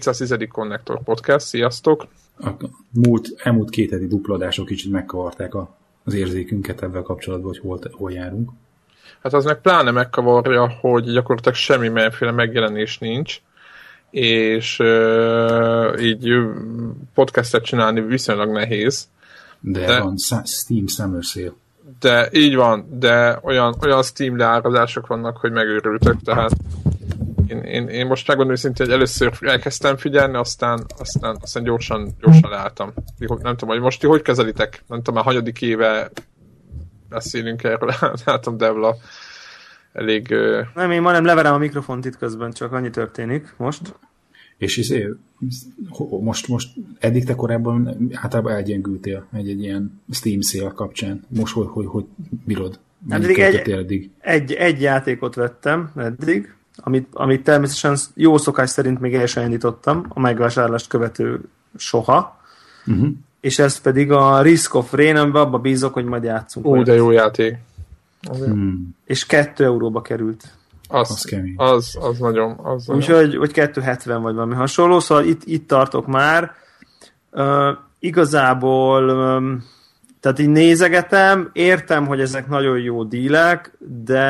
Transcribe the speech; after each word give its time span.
210. 0.00 0.48
Connector 0.52 1.02
Podcast, 1.02 1.46
sziasztok! 1.46 2.06
A 2.38 2.48
múlt, 2.92 3.28
elmúlt 3.36 3.70
két 3.70 3.90
heti 3.90 4.06
dupladások 4.06 4.66
kicsit 4.66 4.92
megkavarták 4.92 5.54
a, 5.54 5.76
az 6.04 6.14
érzékünket 6.14 6.82
ebben 6.82 7.02
kapcsolatban, 7.02 7.48
hogy 7.48 7.58
hol, 7.58 7.78
hol 7.92 8.12
járunk. 8.12 8.50
Hát 9.22 9.32
az 9.32 9.44
meg 9.44 9.60
pláne 9.60 9.90
megkavarja, 9.90 10.68
hogy 10.80 11.04
gyakorlatilag 11.04 11.56
semmi 11.56 11.88
mindenféle 11.88 12.30
megjelenés 12.30 12.98
nincs, 12.98 13.40
és 14.10 14.78
uh, 14.78 16.02
így 16.02 16.32
podcastet 17.14 17.64
csinálni 17.64 18.00
viszonylag 18.00 18.50
nehéz. 18.50 19.08
De, 19.60 19.86
de 19.86 20.00
van 20.00 20.16
Steam 20.44 20.86
Summer 20.86 21.22
Sale. 21.22 21.52
De 22.00 22.28
így 22.32 22.54
van, 22.54 22.86
de 22.98 23.38
olyan, 23.42 23.74
olyan 23.82 24.02
Steam 24.02 24.36
leárazások 24.36 25.06
vannak, 25.06 25.36
hogy 25.36 25.52
megőrültök, 25.52 26.22
tehát 26.22 26.50
én, 27.50 27.58
én, 27.58 27.88
én 27.88 28.06
most 28.06 28.26
megmondom 28.26 28.54
őszintén, 28.54 28.86
hogy 28.86 28.94
először 28.94 29.32
elkezdtem 29.40 29.96
figyelni, 29.96 30.36
aztán, 30.36 30.86
aztán, 30.98 31.36
aztán 31.40 31.62
gyorsan, 31.62 32.16
gyorsan 32.20 32.50
leálltam. 32.50 32.92
Nem 33.18 33.56
tudom, 33.56 33.68
hogy 33.68 33.80
most 33.80 34.00
ti 34.00 34.06
hogy 34.06 34.22
kezelitek? 34.22 34.82
Nem 34.86 34.98
tudom, 34.98 35.14
már 35.14 35.24
hanyadik 35.24 35.62
éve 35.62 36.10
beszélünk 37.08 37.62
erről, 37.62 37.94
látom 38.24 38.56
Devla 38.56 38.96
elég... 39.92 40.34
Nem, 40.74 40.90
én 40.90 41.00
ma 41.00 41.12
nem 41.12 41.24
leverem 41.24 41.54
a 41.54 41.58
mikrofont 41.58 42.04
itt 42.04 42.16
közben, 42.16 42.52
csak 42.52 42.72
annyi 42.72 42.90
történik 42.90 43.54
most. 43.56 43.94
És 44.56 44.76
izé, 44.76 45.08
most, 46.20 46.48
most 46.48 46.70
eddig 46.98 47.24
te 47.24 47.34
korábban 47.34 48.08
általában 48.12 48.52
elgyengültél 48.52 49.26
egy-egy 49.32 49.62
ilyen 49.62 50.02
Steam 50.10 50.40
szél 50.40 50.68
kapcsán. 50.68 51.24
Most 51.28 51.54
hogy, 51.54 51.66
hogy, 51.66 51.86
hogy 51.86 52.04
bírod? 52.44 52.78
Hát 53.08 53.24
eddig 53.24 53.38
egy, 53.38 53.70
eddig? 53.70 54.10
Egy, 54.18 54.52
egy 54.52 54.80
játékot 54.80 55.34
vettem 55.34 55.90
eddig, 55.96 56.54
amit, 56.82 57.08
amit 57.12 57.44
természetesen 57.44 57.96
jó 58.14 58.36
szokás 58.38 58.70
szerint 58.70 59.00
még 59.00 59.14
el 59.14 59.26
sem 59.26 59.44
indítottam, 59.44 60.04
a 60.08 60.20
megvásárlást 60.20 60.88
követő 60.88 61.40
soha. 61.76 62.40
Uh-huh. 62.86 63.08
És 63.40 63.58
ez 63.58 63.80
pedig 63.80 64.12
a 64.12 64.42
Risk 64.42 64.74
of 64.74 64.92
Rain, 64.92 65.16
amiben 65.16 65.42
abba 65.42 65.58
bízok, 65.58 65.92
hogy 65.92 66.04
majd 66.04 66.22
játszunk. 66.22 66.66
Ó, 66.66 66.82
de 66.82 66.94
jó 66.94 67.10
játék. 67.10 67.56
Hmm. 68.28 68.96
És 69.04 69.26
2 69.26 69.64
euróba 69.64 70.02
került. 70.02 70.44
Az, 70.88 71.10
az 71.10 71.22
kemény. 71.22 71.54
Az, 71.56 71.96
az 72.00 72.18
nagyon. 72.18 72.58
Az 72.62 72.88
Úgyhogy 72.88 73.36
hogy 73.36 73.52
270 73.52 74.22
vagy 74.22 74.34
valami 74.34 74.54
hasonló, 74.54 75.00
szóval 75.00 75.24
itt, 75.24 75.44
itt 75.44 75.68
tartok 75.68 76.06
már. 76.06 76.52
Uh, 77.32 77.76
igazából 77.98 79.08
um, 79.08 79.64
tehát 80.20 80.38
így 80.38 80.48
nézegetem, 80.48 81.50
értem, 81.52 82.06
hogy 82.06 82.20
ezek 82.20 82.48
nagyon 82.48 82.78
jó 82.78 83.04
dílek, 83.04 83.72
de 84.04 84.20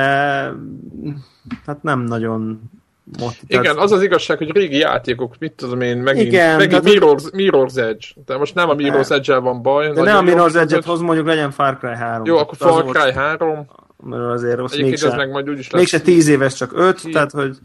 hát 1.67 1.83
nem 1.83 2.01
nagyon 2.01 2.71
Mot, 3.19 3.37
Igen, 3.47 3.63
tehát... 3.63 3.79
az 3.79 3.93
az 3.93 4.03
igazság, 4.03 4.39
hogy 4.39 4.51
régi 4.53 4.77
játékok, 4.77 5.35
mit 5.39 5.53
tudom 5.53 5.81
én, 5.81 5.99
megint, 5.99 6.27
Igen, 6.27 6.57
megint 6.57 6.83
Mirror's, 6.85 7.33
Mirror's 7.33 7.77
Edge. 7.77 8.07
De 8.27 8.37
most 8.37 8.55
nem 8.55 8.69
a 8.69 8.75
Mirror's 8.75 9.11
Edge-el 9.11 9.41
van 9.41 9.63
baj. 9.63 9.93
De 9.93 10.03
nem 10.03 10.17
a 10.17 10.31
Mirror's 10.31 10.55
Edge-et 10.55 10.85
hoz, 10.85 11.01
mondjuk 11.01 11.27
legyen 11.27 11.51
Far 11.51 11.79
Cry 11.79 11.95
3. 11.95 12.27
Jó, 12.27 12.37
akkor 12.37 12.56
Far 12.56 12.84
Cry 12.84 13.12
3 13.12 13.67
mert 14.03 14.23
azért 14.23 14.56
rossz. 14.56 14.77
Mégse, 14.77 15.17
meg 15.17 15.31
majd 15.31 15.50
úgyis 15.50 15.71
lesz. 15.71 15.81
Mégse 15.81 16.00
10 16.00 16.29
éves, 16.29 16.55
csak 16.55 16.71
5, 16.75 17.03
tehát 17.12 17.31
hogy... 17.31 17.56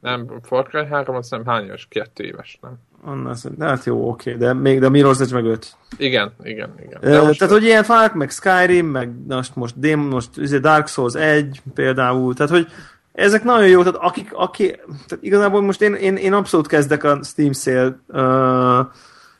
Nem, 0.00 0.40
Far 0.42 0.66
Cry 0.68 0.86
3 0.86 1.16
azt 1.16 1.30
nem 1.30 1.46
hány 1.46 1.64
éves? 1.64 1.86
2 1.90 2.24
éves, 2.24 2.58
nem? 2.62 2.72
Anna, 3.04 3.34
de 3.56 3.64
hát 3.64 3.84
jó, 3.84 4.08
oké, 4.08 4.34
de 4.34 4.52
még 4.52 4.80
de 4.80 4.88
Mirror's 4.90 5.20
Edge 5.20 5.34
meg 5.34 5.44
5. 5.44 5.76
Igen, 5.96 6.32
igen, 6.42 6.74
igen. 6.86 7.00
De 7.00 7.22
uh, 7.22 7.36
tehát, 7.36 7.54
hogy 7.54 7.64
ilyen 7.64 7.82
Far, 7.82 8.12
meg 8.14 8.30
Skyrim, 8.30 8.86
meg 8.86 9.10
most, 9.28 9.56
most, 9.56 9.78
Dem, 9.78 10.00
most 10.00 10.28
izé 10.36 10.58
Dark 10.58 10.86
Souls 10.86 11.14
1 11.14 11.62
például, 11.74 12.34
tehát, 12.34 12.52
hogy 12.52 12.66
ezek 13.12 13.44
nagyon 13.44 13.68
jó, 13.68 13.82
tehát 13.82 13.98
akik, 14.00 14.32
aki, 14.32 14.66
tehát 15.06 15.18
igazából 15.24 15.62
most 15.62 15.82
én, 15.82 15.94
én, 15.94 16.16
én 16.16 16.32
abszolút 16.32 16.66
kezdek 16.66 17.04
a 17.04 17.20
Steam 17.22 17.52
Sale 17.52 17.98
uh, 18.08 18.86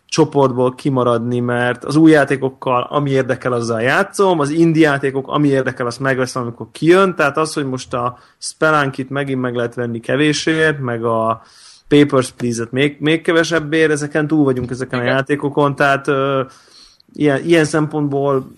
csoportból 0.07 0.75
kimaradni, 0.75 1.41
mert 1.41 1.85
az 1.85 1.97
új 1.97 2.11
játékokkal, 2.11 2.87
ami 2.91 3.11
érdekel, 3.11 3.53
azzal 3.53 3.81
játszom, 3.81 4.41
az 4.41 4.51
indie 4.51 4.89
játékok, 4.89 5.29
ami 5.29 5.49
érdekel, 5.49 5.87
azt 5.87 6.01
megveszem, 6.01 6.43
amikor 6.43 6.67
kijön, 6.73 7.15
tehát 7.15 7.37
az, 7.37 7.53
hogy 7.53 7.67
most 7.67 7.95
a 7.95 8.19
Spelunkit 8.39 9.11
megint 9.11 9.41
meg 9.41 9.55
lehet 9.55 9.75
venni 9.75 10.01
kevésért, 10.01 10.79
meg 10.79 11.05
a 11.05 11.43
Papers, 11.89 12.31
Please-et 12.31 12.73
még, 12.73 12.97
még 13.01 13.23
kevesebbért, 13.23 13.91
ezeken 13.91 14.27
túl 14.27 14.45
vagyunk 14.45 14.71
ezeken 14.71 15.01
Igen. 15.01 15.13
a 15.13 15.15
játékokon, 15.15 15.75
tehát 15.75 16.07
uh, 16.07 16.41
ilyen, 17.13 17.45
ilyen 17.45 17.65
szempontból 17.65 18.51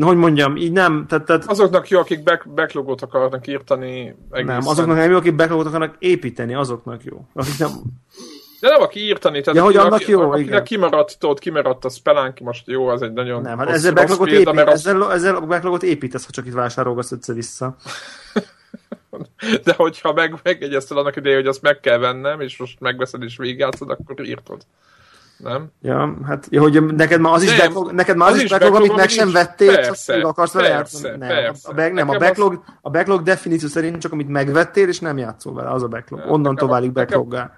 hogy 0.00 0.16
mondjam, 0.16 0.56
így 0.56 0.72
nem. 0.72 1.06
Tehát, 1.08 1.24
tehát, 1.24 1.44
azoknak 1.44 1.88
jó, 1.88 1.98
akik 1.98 2.22
back, 2.22 2.48
backlogot 2.54 3.02
akarnak 3.02 3.46
írtani. 3.46 4.14
Egészen. 4.30 4.44
Nem, 4.44 4.66
azoknak 4.66 4.96
nem 4.96 5.10
jó, 5.10 5.16
akik 5.16 5.34
backlogot 5.34 5.66
akarnak 5.66 5.94
építeni, 5.98 6.54
azoknak 6.54 7.04
jó. 7.04 7.26
Akik 7.32 7.58
nem, 7.58 7.70
de 8.60 8.68
nem 8.68 8.82
aki 8.82 9.00
írtani, 9.00 9.40
tehát 9.40 9.58
ja, 9.58 9.64
hogy 9.64 9.76
annak 9.76 10.06
jó, 10.06 10.20
akinek 10.20 10.46
igen. 10.46 10.64
kimaradt, 10.64 11.18
tudod, 11.18 11.38
kimaradt 11.38 11.84
a 11.84 11.88
Spelunky, 11.88 12.44
most 12.44 12.66
jó, 12.66 12.86
az 12.86 13.02
egy 13.02 13.12
nagyon 13.12 13.42
Nem, 13.42 13.58
hát 13.58 13.68
ezzel, 13.68 13.92
backlogot 13.92 14.28
épít, 14.28 14.48
az... 14.48 14.68
ezzel, 14.68 15.12
ezzel 15.12 15.36
a 15.36 15.40
backlogot 15.40 15.82
építesz, 15.82 16.24
ha 16.24 16.30
csak 16.30 16.46
itt 16.46 16.52
vásárolgatsz 16.52 17.12
össze-vissza. 17.12 17.76
De 19.64 19.74
hogyha 19.74 20.12
meg, 20.12 20.34
megegyezted 20.42 20.96
annak 20.96 21.16
ideje, 21.16 21.36
hogy 21.36 21.46
azt 21.46 21.62
meg 21.62 21.80
kell 21.80 21.98
vennem, 21.98 22.40
és 22.40 22.56
most 22.56 22.80
megveszed 22.80 23.22
és 23.22 23.36
végigjátszod, 23.36 23.90
akkor 23.90 24.26
írtod 24.26 24.62
nem? 25.42 25.70
Ja, 25.82 26.16
hát 26.26 26.46
jó, 26.50 26.62
hogy 26.62 26.84
neked 26.84 27.20
már 27.20 27.32
az 27.32 27.42
is, 27.42 27.56
backlog, 27.56 27.92
neked 27.92 28.16
már 28.16 28.28
az, 28.28 28.34
az 28.34 28.42
is 28.42 28.50
backlog, 28.50 28.74
amit 28.74 28.96
meg 28.96 29.08
sem 29.08 29.32
vettél, 29.32 29.74
persze, 29.74 30.14
csak 30.14 30.26
akarsz 30.26 30.52
vele 30.52 30.68
játszani. 30.68 31.16
Nem, 31.16 31.28
persze. 31.28 31.68
A, 31.68 31.74
back, 31.74 31.92
nem, 31.92 32.08
a 32.08 32.16
backlog, 32.16 32.52
az... 32.52 32.74
a 32.80 32.90
backlog 32.90 33.22
definíció 33.22 33.68
szerint 33.68 33.98
csak 34.00 34.12
amit 34.12 34.28
megvettél, 34.28 34.88
és 34.88 35.00
nem 35.00 35.18
játszol 35.18 35.54
vele, 35.54 35.70
az 35.70 35.82
a 35.82 35.88
backlog. 35.88 36.20
Nem, 36.20 36.30
Onnantól 36.30 36.68
válik 36.68 36.92
backloggá. 36.92 37.56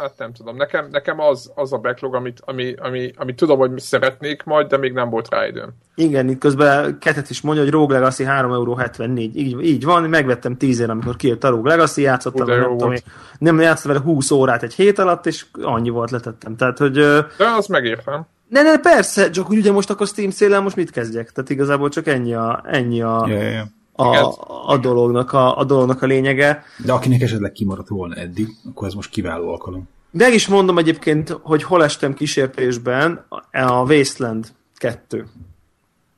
Hát 0.00 0.12
nem 0.16 0.32
tudom, 0.32 0.56
nekem, 0.56 0.88
nekem 0.90 1.20
az, 1.20 1.52
az 1.54 1.72
a 1.72 1.78
backlog, 1.78 2.14
amit, 2.14 2.40
ami, 2.44 2.74
ami, 2.78 3.12
ami 3.16 3.34
tudom, 3.34 3.58
hogy 3.58 3.78
szeretnék 3.78 4.42
majd, 4.44 4.66
de 4.66 4.76
még 4.76 4.92
nem 4.92 5.10
volt 5.10 5.28
rá 5.30 5.46
időm. 5.46 5.74
Igen, 5.94 6.28
itt 6.28 6.38
közben 6.38 6.98
Ketet 6.98 7.30
is 7.30 7.40
mondja, 7.40 7.62
hogy 7.62 7.72
Rogue 7.72 7.98
Legacy 7.98 8.24
3,74 8.24 8.52
euró. 8.52 8.80
Így, 9.16 9.60
így 9.64 9.84
van, 9.84 10.02
megvettem 10.02 10.56
10 10.56 10.80
ér, 10.80 10.90
amikor 10.90 11.16
kijött 11.16 11.44
a 11.44 11.48
Rogue 11.48 11.70
Legacy, 11.70 12.02
játszottam, 12.02 12.46
nem, 12.46 12.62
tudom, 12.62 12.94
nem 13.38 13.60
játszottam 13.60 13.92
vele 13.92 14.14
20 14.14 14.30
órát 14.30 14.62
egy 14.62 14.74
hét 14.74 14.98
alatt, 14.98 15.26
és 15.26 15.44
annyi 15.62 15.90
volt 15.90 16.10
letettem. 16.10 16.56
Tehát, 16.56 16.78
hogy 16.78 16.97
de 17.36 17.44
az 17.56 17.66
megértem. 17.66 18.26
Ne, 18.48 18.62
ne, 18.62 18.78
persze, 18.78 19.30
csak 19.30 19.50
úgy 19.50 19.58
ugye 19.58 19.72
most 19.72 19.90
akkor 19.90 20.06
Steam 20.06 20.30
szélen 20.30 20.62
most 20.62 20.76
mit 20.76 20.90
kezdjek? 20.90 21.32
Tehát 21.32 21.50
igazából 21.50 21.88
csak 21.88 22.06
ennyi 22.06 22.34
a, 22.34 22.62
ennyi 22.66 23.02
a, 23.02 23.24
yeah, 23.28 23.52
yeah. 23.52 23.66
A, 23.92 24.34
a, 24.66 24.76
dolognak 24.76 25.32
a, 25.32 25.58
a 25.58 25.64
dolognak 25.64 26.02
a 26.02 26.06
lényege. 26.06 26.62
De 26.84 26.92
akinek 26.92 27.20
esetleg 27.20 27.52
kimaradt 27.52 27.88
volna 27.88 28.14
eddig, 28.14 28.48
akkor 28.68 28.86
ez 28.86 28.94
most 28.94 29.10
kiváló 29.10 29.48
alkalom. 29.48 29.88
De 30.10 30.28
is 30.28 30.48
mondom 30.48 30.78
egyébként, 30.78 31.28
hogy 31.42 31.62
hol 31.62 31.84
estem 31.84 32.14
kísértésben 32.14 33.26
a 33.52 33.82
Wasteland 33.82 34.46
2. 34.74 35.26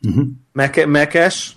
Uh-huh. 0.03 0.27
Meke, 0.53 0.87
mekes, 0.87 1.57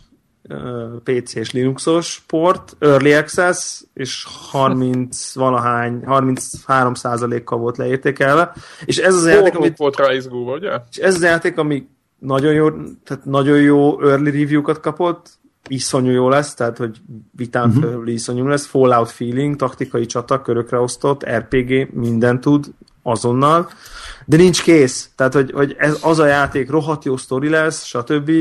PC 1.04 1.36
és 1.36 1.52
Linuxos 1.52 2.24
port, 2.28 2.76
Early 2.80 3.14
Access, 3.14 3.82
és 3.94 4.26
30 4.50 5.34
valahány, 5.34 6.04
33% 6.06 7.42
kal 7.44 7.58
volt 7.58 7.78
leértékelve. 7.78 8.54
És 8.86 8.98
ez 8.98 9.16
az 9.16 9.28
játék, 9.28 9.56
amit... 9.56 9.78
volt 9.78 9.96
rá 9.96 10.14
izgulva, 10.14 10.54
ugye? 10.54 10.72
És 10.92 10.98
ez 10.98 11.16
az 11.16 11.24
játék, 11.24 11.58
ami 11.58 11.88
nagyon 12.20 12.54
jó, 12.54 12.70
tehát 13.04 13.26
nagyon 13.26 13.62
jó 13.62 14.02
early 14.02 14.30
review-kat 14.30 14.80
kapott, 14.80 15.30
iszonyú 15.68 16.12
jó 16.12 16.30
lesz, 16.30 16.54
tehát 16.54 16.78
hogy 16.78 16.98
vitán 17.32 17.68
uh-huh. 17.68 17.84
felül 17.84 18.08
iszonyú 18.08 18.48
lesz, 18.48 18.66
Fallout 18.66 19.12
feeling, 19.12 19.56
taktikai 19.56 20.06
csata, 20.06 20.42
körökre 20.42 20.80
osztott, 20.80 21.30
RPG, 21.30 21.94
minden 21.94 22.42
tud, 22.42 22.66
azonnal, 23.04 23.70
de 24.26 24.38
nincs 24.38 24.64
kész. 24.64 25.10
Tehát, 25.16 25.34
hogy, 25.34 25.52
hogy 25.52 25.76
ez 25.78 25.98
az 26.02 26.20
a 26.20 26.26
játék 26.26 26.70
rohadt 26.70 27.06
jó 27.06 27.18
sztori 27.18 27.50
lesz, 27.50 27.84
stb 27.84 28.32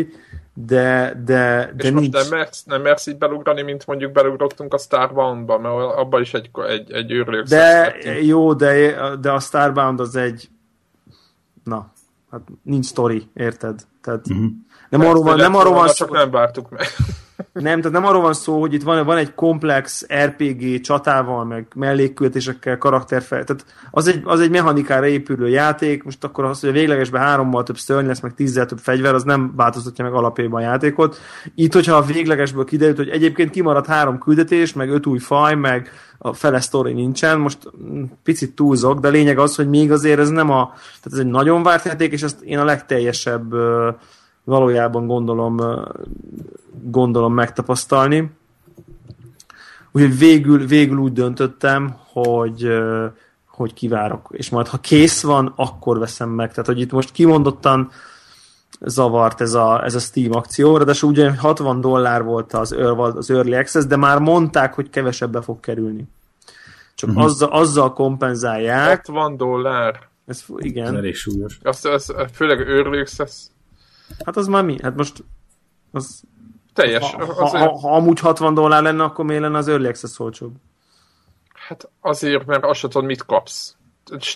de, 0.55 1.21
de, 1.25 1.73
de 1.77 1.85
És 1.85 1.91
nincs... 1.91 2.13
most 2.13 2.31
nem 2.31 2.39
mersz, 2.39 2.65
nem 2.65 2.83
mersz 2.83 3.07
így 3.07 3.19
belugrani, 3.19 3.63
mint 3.63 3.87
mondjuk 3.87 4.13
belugrottunk 4.13 4.75
a 4.75 4.79
Starbound-ba, 4.79 5.59
mert 5.59 5.75
abban 5.75 6.21
is 6.21 6.35
egy, 6.35 6.51
egy, 6.69 6.93
egy 6.93 7.13
őrlők 7.13 7.47
De 7.47 7.95
jó, 8.21 8.55
de, 8.55 8.97
de 9.17 9.31
a 9.31 9.41
Starbound 9.41 10.01
az 10.01 10.17
egy 10.17 10.49
na, 11.65 11.93
hát 12.31 12.41
nincs 12.63 12.85
sztori, 12.85 13.31
érted? 13.35 13.81
Tehát 14.03 14.29
uh-huh. 14.29 14.51
nem 14.89 15.01
arról 15.01 15.23
van, 15.23 15.37
nem 15.37 15.55
arról 15.55 15.75
van 15.75 15.89
szó, 15.89 15.95
csak 15.95 16.11
nem 16.11 16.31
vártuk 16.31 16.71
meg. 16.71 16.87
Nem, 17.53 17.81
tehát 17.81 17.93
nem 17.93 18.05
arról 18.05 18.23
van 18.23 18.35
szó, 18.35 18.61
hogy 18.61 18.75
itt 18.75 18.83
van, 18.83 19.05
van 19.05 19.17
egy 19.17 19.35
komplex 19.35 20.07
RPG 20.25 20.81
csatával, 20.81 21.45
meg 21.45 21.67
mellékkültésekkel, 21.75 22.79
karakterfel, 22.79 23.45
tehát 23.45 23.65
az 23.91 24.07
egy, 24.07 24.21
az 24.25 24.41
egy 24.41 24.51
mechanikára 24.51 25.07
épülő 25.07 25.49
játék, 25.49 26.03
most 26.03 26.25
akkor 26.25 26.45
az, 26.45 26.61
hogy 26.61 26.69
a 26.69 26.73
véglegesben 26.73 27.23
hárommal 27.23 27.63
több 27.63 27.79
szörny 27.79 28.07
lesz, 28.07 28.21
meg 28.21 28.35
tízzel 28.35 28.67
több 28.67 28.79
fegyver, 28.79 29.15
az 29.15 29.23
nem 29.23 29.53
változtatja 29.57 30.05
meg 30.05 30.13
alapjában 30.13 30.63
a 30.63 30.65
játékot. 30.65 31.19
Itt, 31.55 31.73
hogyha 31.73 31.97
a 31.97 32.03
véglegesből 32.03 32.65
kiderült, 32.65 32.97
hogy 32.97 33.09
egyébként 33.09 33.51
kimaradt 33.51 33.87
három 33.87 34.19
küldetés, 34.19 34.73
meg 34.73 34.91
öt 34.91 35.07
új 35.07 35.19
faj, 35.19 35.55
meg 35.55 35.91
a 36.19 36.33
fele 36.33 36.61
sztori 36.61 36.93
nincsen, 36.93 37.39
most 37.39 37.59
picit 38.23 38.55
túlzok, 38.55 39.01
de 39.01 39.09
lényeg 39.09 39.39
az, 39.39 39.55
hogy 39.55 39.69
még 39.69 39.93
azért 39.93 40.19
ez 40.19 40.29
nem 40.29 40.51
a, 40.51 40.65
tehát 40.75 41.13
ez 41.13 41.19
egy 41.19 41.27
nagyon 41.27 41.63
várt 41.63 41.85
játék, 41.85 42.13
és 42.13 42.23
ezt 42.23 42.41
én 42.41 42.59
a 42.59 42.65
legteljesebb 42.65 43.55
valójában 44.45 45.07
gondolom, 45.07 45.85
gondolom 46.83 47.35
megtapasztalni. 47.35 48.31
Úgyhogy 49.93 50.19
végül, 50.19 50.67
végül 50.67 50.97
úgy 50.97 51.13
döntöttem, 51.13 51.97
hogy, 52.13 52.69
hogy 53.47 53.75
kivárok, 53.75 54.29
és 54.31 54.51
majd 54.51 54.67
ha 54.67 54.79
kész 54.79 55.23
van, 55.23 55.53
akkor 55.57 55.99
veszem 55.99 56.29
meg. 56.29 56.51
Tehát, 56.51 56.67
hogy 56.67 56.81
itt 56.81 56.93
most 56.93 57.13
kimondottan 57.13 57.91
zavart 58.81 59.41
ez 59.41 59.55
a, 59.55 59.85
ez 59.85 59.95
a 59.95 59.99
Steam 59.99 60.33
akció, 60.33 60.79
de 60.79 60.95
ugye 61.03 61.37
60 61.37 61.81
dollár 61.81 62.23
volt 62.23 62.53
az, 62.53 62.73
az 62.99 63.31
Early 63.31 63.55
Access, 63.55 63.85
de 63.85 63.97
már 63.97 64.19
mondták, 64.19 64.75
hogy 64.75 64.91
kevesebbe 64.91 65.41
fog 65.41 65.61
kerülni. 65.61 66.09
Csak 66.95 67.09
uh-huh. 67.09 67.25
azzal, 67.25 67.49
azzal 67.49 67.93
kompenzálják. 67.93 68.89
60 68.89 69.37
dollár. 69.37 70.09
Ez, 70.27 70.45
igen. 70.57 70.87
Ez 70.87 70.93
elég 70.93 71.15
súlyos. 71.15 71.59
Azt, 71.63 71.87
az, 71.87 72.15
főleg 72.33 72.61
Early 72.61 73.01
Access. 73.01 73.47
Hát 74.25 74.37
az 74.37 74.47
már 74.47 74.65
mi? 74.65 74.77
Hát 74.83 74.97
most 74.97 75.25
az 75.91 76.23
teljes. 76.73 77.11
Ha, 77.11 77.25
ha, 77.25 77.59
ha, 77.59 77.79
ha 77.79 77.97
amúgy 77.97 78.21
60 78.21 78.55
dollár 78.55 78.83
lenne, 78.83 79.03
akkor 79.03 79.25
miért 79.25 79.43
lenne 79.43 79.59
az 79.59 79.69
Early 79.69 79.87
Access 79.87 80.19
olcsóbb? 80.19 80.53
Hát 81.69 81.89
azért, 82.01 82.47
mert 82.47 82.65
azt 82.65 82.81
tudod, 82.81 83.05
mit 83.05 83.25
kapsz. 83.25 83.77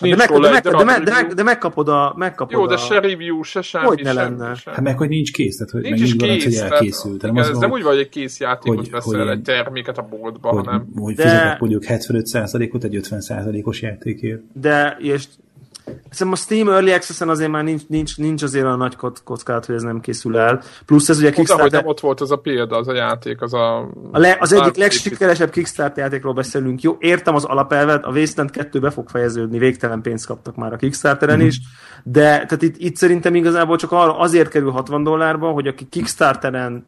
De, 0.01 0.15
meg, 0.15 0.29
de, 0.29 0.49
meg, 0.49 0.63
de, 0.63 0.83
meg, 0.83 1.03
de, 1.03 1.11
meg, 1.11 1.33
de 1.33 1.43
megkapod 1.43 1.89
a... 1.89 2.13
Megkapod 2.17 2.53
Jó, 2.53 2.65
de 2.65 2.77
se 2.77 2.99
review, 2.99 3.41
se 3.41 3.61
semmi. 3.61 3.85
Hogy 3.85 4.03
ne 4.03 4.13
lenne? 4.13 4.55
Sem. 4.55 4.73
Hát 4.73 4.83
meg, 4.83 4.97
hogy 4.97 5.09
nincs 5.09 5.31
kész. 5.31 5.57
Tehát, 5.57 5.71
hogy 5.71 5.81
nincs 5.81 6.01
is 6.01 6.15
kész, 6.15 6.43
hogy 6.43 6.53
elkészült. 6.53 7.19
Tehát, 7.19 7.35
igen, 7.35 7.49
ez 7.49 7.57
nem 7.57 7.71
úgy 7.71 7.83
vagy, 7.83 7.95
hogy 7.95 8.09
kész 8.09 8.39
játékot 8.39 8.77
hogy, 8.77 8.89
veszel 8.91 9.19
hogy, 9.19 9.27
egy 9.27 9.41
terméket 9.41 9.97
a 9.97 10.01
boltba, 10.01 10.49
hogy, 10.49 10.65
hanem... 10.65 10.87
Hogy 10.95 11.15
de... 11.15 11.23
fizetek 11.23 11.59
mondjuk 11.59 11.83
75%-ot 11.87 12.83
egy 12.83 12.99
50%-os 13.09 13.81
játékért. 13.81 14.41
De, 14.53 14.97
és 14.99 15.25
Szerintem 16.09 16.31
a 16.31 16.35
Steam 16.35 16.69
Early 16.69 16.91
Access-en 16.91 17.29
azért 17.29 17.51
már 17.51 17.63
nincs, 17.63 17.81
nincs, 17.87 18.17
nincs 18.17 18.43
azért 18.43 18.65
olyan 18.65 18.77
nagy 18.77 18.95
kockázat, 19.23 19.65
hogy 19.65 19.75
ez 19.75 19.81
nem 19.81 19.99
készül 19.99 20.37
el. 20.37 20.61
Plusz 20.85 21.09
ez 21.09 21.17
ugye 21.17 21.31
Kickstarter... 21.31 21.81
Hogy 21.81 21.89
ott 21.89 21.99
volt 21.99 22.21
az 22.21 22.31
a 22.31 22.35
példa, 22.35 22.77
az 22.77 22.87
a 22.87 22.93
játék, 22.93 23.41
az 23.41 23.53
a... 23.53 23.77
a 24.11 24.19
le, 24.19 24.37
az 24.39 24.51
egyik 24.51 24.75
legsikeresebb 24.75 25.49
Kickstarter 25.49 26.03
játékról 26.03 26.33
beszélünk. 26.33 26.81
Jó, 26.81 26.95
értem 26.99 27.35
az 27.35 27.43
alapelvet, 27.43 28.05
a 28.05 28.09
Wasteland 28.09 28.51
2 28.51 28.79
be 28.79 28.89
fog 28.89 29.09
fejeződni, 29.09 29.57
végtelen 29.57 30.01
pénzt 30.01 30.25
kaptak 30.25 30.55
már 30.55 30.73
a 30.73 30.77
Kickstarteren 30.77 31.37
mm-hmm. 31.37 31.47
is, 31.47 31.59
de 32.03 32.21
tehát 32.21 32.61
itt, 32.61 32.75
itt 32.77 32.95
szerintem 32.95 33.35
igazából 33.35 33.77
csak 33.77 33.91
arra, 33.91 34.17
azért 34.17 34.49
kerül 34.49 34.71
60 34.71 35.03
dollárba, 35.03 35.51
hogy 35.51 35.67
aki 35.67 35.87
Kickstarteren 35.89 36.87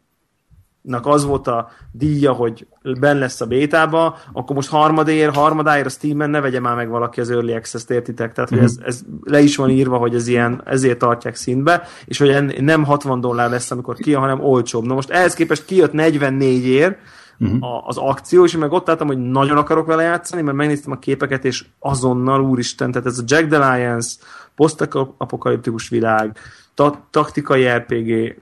az 1.02 1.26
volt 1.26 1.48
a 1.48 1.70
díja, 1.92 2.32
hogy 2.32 2.68
ben 3.00 3.18
lesz 3.18 3.42
a 3.42 3.46
bétába, 3.46 4.18
akkor 4.34 4.56
most 4.56 4.70
harmadér, 4.70 5.34
harmadáért 5.34 5.86
a 5.86 5.90
Steam-en 5.90 6.30
ne 6.30 6.40
vegye 6.40 6.60
már 6.60 6.76
meg 6.76 6.90
valaki 6.90 7.20
az 7.20 7.30
Early 7.30 7.54
Access-t, 7.54 7.90
értitek? 7.90 8.34
Tehát, 8.34 8.50
hogy 8.50 8.60
ez, 8.60 8.76
mhm. 8.76 8.86
ez, 8.86 9.02
le 9.24 9.40
is 9.40 9.56
van 9.56 9.70
írva, 9.70 9.98
hogy 9.98 10.16
ez 10.16 10.28
ilyen, 10.28 10.62
ezért 10.66 10.98
tartják 10.98 11.36
színbe, 11.36 11.84
és 12.06 12.18
hogy 12.18 12.62
nem 12.62 12.84
60 12.84 13.22
dollár 13.22 13.50
lesz, 13.50 13.72
amikor 13.72 13.96
ki, 13.96 14.14
hanem 14.14 14.40
olcsóbb. 14.40 14.86
Na 14.86 14.94
most 14.94 15.10
ehhez 15.10 15.34
képest 15.34 15.66
kijött 15.66 15.94
44 15.94 16.66
ér, 16.66 16.98
uh-huh. 17.40 17.88
az 17.88 17.98
akció, 17.98 18.44
és 18.44 18.54
én 18.54 18.60
meg 18.60 18.72
ott 18.72 18.90
álltam, 18.90 19.08
hogy 19.08 19.18
nagyon 19.18 19.58
akarok 19.58 19.86
vele 19.86 20.04
játszani, 20.04 20.42
mert 20.42 20.58
megnéztem 20.58 20.92
a 20.92 21.00
képeket, 21.00 21.46
és 21.46 21.66
azonnal, 21.80 22.42
úristen, 22.42 22.92
tehát 22.92 23.08
ez 23.08 23.18
a 23.18 23.24
Jack 23.26 23.48
the 23.48 23.76
Lions, 23.76 24.18
posztapokaliptikus 24.56 25.90
világ, 25.90 26.38
ta- 26.74 27.00
taktikai 27.10 27.68
RPG, 27.68 28.38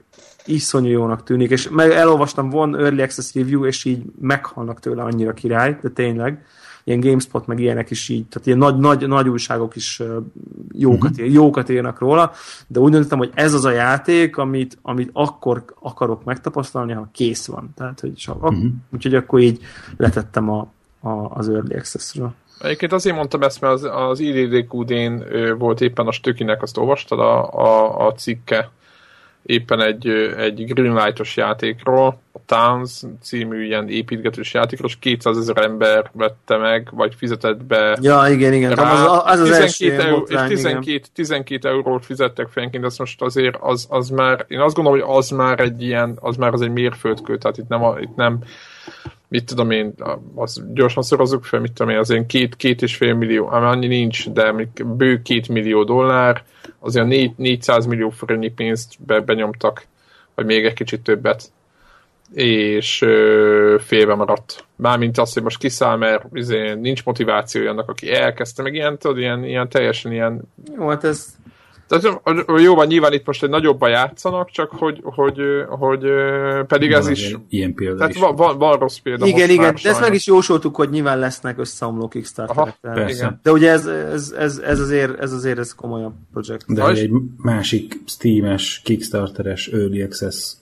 iszonyú 0.48 0.88
jónak 0.88 1.22
tűnik, 1.22 1.50
és 1.50 1.68
meg 1.68 1.90
elolvastam 1.90 2.50
von 2.50 2.76
Early 2.76 3.02
Access 3.02 3.34
Review, 3.34 3.64
és 3.64 3.84
így 3.84 4.02
meghalnak 4.20 4.80
tőle 4.80 5.02
annyira 5.02 5.32
király, 5.32 5.78
de 5.82 5.88
tényleg 5.88 6.44
ilyen 6.84 7.00
GameSpot, 7.00 7.46
meg 7.46 7.60
ilyenek 7.60 7.90
is 7.90 8.08
így, 8.08 8.26
tehát 8.26 8.46
ilyen 8.46 8.58
nagy, 8.58 8.76
nagy, 8.76 9.08
nagy 9.08 9.28
újságok 9.28 9.76
is 9.76 10.02
jókat, 10.72 11.10
uh-huh. 11.10 11.32
jókat 11.32 11.68
írnak 11.68 11.98
róla, 11.98 12.32
de 12.66 12.80
úgy 12.80 12.92
döntöttem, 12.92 13.18
hogy 13.18 13.30
ez 13.34 13.54
az 13.54 13.64
a 13.64 13.70
játék, 13.70 14.36
amit, 14.36 14.78
amit 14.82 15.10
akkor 15.12 15.64
akarok 15.80 16.24
megtapasztalni, 16.24 16.92
ha 16.92 17.08
kész 17.12 17.46
van. 17.46 17.70
Tehát, 17.76 18.00
hogy 18.00 18.14
csak, 18.14 18.42
uh-huh. 18.42 18.64
úgyhogy 18.92 19.14
akkor 19.14 19.40
így 19.40 19.60
letettem 19.96 20.50
a, 20.50 20.68
a, 21.00 21.10
az 21.10 21.48
Early 21.48 21.74
Access-ről. 21.74 22.34
Egyébként 22.60 22.92
azért 22.92 23.16
mondtam 23.16 23.42
ezt, 23.42 23.60
mert 23.60 23.72
az, 23.74 23.88
az 23.92 24.20
IDDQD-n 24.20 25.22
volt 25.58 25.80
éppen 25.80 26.06
a 26.06 26.12
Stökinek, 26.12 26.62
azt 26.62 26.76
olvastad 26.76 27.18
a, 27.18 27.52
a, 27.52 28.06
a 28.06 28.12
cikke, 28.12 28.70
éppen 29.48 29.80
egy, 29.80 30.08
egy 30.38 30.64
Greenlight-os 30.64 31.36
játékról, 31.36 32.20
a 32.32 32.38
Towns 32.46 33.02
című 33.22 33.64
ilyen 33.64 33.88
építgetős 33.88 34.54
játékról, 34.54 34.88
és 34.88 34.98
200 34.98 35.36
ezer 35.38 35.56
ember 35.64 36.10
vette 36.12 36.56
meg, 36.56 36.88
vagy 36.92 37.14
fizetett 37.14 37.64
be 37.64 37.98
Ja, 38.00 38.24
igen, 38.28 38.52
igen. 38.52 38.74
Rá. 38.74 38.92
Az, 38.92 39.40
az, 39.40 39.40
az 39.40 39.76
12 39.76 40.02
euró, 40.02 40.26
és 40.28 40.40
12, 40.48 41.00
12 41.14 41.68
eurót 41.68 42.04
fizettek 42.04 42.48
fenként, 42.48 42.84
azt 42.84 42.98
most 42.98 43.22
azért 43.22 43.56
az, 43.60 43.86
az 43.90 44.08
már, 44.08 44.44
én 44.48 44.60
azt 44.60 44.74
gondolom, 44.74 45.00
hogy 45.00 45.16
az 45.16 45.28
már 45.28 45.60
egy 45.60 45.82
ilyen, 45.82 46.18
az 46.20 46.36
már 46.36 46.52
az 46.52 46.60
egy 46.60 46.72
mérföldkő, 46.72 47.38
tehát 47.38 47.58
itt 47.58 47.68
nem, 47.68 47.82
itt 48.00 48.16
nem 48.16 48.38
mit 49.28 49.44
tudom 49.44 49.70
én, 49.70 49.94
az 50.34 50.62
gyorsan 50.74 51.02
szorozzuk 51.02 51.44
fel, 51.44 51.60
mit 51.60 51.72
tudom 51.72 51.92
én, 51.92 51.98
azért 51.98 52.26
két, 52.26 52.56
két 52.56 52.82
és 52.82 52.96
fél 52.96 53.14
millió, 53.14 53.46
annyi 53.46 53.86
nincs, 53.86 54.30
de 54.30 54.54
bő 54.84 55.22
két 55.22 55.48
millió 55.48 55.84
dollár, 55.84 56.42
azért 56.78 57.06
4, 57.06 57.32
400 57.36 57.86
millió 57.86 58.08
forintnyi 58.10 58.50
pénzt 58.50 58.94
be, 59.06 59.20
benyomtak, 59.20 59.84
vagy 60.34 60.44
még 60.44 60.64
egy 60.64 60.74
kicsit 60.74 61.02
többet, 61.02 61.50
és 62.34 63.02
ö, 63.02 63.76
félbe 63.80 64.14
maradt. 64.14 64.64
Mármint 64.76 65.18
az, 65.18 65.32
hogy 65.32 65.42
most 65.42 65.58
kiszáll, 65.58 65.96
mert 65.96 66.24
izé, 66.32 66.74
nincs 66.74 67.04
motivációja 67.04 67.70
annak, 67.70 67.88
aki 67.88 68.12
elkezdte, 68.12 68.62
meg 68.62 68.74
ilyen, 68.74 68.98
tudod, 68.98 69.18
ilyen, 69.18 69.44
ilyen 69.44 69.68
teljesen 69.68 70.12
ilyen... 70.12 70.42
Jó, 70.76 70.88
hát 70.88 71.04
ez 71.04 71.36
tehát 71.88 72.20
jó 72.62 72.74
van, 72.74 72.86
nyilván 72.86 73.12
itt 73.12 73.26
most 73.26 73.42
egy 73.42 73.48
nagyobban 73.48 73.90
játszanak, 73.90 74.50
csak 74.50 74.70
hogy, 74.70 75.00
hogy, 75.02 75.38
hogy 75.68 76.06
pedig 76.66 76.90
van 76.90 77.00
ez 77.00 77.08
is... 77.08 77.36
Ilyen 77.48 77.74
példa 77.74 77.96
tehát 77.96 78.14
is. 78.14 78.20
Van, 78.20 78.36
van, 78.36 78.58
van 78.58 78.78
rossz 78.78 78.96
példa 78.98 79.26
Igen, 79.26 79.50
igen, 79.50 79.76
de 79.82 79.88
ezt 79.88 80.00
meg 80.00 80.14
is 80.14 80.26
jósoltuk, 80.26 80.76
hogy 80.76 80.90
nyilván 80.90 81.18
lesznek 81.18 81.58
összeomló 81.58 82.08
kickstarter 82.08 83.38
De 83.42 83.52
ugye 83.52 83.70
ez, 83.70 83.86
ez, 83.86 84.34
ez, 84.38 84.58
ez, 84.58 84.80
azért, 84.80 85.20
ez 85.20 85.32
azért 85.32 85.58
ez 85.58 85.74
komolyabb 85.74 86.14
projekt. 86.32 86.74
De 86.74 86.82
hogy 86.82 86.98
egy 86.98 87.10
másik 87.36 88.00
Steam-es, 88.06 88.80
Kickstarteres, 88.84 89.66
Early 89.66 90.02
Access 90.02 90.56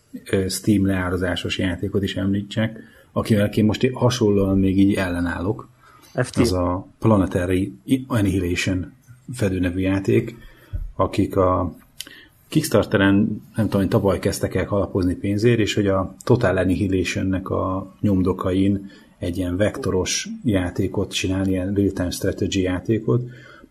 Steam 0.49 0.87
leárazásos 0.87 1.59
játékot 1.59 2.02
is 2.02 2.16
említsek, 2.16 2.78
akivel 3.12 3.47
én 3.47 3.64
most 3.64 3.90
hasonlóan 3.92 4.59
még 4.59 4.78
így 4.78 4.95
ellenállok. 4.95 5.68
FT. 6.23 6.37
Az 6.37 6.52
a 6.52 6.87
Planetary 6.99 7.73
Annihilation 8.06 8.92
fedőnevű 9.35 9.80
játék, 9.80 10.37
akik 10.97 11.37
a 11.37 11.75
Kickstarteren, 12.49 13.43
nem 13.57 13.69
tudom, 13.69 13.88
tavaly 13.88 14.19
kezdtek 14.19 14.55
el 14.55 14.65
kalapozni 14.65 15.15
pénzért, 15.15 15.59
és 15.59 15.75
hogy 15.75 15.87
a 15.87 16.15
Total 16.25 16.57
Annihilation-nek 16.57 17.50
a 17.50 17.95
nyomdokain 18.00 18.91
egy 19.19 19.37
ilyen 19.37 19.57
vektoros 19.57 20.29
játékot 20.45 21.12
csinálni, 21.12 21.50
ilyen 21.50 21.75
real-time 21.75 22.11
strategy 22.11 22.62
játékot, 22.62 23.23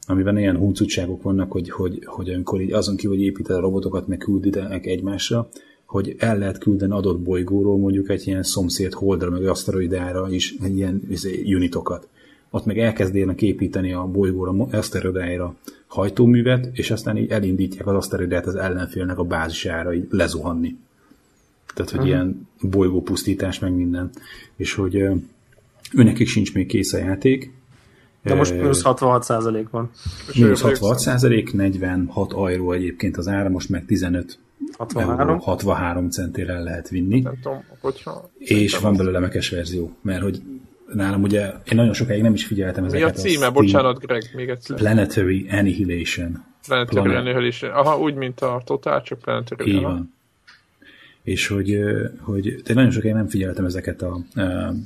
amiben 0.08 0.38
ilyen 0.38 0.58
huncutságok 0.58 1.22
vannak, 1.22 1.51
hogy, 1.51 1.70
hogy, 1.70 2.03
hogy 2.05 2.29
amikor 2.29 2.62
így 2.62 2.74
azon 2.74 2.96
kívül, 2.96 3.15
hogy 3.15 3.25
építed 3.25 3.55
a 3.55 3.60
robotokat, 3.60 4.08
meg 4.08 4.17
külditek 4.17 4.86
egymásra, 4.86 5.50
hogy 5.86 6.15
el 6.17 6.38
lehet 6.38 6.58
küldeni 6.58 6.91
adott 6.91 7.20
bolygóról 7.20 7.77
mondjuk 7.77 8.10
egy 8.10 8.27
ilyen 8.27 8.44
szomszéd 8.44 8.94
holdra, 8.94 9.29
meg 9.29 9.48
aszteroidára 9.48 10.27
is 10.29 10.55
egy 10.63 10.75
ilyen 10.75 11.01
izé, 11.10 11.53
unitokat. 11.53 12.08
Ott 12.50 12.65
meg 12.65 12.79
elkezdének 12.79 13.41
építeni 13.41 13.94
a 13.94 14.03
bolygóra, 14.03 14.67
aszteroidáira 14.72 15.55
hajtóművet, 15.95 16.69
és 16.73 16.91
aztán 16.91 17.17
így 17.17 17.29
elindítják 17.29 17.87
az 17.87 17.95
aszteroidát 17.95 18.45
az 18.45 18.55
ellenfélnek 18.55 19.17
a 19.17 19.23
bázisára 19.23 19.93
így 19.93 20.07
lezuhanni. 20.09 20.77
Tehát, 21.73 21.91
hogy 21.91 21.99
uh-huh. 21.99 22.15
ilyen 22.15 22.47
bolygópusztítás, 22.61 23.59
meg 23.59 23.73
minden. 23.73 24.09
És 24.55 24.73
hogy 24.73 25.03
őnekik 25.93 26.27
sincs 26.27 26.53
még 26.53 26.67
kész 26.67 26.93
a 26.93 26.97
játék. 26.97 27.53
De 28.23 28.35
most 28.35 28.55
plusz 28.55 28.81
66 28.81 29.69
van. 29.69 29.89
Mínusz 30.35 30.61
66 30.61 30.99
százalék, 30.99 31.53
46 31.53 32.31
euró 32.31 32.71
egyébként 32.71 33.17
az 33.17 33.27
ára, 33.27 33.49
most 33.49 33.69
meg 33.69 33.85
15 33.85 34.39
63. 34.77 35.19
Euró, 35.19 35.39
63 35.39 36.09
centére 36.09 36.53
el 36.53 36.63
lehet 36.63 36.89
vinni. 36.89 37.19
Nem 37.19 37.39
tudom, 37.41 37.63
hogyha... 37.79 38.29
És 38.37 38.77
van 38.77 38.95
belőle 38.95 39.19
mekes 39.19 39.49
verzió, 39.49 39.95
mert 40.01 40.21
hogy 40.21 40.41
nálam 40.93 41.21
ugye, 41.21 41.45
én 41.45 41.75
nagyon 41.75 41.93
sokáig 41.93 42.21
nem 42.21 42.33
is 42.33 42.45
figyeltem 42.45 42.83
ezeket. 42.83 43.13
Mi 43.13 43.19
a 43.19 43.23
címe? 43.23 43.45
A 43.45 43.51
Bocsánat, 43.51 43.99
Greg, 43.99 44.23
még 44.35 44.49
egyszer. 44.49 44.77
Planetary 44.77 45.47
Annihilation. 45.49 46.43
Planetary 46.67 47.01
Planet. 47.01 47.17
Annihilation. 47.17 47.71
Aha, 47.71 47.99
úgy, 47.99 48.13
mint 48.13 48.39
a 48.39 48.61
Total, 48.65 49.01
csak 49.01 49.19
Planetary. 49.19 49.71
Így 49.71 49.81
van. 49.81 50.13
És 51.23 51.47
hogy, 51.47 51.79
hogy 52.19 52.45
én 52.45 52.61
nagyon 52.73 52.91
sokáig 52.91 53.13
nem 53.13 53.27
figyeltem 53.27 53.65
ezeket 53.65 54.01
a 54.01 54.19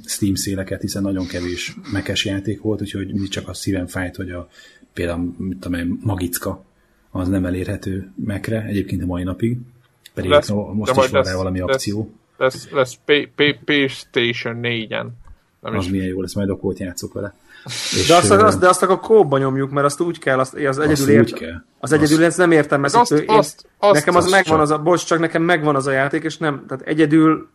Steam 0.05 0.35
széleket, 0.35 0.81
hiszen 0.81 1.01
nagyon 1.01 1.27
kevés 1.27 1.75
mekes 1.91 2.25
játék 2.25 2.61
volt, 2.61 2.81
úgyhogy 2.81 3.13
mi 3.13 3.27
csak 3.27 3.47
a 3.47 3.53
szívem 3.53 3.87
fájt, 3.87 4.15
hogy 4.15 4.31
a, 4.31 4.49
például 4.93 5.35
mit 5.37 5.57
tudom 5.59 5.79
én, 5.79 5.99
Magicka 6.03 6.63
az 7.11 7.27
nem 7.27 7.45
elérhető 7.45 8.11
mekre, 8.25 8.63
egyébként 8.63 9.03
a 9.03 9.05
mai 9.05 9.23
napig. 9.23 9.57
Pedig 10.13 10.29
lesz, 10.29 10.49
most 10.49 10.91
is 10.91 11.09
van 11.09 11.23
rá 11.23 11.35
valami 11.35 11.59
lesz, 11.59 11.69
akció. 11.69 12.13
Lesz, 12.37 12.69
lesz 12.69 12.97
PlayStation 13.65 14.59
4-en. 14.61 15.07
Nem 15.59 15.77
az 15.77 15.85
is. 15.85 15.91
milyen 15.91 16.07
jó 16.07 16.21
lesz, 16.21 16.33
majd 16.33 16.49
akkor 16.49 16.69
ott 16.69 16.77
játszok 16.77 17.13
vele. 17.13 17.33
És 17.97 18.07
de, 18.07 18.15
azt, 18.15 18.31
azt, 18.31 18.59
de 18.59 18.67
azt 18.67 18.83
akkor 18.83 18.99
kóba 18.99 19.37
nyomjuk, 19.37 19.71
mert 19.71 19.85
azt 19.85 20.01
úgy 20.01 20.19
kell, 20.19 20.39
azt, 20.39 20.53
az 20.53 20.59
egyedül, 20.59 20.91
azt 20.91 21.07
ért, 21.07 21.33
kell. 21.33 21.63
Az 21.79 21.91
egyedül 21.91 22.17
azt, 22.17 22.25
ezt 22.25 22.37
nem 22.37 22.51
értem, 22.51 22.81
mert 22.81 22.95
azt, 22.95 23.11
azt, 23.27 23.65
azt, 23.77 23.93
nekem 23.93 24.15
az 24.15 24.23
azt 24.23 24.33
megvan 24.33 24.53
csak. 24.53 24.61
az 24.61 24.71
a, 24.71 24.77
bocs, 24.77 25.05
csak 25.05 25.19
nekem 25.19 25.41
megvan 25.41 25.75
az 25.75 25.87
a 25.87 25.91
játék, 25.91 26.23
és 26.23 26.37
nem, 26.37 26.65
tehát 26.67 26.87
egyedül 26.87 27.49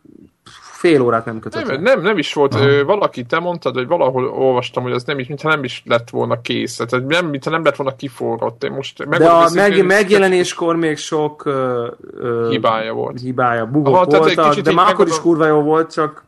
fél 0.85 1.01
órát 1.01 1.25
nem 1.25 1.39
kötött. 1.39 1.65
Nem, 1.65 1.81
nem, 1.81 2.01
nem 2.01 2.17
is 2.17 2.33
volt. 2.33 2.53
Aha. 2.53 2.85
Valaki, 2.85 3.25
te 3.25 3.39
mondtad, 3.39 3.75
hogy 3.75 3.87
valahol 3.87 4.25
olvastam, 4.25 4.83
hogy 4.83 4.91
az 4.91 5.03
nem 5.03 5.19
is, 5.19 5.27
mintha 5.27 5.49
nem 5.49 5.63
is 5.63 5.83
lett 5.85 6.09
volna 6.09 6.41
kész. 6.41 6.75
Tehát 6.75 7.07
nem, 7.07 7.25
mintha 7.27 7.49
nem 7.49 7.63
lett 7.63 7.75
volna 7.75 7.95
kiforrott. 7.95 8.63
Én 8.63 8.71
most 8.71 9.07
De 9.07 9.29
a 9.29 9.49
meg, 9.53 9.85
megjelenéskor 9.85 10.75
még 10.75 10.97
sok 10.97 11.45
uh, 11.45 12.49
hibája 12.49 12.93
volt. 12.93 13.19
Hibája, 13.19 13.65
bugok 13.65 13.95
Aha, 13.95 14.05
voltak, 14.05 14.55
de 14.55 14.73
már 14.73 14.91
akkor 14.91 15.07
is 15.07 15.21
kurva 15.21 15.45
jó 15.45 15.61
volt, 15.61 15.93
csak 15.93 16.23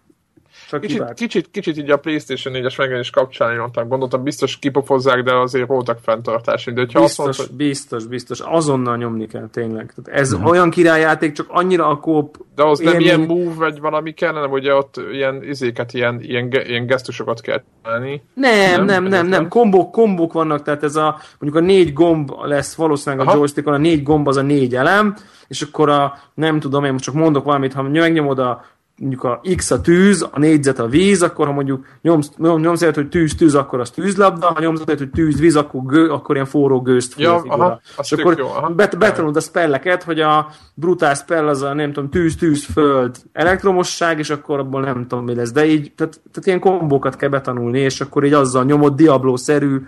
csak 0.70 0.82
kicsit, 0.82 1.14
kicsit, 1.14 1.52
kicsit 1.52 1.78
így 1.78 1.90
a 1.90 1.98
PlayStation 1.98 2.54
4-es 2.54 2.78
megjelenés 2.78 3.10
kapcsán 3.10 3.58
mondtam, 3.58 3.88
gondoltam, 3.88 4.24
biztos 4.24 4.60
kipofozzák, 4.60 5.24
de 5.24 5.36
azért 5.36 5.68
voltak 5.68 6.00
fenntartásai. 6.04 6.74
De 6.74 6.84
biztos, 6.84 7.04
azt 7.04 7.18
mondta, 7.18 7.42
hogy... 7.42 7.56
biztos, 7.56 8.06
biztos, 8.06 8.40
azonnal 8.40 8.98
nyomni 8.98 9.28
kell 9.28 9.48
tényleg. 9.52 9.94
Tehát 9.96 10.20
ez 10.20 10.34
uh-huh. 10.34 10.50
olyan 10.50 10.70
királyjáték, 10.70 11.32
csak 11.32 11.46
annyira 11.50 11.88
a 11.88 12.00
kóp 12.00 12.38
De 12.56 12.64
az 12.64 12.80
élmény... 12.80 12.96
nem 12.96 13.06
ilyen 13.06 13.20
move, 13.20 13.54
vagy 13.54 13.80
valami 13.80 14.14
kellene, 14.14 14.48
ugye 14.48 14.74
ott 14.74 15.02
ilyen 15.12 15.44
izéket, 15.44 15.94
ilyen, 15.94 16.22
ilyen, 16.22 16.52
ilyen 16.52 16.86
gesztusokat 16.86 17.42
kell 17.42 17.64
tenni. 17.84 18.22
Nem, 18.34 18.86
nem, 18.86 18.86
nem, 18.86 19.04
nem, 19.04 19.28
nem. 19.28 19.48
Kombok, 19.48 19.92
kombok 19.92 20.34
vannak, 20.34 20.62
tehát 20.62 20.84
ez 20.84 20.96
a, 20.96 21.20
mondjuk 21.40 21.64
a 21.64 21.66
négy 21.66 21.94
gomb 21.94 22.32
lesz 22.42 22.76
valószínűleg 22.76 23.26
Aha. 23.26 23.36
a 23.36 23.38
joystickon, 23.38 23.74
a 23.74 23.78
négy 23.78 24.04
gomb 24.04 24.28
az 24.28 24.38
a 24.38 24.42
négy 24.42 24.76
elem, 24.76 25.16
és 25.48 25.62
akkor 25.62 25.90
a, 25.90 26.18
nem 26.34 26.60
tudom, 26.60 26.84
én 26.84 26.92
most 26.92 27.04
csak 27.04 27.14
mondok 27.14 27.44
valamit, 27.44 27.74
ha 27.74 27.82
megnyomod 27.82 28.40
a 28.40 28.66
mondjuk 29.00 29.24
a 29.24 29.42
X 29.56 29.72
a 29.72 29.82
tűz, 29.82 30.28
a 30.32 30.40
négyzet 30.40 30.80
a 30.80 30.88
víz, 30.88 31.22
akkor 31.22 31.46
ha 31.46 31.52
mondjuk 31.52 31.86
nyomsz, 32.02 32.32
nyomsz 32.38 32.82
egyet, 32.82 32.96
hogy 32.96 33.10
tűz, 33.10 33.36
tűz, 33.36 33.56
akkor 33.56 33.80
az 33.80 33.90
tűzlabda, 33.90 34.48
ha 34.48 34.60
nyomsz 34.60 34.82
egyet, 34.82 34.98
hogy 34.98 35.10
tűz, 35.10 35.40
víz, 35.40 35.56
akkor, 35.56 35.86
gő, 35.86 36.10
akkor 36.10 36.36
ilyen 36.36 36.48
forró 36.48 36.82
gőzt 36.82 37.20
ja, 37.20 37.36
aha, 37.48 37.82
És 38.02 38.12
akkor 38.12 38.38
jó, 38.38 38.48
aha. 38.48 38.70
Bet, 38.70 38.98
betanulod 38.98 39.36
a 39.36 39.40
spelleket, 39.40 40.04
hogy 40.04 40.20
a 40.20 40.50
brutál 40.74 41.14
spell 41.14 41.48
az 41.48 41.62
a 41.62 41.74
nem 41.74 41.94
tudom, 41.94 42.10
tűz, 42.10 42.36
tűz, 42.36 42.66
föld, 42.66 43.16
elektromosság, 43.34 44.20
és 44.20 44.30
akkor 44.30 44.60
abból 44.60 44.82
nem 44.82 45.08
tudom 45.08 45.26
mi 45.26 45.36
lesz. 45.36 45.52
De 45.52 45.66
így, 45.66 45.92
tehát, 45.96 46.22
tehát 46.32 46.46
ilyen 46.46 46.60
kombókat 46.60 47.16
kell 47.16 47.30
betanulni, 47.30 47.80
és 47.80 48.02
akkor 48.02 48.24
így 48.26 48.34
azzal 48.34 48.64
nyomod 48.64 48.96
Diablo-szerű 48.96 49.82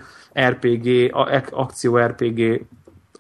RPG, 0.48 1.16
akció 1.52 1.98
RPG 1.98 2.66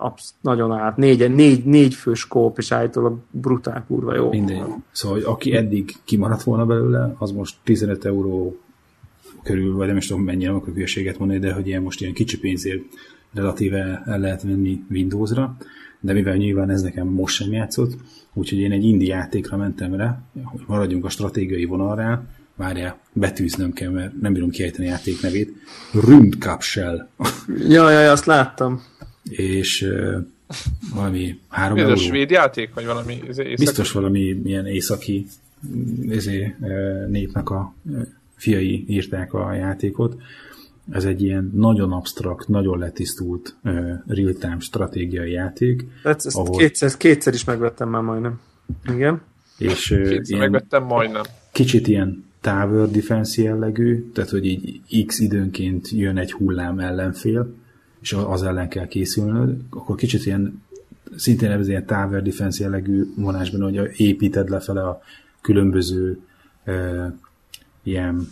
absz- 0.01 0.33
nagyon 0.41 0.71
át. 0.71 0.97
Négy, 0.97 1.33
négy, 1.33 1.65
négy 1.65 1.93
fős 1.93 2.27
kóp, 2.27 2.57
és 2.57 2.71
állítólag 2.71 3.17
brutál 3.31 3.85
kurva 3.87 4.15
jó. 4.15 4.29
Mindegy. 4.29 4.61
Szóval, 4.91 5.21
aki 5.21 5.55
eddig 5.55 5.95
kimaradt 6.03 6.43
volna 6.43 6.65
belőle, 6.65 7.15
az 7.17 7.31
most 7.31 7.55
15 7.63 8.05
euró 8.05 8.57
körül, 9.43 9.75
vagy 9.75 9.87
nem 9.87 9.97
is 9.97 10.07
tudom 10.07 10.23
mennyire, 10.23 10.51
akkor 10.51 10.73
hülyeséget 10.73 11.17
mondani, 11.19 11.39
de 11.39 11.53
hogy 11.53 11.67
ilyen 11.67 11.81
most 11.81 12.01
ilyen 12.01 12.13
kicsi 12.13 12.39
pénzért 12.39 12.81
relatíve 13.33 14.03
el 14.05 14.19
lehet 14.19 14.43
venni 14.43 14.83
Windowsra, 14.89 15.57
de 15.99 16.13
mivel 16.13 16.35
nyilván 16.35 16.69
ez 16.69 16.81
nekem 16.81 17.07
most 17.07 17.35
sem 17.35 17.51
játszott, 17.51 17.93
úgyhogy 18.33 18.59
én 18.59 18.71
egy 18.71 18.83
indie 18.83 19.15
játékra 19.15 19.57
mentem 19.57 19.95
rá, 19.95 20.21
hogy 20.43 20.61
maradjunk 20.67 21.05
a 21.05 21.09
stratégiai 21.09 21.65
vonalra, 21.65 22.25
várjál, 22.55 22.97
betűznöm 23.13 23.73
kell, 23.73 23.91
mert 23.91 24.21
nem 24.21 24.33
bírom 24.33 24.49
kiejteni 24.49 24.87
a 24.87 24.91
játék 24.91 25.21
nevét. 25.21 25.53
Rundkapsel. 25.93 27.09
Ja, 27.67 27.89
ja, 27.89 28.11
azt 28.11 28.25
láttam 28.25 28.81
és 29.29 29.81
uh, 29.81 30.25
valami 30.93 31.39
három 31.47 31.77
Ez 31.77 31.83
euró. 31.83 31.93
a 31.93 31.97
svéd 31.97 32.29
játék, 32.29 32.73
vagy 32.73 32.85
valami 32.85 33.19
északi? 33.27 33.55
Biztos 33.55 33.91
valami 33.91 34.19
ilyen 34.43 34.65
északi 34.65 35.25
ezé, 36.09 36.55
népnek 37.07 37.49
a 37.49 37.73
fiai 38.35 38.85
írták 38.87 39.33
a 39.33 39.53
játékot. 39.53 40.21
Ez 40.91 41.05
egy 41.05 41.21
ilyen 41.21 41.51
nagyon 41.55 41.91
absztrakt, 41.91 42.47
nagyon 42.47 42.79
letisztult 42.79 43.55
uh, 43.63 43.89
real-time 44.07 44.59
stratégiai 44.59 45.31
játék. 45.31 45.85
Ezt, 46.03 46.25
ezt 46.25 46.37
ahol... 46.37 46.57
kétszer, 46.57 46.97
kétszer 46.97 47.33
is 47.33 47.43
megvettem 47.43 47.89
már 47.89 48.01
majdnem. 48.01 48.39
Igen. 48.93 49.21
És, 49.57 49.91
uh, 49.91 50.09
kétszer 50.09 50.39
megvettem 50.39 50.83
majdnem. 50.83 51.23
Kicsit 51.51 51.87
ilyen 51.87 52.23
tower 52.41 52.89
defense 52.89 53.41
jellegű, 53.41 54.11
tehát 54.13 54.29
hogy 54.29 54.45
így 54.45 55.05
x 55.05 55.19
időnként 55.19 55.89
jön 55.89 56.17
egy 56.17 56.31
hullám 56.31 56.79
ellenfél, 56.79 57.53
és 58.01 58.13
az 58.13 58.43
ellen 58.43 58.69
kell 58.69 58.87
készülnöd, 58.87 59.57
akkor 59.69 59.95
kicsit 59.95 60.25
ilyen 60.25 60.61
szintén 61.15 61.51
ez 61.51 61.67
ilyen 61.67 61.85
tower 61.85 62.23
defense 62.23 62.63
jellegű 62.63 63.05
vonásban, 63.15 63.61
hogy 63.61 63.91
építed 63.99 64.49
lefele 64.49 64.87
a 64.87 65.01
különböző 65.41 66.19
e, 66.63 67.13
ilyen 67.83 68.27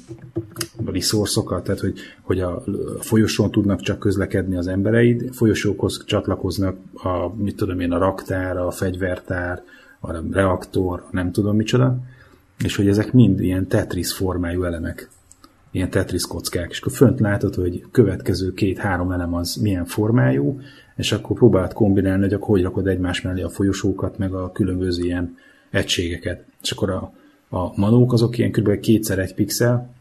resourcokat, 0.85 1.63
tehát 1.63 1.79
hogy, 1.79 1.99
hogy 2.21 2.39
a 2.39 2.63
folyosón 2.99 3.51
tudnak 3.51 3.81
csak 3.81 3.99
közlekedni 3.99 4.55
az 4.55 4.67
embereid, 4.67 5.33
folyosókhoz 5.33 6.03
csatlakoznak 6.05 6.77
a, 6.93 7.35
mit 7.35 7.55
tudom 7.55 7.79
én, 7.79 7.91
a 7.91 7.97
raktár, 7.97 8.57
a 8.57 8.71
fegyvertár, 8.71 9.63
a 9.99 10.11
reaktor, 10.31 11.05
nem 11.11 11.31
tudom 11.31 11.55
micsoda, 11.55 11.97
és 12.63 12.75
hogy 12.75 12.87
ezek 12.87 13.13
mind 13.13 13.39
ilyen 13.39 13.67
Tetris 13.67 14.13
formájú 14.13 14.63
elemek 14.63 15.09
ilyen 15.77 15.89
Tetris 15.89 16.27
kockák, 16.27 16.69
és 16.69 16.79
akkor 16.79 16.91
fönt 16.91 17.19
látod, 17.19 17.55
hogy 17.55 17.85
következő 17.91 18.53
két-három 18.53 19.11
elem 19.11 19.33
az 19.33 19.55
milyen 19.55 19.85
formájú, 19.85 20.59
és 20.95 21.11
akkor 21.11 21.37
próbáld 21.37 21.73
kombinálni, 21.73 22.23
hogy 22.23 22.33
akkor 22.33 22.49
hogy 22.49 22.61
rakod 22.61 22.87
egymás 22.87 23.21
mellé 23.21 23.41
a 23.41 23.49
folyosókat, 23.49 24.17
meg 24.17 24.33
a 24.33 24.51
különböző 24.51 25.03
ilyen 25.03 25.37
egységeket. 25.69 26.43
És 26.61 26.71
akkor 26.71 26.89
a, 26.89 27.13
a 27.49 27.79
manók 27.79 28.13
azok 28.13 28.37
ilyen 28.37 28.51
kb. 28.51 28.79
kétszer 28.79 29.19
egy 29.19 29.33
pixel, 29.33 29.93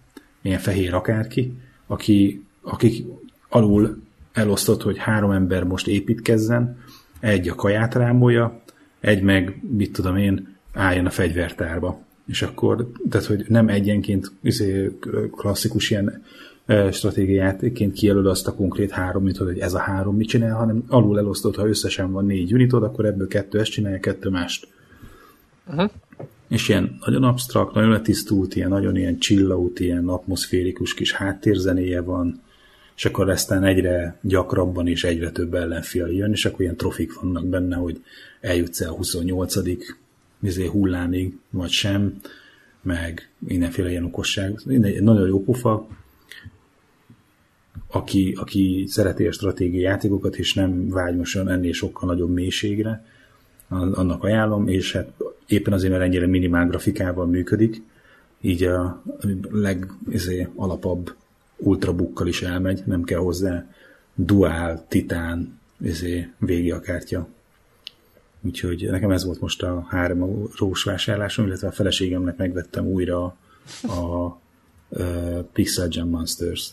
ilyen 0.42 0.58
fehér 0.58 0.94
akárki, 0.94 1.52
aki, 1.86 2.44
akik 2.62 3.06
alul 3.48 4.02
elosztott, 4.32 4.82
hogy 4.82 4.98
három 4.98 5.30
ember 5.30 5.64
most 5.64 5.88
építkezzen, 5.88 6.78
egy 7.20 7.48
a 7.48 7.54
kaját 7.54 7.94
rámolja, 7.94 8.60
egy 9.00 9.22
meg, 9.22 9.60
mit 9.76 9.92
tudom 9.92 10.16
én, 10.16 10.56
álljon 10.72 11.06
a 11.06 11.10
fegyvertárba 11.10 12.05
és 12.26 12.42
akkor, 12.42 12.90
tehát 13.10 13.26
hogy 13.26 13.44
nem 13.48 13.68
egyenként 13.68 14.32
izé, 14.42 14.98
klasszikus 15.30 15.90
ilyen 15.90 16.22
stratégiai 16.92 17.36
játékként 17.36 17.92
kijelöl 17.92 18.28
azt 18.28 18.46
a 18.46 18.54
konkrét 18.54 18.90
három, 18.90 19.22
mint 19.22 19.36
hogy 19.36 19.58
ez 19.58 19.74
a 19.74 19.78
három 19.78 20.16
mit 20.16 20.28
csinál, 20.28 20.56
hanem 20.56 20.84
alul 20.88 21.18
elosztott, 21.18 21.56
ha 21.56 21.68
összesen 21.68 22.12
van 22.12 22.26
négy 22.26 22.52
unitod, 22.52 22.82
akkor 22.82 23.04
ebből 23.04 23.28
kettő 23.28 23.58
ezt 23.58 23.70
csinálja, 23.70 24.00
kettő 24.00 24.28
mást. 24.28 24.68
Uh-huh. 25.66 25.90
És 26.48 26.68
ilyen 26.68 26.98
nagyon 27.04 27.24
absztrakt, 27.24 27.74
nagyon 27.74 27.90
letisztult, 27.90 28.56
ilyen 28.56 28.68
nagyon 28.68 28.96
ilyen 28.96 29.18
chillout, 29.18 29.80
ilyen 29.80 30.08
atmoszférikus 30.08 30.94
kis 30.94 31.12
háttérzenéje 31.12 32.00
van, 32.00 32.40
és 32.96 33.04
akkor 33.04 33.30
aztán 33.30 33.64
egyre 33.64 34.18
gyakrabban 34.22 34.86
és 34.86 35.04
egyre 35.04 35.30
több 35.30 35.54
ellenfél 35.54 36.06
jön, 36.06 36.30
és 36.30 36.44
akkor 36.44 36.60
ilyen 36.60 36.76
trofik 36.76 37.20
vannak 37.20 37.46
benne, 37.46 37.76
hogy 37.76 38.02
eljutsz 38.40 38.80
el 38.80 38.88
a 38.88 38.94
28 38.94 39.56
izé 40.46 40.66
hullámig, 40.66 41.36
vagy 41.50 41.70
sem, 41.70 42.20
meg 42.82 43.30
mindenféle 43.38 43.90
ilyen 43.90 44.04
okosság. 44.04 44.60
Egy 44.66 45.02
nagyon 45.02 45.26
jó 45.26 45.42
pufa, 45.42 45.86
aki, 47.86 48.34
aki 48.40 48.84
szereti 48.88 49.26
a 49.26 49.32
stratégiai 49.32 49.82
játékokat, 49.82 50.36
és 50.36 50.54
nem 50.54 50.88
vágy 50.88 51.16
most 51.16 51.36
ennél 51.36 51.72
sokkal 51.72 52.08
nagyobb 52.08 52.32
mélységre, 52.32 53.04
annak 53.68 54.24
ajánlom, 54.24 54.68
és 54.68 54.92
hát 54.92 55.12
éppen 55.46 55.72
azért, 55.72 55.92
mert 55.92 56.04
ennyire 56.04 56.26
minimál 56.26 56.66
grafikával 56.66 57.26
működik, 57.26 57.82
így 58.40 58.62
a 58.62 59.02
leg 59.50 59.90
izé, 60.10 60.48
ultrabukkal 61.56 62.26
is 62.26 62.42
elmegy, 62.42 62.82
nem 62.84 63.02
kell 63.02 63.18
hozzá 63.18 63.66
dual, 64.14 64.84
titán, 64.88 65.58
izé, 65.80 66.28
végi 66.38 66.70
a 66.70 66.80
kártya. 66.80 67.28
Úgyhogy 68.46 68.88
nekem 68.90 69.10
ez 69.10 69.24
volt 69.24 69.40
most 69.40 69.62
a 69.62 69.86
három 69.88 70.48
rós 70.58 70.82
vásárlásom, 70.82 71.46
illetve 71.46 71.68
a 71.68 71.72
feleségemnek 71.72 72.36
megvettem 72.36 72.86
újra 72.86 73.36
a, 73.82 74.00
a 74.00 74.38
Pixel 75.52 75.88
Jam 75.90 76.08
Monsters. 76.08 76.72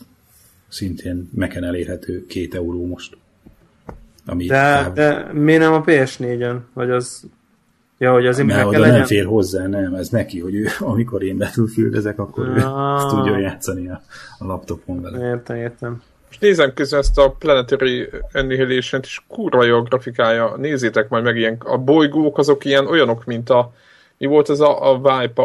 Szintén 0.68 1.30
meken 1.36 1.64
elérhető 1.64 2.26
két 2.26 2.56
euró 2.56 2.86
most. 2.86 3.18
Ami 4.26 4.46
de, 4.46 4.54
táv... 4.54 4.94
de 4.94 5.34
miért 5.34 5.62
nem 5.62 5.74
a 5.74 5.84
PS4-en? 5.84 6.58
Vagy 6.74 6.90
az 6.90 7.26
Ja, 7.98 8.12
hogy 8.12 8.28
az 8.28 8.38
Mert 8.38 8.66
oda 8.66 8.80
legyen... 8.80 8.96
nem 8.96 9.06
fér 9.06 9.26
hozzá, 9.26 9.68
nem, 9.68 9.94
ez 9.94 10.10
neki, 10.10 10.40
hogy 10.40 10.56
ő, 10.56 10.68
amikor 10.94 11.24
én 11.24 11.50
ezek, 11.94 12.20
akkor 12.20 12.48
ah. 12.48 13.04
ő 13.04 13.16
tudja 13.16 13.38
játszani 13.38 13.90
a, 13.90 14.02
a 14.38 14.46
laptopon 14.46 15.02
vele. 15.02 15.30
Értem, 15.30 15.56
értem. 15.56 16.02
És 16.34 16.40
nézem 16.40 16.74
közben 16.74 17.00
ezt 17.00 17.18
a 17.18 17.32
Planetary 17.32 18.10
annihilation 18.32 19.02
és 19.04 19.22
kurva 19.28 19.64
jó 19.64 19.78
a 19.78 19.82
grafikája. 19.82 20.56
Nézzétek 20.58 21.10
majd 21.10 21.24
meg 21.24 21.38
ilyen, 21.38 21.58
a 21.66 21.78
bolygók 21.78 22.38
azok 22.38 22.66
ilyen 22.66 22.88
olyanok, 22.88 23.26
mint 23.26 23.50
a 23.50 23.74
mi 24.18 24.26
volt 24.26 24.50
ez 24.50 24.60
a, 24.60 24.92
a 24.92 24.94
Wipe, 24.94 25.44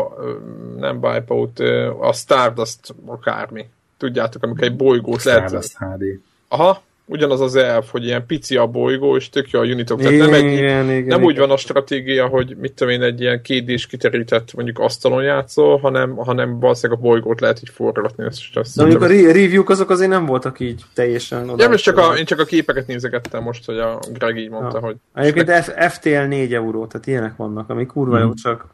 nem 0.76 0.99
Wipeout, 1.02 1.59
a 2.00 2.12
Stardust 2.12 2.95
akármi. 3.07 3.68
Tudjátok, 3.97 4.42
amikor 4.42 4.64
egy 4.64 4.76
bolygót 4.76 5.21
Stardust 5.21 5.52
lehet... 5.52 5.64
Stardust 5.64 6.02
HD. 6.02 6.21
Aha, 6.49 6.83
ugyanaz 7.08 7.40
az 7.40 7.56
elf, 7.56 7.90
hogy 7.90 8.04
ilyen 8.04 8.26
pici 8.26 8.56
a 8.56 8.66
bolygó, 8.66 9.16
és 9.16 9.28
tök 9.28 9.50
jó 9.50 9.60
a 9.60 9.64
unitok. 9.64 10.00
Tehát 10.00 10.18
nem, 10.18 10.32
egy, 10.32 10.52
igen, 10.52 10.90
igen, 10.90 11.04
nem 11.04 11.22
úgy 11.22 11.38
van 11.38 11.50
a 11.50 11.56
stratégia, 11.56 12.26
hogy 12.26 12.56
mit 12.56 12.72
tudom 12.72 12.92
én, 12.92 13.02
egy 13.02 13.20
ilyen 13.20 13.42
kétdés 13.42 13.86
kiterített 13.86 14.54
mondjuk 14.54 14.78
asztalon 14.78 15.22
játszol, 15.22 15.78
hanem, 15.78 16.16
hanem 16.16 16.60
valószínűleg 16.60 17.00
a 17.00 17.02
bolygót 17.02 17.40
lehet 17.40 17.60
így 17.62 17.68
forgatni. 17.68 18.24
Ezt, 18.24 18.42
ezt 18.54 18.76
De 18.76 18.82
mondjuk 18.82 19.02
a 19.02 19.06
review-k 19.06 19.70
azok 19.70 19.90
azért 19.90 20.10
nem 20.10 20.26
voltak 20.26 20.60
így 20.60 20.82
teljesen 20.94 21.48
oda. 21.48 21.62
Ja, 21.62 21.68
most 21.68 21.84
csak 21.84 21.98
a, 21.98 22.16
én 22.16 22.24
csak 22.24 22.38
a 22.38 22.44
képeket 22.44 22.86
nézegettem 22.86 23.42
most, 23.42 23.64
hogy 23.64 23.78
a 23.78 23.98
Greg 24.12 24.36
így 24.36 24.50
mondta, 24.50 24.78
ja. 24.78 24.86
hogy... 24.86 24.96
Egyébként 25.14 25.50
F- 25.50 25.92
FTL 25.92 26.26
4 26.28 26.54
euró, 26.54 26.86
tehát 26.86 27.06
ilyenek 27.06 27.36
vannak, 27.36 27.70
ami 27.70 27.86
kurva 27.86 28.18
mm. 28.18 28.20
jó, 28.20 28.34
csak... 28.34 28.66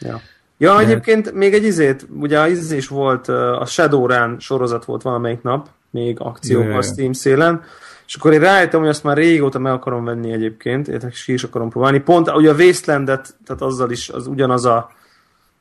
Ja. 0.00 0.20
Ja, 0.58 0.80
egyébként 0.80 1.32
még 1.32 1.54
egy 1.54 1.64
izét, 1.64 2.06
ugye 2.18 2.38
az 2.38 2.50
izé 2.50 2.76
is 2.76 2.88
volt, 2.88 3.28
a 3.28 3.64
Shadowrun 3.66 4.36
sorozat 4.38 4.84
volt 4.84 5.02
valamelyik 5.02 5.42
nap, 5.42 5.68
még 5.92 6.20
akcióban 6.20 6.76
a 6.76 6.82
Steam 6.82 7.12
szélen, 7.12 7.62
és 8.06 8.14
akkor 8.14 8.32
én 8.32 8.40
rájöttem, 8.40 8.80
hogy 8.80 8.88
azt 8.88 9.04
már 9.04 9.16
régóta 9.16 9.58
meg 9.58 9.72
akarom 9.72 10.04
venni 10.04 10.32
egyébként, 10.32 10.88
és 10.88 11.24
ki 11.24 11.32
is 11.32 11.44
akarom 11.44 11.70
próbálni. 11.70 11.98
Pont 12.00 12.30
ugye 12.30 12.50
a 12.50 12.54
Wastelandet, 12.54 13.34
tehát 13.44 13.62
azzal 13.62 13.90
is 13.90 14.08
az 14.08 14.26
ugyanaz 14.26 14.64
a 14.64 14.90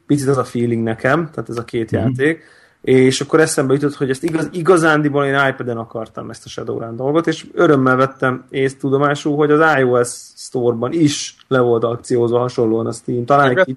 picit 0.08 0.28
az 0.28 0.38
a 0.38 0.44
feeling 0.44 0.84
nekem, 0.84 1.30
tehát 1.32 1.50
ez 1.50 1.58
a 1.58 1.64
két 1.64 1.96
mm-hmm. 1.96 2.06
játék, 2.06 2.44
és 2.82 3.22
akkor 3.22 3.40
eszembe 3.40 3.74
jutott, 3.74 3.96
hogy 3.96 4.10
ezt 4.10 4.24
igaz, 4.24 4.50
igazándiból 4.52 5.26
én 5.26 5.48
iPad-en 5.50 5.78
akartam 5.78 6.30
ezt 6.30 6.46
a 6.46 6.50
Shadowrun 6.50 6.96
dolgot, 6.96 7.28
és 7.28 7.46
örömmel 7.54 7.96
vettem 7.96 8.46
ész 8.50 8.78
tudomásul, 8.78 9.36
hogy 9.36 9.52
az 9.52 9.78
iOS 9.80 10.10
Store-ban 10.36 10.92
is 10.92 11.36
le 11.48 11.60
volt 11.60 11.84
akciózva 11.84 12.40
hasonlóan 12.40 12.86
a 12.86 12.92
Steam. 12.92 13.26
Talán 13.26 13.58
egy 13.58 13.76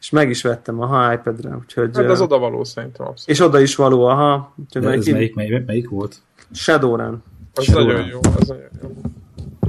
és 0.00 0.10
meg 0.10 0.30
is 0.30 0.42
vettem 0.42 0.80
a 0.80 1.12
iPad-re, 1.12 1.56
úgyhogy... 1.56 1.90
Hát 1.96 2.10
az 2.10 2.20
oda 2.20 2.38
való 2.38 2.64
szerintem 2.64 3.06
abszolút. 3.06 3.28
És 3.28 3.40
oda 3.40 3.60
is 3.60 3.76
való, 3.76 4.04
aha. 4.04 4.54
Úgyhogy 4.56 4.84
ez 4.84 5.06
melyik, 5.06 5.34
melyik, 5.34 5.66
melyik 5.66 5.88
volt? 5.88 6.16
Shadowrun. 6.52 7.22
Az 7.54 7.64
Shadowrun. 7.64 7.92
nagyon 7.92 8.06
jó, 8.06 8.18
az 8.38 8.48
nagyon 8.48 8.68
jó. 8.82 8.88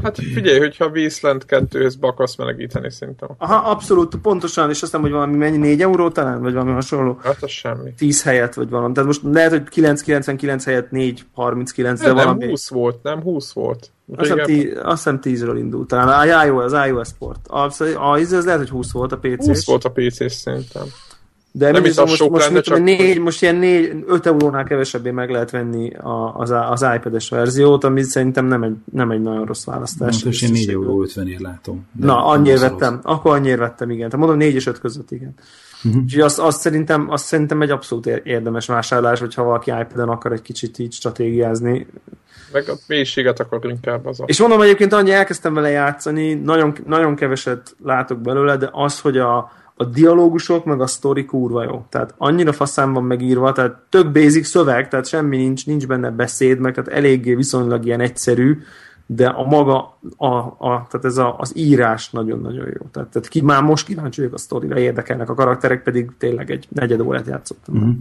Hát 0.04 0.18
figyelj, 0.34 0.60
hogyha 0.60 0.88
Wasteland 0.88 1.44
2-höz 1.48 1.94
be 2.00 2.08
akarsz 2.08 2.36
melegíteni 2.36 2.92
szerintem. 2.92 3.30
Aha, 3.38 3.56
abszolút, 3.56 4.16
pontosan, 4.16 4.70
és 4.70 4.82
aztán, 4.82 5.02
hogy 5.02 5.12
valami 5.12 5.38
mennyi, 5.38 5.58
4 5.58 5.82
euró 5.82 6.10
talán, 6.10 6.42
vagy 6.42 6.54
valami 6.54 6.72
hasonló. 6.72 7.20
Hát 7.24 7.44
az 7.44 7.50
semmi. 7.50 7.94
10 7.98 8.24
helyet, 8.24 8.54
vagy 8.54 8.70
valami. 8.70 8.94
Tehát 8.94 9.08
most 9.08 9.22
lehet, 9.24 9.52
hogy 9.52 9.64
9,99 9.76 10.62
helyett 10.66 10.90
4,39, 10.92 11.76
de, 11.76 11.92
de 11.94 12.06
nem 12.06 12.16
valami. 12.16 12.48
20 12.48 12.70
volt, 12.70 13.04
nem 13.04 13.22
20 13.22 13.52
volt. 13.52 13.92
Azt 14.16 14.30
hiszem, 14.30 14.46
tí, 14.46 14.72
azt 14.84 15.04
hiszem 15.04 15.20
10-ről 15.24 15.58
indult 15.58 15.88
talán. 15.88 16.30
A 16.30 16.46
iOS, 16.46 16.64
az 16.64 16.88
iOS 16.88 17.08
Sport. 17.08 17.40
Az, 17.48 17.84
az, 17.96 18.32
az 18.32 18.46
lehet, 18.46 18.60
hogy 18.60 18.70
20 18.70 18.92
volt 18.92 19.12
a 19.12 19.18
PC-s. 19.18 19.48
20 19.48 19.66
volt 19.66 19.84
a 19.84 19.92
PC-s 19.92 20.34
szerintem. 20.34 20.84
De 21.54 21.72
nem 21.72 21.86
is 21.86 21.96
most, 21.96 22.16
sok 22.16 22.32
most, 22.32 22.46
lenne, 22.46 22.62
csak 22.62 22.84
négy, 22.84 23.20
most 23.20 23.42
ilyen 23.42 23.56
4, 23.56 24.04
5 24.08 24.26
eurónál 24.26 24.64
kevesebbé 24.64 25.12
meg 25.12 25.30
lehet 25.30 25.52
venni 25.52 25.94
a, 25.94 26.36
az, 26.38 26.54
az 26.70 26.86
iPad-es 26.96 27.30
verziót, 27.30 27.84
ami 27.84 28.04
szerintem 28.04 28.46
nem 28.46 28.64
egy, 28.64 28.76
nem 28.92 29.12
egy 29.12 29.22
nagyon 29.22 29.46
rossz 29.46 29.66
választás. 29.66 30.24
Most 30.24 30.44
én 30.44 30.52
4 30.52 30.70
euró 30.70 31.02
50 31.02 31.36
látom. 31.38 31.88
Na, 32.00 32.26
annyira 32.26 32.60
vettem. 32.60 33.00
Akkor 33.04 33.36
annyira 33.36 33.58
vettem, 33.58 33.90
igen. 33.90 34.10
Tehát 34.10 34.26
mondom 34.26 34.48
4 34.48 34.56
és 34.56 34.68
5 34.68 34.80
között, 34.80 35.12
igen. 35.12 35.34
Uh-huh. 35.84 36.02
Úgyhogy 36.02 36.22
azt, 36.22 36.40
azt, 36.40 36.60
szerintem, 36.60 37.10
azt 37.10 37.26
szerintem 37.26 37.62
egy 37.62 37.70
abszolút 37.70 38.06
érdemes 38.08 38.66
vásárlás, 38.66 39.20
hogyha 39.20 39.44
valaki 39.44 39.72
iPad-en 39.82 40.10
akar 40.10 40.32
egy 40.32 40.42
kicsit 40.42 40.80
így 40.80 40.94
stratégiázni. 40.94 41.88
Meg 42.54 42.70
a 42.70 42.74
mélységet 42.88 43.40
akar 43.40 43.66
inkább 43.66 44.06
az 44.06 44.20
a... 44.20 44.24
És 44.28 44.40
mondom 44.40 44.62
egyébként 44.62 44.94
annyi 44.94 45.12
elkezdtem 45.12 45.54
vele 45.54 45.70
játszani, 45.70 46.34
nagyon, 46.34 46.74
nagyon 46.86 47.16
keveset 47.16 47.76
látok 47.84 48.20
belőle, 48.20 48.58
de 48.58 48.70
az, 48.72 49.00
hogy 49.00 49.18
a, 49.18 49.52
a 49.76 49.86
dialógusok, 49.86 50.66
meg 50.66 50.82
a 50.82 50.88
sztori 50.88 51.26
kurva 51.26 51.64
jó. 51.64 51.86
Tehát 51.90 52.14
annyira 52.18 52.54
faszán 52.54 52.94
van 52.94 53.04
megírva, 53.04 53.52
tehát 53.52 53.78
tök 53.90 54.12
basic 54.12 54.48
szöveg, 54.48 54.88
tehát 54.88 55.08
semmi 55.08 55.38
nincs, 55.38 55.66
nincs 55.66 55.88
benne 55.88 56.10
beszéd, 56.10 56.60
meg 56.60 56.74
tehát 56.74 56.90
eléggé 56.90 57.34
viszonylag 57.34 57.86
ilyen 57.86 58.00
egyszerű, 58.00 58.62
de 59.06 59.28
a 59.28 59.44
maga, 59.44 59.98
a, 60.18 60.26
a, 60.58 60.88
tehát 60.90 61.06
ez 61.06 61.18
a, 61.18 61.36
az 61.38 61.52
írás 61.58 62.10
nagyon-nagyon 62.10 62.66
jó. 62.66 62.88
Tehát, 62.92 63.10
tehát 63.10 63.28
ki, 63.28 63.42
már 63.42 63.64
most 63.64 63.86
kíváncsi 63.86 64.20
vagyok 64.20 64.36
a 64.36 64.38
sztorira, 64.38 64.80
érdekelnek 64.80 65.30
a 65.30 65.34
karakterek, 65.34 65.84
pedig 65.84 66.12
tényleg 66.18 66.52
egy 66.52 66.68
negyed 66.70 67.00
órát 67.00 67.28
játszottam. 67.28 67.76
Mm-hmm. 67.78 67.92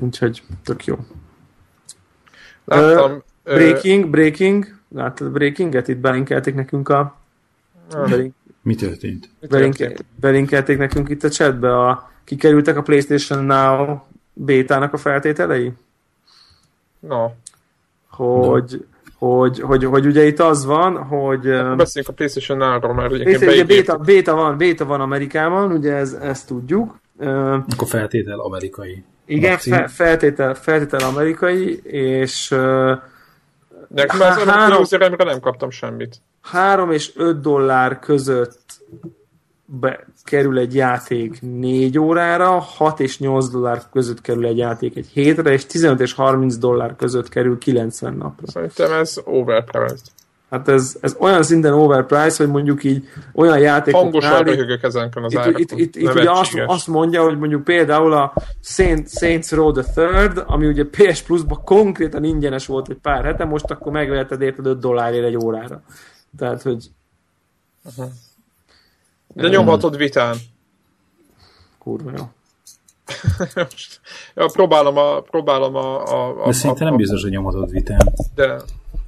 Úgyhogy 0.00 0.42
tök 0.64 0.84
jó. 0.84 0.96
Láttam, 2.64 3.12
uh, 3.12 3.20
breaking, 3.44 4.10
breaking, 4.10 4.66
láttad 4.88 5.30
Breakinget? 5.30 5.88
Itt 5.88 5.96
belinkelték 5.96 6.54
nekünk 6.54 6.88
a... 6.88 7.16
Belink, 7.92 8.34
mi 8.62 8.74
történt? 8.74 9.28
Belinke, 9.48 9.92
belinkelték 10.20 10.78
nekünk 10.78 11.08
itt 11.08 11.22
a 11.22 11.28
chatbe, 11.28 11.78
a, 11.78 12.10
kikerültek 12.24 12.76
a 12.76 12.82
PlayStation 12.82 13.44
Now 13.44 13.98
bétának 14.32 14.92
a 14.92 14.96
feltételei? 14.96 15.72
No. 16.98 17.30
Hogy, 18.08 18.84
no. 19.18 19.28
Hogy, 19.28 19.60
hogy, 19.60 19.84
hogy, 19.84 20.06
ugye 20.06 20.24
itt 20.24 20.38
az 20.38 20.64
van, 20.64 20.96
hogy... 20.96 21.46
Hát 21.46 21.76
beszéljünk 21.76 22.12
a 22.12 22.16
PlayStation 22.16 22.58
Now-ról, 22.58 22.94
mert 22.94 23.12
ugye, 23.12 23.36
ugye 23.36 23.64
béta, 23.64 23.96
béta, 23.96 24.34
van, 24.34 24.56
béta 24.56 24.84
van 24.84 25.00
Amerikában, 25.00 25.72
ugye 25.72 25.92
ez, 25.92 26.12
ezt 26.12 26.46
tudjuk. 26.46 27.00
Akkor 27.18 27.88
feltétel 27.88 28.38
amerikai. 28.38 29.04
Igen, 29.24 29.58
fe, 29.58 29.88
feltétel, 29.88 30.54
feltétel 30.54 31.08
amerikai, 31.08 31.80
és 31.82 32.48
Nekem 33.88 34.20
az 34.20 34.44
három, 34.44 34.84
nem 35.18 35.40
kaptam 35.40 35.70
semmit. 35.70 36.16
3 36.40 36.90
és 36.90 37.12
5 37.16 37.40
dollár 37.40 37.98
között 37.98 38.60
be, 39.64 40.06
kerül 40.24 40.58
egy 40.58 40.74
játék 40.74 41.40
4 41.40 41.98
órára, 41.98 42.58
6 42.58 43.00
és 43.00 43.18
8 43.18 43.48
dollár 43.48 43.82
között 43.92 44.20
kerül 44.20 44.46
egy 44.46 44.56
játék 44.56 44.96
egy 44.96 45.08
hétre, 45.12 45.52
és 45.52 45.66
15 45.66 46.00
és 46.00 46.12
30 46.12 46.56
dollár 46.56 46.96
között 46.96 47.28
kerül 47.28 47.58
90 47.58 48.14
napra. 48.14 48.46
Szerintem 48.50 48.92
ez 48.92 49.16
overpriced. 49.24 50.00
Hát 50.52 50.68
ez, 50.68 50.96
ez 51.00 51.16
olyan 51.18 51.42
szinten 51.42 51.72
overpriced, 51.72 52.36
hogy 52.36 52.48
mondjuk 52.48 52.84
így 52.84 53.08
olyan 53.32 53.58
játékok... 53.58 54.00
Hangosan 54.00 54.42
röhögök 54.42 54.82
ezenken 54.82 55.24
az 55.24 55.32
Itt, 55.32 55.58
itt, 55.58 55.70
itt, 55.70 55.96
itt 55.96 56.14
ugye 56.14 56.30
azt, 56.30 56.62
azt, 56.66 56.86
mondja, 56.86 57.22
hogy 57.22 57.38
mondjuk 57.38 57.64
például 57.64 58.12
a 58.12 58.32
Saint, 58.60 59.10
Saints 59.10 59.50
Row 59.50 59.72
the 59.72 59.82
Third, 59.82 60.44
ami 60.46 60.66
ugye 60.66 60.84
PS 60.84 61.22
Plus-ban 61.22 61.64
konkrétan 61.64 62.24
ingyenes 62.24 62.66
volt 62.66 62.88
egy 62.88 62.96
pár 62.96 63.24
hete, 63.24 63.44
most 63.44 63.70
akkor 63.70 63.92
megveheted 63.92 64.40
érted 64.40 64.66
5 64.66 64.78
dollárért 64.78 65.24
egy 65.24 65.36
órára. 65.36 65.82
Tehát, 66.38 66.62
hogy... 66.62 66.90
Aha. 67.84 68.08
De 69.34 69.48
nyomhatod 69.48 69.96
vitán. 69.96 70.36
Kurva 71.78 72.10
jó. 72.16 72.24
Most, 73.62 74.00
ja, 74.34 74.46
próbálom 74.52 74.96
a... 74.96 75.20
Próbálom 75.20 75.74
a, 75.74 76.06
a, 76.06 76.42
a 76.42 76.46
De 76.46 76.52
szinte 76.52 76.84
a, 76.84 76.88
nem 76.88 76.96
biztos, 76.96 77.22
hogy 77.22 77.30
nyomhatod 77.30 77.70
vitán. 77.70 78.12
De... 78.34 78.62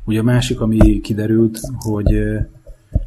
Ugye 0.05 0.21
a 0.21 0.23
másik, 0.23 0.61
ami 0.61 1.01
kiderült, 1.01 1.59
hogy 1.79 2.05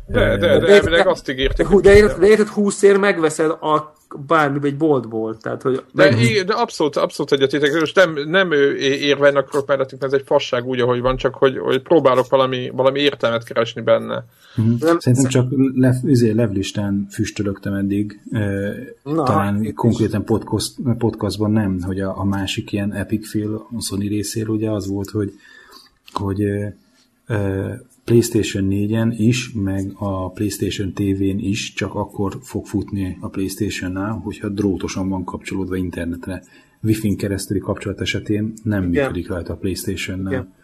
de, 0.07 0.37
de, 0.37 0.37
de, 0.37 0.59
de 0.59 0.67
elvileg 0.67 1.07
azt 1.07 1.29
ígérték. 1.29 1.67
De, 1.67 1.93
de, 1.93 2.17
de 2.19 2.27
érted, 2.27 2.47
20 2.47 2.81
ér 2.81 2.97
megveszed 2.97 3.49
a 3.49 3.95
bármi 4.27 4.59
egy 4.63 4.77
boltból. 4.77 5.37
Tehát, 5.37 5.61
hogy 5.61 5.83
de, 5.93 6.09
meg... 6.09 6.45
de 6.45 6.53
abszolút, 6.53 6.95
abszolút 6.95 7.31
egyetétek, 7.31 7.81
és 7.81 7.93
nem, 7.93 8.13
nem 8.25 8.51
érve 8.79 9.27
akarok 9.27 9.67
mellettük, 9.67 9.99
mert 9.99 10.13
ez 10.13 10.19
egy 10.19 10.25
fasság 10.25 10.65
úgy, 10.65 10.79
ahogy 10.79 11.01
van, 11.01 11.17
csak 11.17 11.35
hogy, 11.35 11.57
hogy 11.57 11.81
próbálok 11.81 12.29
valami, 12.29 12.71
valami 12.75 12.99
értelmet 12.99 13.43
keresni 13.43 13.81
benne. 13.81 14.25
Nem, 14.79 14.99
Szerintem 14.99 15.29
csak 15.29 15.51
le, 15.73 15.95
azért 16.11 16.35
levlistán 16.35 17.07
füstölögtem 17.11 17.73
eddig, 17.73 18.21
Na, 19.03 19.23
talán 19.23 19.73
konkrétan 19.73 20.25
podcast, 20.25 20.73
podcastban 20.97 21.51
nem, 21.51 21.81
hogy 21.81 21.99
a, 21.99 22.19
a 22.19 22.23
másik 22.23 22.71
ilyen 22.71 22.93
epic 22.93 23.29
feel 23.29 23.53
a 23.53 23.81
Sony 23.81 24.07
részéről 24.07 24.55
ugye 24.55 24.69
az 24.69 24.87
volt, 24.87 25.09
hogy, 25.09 25.33
hogy 26.13 26.43
PlayStation 28.03 28.67
4-en 28.69 29.13
is, 29.17 29.51
meg 29.53 29.91
a 29.93 30.31
PlayStation 30.31 30.93
TV-n 30.93 31.37
is 31.39 31.73
csak 31.73 31.95
akkor 31.95 32.37
fog 32.41 32.65
futni 32.65 33.17
a 33.19 33.27
PlayStation-nál, 33.27 34.11
hogyha 34.11 34.49
drótosan 34.49 35.09
van 35.09 35.23
kapcsolódva 35.23 35.75
internetre. 35.75 36.43
Wi-Fi-n 36.81 37.17
keresztüli 37.17 37.59
kapcsolat 37.59 38.01
esetén 38.01 38.53
nem 38.63 38.91
Igen. 38.91 39.03
működik 39.03 39.27
rajta 39.27 39.53
a 39.53 39.55
PlayStation-nál. 39.55 40.55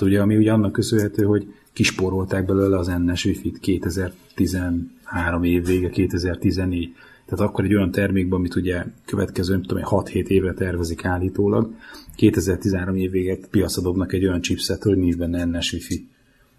Ugye, 0.00 0.20
ami 0.20 0.36
ugye 0.36 0.52
annak 0.52 0.72
köszönhető, 0.72 1.24
hogy 1.24 1.54
kisporolták 1.72 2.46
belőle 2.46 2.78
az 2.78 2.86
NS 2.86 3.24
Wi-Fi-t 3.24 3.58
2013 3.58 5.42
év 5.42 5.66
vége, 5.66 5.88
2014. 5.88 6.94
Tehát 7.26 7.44
akkor 7.44 7.64
egy 7.64 7.74
olyan 7.74 7.90
termékben, 7.90 8.38
amit 8.38 8.54
ugye 8.54 8.84
következő, 9.04 9.52
nem 9.52 9.62
tudom, 9.62 9.82
6-7 9.86 10.26
évre 10.26 10.52
tervezik 10.52 11.04
állítólag, 11.04 11.74
2013 12.16 12.96
év 12.96 13.10
véget 13.10 13.46
piacra 13.50 13.82
dobnak 13.82 14.12
egy 14.12 14.26
olyan 14.26 14.40
chipset, 14.40 14.82
hogy 14.82 14.96
nincs 14.96 15.16
benne 15.16 15.44
NS 15.44 15.72
Wi-Fi 15.72 16.08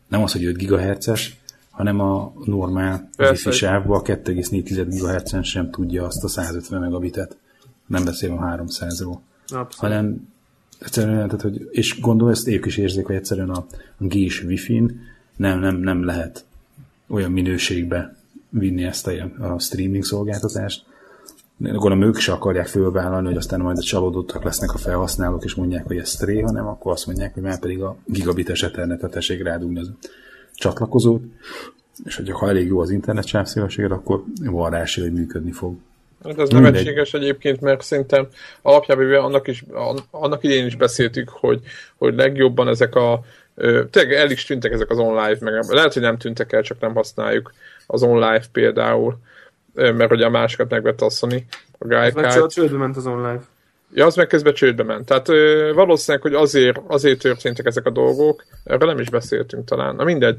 nem 0.08 0.24
az, 0.24 0.32
hogy 0.32 0.46
5 0.46 0.58
GHz-es, 0.58 1.38
hanem 1.70 2.00
a 2.00 2.34
normál 2.46 3.10
wifi 3.18 3.52
sávban 3.52 4.00
a 4.00 4.02
2,4 4.02 4.86
GHz-en 4.90 5.44
sem 5.44 5.72
tudja 5.72 6.06
azt 6.06 6.24
a 6.24 6.28
150 6.28 6.80
megabitet. 6.80 7.38
Nem 7.88 8.06
beszélem 8.06 8.38
a 8.38 8.56
300-ról. 8.56 9.18
Hanem 9.70 10.28
egyszerűen, 10.80 11.26
tehát, 11.26 11.42
hogy, 11.42 11.68
és 11.72 12.00
gondolom, 12.00 12.34
ezt 12.34 12.48
ők 12.48 12.66
is 12.66 12.78
érzik, 12.78 13.06
hogy 13.06 13.16
egyszerűen 13.16 13.50
a, 13.50 13.66
a 13.98 14.06
G-s 14.06 14.44
Wi-Fi-n 14.44 15.00
nem, 15.36 15.60
nem, 15.60 15.76
nem 15.76 16.04
lehet 16.04 16.46
olyan 17.08 17.32
minőségbe 17.32 18.17
vinni 18.50 18.84
ezt 18.84 19.08
a, 19.08 19.12
a 19.40 19.60
streaming 19.60 20.04
szolgáltatást. 20.04 20.86
Gondolom 21.58 22.02
ők 22.02 22.18
se 22.18 22.32
akarják 22.32 22.68
fölvállalni, 22.68 23.28
hogy 23.28 23.38
aztán 23.38 23.60
majd 23.60 23.78
a 23.78 23.82
csalódottak 23.82 24.44
lesznek 24.44 24.74
a 24.74 24.78
felhasználók, 24.78 25.44
és 25.44 25.56
mondják, 25.56 25.86
hogy 25.86 25.98
ez 25.98 26.10
stré, 26.10 26.40
hanem 26.40 26.68
akkor 26.68 26.92
azt 26.92 27.06
mondják, 27.06 27.34
hogy 27.34 27.44
már 27.44 27.60
pedig 27.60 27.82
a 27.82 27.98
gigabites 28.06 28.64
ethernetet 28.64 29.12
tessék 29.12 29.44
rádugni 29.44 29.80
az 29.80 29.92
csatlakozót, 30.54 31.22
és 32.06 32.16
hogy 32.16 32.30
ha 32.32 32.50
elég 32.50 32.68
jó 32.68 32.80
az 32.80 32.90
internet 32.90 33.26
sávszélességed, 33.26 33.92
akkor 33.92 34.24
van 34.44 34.70
rá 34.70 34.84
hogy 34.96 35.14
működni 35.14 35.52
fog. 35.52 35.76
Hát 36.24 36.40
ez 36.40 36.50
nevetséges 36.50 37.14
egyébként, 37.14 37.62
mert 37.62 37.82
szerintem 37.82 38.28
alapjában 38.62 39.14
annak, 39.14 39.48
is, 39.48 39.64
annak 40.12 40.44
idén 40.44 40.66
is 40.66 40.76
beszéltük, 40.76 41.30
hogy, 41.30 41.62
hogy 41.98 42.16
legjobban 42.16 42.68
ezek 42.68 42.96
a 42.96 43.24
tényleg 43.90 44.14
el 44.14 44.32
is 44.32 44.46
tűntek 44.46 44.72
ezek 44.72 44.90
az 44.90 44.98
online, 44.98 45.38
meg 45.40 45.70
lehet, 45.70 45.94
hogy 45.94 46.02
nem 46.02 46.18
tűntek 46.18 46.54
el, 46.54 46.62
csak 46.62 46.80
nem 46.80 46.94
használjuk 46.94 47.54
az 47.88 48.04
online 48.04 48.42
például, 48.52 49.18
mert 49.74 50.10
hogy 50.10 50.22
a 50.22 50.30
másikat 50.30 50.70
megvette 50.70 51.06
a 51.06 51.10
Sony, 51.10 51.46
a 51.78 51.88
Gaikai. 51.88 52.24
Az 52.24 52.54
csődbe 52.54 52.78
ment 52.78 52.98
az 52.98 53.08
online. 53.08 53.42
Ja, 53.94 54.06
az 54.06 54.16
meg 54.16 54.28
közben 54.28 54.54
csődbe 54.54 54.84
ment. 54.84 55.06
Tehát 55.06 55.30
ö, 55.30 55.72
valószínűleg, 55.76 56.26
hogy 56.26 56.34
azért, 56.34 56.82
azért 56.88 57.20
történtek 57.20 57.66
ezek 57.66 57.86
a 57.86 57.90
dolgok, 57.90 58.44
erről 58.64 58.90
nem 58.90 59.00
is 59.00 59.10
beszéltünk 59.10 59.66
talán. 59.66 59.96
Na 59.96 60.04
mindegy. 60.04 60.38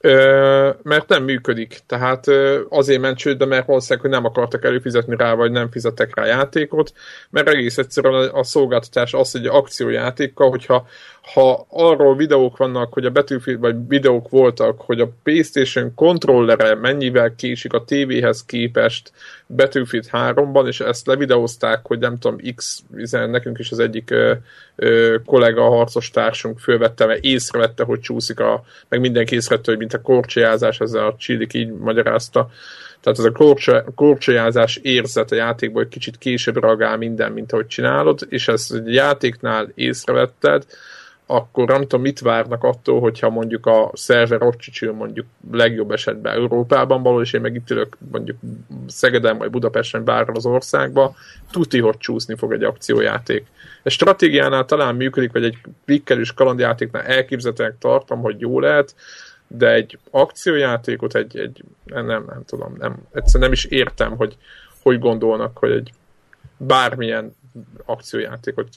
Ö, 0.00 0.70
mert 0.82 1.08
nem 1.08 1.24
működik. 1.24 1.78
Tehát 1.86 2.26
ö, 2.26 2.60
azért 2.68 3.00
ment 3.00 3.16
csődbe, 3.16 3.46
mert 3.46 3.66
valószínűleg, 3.66 4.00
hogy 4.00 4.14
nem 4.14 4.24
akartak 4.24 4.64
előfizetni 4.64 5.16
rá, 5.16 5.34
vagy 5.34 5.50
nem 5.50 5.70
fizettek 5.70 6.16
rá 6.16 6.24
játékot, 6.24 6.92
mert 7.30 7.48
egész 7.48 7.78
egyszerűen 7.78 8.14
a, 8.14 8.38
a 8.38 8.42
szolgáltatás 8.42 9.14
az, 9.14 9.32
hogy 9.32 9.46
akciójátékkal, 9.46 10.50
hogyha 10.50 10.86
ha 11.34 11.66
arról 11.68 12.16
videók 12.16 12.56
vannak, 12.56 12.92
hogy 12.92 13.04
a 13.04 13.10
Battlefield, 13.10 13.60
vagy 13.60 13.76
videók 13.88 14.28
voltak, 14.28 14.80
hogy 14.80 15.00
a 15.00 15.10
PlayStation 15.22 15.94
kontrollere 15.94 16.74
mennyivel 16.74 17.34
késik 17.34 17.72
a 17.72 17.84
tévéhez 17.84 18.44
képest 18.44 19.12
Battlefield 19.46 20.08
3-ban, 20.12 20.66
és 20.66 20.80
ezt 20.80 21.06
levideózták, 21.06 21.86
hogy 21.86 21.98
nem 21.98 22.18
tudom, 22.18 22.38
X, 22.54 22.82
nekünk 23.10 23.58
is 23.58 23.70
az 23.70 23.78
egyik 23.78 24.10
ö, 24.10 24.32
ö, 24.76 25.16
kollega, 25.26 25.66
a 25.66 25.70
harcos 25.70 26.10
társunk 26.10 26.58
fölvette, 26.58 27.06
mert 27.06 27.24
észrevette, 27.24 27.84
hogy 27.84 28.00
csúszik 28.00 28.40
a, 28.40 28.64
meg 28.88 29.00
mindenki 29.00 29.34
észrevette, 29.34 29.70
hogy 29.70 29.80
mint 29.80 29.94
a 29.94 30.00
korcsajázás, 30.00 30.80
ezzel 30.80 31.06
a 31.06 31.16
Csillik 31.18 31.54
így 31.54 31.72
magyarázta, 31.72 32.50
tehát 33.00 33.18
ez 33.18 33.24
a 33.24 33.92
korcsajázás 33.94 34.76
érzet 34.76 35.32
a 35.32 35.34
játékban, 35.34 35.82
hogy 35.82 35.92
kicsit 35.92 36.18
később 36.18 36.56
reagál 36.56 36.96
minden, 36.96 37.32
mint 37.32 37.52
ahogy 37.52 37.66
csinálod, 37.66 38.26
és 38.28 38.48
ezt 38.48 38.74
egy 38.74 38.92
játéknál 38.92 39.72
észrevetted, 39.74 40.64
akkor 41.30 41.68
nem 41.68 41.80
tudom, 41.80 42.00
mit 42.00 42.20
várnak 42.20 42.64
attól, 42.64 43.00
hogyha 43.00 43.30
mondjuk 43.30 43.66
a 43.66 43.90
szerver 43.94 44.42
ott 44.42 44.58
csücsül 44.58 44.92
mondjuk 44.92 45.26
legjobb 45.50 45.90
esetben 45.90 46.34
Európában 46.34 47.02
való, 47.02 47.20
és 47.20 47.32
én 47.32 47.40
meg 47.40 47.54
itt 47.54 47.70
ülök 47.70 47.96
mondjuk 48.10 48.36
Szegeden 48.86 49.38
vagy 49.38 49.50
Budapesten 49.50 50.04
bárhol 50.04 50.36
az 50.36 50.46
országba, 50.46 51.14
tuti, 51.50 51.80
hogy 51.80 51.96
csúszni 51.96 52.34
fog 52.36 52.52
egy 52.52 52.62
akciójáték. 52.62 53.46
Egy 53.82 53.92
stratégiánál 53.92 54.64
talán 54.64 54.94
működik, 54.94 55.32
vagy 55.32 55.44
egy 55.44 55.58
klikkelős 55.84 56.32
kalandjátéknál 56.32 57.02
elképzelhetőnek 57.02 57.78
tartom, 57.78 58.20
hogy 58.20 58.40
jó 58.40 58.60
lehet, 58.60 58.94
de 59.46 59.72
egy 59.72 59.98
akciójátékot, 60.10 61.14
egy, 61.14 61.38
egy 61.38 61.64
nem, 61.84 62.04
nem 62.06 62.42
tudom, 62.46 62.74
nem, 62.78 62.96
egyszerűen 63.12 63.50
nem 63.50 63.52
is 63.52 63.64
értem, 63.64 64.16
hogy 64.16 64.36
hogy 64.82 64.98
gondolnak, 64.98 65.58
hogy 65.58 65.70
egy 65.70 65.92
bármilyen 66.56 67.36
akciójátékot 67.84 68.68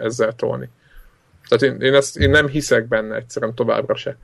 ezzel 0.00 0.32
tolni. 0.32 0.68
Tehát 1.50 1.74
én, 1.74 1.86
én, 1.86 1.94
ezt, 1.94 2.16
én 2.16 2.30
nem 2.30 2.48
hiszek 2.48 2.88
benne 2.88 3.14
egyszerűen 3.16 3.54
továbbra 3.54 3.94
se. 3.94 4.16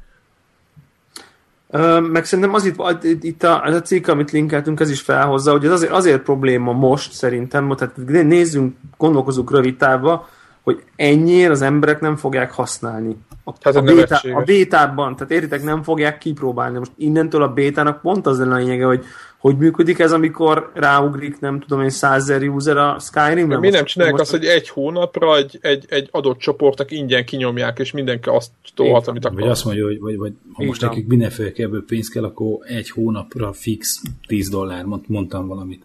Ö, 1.71 2.01
meg 2.01 2.25
szerintem 2.25 2.55
az 2.55 2.65
itt, 2.65 3.23
itt 3.25 3.43
a, 3.43 3.67
ez 3.67 3.75
a 3.75 3.83
cikk, 3.83 4.07
amit 4.07 4.31
linkeltünk, 4.31 4.81
ez 4.81 4.91
is 4.91 5.01
felhozza, 5.01 5.51
hogy 5.51 5.65
ez 5.65 5.71
azért, 5.71 5.93
azért 5.93 6.23
probléma 6.23 6.73
most 6.73 7.13
szerintem, 7.13 7.75
tehát 7.77 7.97
nézzünk, 8.25 8.77
gondolkozunk 8.97 9.51
rövid 9.51 9.77
távba, 9.77 10.29
hogy 10.63 10.83
ennyiért 10.97 11.51
az 11.51 11.63
emberek 11.63 12.01
nem 12.01 12.17
fogják 12.17 12.53
használni. 12.53 13.17
A, 13.45 13.53
hát 13.61 13.77
a, 13.77 13.83
béta, 13.83 14.21
a 14.35 14.43
bétában, 14.43 15.17
tehát 15.17 15.33
értitek, 15.33 15.63
nem 15.63 15.83
fogják 15.83 16.19
kipróbálni. 16.19 16.79
Most 16.79 16.93
innentől 16.97 17.43
a 17.43 17.53
bétának 17.53 18.01
pont 18.01 18.27
az 18.27 18.39
a 18.39 18.55
lényege, 18.55 18.85
hogy 18.85 19.05
hogy 19.47 19.57
működik 19.57 19.99
ez, 19.99 20.13
amikor 20.13 20.71
ráugrik, 20.75 21.41
nem 21.41 21.61
tudom 21.61 21.83
én, 21.83 21.91
százer 21.91 22.43
user 22.43 22.77
a 22.77 22.99
skyrim 22.99 23.59
Mi 23.59 23.69
nem 23.69 23.85
csinálják 23.85 24.21
azt, 24.21 24.31
hogy 24.31 24.45
egy 24.45 24.69
hónapra 24.69 25.37
egy, 25.37 25.59
egy, 25.61 25.85
egy 25.89 26.09
adott 26.11 26.39
csoportnak 26.39 26.91
ingyen 26.91 27.25
kinyomják, 27.25 27.79
és 27.79 27.93
mindenki 27.93 28.29
azt 28.29 28.51
tolhat, 28.75 29.09
amit 29.09 29.25
akar. 29.25 29.41
Vagy 29.41 29.49
azt 29.49 29.65
mondja, 29.65 29.85
hogy 29.85 29.99
vagy, 30.01 30.17
vagy 30.17 30.33
ha 30.53 30.65
most 30.65 30.81
nekik 30.81 31.07
mindenféle 31.07 31.51
ebből 31.57 31.85
pénz 31.85 32.09
kell, 32.09 32.25
akkor 32.25 32.59
egy 32.63 32.91
hónapra 32.91 33.53
fix 33.53 34.03
10 34.27 34.49
dollár, 34.49 34.85
mondtam 35.07 35.47
valamit. 35.47 35.85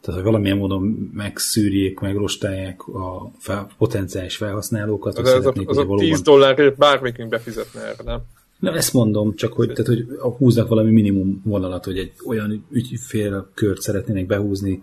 Tehát, 0.00 0.20
hogy 0.20 0.30
valamilyen 0.30 0.56
módon 0.56 1.10
megszűrjék, 1.14 2.00
megrostálják 2.00 2.86
a 2.86 3.30
fel, 3.38 3.66
potenciális 3.78 4.36
felhasználókat. 4.36 5.18
Az, 5.18 5.32
az, 5.32 5.46
a, 5.46 5.52
az 5.66 5.76
a 5.76 5.86
10 5.96 6.20
dollárért 6.20 6.76
bármikünk 6.76 7.28
befizetne 7.28 7.80
erre, 7.80 8.02
nem? 8.04 8.20
Na 8.58 8.74
ezt 8.74 8.92
mondom, 8.92 9.34
csak 9.34 9.52
hogy, 9.52 9.68
tehát, 9.68 9.86
hogy 9.86 10.06
húznak 10.36 10.68
valami 10.68 10.90
minimum 10.90 11.42
vonalat, 11.44 11.84
hogy 11.84 11.98
egy 11.98 12.12
olyan 12.26 12.66
ügyfélkört 12.70 13.80
szeretnének 13.80 14.26
behúzni, 14.26 14.80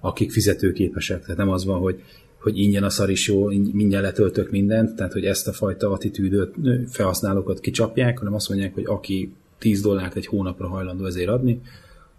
akik 0.00 0.32
fizetőképesek. 0.32 1.20
Tehát 1.20 1.36
nem 1.36 1.48
az 1.48 1.64
van, 1.64 1.78
hogy, 1.78 2.02
hogy 2.40 2.58
ingyen 2.58 2.84
a 2.84 2.90
szar 2.90 3.10
is 3.10 3.28
jó, 3.28 3.46
mindjárt 3.72 4.04
letöltök 4.04 4.50
mindent, 4.50 4.96
tehát 4.96 5.12
hogy 5.12 5.24
ezt 5.24 5.48
a 5.48 5.52
fajta 5.52 5.90
attitűdöt 5.90 6.54
felhasználókat 6.90 7.60
kicsapják, 7.60 8.18
hanem 8.18 8.34
azt 8.34 8.48
mondják, 8.48 8.74
hogy 8.74 8.86
aki 8.86 9.32
10 9.58 9.80
dollárt 9.80 10.16
egy 10.16 10.26
hónapra 10.26 10.68
hajlandó 10.68 11.04
ezért 11.04 11.28
adni, 11.28 11.60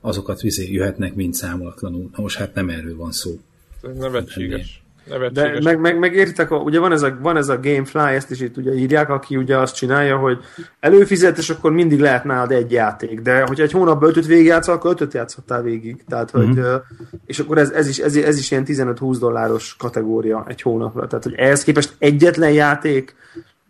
azokat 0.02 0.42
vizé 0.42 0.72
jöhetnek 0.72 1.16
mind 1.16 1.34
számolatlanul. 1.34 2.10
Na 2.16 2.22
most 2.22 2.38
hát 2.38 2.54
nem 2.54 2.70
erről 2.70 2.96
van 2.96 3.12
szó. 3.12 3.40
Ez 3.82 3.98
nevetséges. 3.98 4.84
De 5.32 5.60
meg, 5.64 5.80
meg, 5.80 6.00
meg 6.00 6.14
értitek, 6.14 6.52
ugye 6.52 6.80
van 6.80 6.92
ez, 6.92 7.02
a, 7.02 7.18
van 7.22 7.38
ez 7.38 7.50
a 7.50 7.60
Gamefly, 7.60 8.16
ezt 8.16 8.32
is 8.32 8.40
itt 8.40 8.58
ugye 8.58 8.74
írják, 8.74 9.10
aki 9.10 9.36
ugye 9.36 9.58
azt 9.58 9.76
csinálja, 9.76 10.18
hogy 10.18 10.38
előfizet, 10.80 11.38
és 11.38 11.50
akkor 11.50 11.72
mindig 11.72 12.00
lehet 12.00 12.24
nálad 12.24 12.52
egy 12.52 12.72
játék, 12.72 13.20
de 13.22 13.42
hogyha 13.42 13.64
egy 13.64 13.72
hónapban 13.72 14.10
ötöt 14.10 14.26
végigjátszol, 14.26 14.76
akkor 14.76 14.92
ötöt 14.92 15.14
játszhattál 15.14 15.62
végig. 15.62 16.04
Tehát, 16.08 16.38
mm-hmm. 16.38 16.48
hogy, 16.48 16.58
mhm. 16.58 16.76
és 17.26 17.40
akkor 17.40 17.58
ez, 17.58 17.70
ez, 17.70 17.88
is, 17.88 17.98
ez, 17.98 18.16
ez 18.16 18.38
is 18.38 18.52
ilyen 18.52 18.64
15-20 18.68 19.16
dolláros 19.20 19.76
kategória 19.76 20.46
egy 20.48 20.62
hónapra. 20.62 21.08
Tehát, 21.08 21.24
hogy 21.24 21.36
ehhez 21.38 21.64
képest 21.64 21.94
egyetlen 21.98 22.52
játék 22.52 23.16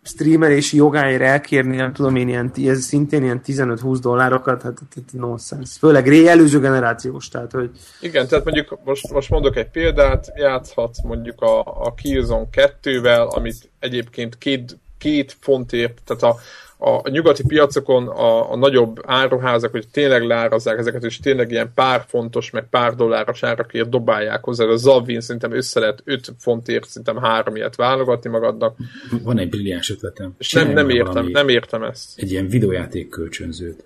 streamelési 0.02 0.76
jogáért 0.76 1.22
elkérni, 1.22 1.76
nem 1.76 1.92
tudom 1.92 2.16
én, 2.16 2.28
ilyen, 2.28 2.52
ez 2.64 2.82
szintén 2.82 3.22
ilyen 3.22 3.40
15-20 3.46 3.98
dollárokat, 4.00 4.62
hát, 4.62 4.78
nonsense. 5.12 5.78
Főleg 5.78 6.08
ré 6.08 6.26
előző 6.26 6.60
generációs, 6.60 7.28
tehát 7.28 7.52
hogy... 7.52 7.70
Igen, 8.00 8.28
tehát 8.28 8.44
mondjuk 8.44 8.78
most, 8.84 9.12
most 9.12 9.30
mondok 9.30 9.56
egy 9.56 9.70
példát, 9.70 10.32
játszhatsz 10.34 11.02
mondjuk 11.02 11.40
a, 11.40 11.60
a 11.60 11.94
Killzone 11.94 12.46
2-vel, 12.52 13.28
amit 13.28 13.70
egyébként 13.78 14.38
két, 14.38 14.78
két 14.98 15.36
fontért, 15.40 16.00
tehát 16.04 16.22
a, 16.22 16.40
a 16.82 17.08
nyugati 17.10 17.42
piacokon 17.46 18.08
a, 18.08 18.52
a 18.52 18.56
nagyobb 18.56 19.00
áruházak, 19.06 19.70
hogy 19.70 19.88
tényleg 19.88 20.22
leárazzák 20.22 20.78
ezeket, 20.78 21.04
és 21.04 21.18
tényleg 21.18 21.50
ilyen 21.50 21.70
pár 21.74 22.04
fontos, 22.08 22.50
meg 22.50 22.68
pár 22.68 22.94
dolláros 22.94 23.42
árakért 23.42 23.88
dobálják 23.88 24.44
hozzá. 24.44 24.64
A 24.64 24.76
Zavin 24.76 25.20
szerintem 25.20 25.52
össze 25.52 25.80
lehet 25.80 26.02
5 26.04 26.32
fontért, 26.38 26.88
szerintem 26.88 27.16
három 27.16 27.56
ilyet 27.56 27.76
válogatni 27.76 28.30
magadnak. 28.30 28.76
Van 29.22 29.38
egy 29.38 29.48
brilliáns 29.48 29.90
ötletem. 29.90 30.34
És 30.38 30.52
nem, 30.52 30.72
nem, 30.72 30.88
értem, 30.88 31.26
nem 31.26 31.48
értem 31.48 31.82
ezt. 31.82 32.18
Egy 32.18 32.30
ilyen 32.30 32.48
videójáték 32.48 33.08
kölcsönzőt. 33.08 33.84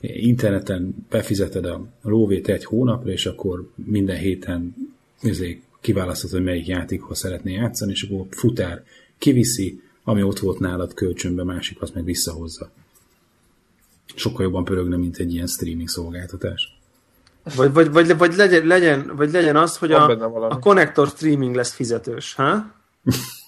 Interneten 0.00 1.06
befizeted 1.10 1.64
a 1.64 1.84
lóvét 2.02 2.48
egy 2.48 2.64
hónapra, 2.64 3.10
és 3.10 3.26
akkor 3.26 3.68
minden 3.74 4.16
héten 4.16 4.74
ezért 5.22 5.58
kiválasztod, 5.80 6.30
hogy 6.30 6.42
melyik 6.42 6.66
játékhoz 6.66 7.18
szeretné 7.18 7.52
játszani, 7.52 7.92
és 7.92 8.02
akkor 8.02 8.26
futár 8.30 8.82
kiviszi, 9.18 9.80
ami 10.10 10.22
ott 10.22 10.38
volt 10.38 10.58
nálad 10.58 10.94
kölcsönbe, 10.94 11.44
másik 11.44 11.82
azt 11.82 11.94
meg 11.94 12.04
visszahozza. 12.04 12.70
Sokkal 14.14 14.44
jobban 14.44 14.64
pörögne, 14.64 14.96
mint 14.96 15.16
egy 15.16 15.32
ilyen 15.32 15.46
streaming 15.46 15.88
szolgáltatás. 15.88 16.78
Vagy, 17.56 17.72
vagy, 17.72 17.90
vagy, 17.90 18.16
vagy, 18.18 18.34
legyen, 18.34 18.66
legyen, 18.66 19.12
vagy 19.16 19.30
legyen 19.30 19.56
az, 19.56 19.76
hogy 19.76 19.92
a, 19.92 20.08
a 20.48 20.58
connector 20.58 21.08
streaming 21.08 21.54
lesz 21.54 21.72
fizetős, 21.72 22.34
ha? 22.34 22.64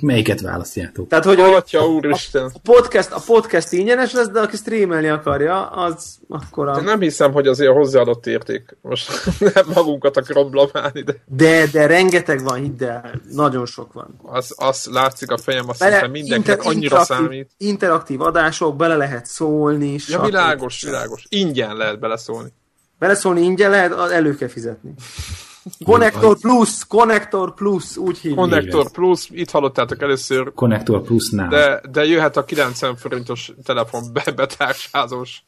Melyiket 0.00 0.40
választjátok? 0.40 1.08
Tehát, 1.08 1.24
hogy, 1.24 1.40
Atya, 1.40 1.80
a, 1.80 2.00
a, 2.32 2.38
a, 2.38 2.58
podcast, 2.62 3.10
a 3.10 3.20
podcast 3.26 3.72
ingyenes 3.72 4.12
lesz, 4.12 4.28
de 4.28 4.40
aki 4.40 4.56
streamelni 4.56 5.08
akarja, 5.08 5.66
az 5.66 6.18
akkor 6.28 6.68
a... 6.68 6.80
nem 6.80 7.00
hiszem, 7.00 7.32
hogy 7.32 7.46
azért 7.46 7.72
hozzáadott 7.72 8.26
érték. 8.26 8.76
Most 8.82 9.10
nem 9.54 9.64
magunkat 9.74 10.16
akarom 10.16 10.50
blamálni, 10.50 11.02
de... 11.02 11.14
De, 11.26 11.66
de 11.66 11.86
rengeteg 11.86 12.42
van, 12.42 12.60
hidd 12.60 12.84
el. 12.84 13.20
Nagyon 13.30 13.66
sok 13.66 13.92
van. 13.92 14.20
Az, 14.22 14.54
az 14.56 14.88
látszik 14.90 15.30
a 15.30 15.38
fejem, 15.38 15.68
azt 15.68 15.78
bele, 15.78 15.94
hiszem 15.94 16.10
mindenkinek 16.10 16.58
inter, 16.58 16.72
annyira 16.72 16.98
interaktív, 16.98 17.16
számít. 17.16 17.50
Interaktív 17.56 18.20
adások, 18.20 18.76
bele 18.76 18.96
lehet 18.96 19.26
szólni. 19.26 19.96
Ja, 20.08 20.20
világos, 20.20 20.82
világos. 20.82 21.24
Ingyen 21.28 21.76
lehet 21.76 21.98
beleszólni. 21.98 22.52
Beleszólni 22.98 23.40
ingyen 23.40 23.70
lehet, 23.70 23.92
elő 23.92 24.34
kell 24.34 24.48
fizetni. 24.48 24.94
Connector 25.84 26.38
Plus, 26.38 26.86
Connector 26.86 27.54
Plus, 27.54 27.96
úgy 27.96 28.18
hívjuk. 28.18 28.38
Connector 28.38 28.90
Plus, 28.90 29.28
itt 29.30 29.50
hallottátok 29.50 30.02
először. 30.02 30.52
Connector 30.54 31.02
Plusnál. 31.02 31.48
De, 31.48 31.80
de 31.90 32.04
jöhet 32.04 32.36
a 32.36 32.44
90 32.44 32.96
forintos 32.96 33.52
telefon 33.64 34.12
be, 34.12 34.32
betársázós 34.36 35.42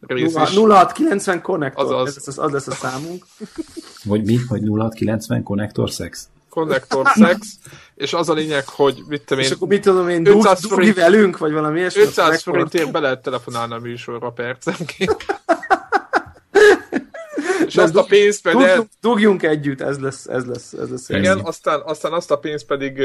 rész 0.00 0.34
0690 0.34 1.42
Connector, 1.42 1.84
Azaz. 1.84 2.16
Ez, 2.16 2.28
az, 2.28 2.38
az 2.38 2.52
lesz 2.52 2.66
a 2.66 2.72
számunk. 2.72 3.26
Vagy 4.04 4.24
mi? 4.24 4.36
Hogy 4.48 4.60
0690 4.60 5.42
Connector 5.42 5.88
Sex? 5.88 6.28
Connector 6.48 7.06
Sex, 7.06 7.58
és 7.94 8.12
az 8.12 8.28
a 8.28 8.32
lényeg, 8.32 8.68
hogy 8.68 9.02
mit 9.08 9.22
tudom 9.24 9.42
én... 9.42 9.48
És 9.48 9.54
akkor 9.54 9.68
mit 9.68 9.82
tudom 9.82 10.08
én, 10.08 10.26
500 10.26 10.66
forint, 10.66 10.94
velünk, 10.94 11.38
vagy 11.38 11.52
valami 11.52 11.78
ilyesmi? 11.78 12.02
500 12.02 12.42
forintért 12.42 12.92
be 12.92 12.98
lehet 12.98 13.22
telefonálni 13.22 13.74
a 13.74 13.78
műsorra 13.78 14.30
percenként. 14.30 15.16
és 17.66 17.76
azt 17.76 17.96
a 17.96 18.04
pénzt 18.04 18.42
pedig... 18.42 18.58
Dugjunk, 18.60 18.88
dugjunk 19.00 19.42
együtt, 19.42 19.80
ez 19.80 19.98
lesz, 19.98 20.26
ez 20.26 20.44
lesz, 20.44 20.72
ez 20.72 20.90
lesz. 20.90 21.08
Igen, 21.08 21.38
aztán, 21.38 21.80
aztán 21.84 22.12
azt 22.12 22.30
a 22.30 22.38
pénzt 22.38 22.66
pedig, 22.66 23.02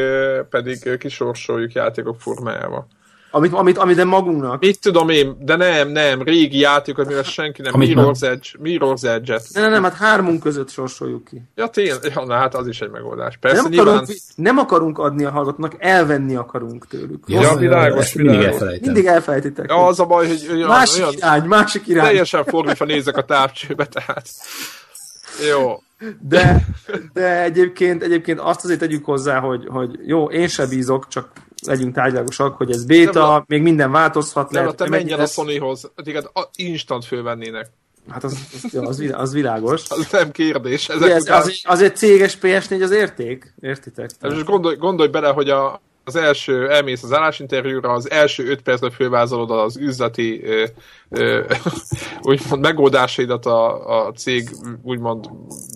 pedig 0.49 0.97
kisorsoljuk 0.97 1.73
játékok 1.73 2.21
formájába. 2.21 2.87
Amit, 3.31 3.53
amit, 3.53 3.77
amit 3.77 4.03
magunknak. 4.03 4.59
Mit 4.59 4.79
tudom 4.79 5.09
én, 5.09 5.37
de 5.39 5.55
nem, 5.55 5.89
nem, 5.89 6.21
régi 6.21 6.59
játék, 6.59 6.97
amivel 6.97 7.23
senki 7.23 7.61
nem. 7.61 7.73
Amit 7.73 7.93
Mirror's 7.95 8.23
Edge, 8.23 8.49
Mirror's 8.63 9.03
Edge-et. 9.03 9.43
Nem, 9.53 9.63
nem, 9.63 9.71
nem, 9.71 9.83
hát 9.83 9.93
hármunk 9.93 10.39
között 10.39 10.69
sorsoljuk 10.69 11.25
ki. 11.25 11.41
Ja, 11.55 11.67
tényleg, 11.67 12.11
ja, 12.15 12.25
na 12.25 12.33
hát 12.33 12.55
az 12.55 12.67
is 12.67 12.81
egy 12.81 12.89
megoldás. 12.89 13.37
Persze, 13.37 13.61
nem, 13.61 13.71
nyilván... 13.71 13.87
akarunk, 13.87 14.19
nem 14.35 14.57
akarunk 14.57 14.97
adni 14.99 15.23
a 15.23 15.31
hallgatóknak, 15.31 15.75
elvenni 15.77 16.35
akarunk 16.35 16.87
tőlük. 16.87 17.23
Ja, 17.27 17.41
ja 17.41 17.55
világos, 17.55 18.13
mindig 18.13 18.41
elfelejtem. 18.41 18.91
Mindig 18.91 19.05
elfelejtitek. 19.05 19.69
Ja, 19.69 19.85
az 19.85 19.99
a 19.99 20.05
baj, 20.05 20.27
hogy 20.27 20.47
olyan, 20.51 20.67
másik 20.67 21.01
olyan, 21.01 21.13
irány, 21.13 21.43
másik 21.43 21.87
irány. 21.87 22.05
Teljesen 22.05 22.43
fordítva 22.43 22.85
nézek 22.85 23.17
a 23.17 23.25
távcsőbe, 23.25 23.85
tehát. 23.85 24.27
Jó. 25.49 25.81
De, 26.19 26.65
de 27.13 27.41
egyébként, 27.41 28.03
egyébként 28.03 28.39
azt 28.39 28.63
azért 28.63 28.79
tegyük 28.79 29.05
hozzá, 29.05 29.39
hogy, 29.39 29.65
hogy 29.67 29.99
jó, 30.05 30.29
én 30.29 30.47
se 30.47 30.67
bízok, 30.67 31.07
csak 31.07 31.29
legyünk 31.67 31.93
tárgyalagosak, 31.93 32.57
hogy 32.57 32.71
ez 32.71 32.85
béta, 32.85 33.31
nem, 33.31 33.43
még 33.47 33.61
minden 33.61 33.91
változhat. 33.91 34.51
Nem, 34.51 34.75
te 34.75 34.89
menj 34.89 35.11
el 35.11 35.19
a 35.19 35.25
Sonyhoz, 35.25 35.91
téged 36.03 36.25
instant 36.55 37.05
fölvennének. 37.05 37.69
Hát 38.09 38.23
az, 38.23 38.37
az, 38.71 38.73
az, 38.73 39.03
az 39.11 39.33
világos. 39.33 39.89
Az 39.89 40.07
nem 40.11 40.31
kérdés. 40.31 40.89
Ezek 40.89 41.09
ez, 41.09 41.29
az, 41.29 41.61
az, 41.63 41.81
egy 41.81 41.95
céges 41.95 42.37
PS4 42.41 42.83
az 42.83 42.91
érték, 42.91 43.53
értitek? 43.61 44.09
És 44.21 44.43
gondolj, 44.43 44.75
gondolj 44.75 45.09
bele, 45.09 45.29
hogy 45.29 45.49
a, 45.49 45.81
az 46.07 46.15
első, 46.15 46.69
elmész 46.69 47.03
az 47.03 47.13
állásinterjúra, 47.13 47.89
az 47.89 48.09
első 48.09 48.49
öt 48.49 48.61
percben 48.61 48.91
fölvázolod 48.91 49.51
az 49.51 49.77
üzleti 49.77 50.43
ö, 50.43 50.65
ö, 51.09 51.43
úgymond 52.21 52.61
megoldásaidat 52.61 53.45
a, 53.45 53.87
a 54.05 54.11
cég 54.11 54.49
úgymond 54.83 55.29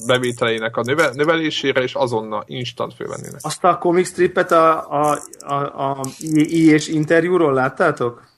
bevételeinek 0.05 0.77
a 0.77 0.81
növe, 0.81 1.09
növelésére, 1.13 1.81
és 1.81 1.93
azonnal 1.93 2.43
instant 2.47 2.93
fölvennének. 2.93 3.39
Azt 3.41 3.63
a 3.63 3.77
comic 3.77 4.07
stripet 4.07 4.51
a, 4.51 4.91
a, 4.91 5.19
a, 5.39 5.53
a 5.89 6.05
I 6.19 6.69
és 6.69 6.87
interjúról 6.87 7.53
láttátok? 7.53 8.30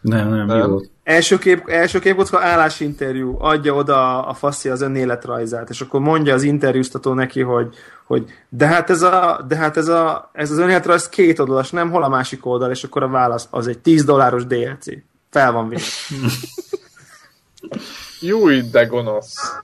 Nem, 0.00 0.28
nem, 0.28 0.46
nem. 0.46 0.58
Jó. 0.58 0.78
Első, 1.02 1.38
kép, 1.38 1.68
első 1.68 1.98
képkocka 1.98 2.40
állásinterjú, 2.40 3.36
adja 3.38 3.74
oda 3.74 4.26
a 4.26 4.34
faszi 4.34 4.68
az 4.68 4.80
önéletrajzát, 4.80 5.70
és 5.70 5.80
akkor 5.80 6.00
mondja 6.00 6.34
az 6.34 6.42
interjúztató 6.42 7.12
neki, 7.12 7.40
hogy, 7.40 7.74
hogy 8.04 8.24
de 8.48 8.66
hát 8.66 8.90
ez, 8.90 9.02
a, 9.02 9.44
de 9.48 9.56
hát 9.56 9.76
ez, 9.76 9.88
a, 9.88 10.30
ez 10.32 10.50
az 10.50 10.58
önéletrajz 10.58 11.08
két 11.08 11.38
oldalas, 11.38 11.70
nem 11.70 11.90
hol 11.90 12.02
a 12.02 12.08
másik 12.08 12.46
oldal, 12.46 12.70
és 12.70 12.84
akkor 12.84 13.02
a 13.02 13.08
válasz 13.08 13.46
az 13.50 13.66
egy 13.66 13.78
10 13.78 14.04
dolláros 14.04 14.46
DLC. 14.46 14.86
Fel 15.30 15.52
van 15.52 15.68
vége. 15.68 15.82
Júj, 18.20 18.60
de 18.60 18.84
gonosz. 18.84 19.62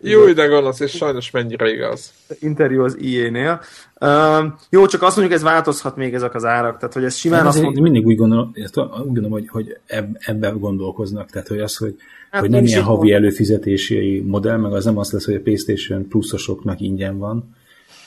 Jó, 0.00 0.32
de 0.32 0.46
gonosz, 0.46 0.80
és 0.80 0.90
sajnos 0.90 1.30
mennyire 1.30 1.68
igaz. 1.68 2.12
Interjú 2.38 2.84
az 2.84 2.96
IE-nél. 2.98 3.60
Uh, 4.00 4.52
jó, 4.70 4.86
csak 4.86 5.02
azt 5.02 5.16
mondjuk, 5.16 5.38
ez 5.38 5.44
változhat 5.44 5.96
még 5.96 6.14
ezek 6.14 6.34
az 6.34 6.44
árak, 6.44 6.78
tehát 6.78 6.94
hogy 6.94 7.04
ez 7.04 7.14
simán 7.14 7.38
hát 7.38 7.48
azt 7.48 7.62
mondjuk... 7.62 7.84
Mindig 7.84 8.06
úgy 8.06 8.16
gondolom, 8.16 8.50
ezt 8.54 8.78
úgy 8.78 9.04
gondolom 9.04 9.30
hogy, 9.30 9.48
hogy 9.48 9.78
eb, 9.86 10.16
ebben 10.18 10.58
gondolkoznak, 10.58 11.30
tehát 11.30 11.48
hogy 11.48 11.60
az, 11.60 11.76
hogy, 11.76 11.96
hát 12.30 12.40
hogy 12.40 12.50
nem 12.50 12.64
ilyen 12.64 12.82
havi 12.82 12.98
mond... 12.98 13.22
előfizetési 13.22 14.24
modell, 14.26 14.56
meg 14.56 14.72
az 14.72 14.84
nem 14.84 14.98
az 14.98 15.12
lesz, 15.12 15.24
hogy 15.24 15.34
a 15.34 15.40
PlayStation 15.40 16.08
pluszosoknak 16.08 16.80
ingyen 16.80 17.18
van, 17.18 17.54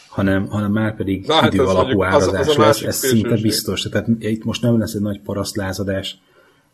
hanem, 0.09 0.47
hanem 0.47 0.71
már 0.71 0.95
pedig 0.95 1.25
Na, 1.25 1.47
idő 1.47 1.57
hát 1.57 1.67
alapú 1.67 2.03
árazás 2.03 2.39
az, 2.39 2.47
az 2.47 2.55
lesz, 2.55 2.81
ez 2.81 2.95
szinte 2.95 3.35
biztos. 3.41 3.81
Tehát 3.81 4.07
itt 4.19 4.43
most 4.43 4.61
nem 4.61 4.79
lesz 4.79 4.93
egy 4.93 5.01
nagy 5.01 5.19
parasztlázadás, 5.21 6.17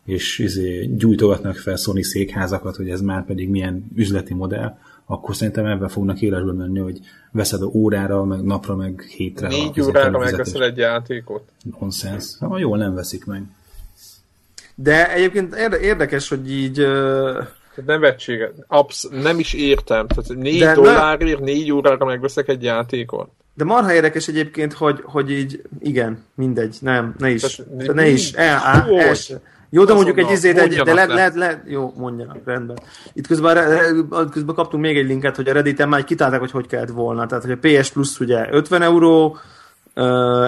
és 0.04 0.38
izé, 0.38 0.90
gyújtogatnak 0.96 1.56
fel 1.56 1.76
Sony 1.76 2.02
székházakat, 2.02 2.76
hogy 2.76 2.88
ez 2.88 3.00
már 3.00 3.24
pedig 3.24 3.48
milyen 3.48 3.90
üzleti 3.94 4.34
modell, 4.34 4.78
akkor 5.06 5.36
szerintem 5.36 5.66
ebben 5.66 5.88
fognak 5.88 6.20
élesbe 6.20 6.52
menni, 6.52 6.78
hogy 6.78 7.00
veszed 7.30 7.62
a 7.62 7.66
órára, 7.66 8.24
meg 8.24 8.42
napra, 8.42 8.76
meg 8.76 9.00
hétre. 9.00 9.48
Négy 9.48 9.80
órára 9.80 10.18
megveszel 10.18 10.64
egy 10.64 10.76
játékot? 10.76 11.42
Nonsense. 11.80 12.46
Ha 12.46 12.58
jól 12.58 12.78
nem 12.78 12.94
veszik 12.94 13.24
meg. 13.24 13.42
De 14.74 15.12
egyébként 15.12 15.54
érdekes, 15.80 16.28
hogy 16.28 16.52
így... 16.52 16.80
Uh... 16.80 17.36
Nevetséget. 17.86 18.52
Absz- 18.66 19.10
nem 19.22 19.38
is 19.38 19.52
értem. 19.52 20.06
Tehát 20.06 20.34
négy 20.42 20.58
De 20.58 20.74
dollárért 20.74 21.40
négy 21.40 21.72
órára 21.72 22.04
megveszek 22.04 22.48
egy 22.48 22.62
játékot. 22.62 23.28
De 23.54 23.64
marha 23.64 23.92
érdekes 23.92 24.28
egyébként, 24.28 24.72
hogy, 24.72 25.00
hogy 25.04 25.30
így, 25.30 25.62
igen, 25.80 26.24
mindegy, 26.34 26.76
nem, 26.80 27.14
ne 27.18 27.30
is, 27.30 27.42
Tehát, 27.78 27.94
ne 27.94 28.08
is, 28.08 28.32
el, 28.32 28.60
el, 28.64 28.98
el, 28.98 29.14
jó, 29.70 29.84
de 29.84 29.94
mondjuk 29.94 30.18
egy 30.18 30.30
izét, 30.30 30.58
egy, 30.58 30.74
de 30.74 30.94
lehet, 30.94 31.08
lehet, 31.08 31.34
lehet, 31.34 31.62
jó, 31.66 31.92
mondjanak, 31.96 32.38
rendben. 32.44 32.78
Itt 33.12 33.26
közben, 33.26 33.56
közben 34.30 34.54
kaptunk 34.54 34.82
még 34.82 34.96
egy 34.96 35.06
linket, 35.06 35.36
hogy 35.36 35.48
a 35.48 35.52
Reddit-en 35.52 35.88
már 35.88 36.04
kitálták, 36.04 36.40
hogy 36.40 36.50
hogy 36.50 36.66
kellett 36.66 36.88
volna. 36.88 37.26
Tehát, 37.26 37.44
hogy 37.44 37.58
a 37.62 37.68
PS 37.68 37.90
Plus 37.90 38.20
ugye 38.20 38.46
50 38.50 38.82
euró, 38.82 39.38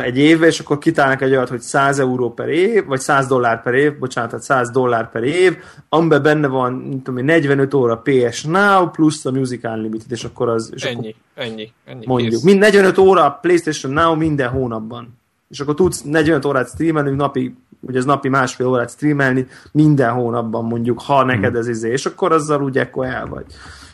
egy 0.02 0.18
évbe, 0.18 0.46
és 0.46 0.60
akkor 0.60 0.78
kitálnak 0.78 1.22
egy 1.22 1.30
olyat, 1.30 1.48
hogy 1.48 1.60
100 1.60 1.98
euró 1.98 2.32
per 2.32 2.48
év, 2.48 2.86
vagy 2.86 3.00
100 3.00 3.26
dollár 3.26 3.62
per 3.62 3.74
év, 3.74 3.98
bocsánat, 3.98 4.30
tehát 4.30 4.44
100 4.44 4.70
dollár 4.70 5.10
per 5.10 5.22
év, 5.22 5.56
amiben 5.88 6.22
benne 6.22 6.46
van, 6.46 7.02
tudom 7.02 7.24
45 7.24 7.74
óra 7.74 8.02
PS 8.04 8.44
Now, 8.44 8.90
plusz 8.90 9.24
a 9.24 9.30
Music 9.30 9.64
Unlimited, 9.64 10.10
és 10.10 10.24
akkor 10.24 10.48
az... 10.48 10.70
És 10.74 10.82
ennyi, 10.82 10.96
akkor 10.96 11.44
ennyi, 11.44 11.72
ennyi. 11.84 12.06
Mondjuk, 12.06 12.42
mind 12.42 12.58
45 12.58 12.98
óra 12.98 13.38
PlayStation 13.40 13.92
Now 13.92 14.14
minden 14.14 14.48
hónapban. 14.48 15.17
És 15.48 15.60
akkor 15.60 15.74
tudsz 15.74 16.02
45 16.02 16.44
órát 16.44 16.68
streamelni, 16.68 17.10
napi 17.10 17.56
ugye 17.80 17.98
ez 17.98 18.04
napi 18.04 18.28
másfél 18.28 18.66
órát 18.66 18.90
streamelni 18.90 19.46
minden 19.72 20.12
hónapban 20.12 20.64
mondjuk, 20.64 21.00
ha 21.00 21.24
neked 21.24 21.56
ez 21.56 21.68
izé, 21.68 21.90
és 21.90 22.06
akkor 22.06 22.32
azzal 22.32 22.62
úgy 22.62 22.78
ekkor 22.78 23.06
el 23.06 23.26
vagy. 23.26 23.44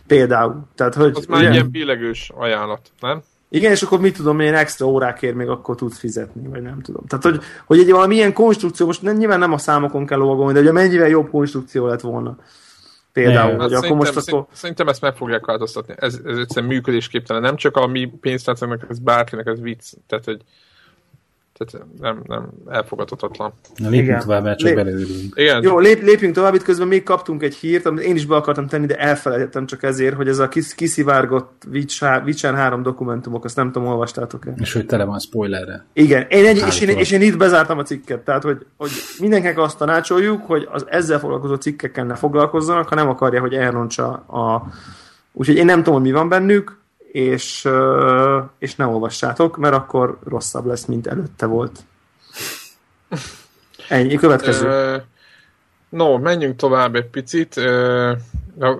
Például. 0.06 0.64
Tehát, 0.74 0.94
hogy, 0.94 1.12
az 1.14 1.26
már 1.26 1.40
ugye, 1.40 1.50
ilyen 1.50 1.70
billegős 1.70 2.30
ajánlat, 2.34 2.90
nem? 3.00 3.22
Igen, 3.48 3.70
és 3.70 3.82
akkor 3.82 4.00
mit 4.00 4.16
tudom, 4.16 4.40
én 4.40 4.54
extra 4.54 4.86
órákért 4.86 5.34
még 5.34 5.48
akkor 5.48 5.76
tudsz 5.76 5.98
fizetni, 5.98 6.48
vagy 6.48 6.62
nem 6.62 6.80
tudom. 6.80 7.06
Tehát, 7.06 7.24
hogy, 7.24 7.40
hogy 7.66 7.78
egy 7.78 7.90
valamilyen 7.90 8.32
konstrukció, 8.32 8.86
most 8.86 9.02
nem, 9.02 9.16
nyilván 9.16 9.38
nem 9.38 9.52
a 9.52 9.58
számokon 9.58 10.06
kell 10.06 10.18
lovagolni, 10.18 10.52
de 10.52 10.64
hogy 10.64 10.72
mennyivel 10.72 11.08
jobb 11.08 11.30
konstrukció 11.30 11.86
lett 11.86 12.00
volna. 12.00 12.36
Például, 13.12 13.56
hogy 13.56 13.72
hát 13.72 13.84
akkor 13.84 14.06
szerintem, 14.06 14.14
most 14.14 14.28
akkor... 14.28 14.46
Szerintem 14.52 14.88
ezt 14.88 15.00
meg 15.00 15.16
fogják 15.16 15.46
változtatni. 15.46 15.94
Ez, 15.96 16.20
ez 16.24 16.38
egyszerűen 16.38 16.72
működésképtelen. 16.72 17.42
Nem 17.42 17.56
csak 17.56 17.76
a 17.76 17.86
mi 17.86 18.12
pénztárcának, 18.20 18.86
ez 18.88 18.98
bárkinek, 18.98 19.46
ez 19.46 19.60
vicc. 19.60 19.92
Tehát, 20.06 20.24
hogy 20.24 20.40
tehát 21.56 21.86
nem, 22.00 22.22
nem 22.26 22.48
elfogadhatatlan. 22.68 23.52
Na 23.74 23.88
lépjünk 23.88 24.08
Igen. 24.08 24.20
tovább, 24.20 24.42
mert 24.42 24.58
csak 24.58 24.68
Lép... 24.68 24.76
beleülünk. 24.76 25.34
Igen. 25.34 25.62
Jó, 25.62 25.78
lép, 25.78 26.02
lépjünk 26.02 26.34
tovább, 26.34 26.54
itt 26.54 26.62
közben 26.62 26.88
még 26.88 27.02
kaptunk 27.02 27.42
egy 27.42 27.54
hírt, 27.54 27.86
amit 27.86 28.04
én 28.04 28.14
is 28.14 28.26
be 28.26 28.36
akartam 28.36 28.66
tenni, 28.66 28.86
de 28.86 28.96
elfelejtettem 28.96 29.66
csak 29.66 29.82
ezért, 29.82 30.14
hogy 30.14 30.28
ez 30.28 30.38
a 30.38 30.48
kis, 30.48 30.74
kiszivárgott 30.74 31.62
Witcher 32.24 32.54
3 32.54 32.82
dokumentumok, 32.82 33.44
azt 33.44 33.56
nem 33.56 33.72
tudom, 33.72 33.88
olvastátok-e. 33.88 34.54
És 34.56 34.72
hogy 34.72 34.86
tele 34.86 35.04
van 35.04 35.18
spoilerre. 35.18 35.84
Igen, 35.92 36.26
én 36.28 36.46
egy, 36.46 36.64
és, 36.66 36.80
én, 36.80 36.88
és 36.88 37.10
én 37.10 37.22
itt 37.22 37.36
bezártam 37.36 37.78
a 37.78 37.82
cikket, 37.82 38.20
tehát 38.20 38.42
hogy, 38.42 38.66
hogy 38.76 38.90
mindenkinek 39.18 39.58
azt 39.58 39.78
tanácsoljuk, 39.78 40.46
hogy 40.46 40.68
az 40.70 40.86
ezzel 40.88 41.18
foglalkozó 41.18 41.54
cikkekkel 41.54 42.04
ne 42.04 42.14
foglalkozzanak, 42.14 42.88
ha 42.88 42.94
nem 42.94 43.08
akarja, 43.08 43.40
hogy 43.40 43.54
elrontsa 43.54 44.10
a... 44.12 44.66
Úgyhogy 45.32 45.56
én 45.56 45.64
nem 45.64 45.82
tudom, 45.82 45.94
hogy 45.94 46.02
mi 46.02 46.12
van 46.12 46.28
bennük, 46.28 46.82
és, 47.14 47.68
és 48.58 48.74
ne 48.74 48.86
olvassátok, 48.86 49.56
mert 49.56 49.74
akkor 49.74 50.18
rosszabb 50.24 50.66
lesz, 50.66 50.84
mint 50.84 51.06
előtte 51.06 51.46
volt. 51.46 51.80
Ennyi, 53.88 54.14
következő. 54.14 55.02
no, 55.88 56.18
menjünk 56.18 56.56
tovább 56.56 56.94
egy 56.94 57.06
picit. 57.06 57.60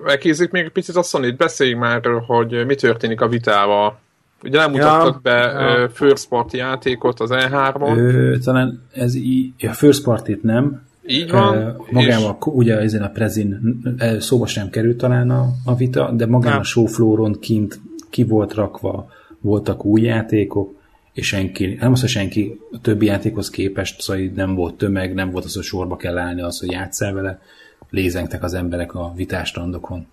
Elkézzük 0.05 0.51
még 0.51 0.63
egy 0.63 0.71
picit 0.71 0.95
a 0.95 1.01
sony 1.01 1.35
beszéljünk 1.37 1.79
már 1.81 2.01
hogy 2.27 2.65
mi 2.65 2.75
történik 2.75 3.21
a 3.21 3.27
vitával. 3.27 3.99
Ugye 4.43 4.57
nem 4.57 4.71
mutattak 4.71 5.13
ja, 5.13 5.19
be 5.21 5.37
ja. 5.37 5.89
first 5.89 6.27
party 6.27 6.55
játékot 6.55 7.19
az 7.19 7.29
E3-on. 7.33 8.43
talán 8.43 8.87
ez 8.93 9.15
így, 9.15 9.65
a 9.65 9.73
first 9.73 10.03
party 10.03 10.39
nem. 10.41 10.83
Így 11.07 11.31
van. 11.31 11.75
magával, 11.91 12.37
és... 12.39 12.45
ugye 12.45 12.77
ezen 12.79 13.01
a 13.01 13.09
prezin 13.09 13.79
szóba 14.19 14.47
sem 14.47 14.69
került 14.69 14.97
talán 14.97 15.29
a, 15.29 15.47
a 15.65 15.75
vita, 15.75 16.11
de 16.11 16.25
magán 16.25 16.53
ja. 16.53 16.59
a 16.59 16.63
showflooron 16.63 17.39
kint 17.39 17.79
ki 18.15 18.23
volt 18.23 18.53
rakva, 18.53 19.11
voltak 19.39 19.85
új 19.85 20.01
játékok, 20.01 20.73
és 21.13 21.27
senki, 21.27 21.77
nem 21.79 21.91
az, 21.91 21.99
hogy 21.99 22.09
senki 22.09 22.59
a 22.71 22.81
többi 22.81 23.05
játékhoz 23.05 23.49
képest, 23.49 24.01
szóval 24.01 24.31
nem 24.35 24.55
volt 24.55 24.75
tömeg, 24.77 25.13
nem 25.13 25.31
volt 25.31 25.45
az, 25.45 25.53
hogy 25.53 25.63
sorba 25.63 25.95
kell 25.95 26.17
állni 26.17 26.41
az, 26.41 26.59
hogy 26.59 26.71
játszál 26.71 27.13
vele, 27.13 27.41
lézengtek 27.89 28.43
az 28.43 28.53
emberek 28.53 28.93
a 28.93 29.13
vitástrandokon. 29.15 30.07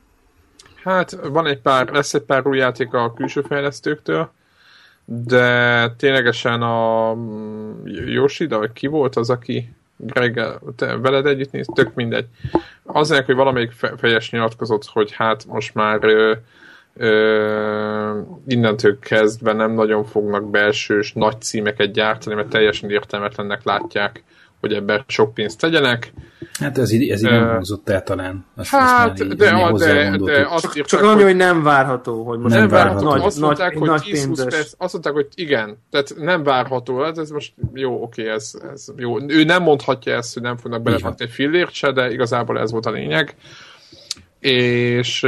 Hát 0.85 1.11
van 1.11 1.47
egy 1.47 1.61
pár, 1.61 1.89
lesz 1.89 2.15
egy 2.15 2.23
pár 2.23 2.47
új 2.47 2.59
játék 2.59 2.93
a 2.93 3.13
külső 3.13 3.41
fejlesztőktől, 3.41 4.33
de 5.05 5.89
ténylegesen 5.97 6.63
a 6.63 7.15
Yoshida, 8.07 8.59
vagy 8.59 8.73
ki 8.73 8.87
volt 8.87 9.17
az, 9.17 9.31
aki 9.31 9.73
Greg, 9.97 10.41
te 10.77 10.97
veled 10.97 11.27
együtt 11.27 11.53
néz, 11.53 11.67
tök 11.75 11.95
mindegy. 11.95 12.27
Azért, 12.83 13.27
hogy 13.27 13.35
valamelyik 13.35 13.73
fejes 13.97 14.31
nyilatkozott, 14.31 14.87
hogy 14.87 15.13
hát 15.13 15.47
most 15.47 15.75
már 15.75 15.99
ö, 16.97 18.21
innentől 18.47 18.99
kezdve 18.99 19.53
nem 19.53 19.73
nagyon 19.73 20.05
fognak 20.05 20.51
belsős 20.51 21.13
nagy 21.13 21.41
címeket 21.41 21.93
gyártani, 21.93 22.35
mert 22.35 22.49
teljesen 22.49 22.91
értelmetlennek 22.91 23.65
látják, 23.65 24.25
hogy 24.63 24.73
ebben 24.73 25.05
sok 25.07 25.35
pénzt 25.35 25.61
tegyenek. 25.61 26.13
Hát 26.61 26.79
ez 26.79 26.93
így, 26.93 27.11
ez 27.11 27.25
így 27.25 27.31
nem 27.31 27.49
hangzott 27.49 27.89
el 27.89 28.03
talán. 28.03 28.45
Azt, 28.57 28.71
hát, 28.71 29.11
azt 29.11 29.23
így, 29.23 29.29
de, 29.29 29.73
de, 29.79 30.11
de, 30.11 30.17
de 30.17 30.47
azt 30.51 30.73
csak, 30.73 30.87
csak 30.87 31.03
annyi, 31.03 31.23
hogy 31.23 31.37
nem 31.37 31.63
várható, 31.63 32.25
hogy 32.25 32.39
most 32.39 32.55
nem 32.55 32.69
várható. 32.69 33.09
Nagy, 33.11 33.23
azt 33.23 33.41
mondták, 33.41 33.79
nagy, 33.79 33.89
hogy 33.89 34.13
10 34.13 34.45
perc, 34.45 34.73
azt 34.79 34.93
mondták, 34.93 35.13
hogy 35.13 35.27
igen, 35.35 35.79
tehát 35.91 36.15
nem 36.17 36.43
várható, 36.43 37.03
hát 37.03 37.19
ez 37.19 37.31
most 37.31 37.55
jó, 37.73 38.03
oké, 38.03 38.31
ez, 38.31 38.53
ez 38.73 38.87
jó. 38.97 39.21
Ő 39.29 39.45
nem 39.45 39.63
mondhatja 39.63 40.15
ezt, 40.15 40.35
hogy 40.35 40.43
nem 40.43 40.57
fognak 40.57 40.83
belerakni 40.83 41.25
egy 41.25 41.31
fillért 41.31 41.73
se, 41.73 41.93
de 41.93 42.11
igazából 42.11 42.59
ez 42.59 42.71
volt 42.71 42.87
a 42.87 42.91
lényeg. 42.91 43.35
És 44.39 45.27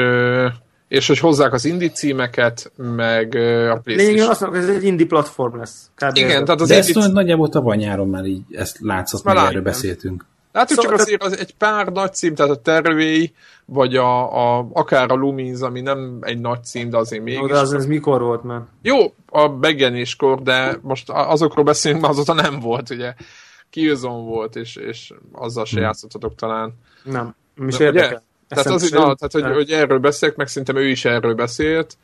és 0.94 1.06
hogy 1.06 1.18
hozzák 1.18 1.52
az 1.52 1.64
indie 1.64 1.90
címeket, 1.90 2.72
meg 2.76 3.26
a 3.26 3.80
PlayStation. 3.82 3.96
Lényegében 3.96 4.28
azt 4.28 4.40
mondom, 4.40 4.60
ez 4.60 4.68
egy 4.68 4.84
indie 4.84 5.06
platform 5.06 5.56
lesz. 5.56 5.90
Kb. 5.94 6.16
Igen, 6.16 6.44
tehát 6.44 6.60
az 6.60 6.68
De 6.68 6.76
ezt 6.76 7.12
nagyjából 7.12 7.48
tavaly 7.48 7.76
nyáron 7.76 8.08
már 8.08 8.24
így 8.24 8.42
ezt 8.52 8.78
látszott, 8.80 9.24
meg 9.24 9.36
erről 9.36 9.62
beszéltünk. 9.62 10.24
Látjuk 10.52 10.80
szóval, 10.80 10.96
csak 10.96 11.06
azért 11.06 11.22
az 11.22 11.38
egy 11.38 11.54
pár 11.54 11.86
nagy 11.86 12.14
cím, 12.14 12.34
tehát 12.34 12.52
a 12.52 12.60
Tervé, 12.60 13.32
vagy 13.64 13.96
a, 13.96 14.58
a, 14.58 14.68
akár 14.72 15.10
a 15.10 15.14
Lumins, 15.14 15.60
ami 15.60 15.80
nem 15.80 16.18
egy 16.20 16.40
nagy 16.40 16.64
cím, 16.64 16.90
de 16.90 16.96
azért 16.96 17.22
mégis. 17.22 17.40
No, 17.40 17.46
de 17.46 17.58
az 17.58 17.72
ez 17.72 17.86
mikor 17.86 18.20
volt 18.20 18.42
már? 18.42 18.60
Jó, 18.82 18.96
a 19.26 19.48
megjelenéskor, 19.48 20.42
de 20.42 20.78
most 20.82 21.10
azokról 21.10 21.64
beszélünk, 21.64 22.00
mert 22.00 22.12
azóta 22.12 22.32
nem 22.32 22.60
volt, 22.60 22.90
ugye. 22.90 23.14
Killzone 23.70 24.22
volt, 24.22 24.56
és, 24.56 24.76
és 24.76 25.12
azzal 25.32 25.64
se 25.64 25.74
hmm. 25.74 25.84
játszottatok 25.84 26.34
talán. 26.34 26.72
Nem, 27.04 27.34
mi 27.54 27.66
is 27.66 27.78
érdekel. 27.78 28.22
Tehát, 28.48 28.66
az, 28.66 28.90
na, 28.90 29.14
tehát 29.14 29.32
hogy, 29.32 29.54
hogy, 29.54 29.70
erről 29.70 29.98
beszélek, 29.98 30.36
meg 30.36 30.48
szerintem 30.48 30.76
ő 30.76 30.88
is 30.88 31.04
erről 31.04 31.34
beszélt, 31.34 31.96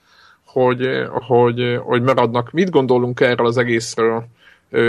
hogy, 0.45 0.89
hogy, 1.27 1.81
hogy 1.83 2.03
maradnak. 2.03 2.51
Mit 2.51 2.71
gondolunk 2.71 3.21
erről 3.21 3.47
az 3.47 3.57
egészről? 3.57 4.27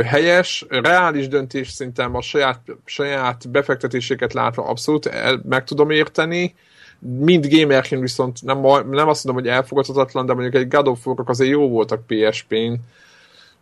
helyes, 0.05 0.65
reális 0.69 1.27
döntés 1.27 1.69
szerintem 1.69 2.15
a 2.15 2.21
saját, 2.21 2.59
saját 2.85 3.49
befektetéseket 3.49 4.33
látva 4.33 4.63
abszolút 4.63 5.05
el, 5.05 5.41
meg 5.49 5.63
tudom 5.63 5.89
érteni, 5.89 6.55
mind 6.99 7.47
gamerként 7.47 8.01
viszont 8.01 8.41
nem, 8.43 8.59
nem 8.89 9.07
azt 9.07 9.23
mondom, 9.23 9.43
hogy 9.43 9.53
elfogadhatatlan, 9.53 10.25
de 10.25 10.33
mondjuk 10.33 10.55
egy 10.55 10.67
God 10.67 10.87
of 10.87 11.05
War-ok 11.05 11.29
azért 11.29 11.51
jó 11.51 11.69
voltak 11.69 12.07
PSP-n, 12.07 12.73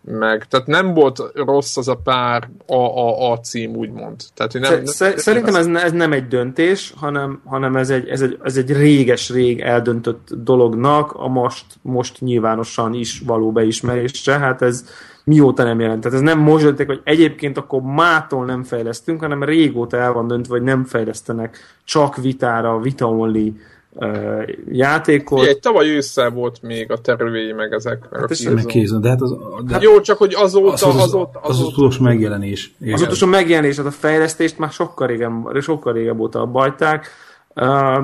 meg, 0.02 0.46
tehát 0.48 0.68
nem 0.68 0.94
volt 0.94 1.32
rossz 1.34 1.78
az 1.78 1.88
a 1.88 1.96
pár 1.96 2.50
a, 2.66 2.74
a, 2.76 3.32
a 3.32 3.40
cím, 3.40 3.76
úgymond. 3.76 4.16
Tehát, 4.34 4.54
nem, 4.54 4.62
nem, 4.62 4.86
Szerintem 5.16 5.56
ez, 5.56 5.66
ez 5.68 5.92
nem 5.92 6.12
egy 6.12 6.28
döntés, 6.28 6.94
hanem, 6.98 7.42
hanem 7.46 7.76
ez, 7.76 7.90
egy, 7.90 8.08
ez, 8.08 8.22
egy, 8.22 8.38
ez 8.44 8.58
egy 8.58 8.72
réges-rég 8.72 9.60
eldöntött 9.60 10.28
dolognak 10.32 11.12
a 11.12 11.28
most, 11.28 11.66
most 11.82 12.22
nyilvánosan 12.22 12.94
is 12.94 13.22
való 13.26 13.52
beismerésre. 13.52 14.38
Hát 14.38 14.62
ez 14.62 14.86
mióta 15.24 15.64
nem 15.64 15.80
jelent. 15.80 16.02
Tehát 16.02 16.18
ez 16.18 16.24
nem 16.24 16.40
most 16.40 16.64
döntek, 16.64 16.88
hogy 16.88 17.02
egyébként 17.04 17.58
akkor 17.58 17.82
mától 17.82 18.46
nem 18.46 18.64
fejlesztünk, 18.64 19.20
hanem 19.20 19.44
régóta 19.44 19.98
el 19.98 20.14
van 20.14 20.28
döntve, 20.28 20.54
hogy 20.54 20.64
nem 20.64 20.84
fejlesztenek 20.84 21.58
csak 21.84 22.16
vitára, 22.16 22.80
vita-only 22.80 23.54
uh, 24.00 24.50
játékot. 24.72 25.46
Egy 25.46 25.60
tavaly 25.60 25.88
ősszel 25.88 26.30
volt 26.30 26.62
még 26.62 26.92
a 26.92 26.98
tervéi, 26.98 27.52
meg 27.52 27.74
ezek. 27.74 28.08
Meg 28.12 28.20
hát 28.20 28.32
a 28.46 28.52
meg 28.52 28.66
kézon, 28.66 29.02
de 29.02 29.10
hát 29.10 29.22
az... 29.22 29.36
De 29.66 29.74
hát 29.74 29.84
jó, 29.84 30.02
csak 30.02 30.18
hogy 30.18 30.34
azóta... 30.34 30.74
Az 30.74 30.84
az, 30.84 30.96
az, 30.96 31.02
azóta, 31.02 31.40
az, 31.40 31.50
az, 31.50 31.60
az 31.60 31.68
utolsó 31.68 32.04
megjelenés. 32.04 32.74
Igen. 32.82 32.94
Az 32.94 33.02
utolsó 33.02 33.28
megjelenés, 33.28 33.76
hát 33.76 33.86
a 33.86 33.92
fejlesztést 33.92 34.58
már 34.58 34.72
sokkal 34.72 35.08
régen, 35.08 35.58
sokkal 35.62 35.94
régebb 35.94 36.20
óta 36.20 36.46
bajták. 36.46 37.08
Uh, 37.56 38.04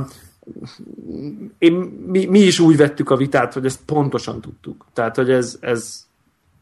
én, 1.57 1.73
mi, 2.07 2.25
mi, 2.25 2.39
is 2.39 2.59
úgy 2.59 2.77
vettük 2.77 3.09
a 3.09 3.15
vitát, 3.15 3.53
hogy 3.53 3.65
ezt 3.65 3.79
pontosan 3.85 4.41
tudtuk. 4.41 4.85
Tehát, 4.93 5.15
hogy 5.15 5.29
ez, 5.29 5.57
ez 5.59 6.05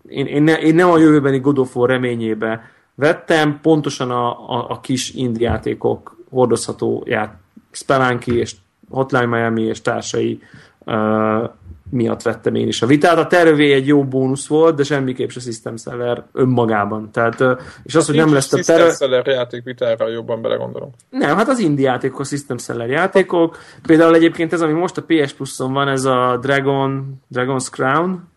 én, 0.08 0.26
én, 0.26 0.44
ne, 0.44 0.62
én 0.62 0.76
nem 0.76 0.90
a 0.90 0.98
jövőbeni 0.98 1.40
God 1.40 1.58
of 1.58 1.76
War 1.76 1.90
reményébe 1.90 2.72
vettem, 2.96 3.60
pontosan 3.62 4.12
a, 4.12 4.30
a, 4.30 4.70
a 4.70 4.80
kis 4.80 5.14
indie 5.14 5.50
játékok 5.50 6.18
hordozható 6.30 7.04
ját, 7.06 7.38
Spelunky 7.72 8.38
és 8.38 8.56
Hotline 8.94 9.26
Miami 9.26 9.62
és 9.62 9.82
társai 9.82 10.42
uh, 10.86 11.50
miatt 11.90 12.22
vettem 12.22 12.56
én 12.56 12.68
is 12.68 12.82
a 12.82 12.86
vitát. 12.86 13.18
A 13.18 13.28
tervé 13.28 13.74
egy 13.74 13.88
jó 13.88 14.04
bónusz 14.04 14.48
volt, 14.48 14.76
de 14.76 14.84
semmiképp 14.84 15.30
se 15.30 15.40
System 15.40 15.78
Seller 15.78 16.24
önmagában. 16.32 17.12
Tehát, 17.12 17.40
uh, 17.40 17.60
és 17.84 17.96
az, 17.96 18.06
hogy 18.06 18.16
nem 18.16 18.34
lesz 18.34 18.54
a 18.54 18.60
terve... 18.64 18.90
System 18.90 19.10
Seller 19.10 19.28
játék 19.28 19.64
vitára 19.64 20.10
jobban 20.10 20.42
belegondolom. 20.42 20.90
Nem, 21.10 21.38
hát 21.38 21.48
az 21.48 21.60
indie 21.60 21.90
játékok, 21.90 22.20
a 22.20 22.24
System 22.24 22.58
Seller 22.58 22.90
játékok. 22.90 23.58
Például 23.86 24.16
egyébként 24.16 24.54
ez, 24.54 24.62
ami 24.62 24.74
most 24.74 24.98
a 24.98 25.04
PS 25.08 25.34
Plus-on 25.34 25.74
van, 25.74 25.88
ez 25.88 26.06
a 26.06 26.38
Dragon, 26.42 27.22
Dragon's 27.34 27.68
Crown. 27.72 28.32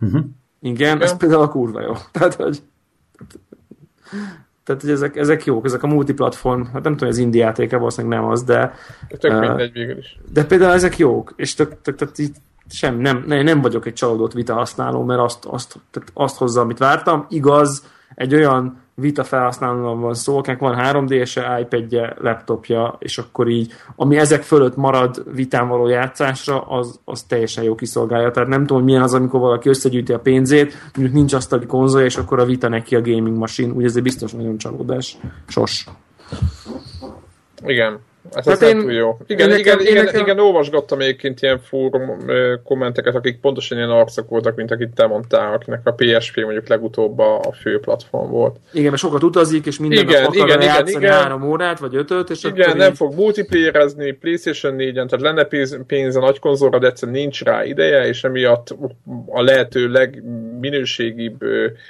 Uh-huh. 0.00 0.24
Igen, 0.60 0.74
Igen, 0.74 1.02
ez 1.02 1.16
például 1.16 1.42
a 1.42 1.48
kurva 1.48 1.80
jó. 1.80 1.92
Tehát, 2.12 2.34
hogy 2.34 2.62
tehát, 4.68 4.82
hogy 4.82 4.90
ezek, 4.90 5.16
ezek 5.16 5.44
jók, 5.44 5.64
ezek 5.64 5.82
a 5.82 5.86
multiplatform, 5.86 6.62
hát 6.62 6.82
nem 6.82 6.92
tudom, 6.92 7.08
az 7.08 7.18
indie 7.18 7.44
játéka 7.44 7.78
valószínűleg 7.78 8.18
nem 8.18 8.28
az, 8.28 8.42
de... 8.42 8.74
Tök 9.18 9.32
uh, 9.32 9.40
mindegy 9.40 9.72
végül 9.72 9.98
is. 9.98 10.18
De 10.32 10.44
például 10.44 10.72
ezek 10.72 10.98
jók, 10.98 11.32
és 11.36 11.54
tök, 11.54 11.80
tök, 11.82 11.96
tök, 11.96 12.12
tök 12.12 12.26
sem, 12.70 12.98
nem, 12.98 13.24
nem, 13.26 13.44
nem 13.44 13.60
vagyok 13.60 13.86
egy 13.86 13.92
csalódott 13.92 14.32
vita 14.32 14.54
használó, 14.54 15.04
mert 15.04 15.20
azt, 15.20 15.44
azt, 15.44 15.76
tehát 15.90 16.10
azt 16.14 16.36
hozza, 16.36 16.60
amit 16.60 16.78
vártam. 16.78 17.26
Igaz, 17.28 17.86
egy 18.14 18.34
olyan 18.34 18.80
vita 19.00 19.24
felhasználóan 19.24 20.00
van 20.00 20.14
szó, 20.14 20.38
akinek 20.38 20.58
van 20.58 20.76
3D-se, 20.78 21.60
iPad-je, 21.60 22.14
laptopja, 22.20 22.96
és 22.98 23.18
akkor 23.18 23.48
így, 23.48 23.72
ami 23.96 24.16
ezek 24.16 24.42
fölött 24.42 24.76
marad 24.76 25.24
vitán 25.34 25.68
való 25.68 25.88
játszásra, 25.88 26.60
az, 26.60 27.00
az 27.04 27.22
teljesen 27.22 27.64
jó 27.64 27.74
kiszolgálja. 27.74 28.30
Tehát 28.30 28.48
nem 28.48 28.66
tudom, 28.66 28.84
milyen 28.84 29.02
az, 29.02 29.14
amikor 29.14 29.40
valaki 29.40 29.68
összegyűjti 29.68 30.12
a 30.12 30.18
pénzét, 30.18 30.74
mondjuk 30.94 31.16
nincs 31.16 31.32
asztali 31.32 31.66
konzolja, 31.66 32.06
és 32.06 32.16
akkor 32.16 32.38
a 32.38 32.44
vita 32.44 32.68
neki 32.68 32.96
a 32.96 33.00
gaming 33.00 33.36
machine, 33.36 33.72
úgy 33.72 33.84
ezért 33.84 34.04
biztos 34.04 34.32
nagyon 34.32 34.58
csalódás. 34.58 35.16
Sos. 35.46 35.86
Igen. 37.64 37.98
Ez 38.32 38.44
hát 38.44 38.62
én, 38.62 38.80
túl 38.80 38.92
jó. 38.92 39.18
Igen, 39.26 39.50
én 39.50 39.58
igen, 39.58 39.80
igen, 39.80 40.04
nekem... 40.04 40.20
igen, 40.20 40.38
olvasgattam 40.38 41.00
egyébként 41.00 41.42
ilyen 41.42 41.58
fórum 41.58 42.26
kommenteket, 42.64 43.14
akik 43.14 43.40
pontosan 43.40 43.78
ilyen 43.78 43.90
arcok 43.90 44.28
voltak, 44.28 44.56
mint 44.56 44.70
akit 44.70 44.94
te 44.94 45.06
mondtál, 45.06 45.52
akinek 45.52 45.80
a 45.84 45.92
PSP 45.92 46.36
mondjuk 46.36 46.68
legutóbb 46.68 47.18
a, 47.18 47.38
a 47.38 47.52
fő 47.52 47.80
platform 47.80 48.30
volt. 48.30 48.56
Igen, 48.72 48.88
mert 48.88 49.02
sokat 49.02 49.22
utazik, 49.22 49.66
és 49.66 49.78
minden 49.78 50.04
igen, 50.04 50.22
nap 50.22 50.34
igen, 50.34 50.62
játszani 50.62 50.90
igen, 50.90 51.12
három 51.12 51.42
órát, 51.42 51.78
vagy 51.78 51.96
ötöt, 51.96 52.30
és 52.30 52.44
Igen, 52.44 52.76
nem 52.76 52.90
így... 52.90 52.96
fog 52.96 53.14
multiplayerezni, 53.14 54.12
PlayStation 54.12 54.74
4-en, 54.78 54.92
tehát 54.92 55.20
lenne 55.20 55.44
pénz, 55.44 55.78
pénz 55.86 56.16
a 56.16 56.20
nagy 56.20 56.38
konzolra, 56.38 56.78
de 56.78 56.86
egyszerűen 56.86 57.18
nincs 57.18 57.42
rá 57.42 57.64
ideje, 57.64 58.06
és 58.06 58.24
emiatt 58.24 58.76
a 59.26 59.42
lehető 59.42 59.88
legminőségibb 59.88 61.44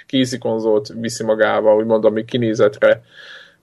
kézi 0.06 0.38
konzolt 0.38 0.92
viszi 1.00 1.24
magával, 1.24 1.76
úgymond, 1.76 2.04
ami 2.04 2.24
kinézetre 2.24 3.02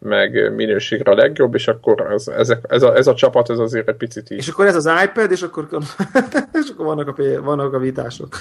meg 0.05 0.55
minőségre 0.55 1.11
a 1.11 1.15
legjobb, 1.15 1.53
és 1.53 1.67
akkor 1.67 2.11
ez, 2.11 2.27
ezek, 2.27 2.65
ez, 2.67 2.81
a, 2.83 2.95
ez 2.95 3.07
a 3.07 3.13
csapat 3.13 3.49
ez 3.49 3.59
azért 3.59 3.89
egy 3.89 3.95
picit 3.95 4.29
így. 4.29 4.37
És 4.37 4.47
akkor 4.47 4.65
ez 4.65 4.75
az 4.75 4.89
iPad, 5.03 5.31
és 5.31 5.41
akkor, 5.41 5.67
és 6.61 6.69
akkor 6.73 6.85
vannak, 6.85 7.19
a, 7.19 7.41
vannak 7.41 7.73
a 7.73 7.79
vitások. 7.79 8.35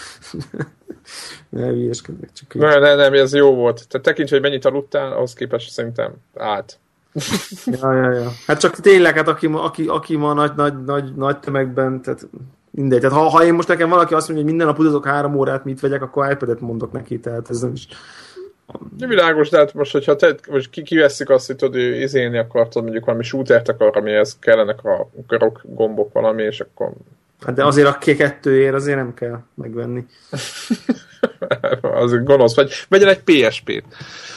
ne 1.48 1.66
hülyeskedek, 1.66 2.28
csak 2.32 2.54
Ne, 2.54 2.78
ne, 2.78 2.94
nem, 2.94 3.12
ez 3.12 3.34
jó 3.34 3.54
volt. 3.54 3.88
Tehát 3.88 4.06
tekints, 4.06 4.30
hogy 4.30 4.40
mennyit 4.40 4.64
aludtál, 4.64 5.12
ahhoz 5.12 5.32
képest 5.32 5.70
szerintem 5.70 6.12
át. 6.36 6.78
ja, 7.80 7.92
ja, 7.92 8.10
ja. 8.10 8.30
Hát 8.46 8.60
csak 8.60 8.76
tényleg, 8.76 9.14
hát 9.16 9.28
aki, 9.28 9.46
aki, 9.52 9.86
aki 9.86 10.16
ma 10.16 10.32
nagy, 10.32 10.52
nagy, 10.56 10.84
nagy, 10.84 11.14
nagy 11.14 11.38
tömegben, 11.38 12.02
tehát 12.02 12.26
mindegy. 12.70 13.00
Tehát 13.00 13.16
ha, 13.16 13.28
ha 13.28 13.44
én 13.44 13.54
most 13.54 13.68
nekem 13.68 13.88
valaki 13.88 14.14
azt 14.14 14.28
mondja, 14.28 14.44
hogy 14.44 14.54
minden 14.54 14.66
nap 14.66 14.78
utazok 14.78 15.06
három 15.06 15.36
órát, 15.36 15.64
mit 15.64 15.80
vegyek, 15.80 16.02
akkor 16.02 16.30
iPad-et 16.30 16.60
mondok 16.60 16.92
neki, 16.92 17.20
tehát 17.20 17.50
ez 17.50 17.60
nem 17.60 17.72
is 17.72 17.88
nem 18.98 19.08
világos, 19.08 19.48
de 19.48 19.58
hát 19.58 19.74
most, 19.74 19.92
hogyha 19.92 20.16
te, 20.16 20.34
most 20.50 20.70
ki, 20.70 20.82
kiveszik 20.82 21.30
azt, 21.30 21.46
hogy 21.46 21.56
tudod, 21.56 21.80
izélni 21.80 22.38
akartad, 22.38 22.82
mondjuk 22.82 23.04
valami 23.04 23.24
shootert 23.24 23.68
akar, 23.68 23.96
amihez 23.96 24.36
kellenek 24.40 24.84
a 24.84 25.10
körök, 25.26 25.60
gombok 25.62 26.12
valami, 26.12 26.42
és 26.42 26.60
akkor... 26.60 26.92
Hát 27.40 27.54
de 27.54 27.64
azért 27.64 27.88
a 27.88 27.98
kettőért 27.98 28.74
azért 28.74 28.96
nem 28.96 29.14
kell 29.14 29.38
megvenni. 29.54 30.06
az 32.02 32.22
gonosz, 32.24 32.54
vagy 32.54 32.72
vegyen 32.88 33.08
egy 33.08 33.22
PSP-t. 33.22 33.84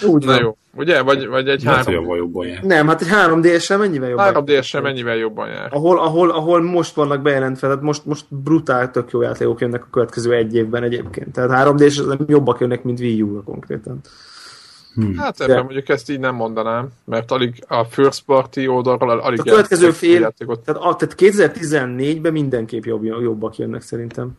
Úgy 0.05 0.25
Na 0.25 0.31
van. 0.31 0.41
jó. 0.41 0.57
Ugye? 0.75 1.01
Vagy, 1.01 1.27
vagy 1.27 1.47
egy 1.47 1.63
hát, 1.63 1.85
3 1.85 2.15
jobban 2.15 2.47
jár. 2.47 2.63
Nem, 2.63 2.87
hát 2.87 3.01
egy 3.01 3.07
3D-essel 3.11 3.77
mennyivel 3.77 4.09
jobban 4.09 4.33
3D-essel 4.33 4.81
mennyivel 4.81 5.15
jobban 5.15 5.47
jár. 5.47 5.67
Ahol, 5.71 5.99
ahol, 5.99 6.29
ahol 6.29 6.61
most 6.61 6.95
vannak 6.95 7.21
bejelentve, 7.21 7.67
tehát 7.67 7.83
most, 7.83 8.05
most 8.05 8.25
brutál 8.29 8.91
tök 8.91 9.11
jó 9.11 9.21
játékok 9.21 9.61
jönnek 9.61 9.83
a 9.83 9.87
következő 9.91 10.33
egy 10.33 10.55
évben 10.55 10.83
egyébként. 10.83 11.33
Tehát 11.33 11.67
3D-es 11.67 12.27
jobbak 12.27 12.59
jönnek, 12.59 12.83
mint 12.83 12.99
Wii 12.99 13.21
U-ra 13.21 13.41
konkrétan. 13.41 13.99
Hmm. 14.97 15.17
Hát 15.17 15.41
ebben 15.41 15.55
De. 15.55 15.61
mondjuk 15.61 15.89
ezt 15.89 16.09
így 16.09 16.19
nem 16.19 16.35
mondanám, 16.35 16.87
mert 17.03 17.31
alig 17.31 17.63
a 17.67 17.83
first 17.83 18.23
party 18.25 18.67
oldalról 18.67 19.09
alig 19.09 19.39
a 19.39 19.43
következő 19.43 19.91
fél, 19.91 20.33
tehát, 20.37 20.81
a, 20.81 20.95
tehát 20.95 21.15
2014-ben 21.17 22.31
mindenképp 22.31 22.83
jobb, 22.83 23.03
jobbak 23.03 23.57
jönnek 23.57 23.81
szerintem. 23.81 24.31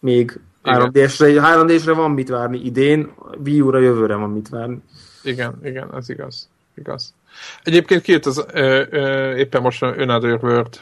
Még 0.00 0.40
3D-esre, 0.66 1.42
3D-esre 1.44 1.92
van 1.94 2.10
mit 2.10 2.28
várni 2.28 2.58
idén, 2.58 3.14
Wii 3.44 3.60
U-ra 3.60 3.78
jövőre 3.78 4.14
van 4.14 4.30
mit 4.30 4.48
várni. 4.48 4.78
Igen, 5.22 5.60
igen, 5.64 5.94
ez 5.94 6.08
igaz. 6.08 6.48
igaz. 6.74 7.14
Egyébként 7.62 8.02
két 8.02 8.26
az 8.26 8.44
ö, 8.52 8.84
ö, 8.90 9.34
éppen 9.34 9.62
most 9.62 9.82
Another 9.82 10.44
World 10.44 10.80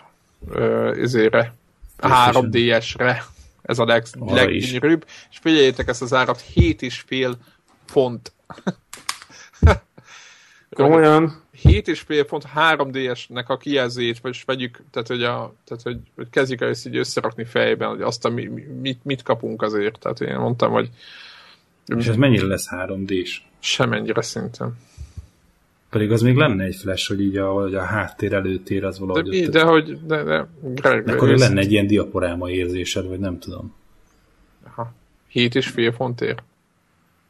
ö, 0.51 0.95
izére, 0.97 1.55
3DS-re, 1.99 3.24
ez 3.62 3.78
a 3.78 3.85
leg, 3.85 4.05
leggyönyörűbb, 4.20 5.07
és 5.30 5.39
figyeljétek 5.39 5.89
ezt 5.89 6.03
az 6.03 6.12
árat, 6.12 6.45
7,5 6.55 7.32
font 7.87 8.32
Komolyan? 10.74 11.43
7,5 11.65 12.25
font 12.29 12.45
3DS-nek 12.57 13.47
a 13.47 13.57
kijelzőjét, 13.57 14.19
vagy 14.19 14.43
vegyük, 14.47 14.83
tehát 14.91 15.09
hogy, 15.09 15.23
a, 15.23 15.55
tehát, 15.65 15.83
hogy, 15.83 15.99
hogy 16.15 16.31
kezdjük 16.31 16.61
el 16.61 16.69
ezt 16.69 16.87
így 16.87 16.97
összerakni 16.97 17.45
fejben, 17.45 17.89
hogy 17.89 18.03
azt 18.03 18.25
a, 18.25 18.29
mi, 18.29 18.45
mit, 18.81 19.05
mit 19.05 19.23
kapunk 19.23 19.62
azért. 19.62 19.99
Tehát 19.99 20.21
én 20.21 20.37
mondtam, 20.37 20.73
hogy 20.73 20.91
és 21.87 22.07
ez 22.07 22.17
mennyire 22.17 22.47
lesz 22.47 22.69
3D-s? 22.71 23.41
Semennyire 23.59 24.23
szerintem. 24.23 24.77
Pedig 25.91 26.12
az 26.12 26.23
még 26.23 26.37
lenne 26.37 26.65
egy 26.65 26.77
flash, 26.77 27.09
hogy 27.09 27.21
így 27.21 27.37
a, 27.37 27.53
hogy 27.53 27.75
a 27.75 27.83
háttér 27.83 28.33
előtér 28.33 28.85
az 28.85 28.99
valahogy... 28.99 29.29
De, 29.29 29.49
de, 29.49 29.62
hogy... 29.62 30.07
De, 30.07 30.23
de, 30.23 30.49
Greg, 30.61 31.09
akkor 31.09 31.29
lenne 31.29 31.61
egy 31.61 31.73
ilyen 31.73 31.87
diaporáma 31.87 32.51
érzésed, 32.51 33.07
vagy 33.07 33.19
nem 33.19 33.39
tudom. 33.39 33.75
Aha. 34.67 34.93
7 35.29 35.55
és 35.55 35.69
fél 35.69 35.93
fontért. 35.93 36.43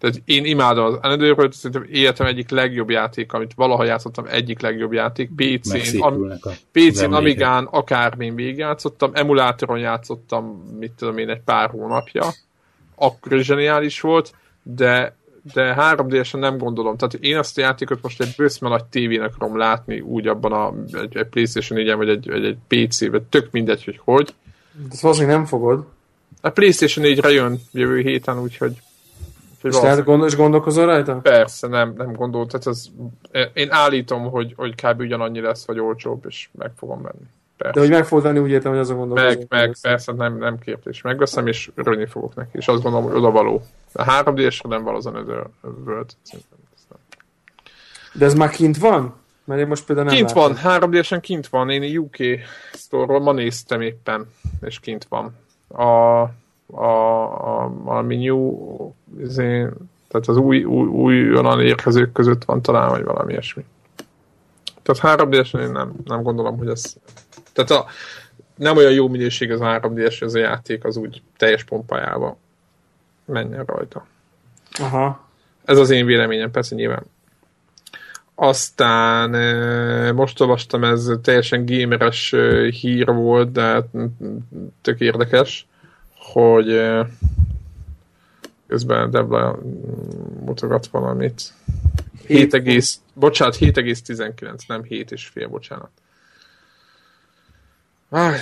Tehát 0.05 0.22
én 0.24 0.44
imádom 0.44 0.84
az 0.84 0.98
Another 1.02 1.48
szerintem 1.50 1.86
életem 1.90 2.26
egyik 2.26 2.50
legjobb 2.50 2.90
játék, 2.90 3.32
amit 3.32 3.52
valaha 3.55 3.84
játszottam, 3.84 4.26
egyik 4.26 4.61
legjobb 4.61 4.92
játék. 4.92 5.30
PC-n, 5.36 6.00
am, 6.00 6.32
PC-n 6.72 7.12
Amigán, 7.12 7.64
akármin 7.64 8.34
végigjátszottam, 8.34 9.11
emulátoron 9.14 9.78
játszottam, 9.78 10.44
mit 10.78 10.92
tudom 10.92 11.18
én, 11.18 11.28
egy 11.28 11.40
pár 11.40 11.70
hónapja. 11.70 12.24
Akkor 12.94 13.32
is 13.32 13.46
zseniális 13.46 14.00
volt, 14.00 14.34
de 14.62 15.16
de 15.52 15.74
3 15.74 16.09
d 16.09 16.28
nem 16.32 16.59
gondolom. 16.59 16.96
Tehát 16.96 17.14
én 17.14 17.36
azt 17.36 17.59
a 17.59 17.61
játékot 17.61 18.02
most 18.02 18.20
egy 18.20 18.34
bőszme 18.36 18.68
nagy 18.68 18.84
tévének 18.84 19.34
akarom 19.34 19.57
látni, 19.57 20.00
úgy 20.00 20.26
abban 20.26 20.52
a, 20.52 20.74
egy, 20.98 21.16
egy 21.16 21.26
Playstation 21.26 21.78
4 21.78 21.94
vagy 21.94 22.09
egy, 22.09 22.30
egy, 22.30 22.44
egy 22.44 22.86
PC, 22.86 23.11
vagy 23.11 23.22
tök 23.22 23.50
mindegy, 23.50 23.84
hogy 23.84 24.00
hogy. 24.05 24.34
De 24.88 24.96
valószínűleg 25.00 25.36
nem 25.36 25.46
fogod. 25.46 25.84
A 26.40 26.50
Playstation 26.50 27.07
4-re 27.09 27.30
jön 27.30 27.61
jövő 27.72 28.00
héten, 28.00 28.40
úgyhogy 28.40 28.72
és 29.64 29.78
te 29.78 29.94
gondol, 29.94 30.26
és 30.26 30.36
gondolkozol 30.36 30.86
rajta? 30.86 31.14
Persze, 31.14 31.66
nem, 31.66 31.94
nem 31.96 32.12
gondol. 32.12 32.46
Tehát 32.46 32.66
az, 32.66 32.90
én 33.52 33.68
állítom, 33.70 34.30
hogy, 34.30 34.52
hogy 34.56 34.74
kb. 34.74 35.00
ugyanannyi 35.00 35.40
lesz, 35.40 35.66
vagy 35.66 35.78
olcsóbb, 35.80 36.24
és 36.28 36.48
meg 36.52 36.70
fogom 36.76 37.02
venni. 37.02 37.26
Persze. 37.56 37.74
De 37.74 37.80
hogy 37.80 37.90
meg 37.90 38.04
fogod 38.06 38.24
venni, 38.24 38.38
úgy 38.38 38.50
értem, 38.50 38.70
hogy 38.70 38.80
azon 38.80 38.96
gondolkozom. 38.96 39.30
Meg, 39.38 39.46
meg, 39.48 39.76
persze, 39.80 40.12
nem, 40.12 40.38
nem 40.38 40.58
kérdés. 40.58 41.02
Megveszem, 41.02 41.46
és 41.46 41.70
örülni 41.74 42.06
fogok 42.06 42.34
neki. 42.34 42.50
És 42.52 42.68
azt 42.68 42.82
gondolom, 42.82 43.06
hogy 43.06 43.16
oda 43.16 43.30
való. 43.30 43.62
A 43.92 44.02
3 44.02 44.34
d 44.34 44.52
nem 44.68 44.82
való 44.82 44.96
az 44.96 45.06
Another 45.06 45.46
World. 45.86 46.10
De 48.12 48.24
ez 48.24 48.34
már 48.34 48.50
kint 48.50 48.78
van? 48.78 49.14
Mert 49.44 49.60
én 49.60 49.66
most 49.66 49.84
például 49.84 50.06
nem 50.06 50.16
Kint 50.16 50.28
látom. 50.28 50.42
van, 50.42 50.56
3 50.56 50.90
d 50.90 51.20
kint 51.20 51.48
van. 51.48 51.70
Én 51.70 51.98
UK 51.98 52.16
store 52.72 53.18
ma 53.18 53.32
néztem 53.32 53.80
éppen, 53.80 54.26
és 54.60 54.80
kint 54.80 55.06
van. 55.08 55.36
A, 55.68 56.22
a, 56.66 56.84
a, 57.62 57.72
valami 57.74 58.16
new, 58.16 58.58
azért, 59.24 59.72
tehát 60.08 60.28
az 60.28 60.36
új, 60.36 60.64
új, 60.64 60.86
új 60.86 61.36
onnan 61.36 61.60
érkezők 61.60 62.12
között 62.12 62.44
van 62.44 62.62
talán, 62.62 62.88
vagy 62.88 63.04
valami 63.04 63.32
ilyesmi. 63.32 63.64
Tehát 64.82 65.18
3 65.18 65.30
d 65.30 65.34
én 65.34 65.70
nem, 65.70 65.92
nem 66.04 66.22
gondolom, 66.22 66.58
hogy 66.58 66.68
ez... 66.68 66.96
Tehát 67.52 67.70
a, 67.70 67.86
nem 68.56 68.76
olyan 68.76 68.92
jó 68.92 69.08
minőség 69.08 69.50
az 69.50 69.60
3 69.60 69.94
d 69.94 69.98
ez 69.98 70.34
a 70.34 70.38
játék, 70.38 70.84
az 70.84 70.96
úgy 70.96 71.22
teljes 71.36 71.64
pompájával 71.64 72.36
menjen 73.24 73.64
rajta. 73.64 74.06
Aha. 74.78 75.28
Ez 75.64 75.78
az 75.78 75.90
én 75.90 76.06
véleményem, 76.06 76.50
persze 76.50 76.74
nyilván. 76.74 77.04
Aztán 78.34 79.30
most 80.14 80.40
olvastam, 80.40 80.84
ez 80.84 81.10
teljesen 81.22 81.64
gameres 81.66 82.34
hír 82.80 83.06
volt, 83.06 83.52
de 83.52 83.84
tök 84.82 85.00
érdekes, 85.00 85.66
hogy 86.33 86.81
közben 88.66 89.11
Debla 89.11 89.59
mutogat 90.45 90.87
valamit. 90.87 91.43
7, 92.27 92.55
egész, 92.55 93.01
bocsánat, 93.14 93.57
7,19, 93.57 94.66
nem 94.66 94.83
7 94.83 95.12
és 95.12 95.27
fél, 95.27 95.49
bocsánat. 95.49 95.91
Ah, 98.09 98.35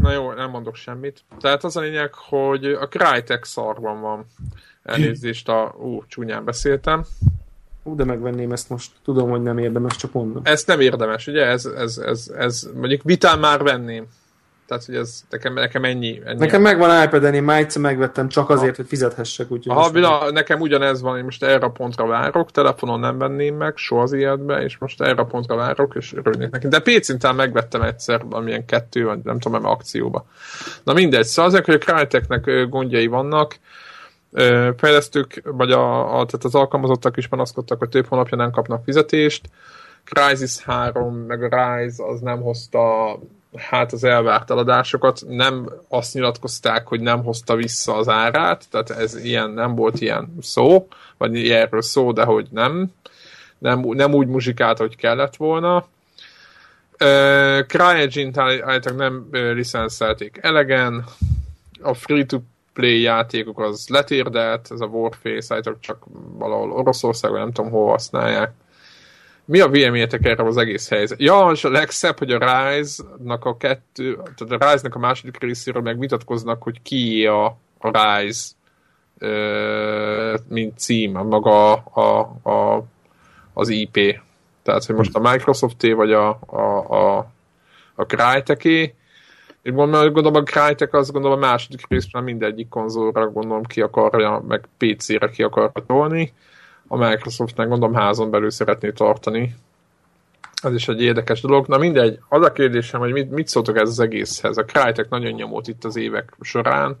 na 0.00 0.12
jó, 0.12 0.32
nem 0.32 0.50
mondok 0.50 0.76
semmit. 0.76 1.24
Tehát 1.40 1.64
az 1.64 1.76
a 1.76 1.80
lényeg, 1.80 2.14
hogy 2.14 2.64
a 2.64 2.88
Crytek 2.88 3.44
szarban 3.44 4.00
van. 4.00 4.26
Elnézést, 4.82 5.48
a... 5.48 5.74
Ú, 5.78 6.04
csúnyán 6.06 6.44
beszéltem. 6.44 7.04
Ú, 7.82 7.94
de 7.94 8.04
megvenném 8.04 8.52
ezt 8.52 8.68
most. 8.68 8.92
Tudom, 9.04 9.30
hogy 9.30 9.42
nem 9.42 9.58
érdemes, 9.58 9.96
csak 9.96 10.12
mondom. 10.12 10.42
Ezt 10.44 10.66
nem 10.66 10.80
érdemes, 10.80 11.26
ugye? 11.26 11.44
Ez, 11.44 11.64
ez, 11.64 11.98
ez, 11.98 12.32
ez 12.36 12.68
mondjuk 12.74 13.02
vitán 13.02 13.38
már 13.38 13.62
venném. 13.62 14.06
Tehát, 14.68 14.84
hogy 14.84 14.94
ez 14.94 15.20
nekem, 15.30 15.52
nekem 15.52 15.84
ennyi, 15.84 16.20
ennyi. 16.24 16.38
Nekem 16.38 16.62
megvan 16.62 17.04
iPad-en, 17.04 17.34
én 17.34 17.42
már 17.42 17.58
egyszer 17.58 17.82
megvettem 17.82 18.28
csak 18.28 18.50
azért, 18.50 18.70
ha. 18.70 18.76
hogy 18.76 18.86
fizethessek. 18.86 19.50
Úgyhogy 19.50 19.76
Aha, 19.76 19.90
bila, 19.90 20.30
nekem 20.30 20.60
ugyanez 20.60 21.00
van, 21.00 21.16
én 21.18 21.24
most 21.24 21.42
erre 21.42 21.66
a 21.66 21.70
pontra 21.70 22.06
várok, 22.06 22.50
telefonon 22.50 23.00
nem 23.00 23.18
venném 23.18 23.56
meg, 23.56 23.76
soha 23.76 24.02
az 24.02 24.12
életbe, 24.12 24.62
és 24.62 24.78
most 24.78 25.02
erre 25.02 25.20
a 25.20 25.24
pontra 25.24 25.56
várok, 25.56 25.94
és 25.94 26.14
örülnék 26.14 26.50
neki. 26.50 26.68
De 26.68 26.80
PC-n 26.80 27.34
megvettem 27.34 27.82
egyszer, 27.82 28.24
amilyen 28.30 28.64
kettő, 28.64 29.04
vagy 29.04 29.18
nem 29.22 29.38
tudom, 29.38 29.60
nem 29.60 29.70
akcióba. 29.70 30.26
Na 30.82 30.92
mindegy, 30.92 31.24
szóval 31.24 31.50
azért, 31.50 31.64
hogy 31.64 31.74
a 31.74 31.92
Cryteknek 31.92 32.68
gondjai 32.68 33.06
vannak, 33.06 33.58
fejlesztők, 34.76 35.42
vagy 35.44 35.70
a, 35.70 36.00
a, 36.00 36.26
tehát 36.26 36.44
az 36.44 36.54
alkalmazottak 36.54 37.16
is 37.16 37.26
panaszkodtak, 37.26 37.78
hogy 37.78 37.88
több 37.88 38.06
hónapja 38.06 38.36
nem 38.36 38.50
kapnak 38.50 38.84
fizetést. 38.84 39.48
Crysis 40.04 40.62
3, 40.64 41.14
meg 41.14 41.42
a 41.42 41.76
Rise 41.76 42.04
az 42.04 42.20
nem 42.20 42.40
hozta 42.40 43.18
hát 43.56 43.92
az 43.92 44.04
elvárt 44.04 44.50
eladásokat, 44.50 45.22
nem 45.28 45.70
azt 45.88 46.14
nyilatkozták, 46.14 46.86
hogy 46.86 47.00
nem 47.00 47.22
hozta 47.22 47.54
vissza 47.54 47.94
az 47.94 48.08
árát, 48.08 48.64
tehát 48.70 48.90
ez 48.90 49.24
ilyen, 49.24 49.50
nem 49.50 49.74
volt 49.74 50.00
ilyen 50.00 50.36
szó, 50.40 50.88
vagy 51.16 51.50
erről 51.50 51.82
szó, 51.82 52.12
de 52.12 52.24
hogy 52.24 52.46
nem, 52.50 52.92
nem, 53.58 53.80
nem 53.80 54.14
úgy 54.14 54.26
muzsikált, 54.26 54.78
hogy 54.78 54.96
kellett 54.96 55.36
volna. 55.36 55.86
Uh, 57.00 57.66
CryEngine-t 57.66 58.38
állítólag 58.38 58.98
nem 58.98 59.28
uh, 59.32 59.52
licenszelték 59.52 60.38
elegen, 60.42 61.04
a 61.82 61.94
free-to-play 61.94 63.00
játékok 63.00 63.60
az 63.60 63.88
letérdelt, 63.88 64.68
ez 64.70 64.80
a 64.80 64.86
Warface 64.86 65.54
állítólag 65.54 65.80
csak 65.80 66.04
valahol 66.32 66.72
Oroszországban, 66.72 67.40
nem 67.40 67.52
tudom 67.52 67.70
hol 67.70 67.90
használják 67.90 68.52
mi 69.48 69.60
a 69.60 69.68
véleményetek 69.68 70.24
erre 70.24 70.42
az 70.42 70.56
egész 70.56 70.88
helyzet? 70.88 71.20
Ja, 71.20 71.50
és 71.52 71.64
a 71.64 71.70
legszebb, 71.70 72.18
hogy 72.18 72.32
a 72.32 72.38
Rise-nak 72.38 73.44
a 73.44 73.56
kettő, 73.56 74.14
tehát 74.14 74.62
a 74.62 74.70
Rise-nak 74.70 74.94
a 74.94 74.98
második 74.98 75.40
részéről 75.40 75.82
meg 75.82 75.98
vitatkoznak, 75.98 76.62
hogy 76.62 76.82
ki 76.82 77.26
a, 77.26 77.44
a 77.78 77.90
Rise 77.90 78.48
mint 80.48 80.78
cím, 80.78 81.12
maga 81.12 81.74
a, 81.74 82.20
a, 82.42 82.84
az 83.52 83.68
IP. 83.68 84.20
Tehát, 84.62 84.84
hogy 84.84 84.96
most 84.96 85.16
a 85.16 85.30
Microsoft-é, 85.30 85.92
vagy 85.92 86.12
a, 86.12 86.38
a, 86.46 86.60
a, 86.88 87.30
a 87.94 88.04
Crytek-é. 88.04 88.94
Én 89.62 89.74
gondolom, 89.74 90.34
a 90.34 90.42
Crytek 90.42 90.94
az 90.94 91.10
gondolom 91.10 91.42
a 91.42 91.46
második 91.46 91.86
részben 91.88 92.22
mindegyik 92.22 92.68
konzolra 92.68 93.30
gondolom 93.30 93.64
ki 93.64 93.80
akarja, 93.80 94.44
meg 94.48 94.68
PC-re 94.78 95.28
ki 95.28 95.42
akarja 95.42 95.84
tolni 95.86 96.32
a 96.88 96.96
Microsoftnak 96.96 97.68
gondolom 97.68 97.94
házon 97.94 98.30
belül 98.30 98.50
szeretné 98.50 98.90
tartani. 98.90 99.54
Ez 100.62 100.74
is 100.74 100.88
egy 100.88 101.02
érdekes 101.02 101.40
dolog. 101.40 101.66
Na 101.66 101.78
mindegy, 101.78 102.18
az 102.28 102.42
a 102.42 102.52
kérdésem, 102.52 103.00
hogy 103.00 103.12
mit, 103.12 103.30
mit 103.30 103.48
szóltok 103.48 103.76
ez 103.76 103.88
az 103.88 104.00
egészhez. 104.00 104.56
A 104.56 104.64
Crytek 104.64 105.08
nagyon 105.08 105.32
nyomott 105.32 105.66
itt 105.68 105.84
az 105.84 105.96
évek 105.96 106.34
során. 106.40 106.96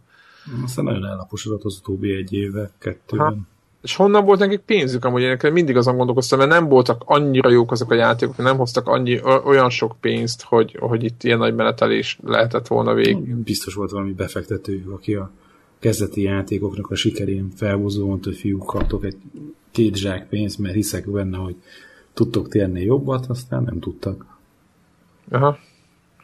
Aztán 0.64 0.84
nagyon 0.84 1.06
ellaposodott 1.06 1.64
az 1.64 1.78
utóbbi 1.80 2.14
egy 2.14 2.32
éve, 2.32 2.70
kettőben. 2.78 3.26
Ha. 3.26 3.36
És 3.82 3.96
honnan 3.96 4.24
volt 4.24 4.38
nekik 4.38 4.60
pénzük, 4.60 5.04
amúgy 5.04 5.22
én 5.22 5.52
mindig 5.52 5.76
azon 5.76 5.96
gondolkoztam, 5.96 6.38
mert 6.38 6.50
nem 6.50 6.68
voltak 6.68 7.02
annyira 7.04 7.50
jók 7.50 7.72
azok 7.72 7.90
a 7.90 7.94
játékok, 7.94 8.36
nem 8.36 8.56
hoztak 8.56 8.88
annyi, 8.88 9.20
olyan 9.44 9.70
sok 9.70 9.96
pénzt, 10.00 10.42
hogy, 10.42 10.76
hogy 10.80 11.04
itt 11.04 11.22
ilyen 11.22 11.38
nagy 11.38 11.54
menetelés 11.54 12.18
lehetett 12.24 12.66
volna 12.66 12.94
végig. 12.94 13.34
Biztos 13.34 13.74
volt 13.74 13.90
valami 13.90 14.12
befektető, 14.12 14.84
aki 14.90 15.14
a 15.14 15.30
kezdeti 15.78 16.22
játékoknak 16.22 16.90
a 16.90 16.94
sikerén 16.94 17.48
felhúzóan, 17.56 18.20
hogy 18.22 18.36
fiúk 18.36 18.66
kaptok 18.66 19.04
egy 19.04 19.16
két 19.70 19.96
zsák 19.96 20.28
pénzt, 20.28 20.58
mert 20.58 20.74
hiszek 20.74 21.10
benne, 21.10 21.36
hogy 21.36 21.56
tudtok 22.12 22.48
térni 22.48 22.82
jobbat, 22.82 23.26
aztán 23.26 23.62
nem 23.62 23.78
tudtak. 23.78 24.26
Aha. 25.30 25.58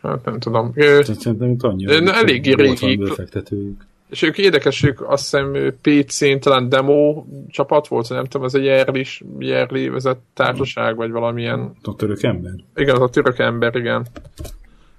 Hát 0.02 0.24
nem 0.24 0.38
tudom. 0.38 0.72
Szerintem 0.74 1.56
annyira 1.58 2.12
elég 2.12 2.54
régi. 2.54 2.96
Befektetőjük. 2.96 3.86
És 4.10 4.22
ők 4.22 4.38
érdekes, 4.38 4.82
ők 4.82 5.10
azt 5.10 5.22
hiszem 5.22 5.74
PC-n 5.80 6.38
talán 6.40 6.68
demo 6.68 7.24
csapat 7.48 7.88
volt, 7.88 8.08
nem 8.08 8.24
tudom, 8.24 8.46
ez 8.46 8.54
egy 8.54 8.64
Jerlis, 8.64 9.22
Jerli 9.38 9.88
vezet 9.88 10.18
társaság, 10.34 10.96
vagy 10.96 11.10
valamilyen... 11.10 11.72
A 11.82 11.96
török 11.96 12.22
ember? 12.22 12.52
Igen, 12.76 12.94
az 12.94 13.00
a 13.02 13.08
török 13.08 13.38
ember, 13.38 13.76
igen. 13.76 14.06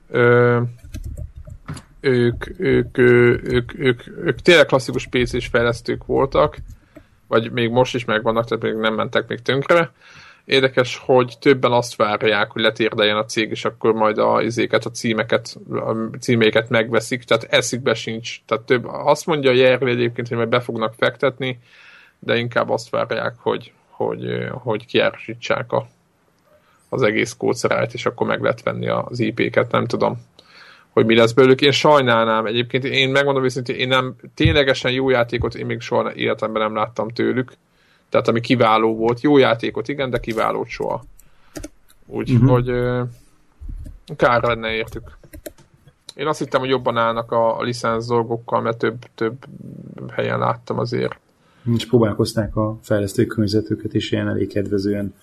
Ö, 0.10 0.62
ők, 2.06 2.60
ők, 2.60 2.97
ők, 2.97 3.80
ők, 3.80 4.08
ők, 4.08 4.41
tényleg 4.41 4.66
klasszikus 4.66 5.08
PC-s 5.08 5.47
fejlesztők 5.47 6.06
voltak, 6.06 6.58
vagy 7.28 7.51
még 7.51 7.70
most 7.70 7.95
is 7.95 8.06
megvannak, 8.06 8.45
tehát 8.45 8.64
még 8.64 8.74
nem 8.74 8.93
mentek 8.93 9.28
még 9.28 9.41
tönkre. 9.41 9.91
Érdekes, 10.45 10.97
hogy 11.06 11.36
többen 11.39 11.72
azt 11.72 11.95
várják, 11.95 12.51
hogy 12.51 12.62
letérdeljen 12.62 13.18
a 13.18 13.26
cég, 13.26 13.49
és 13.49 13.66
akkor 13.66 13.93
majd 13.93 14.18
a 14.18 14.41
izéket, 14.41 14.86
a 14.86 14.91
címeket, 14.91 15.58
a 15.70 16.18
címéket 16.20 16.70
megveszik, 16.70 17.24
tehát 17.24 17.43
eszükbe 17.43 17.93
sincs. 17.93 18.41
Tehát 18.45 18.64
több, 18.64 18.86
azt 18.86 19.26
mondja 19.26 19.49
a 19.49 19.53
Jerry 19.53 19.91
egyébként, 19.91 20.28
hogy 20.28 20.38
majd 20.38 20.49
be 20.49 20.60
fognak 20.60 20.93
fektetni, 20.97 21.60
de 22.20 22.38
inkább 22.38 22.70
azt 22.70 22.89
várják, 22.89 23.36
hogy, 23.39 23.72
hogy, 23.89 24.47
hogy 24.51 24.86
kiárasítsák 24.86 25.72
a, 25.72 25.88
az 26.89 27.01
egész 27.01 27.36
kódszerájt, 27.38 27.93
és 27.93 28.06
akkor 28.06 28.28
meg 28.28 28.41
lehet 28.41 28.64
venni 28.64 28.88
az 28.88 29.20
IP-ket, 29.20 29.72
nem 29.72 29.86
tudom 29.86 30.18
hogy 30.96 31.06
mi 31.06 31.16
lesz 31.16 31.32
belőlük. 31.32 31.62
Én 31.62 31.72
sajnálnám 31.72 32.46
egyébként, 32.46 32.84
én 32.84 33.10
megmondom 33.10 33.43
őszintén, 33.43 33.76
én 33.76 33.88
nem 33.88 34.16
ténylegesen 34.34 34.91
jó 34.91 35.10
játékot 35.10 35.56
én 35.56 35.66
még 35.66 35.82
soha 35.82 36.14
életemben 36.14 36.62
nem 36.62 36.76
láttam 36.76 37.10
tőlük. 37.10 37.52
Tehát 38.10 38.28
ami 38.28 38.39
kiváló 38.39 38.96
volt. 38.96 39.22
Jó 39.22 39.38
játékot, 39.38 39.88
igen, 39.88 40.10
de 40.10 40.20
kiválót 40.20 40.68
soha. 40.68 41.04
Úgyhogy 42.06 42.70
uh-huh. 42.70 43.08
kár 44.16 44.43
lenne 44.43 44.72
értük. 44.72 45.18
Én 46.16 46.28
azt 46.28 46.39
hittem, 46.39 46.60
hogy 46.60 46.70
jobban 46.70 46.98
állnak 46.98 47.32
a, 47.32 47.60
a 47.60 47.62
licensz 47.62 48.08
dolgokkal, 48.08 48.62
mert 48.62 48.78
több, 48.78 49.06
több 49.16 49.46
helyen 50.12 50.39
láttam 50.39 50.80
azért. 50.80 51.20
És 51.76 51.88
próbálkozták 51.88 52.56
a 52.56 52.78
fejlesztő 52.82 53.26
környezetüket 53.26 53.93
is 53.93 54.12
ilyen 54.12 54.28
elég 54.28 54.48
kedvezően 54.48 55.16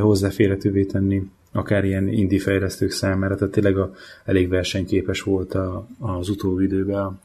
hozzáférhetővé 0.00 0.84
tenni 0.84 1.30
akár 1.56 1.84
ilyen 1.84 2.08
indie 2.08 2.40
fejlesztők 2.40 2.90
számára, 2.90 3.34
tehát 3.34 3.52
tényleg 3.52 3.78
a, 3.78 3.94
elég 4.24 4.48
versenyképes 4.48 5.20
volt 5.20 5.54
a, 5.54 5.86
az 5.98 6.28
utóbbi 6.28 6.64
időben 6.64 7.02
a 7.02 7.18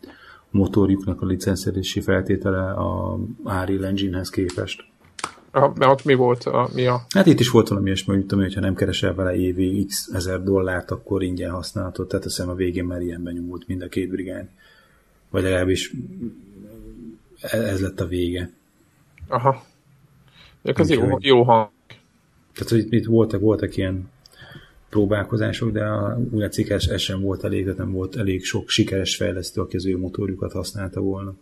motorjuknak 0.49 1.21
a 1.21 1.25
licenszedési 1.25 2.01
feltétele 2.01 2.71
a 2.71 3.19
Unreal 3.43 3.85
Engine-hez 3.85 4.29
képest. 4.29 4.83
Aha, 5.51 5.73
mert 5.75 5.91
ott 5.91 6.05
mi 6.05 6.13
volt? 6.13 6.43
A, 6.43 6.69
mi 6.73 6.85
a... 6.85 7.05
Hát 7.09 7.25
itt 7.25 7.39
is 7.39 7.49
volt 7.49 7.67
valami 7.67 7.85
ilyesmi, 7.85 8.13
hogy 8.13 8.25
tudom, 8.25 8.43
hogyha 8.43 8.61
nem 8.61 8.75
keresel 8.75 9.13
vele 9.13 9.35
évi 9.35 9.85
x 9.85 10.09
ezer 10.13 10.43
dollárt, 10.43 10.91
akkor 10.91 11.23
ingyen 11.23 11.51
használhatod, 11.51 12.07
tehát 12.07 12.25
azt 12.25 12.39
a 12.39 12.55
végén 12.55 12.85
már 12.85 13.01
ilyen 13.01 13.23
benyomult 13.23 13.67
mind 13.67 13.81
a 13.81 13.87
két 13.87 14.09
brigány. 14.09 14.49
Vagy 15.29 15.43
legalábbis 15.43 15.93
ez 17.41 17.81
lett 17.81 17.99
a 17.99 18.05
vége. 18.05 18.51
Aha. 19.27 19.63
Ez 20.63 20.89
jó, 20.89 21.17
jó 21.19 21.43
hang. 21.43 21.69
Tehát, 22.53 22.69
hogy 22.69 22.93
itt 22.93 23.05
voltak, 23.05 23.41
voltak 23.41 23.77
ilyen 23.77 24.09
próbálkozások, 24.91 25.71
de 25.71 25.83
a, 25.83 26.19
úgy 26.31 26.39
látszik, 26.39 26.69
ez, 26.69 26.87
ez 26.87 27.01
sem 27.01 27.21
volt 27.21 27.43
elég, 27.43 27.63
tehát 27.63 27.77
nem 27.77 27.91
volt 27.91 28.15
elég 28.15 28.43
sok 28.43 28.69
sikeres 28.69 29.15
fejlesztő, 29.15 29.61
aki 29.61 29.75
az 29.75 29.85
ő 29.85 29.97
motorjukat 29.97 30.51
használta 30.51 30.99
volna. 30.99 31.33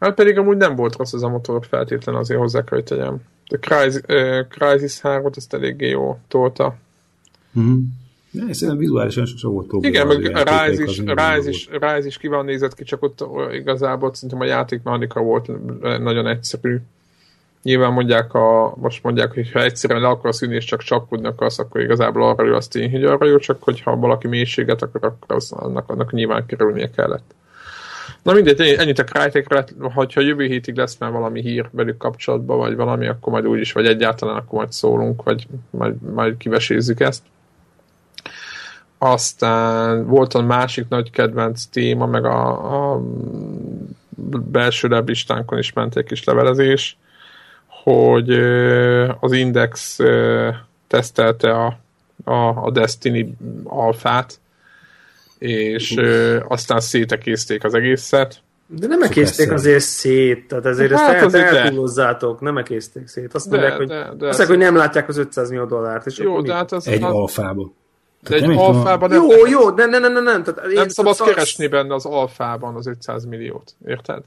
Hát 0.00 0.14
pedig 0.14 0.38
amúgy 0.38 0.56
nem 0.56 0.76
volt 0.76 0.96
rossz 0.96 1.12
az 1.12 1.22
a 1.22 1.28
motor 1.28 1.66
feltétlen, 1.66 2.14
azért 2.14 2.40
hozzá 2.40 2.64
kell, 2.64 2.78
hogy 2.78 2.84
tegyem. 2.84 3.20
A 3.46 3.56
Crysis, 3.56 4.00
uh, 4.08 4.46
Crysis 4.48 5.00
3-ot 5.02 5.36
ezt 5.36 5.54
eléggé 5.54 5.88
jó 5.88 6.18
tolta. 6.28 6.76
Mm-hmm. 7.58 7.80
Ja, 8.32 8.54
szerintem 8.54 8.78
vizuálisan 8.78 9.26
sosem 9.26 9.50
volt 9.50 9.66
probléma. 9.66 9.94
Igen, 9.94 10.06
meg 10.06 10.46
a 10.46 10.66
Rise 10.66 10.82
is, 10.82 10.98
Rise, 10.98 11.48
is, 11.48 11.68
Rise 11.70 12.06
is 12.06 12.18
ki 12.18 12.28
van 12.28 12.44
nézett 12.44 12.74
ki, 12.74 12.84
csak 12.84 13.02
ott 13.02 13.24
igazából 13.52 14.14
szerintem 14.14 14.40
a 14.40 14.44
játékmechanika 14.44 15.20
volt 15.20 15.50
nagyon 15.98 16.26
egyszerű. 16.26 16.78
Nyilván 17.62 17.92
mondják, 17.92 18.34
a, 18.34 18.74
most 18.76 19.02
mondják, 19.02 19.34
hogy 19.34 19.52
ha 19.52 19.62
egyszerűen 19.62 20.00
le 20.00 20.08
akarsz 20.08 20.42
ülni 20.42 20.54
és 20.54 20.64
csak 20.64 20.82
csapkodni 20.82 21.26
akarsz, 21.26 21.58
akkor 21.58 21.80
igazából 21.80 22.28
arra 22.28 22.46
jó 22.46 22.54
az 22.54 22.68
tény, 22.68 22.90
hogy 22.90 23.04
arra 23.04 23.26
jó, 23.26 23.36
csak 23.36 23.62
hogyha 23.62 23.96
valaki 23.96 24.28
mélységet 24.28 24.82
akar, 24.82 25.04
akkor 25.04 25.36
az, 25.36 25.52
annak, 25.52 25.90
annak 25.90 26.12
nyilván 26.12 26.46
kerülnie 26.46 26.90
kellett. 26.90 27.34
Na 28.22 28.32
mindegy, 28.32 28.60
ennyit 28.60 28.98
a 28.98 29.04
Crytekre, 29.04 29.64
hogyha 29.78 30.20
jövő 30.20 30.44
hétig 30.44 30.76
lesz 30.76 30.98
már 30.98 31.10
valami 31.10 31.40
hír 31.40 31.68
velük 31.70 31.96
kapcsolatban, 31.96 32.58
vagy 32.58 32.76
valami, 32.76 33.06
akkor 33.06 33.32
majd 33.32 33.46
úgyis, 33.46 33.72
vagy 33.72 33.86
egyáltalán 33.86 34.36
akkor 34.36 34.58
majd 34.58 34.72
szólunk, 34.72 35.22
vagy 35.22 35.46
majd, 35.70 36.02
majd 36.14 36.36
kivesézzük 36.36 37.00
ezt. 37.00 37.22
Aztán 38.98 40.06
volt 40.06 40.34
a 40.34 40.42
másik 40.42 40.88
nagy 40.88 41.10
kedvenc 41.10 41.64
téma, 41.64 42.06
meg 42.06 42.24
a, 42.24 42.92
a 42.92 43.02
belső 44.50 45.02
listánkon 45.06 45.58
is 45.58 45.72
ment 45.72 45.96
egy 45.96 46.04
kis 46.04 46.24
levelezés, 46.24 46.96
hogy 47.82 48.30
az 49.20 49.32
Index 49.32 49.98
tesztelte 50.86 51.50
a, 51.50 51.78
a, 52.24 52.64
a 52.64 52.70
Destiny 52.70 53.36
alfát, 53.64 54.40
és 55.38 55.96
aztán 56.48 56.80
szétekészték 56.80 57.64
az 57.64 57.74
egészet. 57.74 58.42
De 58.66 58.86
nem 58.86 59.02
ekészték 59.02 59.52
azért 59.52 59.80
szét, 59.80 60.48
tehát 60.48 60.66
ezért 60.66 60.92
hát 60.92 61.14
ezt 61.14 61.34
el, 61.34 61.56
eltúlozzátok, 61.56 62.40
nem 62.40 62.58
ekészték 62.58 63.06
szét. 63.06 63.34
Azt 63.34 63.50
mondják, 63.50 63.76
hogy, 63.76 63.86
de, 63.86 63.94
de 63.94 64.28
azt 64.28 64.38
mondják, 64.38 64.48
hogy 64.48 64.58
nem 64.58 64.76
látják 64.76 65.08
az 65.08 65.16
500 65.16 65.48
millió 65.48 65.64
dollárt. 65.64 66.06
És 66.06 66.18
jó, 66.18 66.40
de 66.40 66.54
hát 66.54 66.72
az, 66.72 66.86
egy 66.86 67.02
az... 67.02 67.12
alfába. 67.12 67.72
De 68.20 68.34
egy 68.34 68.56
alfában 68.56 69.08
nem... 69.08 69.22
Jó, 69.22 69.46
jó, 69.46 69.70
de 69.70 69.86
nem, 69.86 70.00
nem, 70.00 70.12
nem, 70.12 70.22
nem. 70.22 70.42
Tehát 70.42 70.72
nem 70.72 70.88
szabad 70.88 71.14
szaksz... 71.14 71.30
keresni 71.30 71.66
benne 71.66 71.94
az 71.94 72.04
alfában 72.04 72.74
az 72.74 72.86
500 72.86 73.24
milliót, 73.24 73.74
érted? 73.86 74.22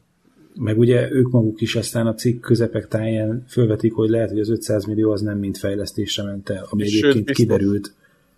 Meg 0.58 0.78
ugye 0.78 1.12
ők 1.12 1.32
maguk 1.32 1.62
is 1.62 1.76
aztán 1.76 2.08
a 2.08 2.14
cikk 2.14 2.41
közepek 2.41 2.88
táján 2.88 3.45
fölvetik, 3.47 3.93
hogy 3.93 4.10
lehet, 4.10 4.30
hogy 4.30 4.39
az 4.39 4.49
500 4.49 4.86
millió 4.86 5.12
az 5.12 5.22
nem 5.22 5.38
mind 5.38 5.58
fejlesztésre 5.58 6.24
ment 6.24 6.49
el, 6.49 6.68
ami 6.70 6.86
Sőt, 6.86 7.03
egyébként 7.03 7.26
biztos. 7.26 7.45
kiderült, 7.45 7.93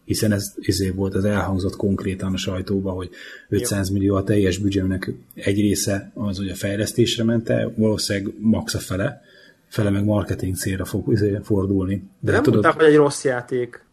hiszen 0.05 0.32
ez 0.32 0.53
ezért 0.61 0.95
volt, 0.95 1.15
az 1.15 1.26
elhangzott 1.26 1.76
konkrétan 1.76 2.34
a 2.34 2.38
sajtóban, 2.38 2.95
hogy 2.95 3.09
500 3.49 3.88
Jó. 3.88 3.93
millió 3.93 4.15
a 4.15 4.24
teljes 4.24 4.57
büdzsémnek 4.57 5.13
egy 5.34 5.59
része 5.59 6.11
az, 6.13 6.38
hogy 6.38 6.49
a 6.49 6.55
fejlesztésre 6.55 7.24
ment 7.24 7.49
el, 7.49 7.74
valószínűleg 7.76 8.34
max 8.39 8.74
a 8.74 8.80
fele, 8.80 9.22
fele 9.68 9.89
meg 9.89 10.03
marketing 10.03 10.55
célra 10.55 10.86
fog 10.86 11.11
izé, 11.11 11.39
fordulni. 11.43 12.03
De 12.20 12.32
nem 12.32 12.43
tudod, 12.43 12.63
mondták, 12.63 12.84
hogy 12.84 12.91
egy 12.91 12.97
rossz 12.97 13.24
játék. 13.24 13.86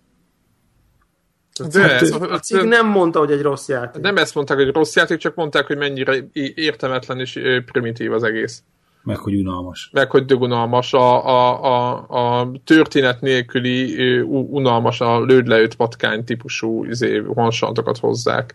De 1.73 1.81
hát, 1.81 2.03
ez, 2.03 2.11
a, 2.11 2.33
a 2.33 2.39
cikk 2.39 2.63
nem 2.63 2.87
mondta, 2.87 3.19
hogy 3.19 3.31
egy 3.31 3.43
rossz 3.43 3.69
játék. 3.69 4.03
Nem 4.03 4.17
ezt 4.17 4.35
mondták, 4.35 4.57
hogy 4.57 4.73
rossz 4.73 4.97
játék, 4.97 5.19
csak 5.19 5.35
mondták, 5.35 5.67
hogy 5.67 5.77
mennyire 5.77 6.29
értelmetlen 6.55 7.21
és 7.21 7.41
primitív 7.73 8.13
az 8.13 8.23
egész. 8.23 8.63
Meg 9.03 9.17
hogy 9.17 9.35
unalmas. 9.35 9.91
Meg 9.93 10.11
hogy 10.11 10.35
unalmas. 10.35 10.93
A, 10.93 11.27
a, 11.27 11.65
a, 11.65 12.41
a 12.41 12.51
történet 12.65 13.21
nélküli 13.21 14.21
unalmas, 14.29 15.01
a 15.01 15.25
lőd 15.25 15.47
leőtt 15.47 15.75
patkány 15.75 16.25
típusú 16.25 16.85
izé, 16.85 17.19
honsantokat 17.19 17.99
hozzák. 17.99 18.55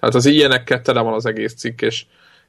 Tehát 0.00 0.14
az 0.14 0.26
ilyenekkel 0.26 0.82
tele 0.82 1.00
van 1.00 1.12
az 1.12 1.26
egész 1.26 1.54
cikk, 1.54 1.80
és 1.80 2.04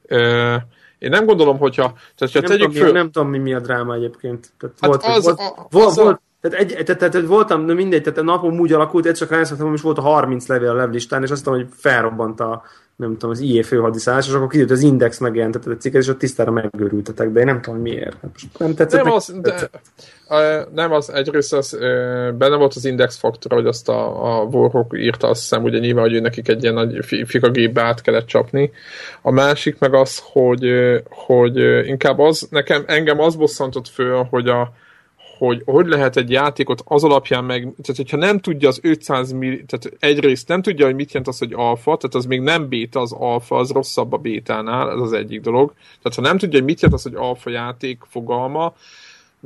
ö, 0.06 0.56
én 1.00 1.10
nem 1.10 1.26
gondolom, 1.26 1.58
hogyha... 1.58 1.94
Tehát, 1.94 2.34
hogyha 2.34 2.40
nem, 2.40 2.50
tegyük 2.50 2.72
tudom, 2.72 2.84
föl... 2.86 2.94
nem 2.94 3.12
tudom, 3.12 3.30
mi, 3.30 3.38
mi 3.38 3.54
a 3.54 3.60
dráma 3.60 3.94
egyébként. 3.94 4.54
Tehát 4.58 4.76
hát 4.80 4.90
volt, 4.90 5.04
az, 5.04 5.24
volt, 5.24 5.40
a, 5.40 5.68
volt, 5.70 5.86
az 5.86 5.96
volt, 5.96 6.22
tehát, 6.50 6.60
egy, 6.60 6.86
tehát, 6.86 7.12
tehát, 7.12 7.28
voltam, 7.28 7.66
de 7.66 7.74
mindegy, 7.74 8.02
tehát 8.02 8.20
a 8.20 8.24
napom 8.24 8.60
úgy 8.60 8.74
alakult, 8.74 9.06
egy 9.06 9.14
csak 9.14 9.30
rászoktam, 9.30 9.74
és 9.74 9.82
volt 9.82 9.98
a 9.98 10.02
30 10.02 10.48
levél 10.48 10.70
a 10.70 10.74
levlistán, 10.74 11.24
és 11.24 11.30
azt 11.30 11.46
mondtam, 11.46 11.68
hogy 11.68 11.76
felrobbant 11.80 12.40
a, 12.40 12.64
nem 12.96 13.12
tudom, 13.12 13.30
az 13.30 13.40
IE 13.40 13.64
főhadiszállás, 13.64 14.28
és 14.28 14.34
akkor 14.34 14.48
kiderült, 14.48 14.78
az 14.78 14.82
Index 14.82 15.20
megjelentett 15.20 15.66
a 15.66 15.78
cikket, 15.78 16.02
és 16.02 16.08
ott 16.08 16.18
tisztára 16.18 16.52
megőrültetek, 16.52 17.32
de 17.32 17.40
én 17.40 17.46
nem 17.46 17.62
tudom 17.62 17.80
miért. 17.80 18.18
Hát 18.22 18.32
nem 18.58 18.76
tetszett. 18.76 19.04
Nem 19.04 19.14
az, 19.14 19.36
de, 19.42 19.70
a, 20.28 20.68
nem 20.74 20.92
az, 20.92 21.10
egyrészt 21.10 21.54
az, 21.54 21.78
benne 22.38 22.56
volt 22.56 22.74
az 22.76 22.86
Index 22.86 23.18
faktor, 23.18 23.52
hogy 23.52 23.66
azt 23.66 23.90
a, 23.90 24.24
a 24.40 24.44
Warhawk 24.44 24.94
írta, 24.98 25.28
azt 25.28 25.42
hiszem, 25.42 25.64
ugye 25.64 25.80
nyilván, 25.80 26.10
hogy 26.10 26.22
nekik 26.22 26.48
egy 26.48 26.64
ilyen 26.64 26.74
nagy 26.74 27.06
fikagépbe 27.26 27.82
át 27.82 28.02
kellett 28.02 28.26
csapni. 28.26 28.72
A 29.22 29.32
másik 29.32 29.80
meg 29.80 29.94
az, 29.94 30.22
hogy, 30.32 30.72
hogy 31.10 31.58
inkább 31.88 32.20
az, 32.20 32.48
nekem, 32.50 32.84
engem 32.88 33.20
az 33.20 33.36
bosszantott 33.36 33.88
föl, 33.88 34.28
hogy 34.30 34.48
a, 34.48 34.74
hogy 35.46 35.62
hogy 35.66 35.88
lehet 35.88 36.18
egy 36.18 36.32
játékot 36.32 36.82
az 36.86 37.04
alapján 37.04 37.44
meg, 37.44 37.62
tehát 37.62 37.96
hogyha 37.96 38.18
nem 38.18 38.40
tudja 38.40 38.68
az 38.68 38.80
500 38.84 39.32
millió, 39.32 39.62
tehát 39.68 39.98
egyrészt 40.00 40.48
nem 40.48 40.62
tudja, 40.62 40.86
hogy 40.86 40.96
mit 40.96 41.08
jelent 41.08 41.28
az, 41.28 41.38
hogy 41.38 41.54
alfa, 41.54 41.98
tehát 41.98 42.16
az 42.16 42.26
még 42.26 42.42
nem 42.42 42.68
béta 42.68 43.00
az 43.00 43.12
alfa, 43.12 43.56
az 43.56 43.72
rosszabb 43.72 44.14
a 44.14 44.18
bétánál, 44.18 44.92
ez 44.92 45.00
az 45.00 45.14
egyik 45.14 45.42
dolog. 45.42 45.74
Tehát 45.74 46.16
ha 46.16 46.22
nem 46.22 46.38
tudja, 46.38 46.58
hogy 46.60 46.68
mit 46.68 46.82
jelent 46.82 47.00
az, 47.00 47.12
hogy 47.12 47.16
alfa 47.16 47.50
játék 47.50 48.02
fogalma, 48.10 48.74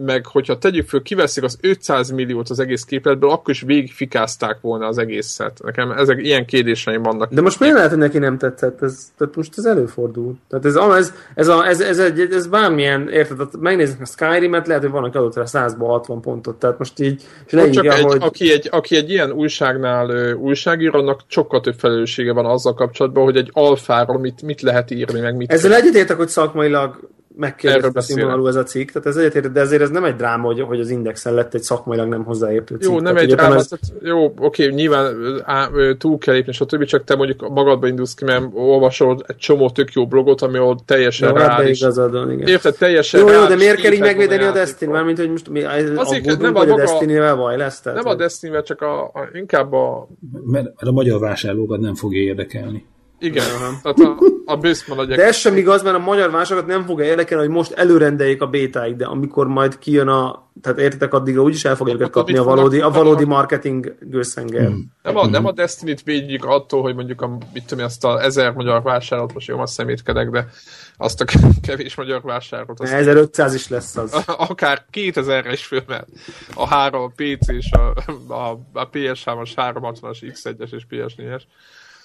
meg 0.06 0.26
hogyha 0.26 0.58
tegyük 0.58 0.88
föl, 0.88 1.02
kiveszik 1.02 1.44
az 1.44 1.58
500 1.62 2.10
milliót 2.10 2.50
az 2.50 2.60
egész 2.60 2.84
képletből, 2.84 3.30
akkor 3.30 3.54
is 3.54 3.62
végigfikázták 3.62 4.58
volna 4.62 4.88
az 4.88 4.98
egészet. 4.98 5.60
Nekem 5.64 5.92
ezek 5.92 6.22
ilyen 6.22 6.46
kérdéseim 6.46 7.02
vannak. 7.02 7.34
De 7.34 7.42
most 7.42 7.60
miért 7.60 7.76
lehet, 7.76 7.90
hogy 7.90 8.00
neki 8.00 8.18
nem 8.18 8.38
tetszett? 8.38 8.82
Ez, 8.82 9.12
tehát 9.18 9.36
most 9.36 9.58
ez 9.58 9.66
előfordul. 9.66 10.36
Tehát 10.50 10.66
ez, 10.66 10.76
ez, 10.76 11.14
ez, 11.36 11.48
a, 11.48 11.68
ez, 11.68 11.82
ez, 11.82 12.00
egy, 12.00 12.20
ez 12.20 12.48
bármilyen, 12.48 13.10
érted, 13.10 13.48
megnézzük 13.60 14.02
a 14.02 14.06
Skyrim-et, 14.06 14.68
lehet, 14.68 14.82
hogy 14.82 14.92
vannak 14.92 15.16
adott 15.16 15.36
rá 15.36 15.46
160 15.46 16.22
pontot, 16.22 16.60
tehát 16.60 16.78
most 16.78 17.00
így, 17.00 17.24
és 17.46 17.52
leírja, 17.52 17.82
csak 17.82 17.94
egy, 17.94 18.04
hogy... 18.04 18.22
aki, 18.22 18.52
egy, 18.52 18.68
aki 18.72 18.96
egy 18.96 19.10
ilyen 19.10 19.32
újságnál 19.32 20.34
újságírónak 20.34 21.22
sokkal 21.28 21.62
több 21.62 21.76
felelőssége 21.78 22.34
van 22.34 22.46
azzal 22.46 22.74
kapcsolatban, 22.74 23.24
hogy 23.24 23.38
egy 23.38 23.50
alfáról 23.54 24.20
mit, 24.20 24.42
mit 24.42 24.62
lehet 24.62 24.92
írni, 24.92 25.20
meg 25.20 25.36
mit... 25.36 25.52
Ezzel 25.52 25.74
egyetértek, 25.74 26.18
hogy 26.18 26.28
szakmailag 26.28 27.10
megkérdezte 27.38 28.02
színvonalú 28.02 28.48
ez 28.48 28.56
a 28.56 28.64
cikk, 28.64 28.92
tehát 28.92 29.08
ez 29.08 29.16
egyetért, 29.16 29.52
de 29.52 29.62
azért 29.62 29.82
ez 29.82 29.90
nem 29.90 30.04
egy 30.04 30.16
dráma, 30.16 30.46
hogy, 30.46 30.62
hogy 30.62 30.80
az 30.80 30.90
indexen 30.90 31.34
lett 31.34 31.54
egy 31.54 31.62
szakmailag 31.62 32.08
nem 32.08 32.24
hozzáértő 32.24 32.76
cikk. 32.76 32.90
Jó, 32.90 33.00
nem 33.00 33.14
tehát, 33.14 33.30
egy 33.30 33.36
dráma, 33.36 33.56
ez... 33.56 33.68
tehát, 33.68 34.04
jó, 34.04 34.34
oké, 34.40 34.68
nyilván 34.68 35.16
á, 35.46 35.70
túl 35.98 36.18
kell 36.18 36.34
lépni, 36.34 36.52
stb., 36.52 36.84
csak 36.84 37.04
te 37.04 37.16
mondjuk 37.16 37.50
magadba 37.50 37.88
indulsz 37.88 38.14
ki, 38.14 38.26
mert 38.26 38.44
olvasol 38.54 39.24
egy 39.28 39.36
csomó 39.36 39.70
tök 39.70 39.92
jó 39.92 40.08
blogot, 40.08 40.42
ami 40.42 40.60
ott 40.60 40.86
teljesen 40.86 41.30
jó, 41.30 41.36
rá 41.36 41.64
is. 41.64 41.82
Igazad 41.82 42.32
igen. 42.32 42.48
Érted, 42.48 42.76
teljesen 42.76 43.20
Jó, 43.20 43.30
jó, 43.30 43.46
de 43.46 43.56
miért 43.56 43.82
kell 43.82 43.92
így 43.92 44.00
megvédeni 44.00 44.44
a 44.44 44.52
Destiny? 44.52 44.90
Mármint, 44.90 45.18
hogy 45.18 45.30
most 45.30 45.50
mi, 45.50 45.64
Azért, 45.96 46.40
nem 46.40 46.56
a, 46.56 46.60
a 46.60 46.76
Destiny-vel 46.76 47.36
baj 47.36 47.58
lesz? 47.58 47.82
Tehát, 47.82 48.04
nem 48.04 48.12
a 48.12 48.16
Destiny-vel, 48.16 48.64
csak 48.64 48.82
a, 48.82 49.04
a, 49.04 49.30
inkább 49.34 49.74
a... 49.74 50.08
Mert 50.46 50.68
a 50.76 50.92
magyar 50.92 51.20
vásárlókat 51.20 51.80
nem 51.80 51.96
fogja 51.96 52.22
érdekelni. 52.22 52.86
Igen, 53.20 53.46
tehát 53.82 54.00
a, 54.00 54.18
a 54.46 54.58
bőszman 54.58 55.08
De 55.08 55.26
ez 55.26 55.36
sem 55.36 55.58
igaz, 55.58 55.84
mert 55.84 55.96
a 55.96 56.00
magyar 56.00 56.32
vásárlókat 56.32 56.72
nem 56.76 56.86
fogja 56.86 57.06
érdekelni, 57.06 57.46
hogy 57.46 57.56
most 57.56 57.72
előrendeljék 57.72 58.42
a 58.42 58.48
bétáig, 58.48 58.96
de 58.96 59.06
amikor 59.06 59.48
majd 59.48 59.80
kijön 59.80 60.08
a 60.08 60.48
tehát 60.62 60.80
értitek, 60.80 61.14
addigra 61.14 61.42
úgyis 61.42 61.66
el 61.66 61.76
fogja 61.76 61.94
őket 61.94 62.10
kapni 62.10 62.38
a 62.38 62.44
valódi, 62.44 62.82
a 62.82 62.90
valódi 62.90 63.26
marketing 63.26 63.96
gőszenger. 64.02 64.66
Hmm. 64.66 64.92
Nem, 65.04 65.18
a, 65.18 65.28
nem 65.28 65.46
a 65.46 65.52
Destiny-t 65.52 66.04
védjük 66.04 66.46
attól, 66.46 66.82
hogy 66.82 66.96
mondjuk 66.96 67.22
a, 67.22 67.38
mit 67.54 67.66
tudom, 67.66 67.86
azt 67.86 68.04
a 68.04 68.24
ezer 68.24 68.54
magyar 68.54 68.82
vásárat, 68.82 69.34
most 69.34 69.48
jó, 69.48 69.60
azt 69.60 69.74
szemétkedek, 69.74 70.30
de 70.30 70.48
azt 70.98 71.22
a 71.22 71.26
kevés 71.68 71.96
magyar 71.96 72.22
vásárat. 72.22 72.80
Azt 72.80 72.92
1500 72.92 73.54
is 73.54 73.68
lesz 73.68 73.96
az. 73.96 74.24
Akár 74.50 74.86
2000-re 74.94 75.52
is 75.52 75.66
fölment. 75.66 76.08
A 76.54 76.68
három 76.68 77.14
PC 77.16 77.48
és 77.48 77.72
a, 77.72 77.94
a, 78.34 78.60
a 78.74 78.90
PS3-as, 78.90 79.52
360-as, 79.56 80.18
X1-es 80.22 80.74
és 80.74 80.86
PS4-es. 80.90 81.42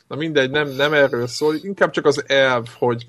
Na 0.08 0.16
mindegy, 0.16 0.50
nem, 0.50 0.68
nem 0.68 0.92
erről 0.92 1.26
szól, 1.26 1.54
inkább 1.62 1.90
csak 1.90 2.06
az 2.06 2.24
elv, 2.26 2.66
hogy, 2.78 3.06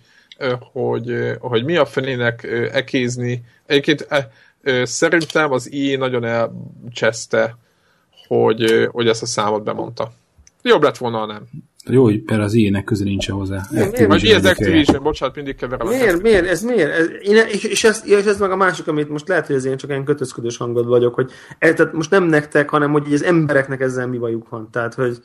hogy, 0.71 1.35
hogy 1.39 1.63
mi 1.63 1.75
a 1.75 1.85
fenének 1.85 2.43
ekézni. 2.71 3.43
Egyébként 3.65 4.07
szerintem 4.83 5.51
az 5.51 5.71
I 5.71 5.95
nagyon 5.95 6.23
elcseszte, 6.23 7.57
hogy, 8.27 8.87
hogy 8.91 9.07
ezt 9.07 9.21
a 9.21 9.25
számot 9.25 9.63
bemondta. 9.63 10.11
Jobb 10.61 10.83
lett 10.83 10.97
volna, 10.97 11.25
nem. 11.25 11.41
Jó, 11.85 12.05
mert 12.05 12.41
az 12.41 12.53
ilyenek 12.53 12.83
közül 12.83 13.05
nincs 13.05 13.29
hozzá. 13.29 13.61
Miért, 13.71 14.07
miért, 14.07 14.35
az 14.35 14.45
Activision, 14.45 15.03
bocsánat, 15.03 15.35
mindig 15.35 15.55
keverem. 15.55 15.87
Miért, 15.87 16.21
miért, 16.21 16.47
ez 16.47 16.61
miért? 16.61 16.91
Ez, 16.91 17.07
én, 17.21 17.35
és, 17.51 17.63
és, 17.63 17.83
ez, 17.83 18.01
és 18.05 18.25
ez 18.25 18.39
meg 18.39 18.51
a 18.51 18.55
másik, 18.55 18.87
amit 18.87 19.09
most 19.09 19.27
lehet, 19.27 19.47
hogy 19.47 19.55
ez 19.55 19.65
én 19.65 19.77
csak 19.77 19.89
ilyen 19.89 20.03
kötözködős 20.03 20.57
hangod 20.57 20.85
vagyok, 20.85 21.13
hogy 21.13 21.31
ez, 21.59 21.73
tehát 21.73 21.93
most 21.93 22.09
nem 22.09 22.23
nektek, 22.23 22.69
hanem 22.69 22.91
hogy 22.91 23.13
az 23.13 23.23
embereknek 23.23 23.81
ezzel 23.81 24.07
mi 24.07 24.17
bajuk 24.17 24.49
van. 24.49 24.69
Tehát, 24.71 24.93
hogy 24.93 25.17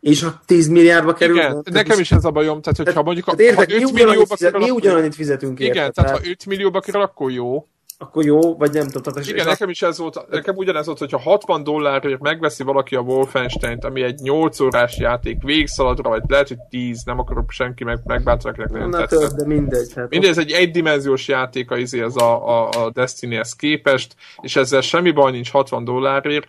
és 0.00 0.22
a 0.22 0.40
10 0.46 0.68
milliárdba 0.68 1.12
kerül. 1.12 1.36
Igen, 1.36 1.60
de, 1.62 1.70
nekem 1.70 1.98
is 1.98 2.12
ez 2.12 2.24
a 2.24 2.30
bajom, 2.30 2.60
tehát 2.60 2.76
hogyha 2.76 3.02
mondjuk 3.02 3.24
tehát 3.24 3.40
értek, 3.40 3.70
ha 3.70 3.76
5 3.76 3.92
mi 3.92 4.04
millióba 4.04 4.36
fizet, 4.36 4.58
mi 4.58 4.70
ugyanannyit 4.70 5.14
fizetünk 5.14 5.60
érte. 5.60 5.72
Igen, 5.72 5.92
tehát, 5.92 6.10
tehát 6.10 6.24
ha 6.24 6.30
5 6.30 6.46
millióba 6.46 6.80
kerül, 6.80 7.00
akkor 7.00 7.30
jó 7.30 7.66
akkor 7.98 8.24
jó, 8.24 8.56
vagy 8.56 8.72
nem 8.72 8.88
tudom. 8.88 9.14
Igen, 9.26 9.46
nekem 9.46 9.68
is 9.68 9.82
ez 9.82 9.98
volt, 9.98 10.26
nekem 10.30 10.56
ugyanez 10.56 10.86
volt, 10.86 10.98
hogyha 10.98 11.18
60 11.18 11.62
dollárért 11.62 12.20
megveszi 12.20 12.62
valaki 12.62 12.94
a 12.94 13.00
Wolfenstein-t, 13.00 13.84
ami 13.84 14.02
egy 14.02 14.20
8 14.20 14.60
órás 14.60 14.98
játék, 14.98 15.42
végszaladra, 15.42 16.08
vagy 16.08 16.22
lehet, 16.26 16.48
hogy 16.48 16.58
10, 16.70 17.02
nem 17.04 17.18
akarok 17.18 17.50
senki 17.50 17.84
meg, 17.84 17.98
megbántani, 18.04 18.56
nekem 18.58 18.88
nem 18.88 19.06
több, 19.06 19.30
de 19.30 19.46
mindegy. 19.46 19.92
Hát 19.94 20.08
mindegy, 20.08 20.30
ez 20.30 20.38
egy 20.38 20.50
egydimenziós 20.50 21.28
játék 21.28 21.70
az, 21.70 21.92
az 21.92 22.16
a, 22.16 22.48
a, 22.48 22.68
a 22.68 22.90
Destiny-hez 22.90 23.52
képest, 23.52 24.14
és 24.40 24.56
ezzel 24.56 24.80
semmi 24.80 25.10
baj 25.10 25.30
nincs 25.30 25.50
60 25.50 25.84
dollárért, 25.84 26.48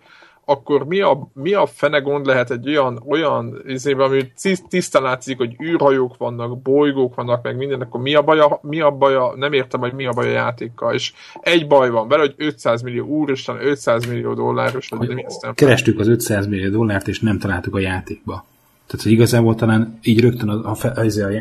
akkor 0.50 0.86
mi 0.86 1.00
a, 1.00 1.30
mi 1.34 1.52
a 1.52 1.66
fene 1.66 1.98
gond 1.98 2.26
lehet 2.26 2.50
egy 2.50 2.68
olyan, 2.68 3.02
olyan 3.08 3.62
izében, 3.66 4.06
ami 4.06 4.32
tisztán 4.68 5.02
látszik, 5.02 5.36
hogy 5.36 5.56
űrhajók 5.62 6.16
vannak, 6.16 6.62
bolygók 6.62 7.14
vannak, 7.14 7.42
meg 7.42 7.56
minden, 7.56 7.80
akkor 7.80 8.00
mi 8.00 8.14
a 8.14 8.22
baja, 8.22 8.58
mi 8.62 8.80
a 8.80 8.90
baja, 8.90 9.32
nem 9.36 9.52
értem, 9.52 9.80
hogy 9.80 9.92
mi 9.92 10.06
a 10.06 10.12
baja 10.12 10.30
a 10.30 10.32
játékkal, 10.32 10.94
és 10.94 11.12
egy 11.40 11.66
baj 11.66 11.90
van 11.90 12.08
vele, 12.08 12.20
hogy 12.20 12.34
500 12.36 12.82
millió, 12.82 13.06
úristen, 13.06 13.56
500 13.66 14.06
millió 14.06 14.34
dolláros, 14.34 14.88
vagy 14.88 15.08
mi 15.08 15.24
nem 15.40 15.54
Kerestük 15.54 15.98
az 15.98 16.08
500 16.08 16.46
millió 16.46 16.70
dollárt, 16.70 17.08
és 17.08 17.20
nem 17.20 17.38
találtuk 17.38 17.74
a 17.74 17.78
játékba. 17.78 18.44
Tehát, 18.86 19.02
hogy 19.02 19.12
igazából 19.12 19.54
talán 19.54 19.98
így 20.02 20.20
rögtön 20.20 20.48
a, 20.48 20.70
a, 20.70 20.76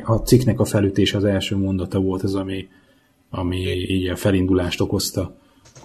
a, 0.06 0.14
a 0.14 0.16
cikknek 0.16 0.60
a 0.60 0.66
felütés 0.66 1.14
az 1.14 1.24
első 1.24 1.58
mondata 1.58 2.00
volt 2.00 2.24
az, 2.24 2.36
ami, 2.36 2.68
ami 3.30 3.58
így 3.88 4.08
a 4.08 4.16
felindulást 4.16 4.82
okozta 4.82 5.36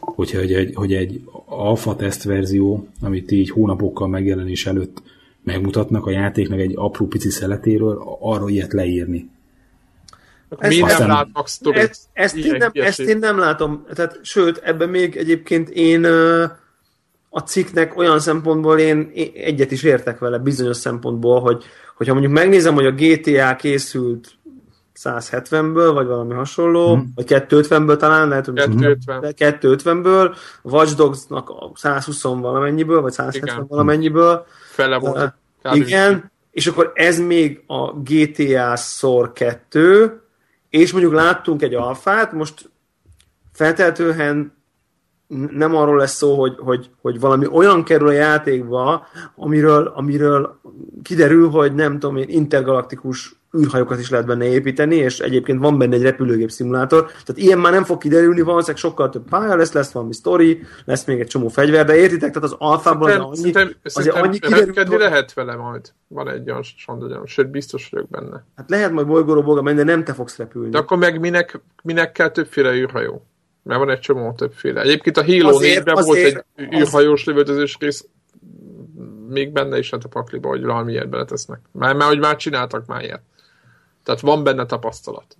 hogyha 0.05 0.39
egy, 0.39 0.53
egy, 0.53 0.75
hogy 0.75 0.95
egy 0.95 1.21
alfa 1.45 1.97
teszt 1.97 2.23
verzió, 2.23 2.89
amit 3.01 3.31
így 3.31 3.51
hónapokkal 3.51 4.09
megjelenés 4.09 4.67
előtt 4.67 5.03
megmutatnak 5.45 6.07
a 6.07 6.11
játéknak 6.11 6.59
egy 6.59 6.73
apró 6.77 7.07
pici 7.07 7.31
szeletéről, 7.31 8.03
arra 8.21 8.49
ilyet 8.49 8.73
leírni. 8.73 9.31
Ezt, 10.59 10.73
Mi 10.73 10.81
nem 10.81 11.09
látnak 11.09 11.49
sztorit? 11.49 11.81
Ezt, 11.83 12.03
ezt, 12.13 12.37
én 12.37 12.57
nem, 12.57 12.71
ezt 12.73 13.01
én 13.01 13.19
nem 13.19 13.39
látom. 13.39 13.85
Tehát, 13.95 14.19
sőt, 14.23 14.59
ebben 14.65 14.89
még 14.89 15.17
egyébként 15.17 15.69
én 15.69 16.05
a 17.29 17.39
cikknek 17.39 17.97
olyan 17.97 18.21
szempontból 18.21 18.79
én 18.79 19.13
egyet 19.35 19.71
is 19.71 19.83
értek 19.83 20.19
vele, 20.19 20.39
bizonyos 20.39 20.77
szempontból, 20.77 21.41
hogy 21.41 21.65
hogyha 21.97 22.13
mondjuk 22.13 22.35
megnézem, 22.35 22.75
hogy 22.75 22.87
a 22.87 22.93
GTA 22.93 23.57
készült 23.57 24.31
170-ből, 24.99 25.91
vagy 25.95 26.07
valami 26.07 26.35
hasonló, 26.35 26.95
hmm. 26.95 27.13
vagy 27.15 27.25
250-ből 27.29 27.97
talán, 27.97 28.29
lehet, 28.29 28.47
hogy 28.47 28.55
250. 28.55 29.35
250-ből, 29.37 30.37
Watch 30.63 30.97
Dogs-nak 30.97 31.53
120 31.75 32.23
valamennyiből, 32.23 33.01
vagy 33.01 33.13
170 33.13 33.55
igen. 33.55 33.67
valamennyiből. 33.69 34.47
Fele 34.71 34.99
volt. 34.99 35.35
Uh, 35.65 35.77
igen, 35.77 36.31
és 36.51 36.67
akkor 36.67 36.93
ez 36.95 37.19
még 37.19 37.65
a 37.67 37.93
GTA 37.93 38.77
szor 38.77 39.33
2, 39.33 40.23
és 40.71 40.93
mondjuk 40.93 41.13
láttunk 41.13 41.63
egy 41.63 41.75
alfát, 41.75 42.33
most 42.33 42.71
feltehetően 43.53 44.61
nem 45.51 45.77
arról 45.77 45.97
lesz 45.97 46.17
szó, 46.17 46.39
hogy, 46.41 46.57
hogy, 46.59 46.91
hogy 47.01 47.21
valami 47.21 47.47
olyan 47.47 47.85
kerül 47.85 48.09
a 48.09 48.13
játékba, 48.13 49.07
amiről, 49.35 49.93
amiről 49.95 50.61
kiderül, 51.03 51.51
hogy 51.51 51.75
nem 51.75 51.99
tudom 51.99 52.17
én, 52.17 52.29
intergalaktikus 52.29 53.42
űrhajókat 53.59 53.99
is 53.99 54.11
lehet 54.11 54.27
benne 54.27 54.45
építeni, 54.45 54.97
és 54.97 55.19
egyébként 55.19 55.61
van 55.61 55.79
benne 55.79 55.95
egy 55.95 56.03
repülőgép 56.03 56.51
szimulátor. 56.51 57.07
Tehát 57.07 57.37
ilyen 57.37 57.59
már 57.59 57.73
nem 57.73 57.85
fog 57.85 57.99
kiderülni, 57.99 58.41
valószínűleg 58.41 58.81
sokkal 58.81 59.09
több 59.09 59.29
pálya 59.29 59.57
lesz, 59.57 59.73
lesz 59.73 59.91
valami 59.91 60.15
sztori, 60.15 60.63
lesz 60.85 61.05
még 61.05 61.21
egy 61.21 61.27
csomó 61.27 61.49
fegyver, 61.49 61.87
de 61.87 61.97
értitek, 61.97 62.33
tehát 62.33 62.49
az 62.49 62.55
alfában 62.59 63.11
az 63.11 63.17
annyi, 63.19 63.37
szerintem, 63.37 63.75
azért 63.83 64.17
annyi 64.17 64.39
kiderül, 64.39 64.87
hogy... 64.87 64.99
lehet 64.99 65.33
vele 65.33 65.55
majd. 65.55 65.93
Van 66.09 66.29
egy 66.29 66.51
olyan 66.51 66.63
sandagyan, 66.63 67.27
sőt 67.27 67.51
biztos 67.51 67.89
vagyok 67.91 68.09
benne. 68.09 68.45
Hát 68.57 68.71
lehet 68.71 68.93
majd 68.93 69.07
bolygóról 69.07 69.43
bolga 69.43 69.63
menni, 69.63 69.77
de 69.77 69.85
nem 69.85 70.05
te 70.05 70.13
fogsz 70.13 70.37
repülni. 70.37 70.71
De 70.71 70.79
akkor 70.79 70.99
meg 70.99 71.21
minek, 71.21 71.61
minek 71.83 72.13
kell 72.13 72.31
többféle 72.31 72.73
űrhajó? 72.75 73.27
Mert 73.63 73.79
van 73.79 73.91
egy 73.91 74.01
csomó 74.01 74.33
többféle. 74.33 74.81
Egyébként 74.81 75.17
a 75.17 75.25
Halo 75.25 75.59
4-ben 75.61 76.05
volt 76.05 76.19
egy 76.19 76.45
űrhajós 76.75 77.25
lövöldözős 77.25 77.77
rész, 77.81 78.07
még 79.29 79.53
benne 79.53 79.79
is 79.79 79.91
lett 79.91 80.05
a 80.05 80.09
pakliba, 80.09 80.49
hogy 80.49 80.65
valami 80.65 80.93
ilyet 80.93 81.09
beletesznek. 81.09 81.61
Mert, 81.73 81.97
mert 81.97 82.09
hogy 82.09 82.19
már 82.19 82.37
csináltak 82.37 82.87
már 82.87 83.03
ilyet. 83.03 83.23
Tehát 84.05 84.21
van 84.21 84.45
benne 84.45 84.67
tapasztalat. 84.67 85.37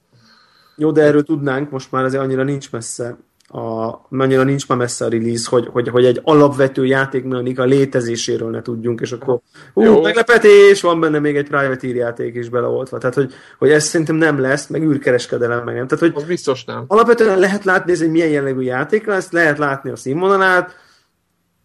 Jó, 0.77 0.91
de 0.91 1.03
erről 1.03 1.23
tudnánk, 1.23 1.71
most 1.71 1.93
már 1.93 2.05
azért 2.05 2.23
annyira 2.23 2.43
nincs 2.43 2.71
messze 2.71 3.17
a, 3.53 4.01
annyira 4.11 4.43
nincs 4.43 4.69
már 4.69 4.79
messze 4.79 5.05
a 5.05 5.09
release, 5.09 5.49
hogy, 5.51 5.69
hogy, 5.73 5.89
hogy 5.89 6.05
egy 6.05 6.21
alapvető 6.25 6.87
játékmechanika 6.87 7.65
létezéséről 7.65 8.51
ne 8.51 8.63
tudjunk, 8.63 9.01
és 9.01 9.13
akkor 9.13 9.41
hú, 9.75 9.83
Jó. 9.83 10.01
meglepetés, 10.01 10.81
van 10.81 11.01
benne 11.01 11.19
még 11.19 11.37
egy 11.37 11.49
private 11.49 11.87
játék 11.87 12.35
is 12.35 12.49
beleoltva. 12.49 12.99
Tehát, 12.99 13.15
hogy, 13.15 13.33
hogy 13.59 13.71
ez 13.71 13.85
szerintem 13.85 14.17
nem 14.17 14.41
lesz, 14.41 14.67
meg 14.67 14.83
űrkereskedelem 14.83 15.65
meg 15.65 15.75
nem. 15.75 15.87
Tehát, 15.87 16.05
hogy 16.05 16.23
az 16.23 16.29
biztos 16.29 16.65
nem. 16.65 16.85
Alapvetően 16.87 17.39
lehet 17.39 17.65
látni, 17.65 17.93
ez 17.93 18.01
egy 18.01 18.11
milyen 18.11 18.29
jellegű 18.29 18.61
játék 18.61 19.07
lesz, 19.07 19.31
lehet 19.31 19.59
látni 19.59 19.91
a 19.91 19.97
színvonalát, 19.97 20.77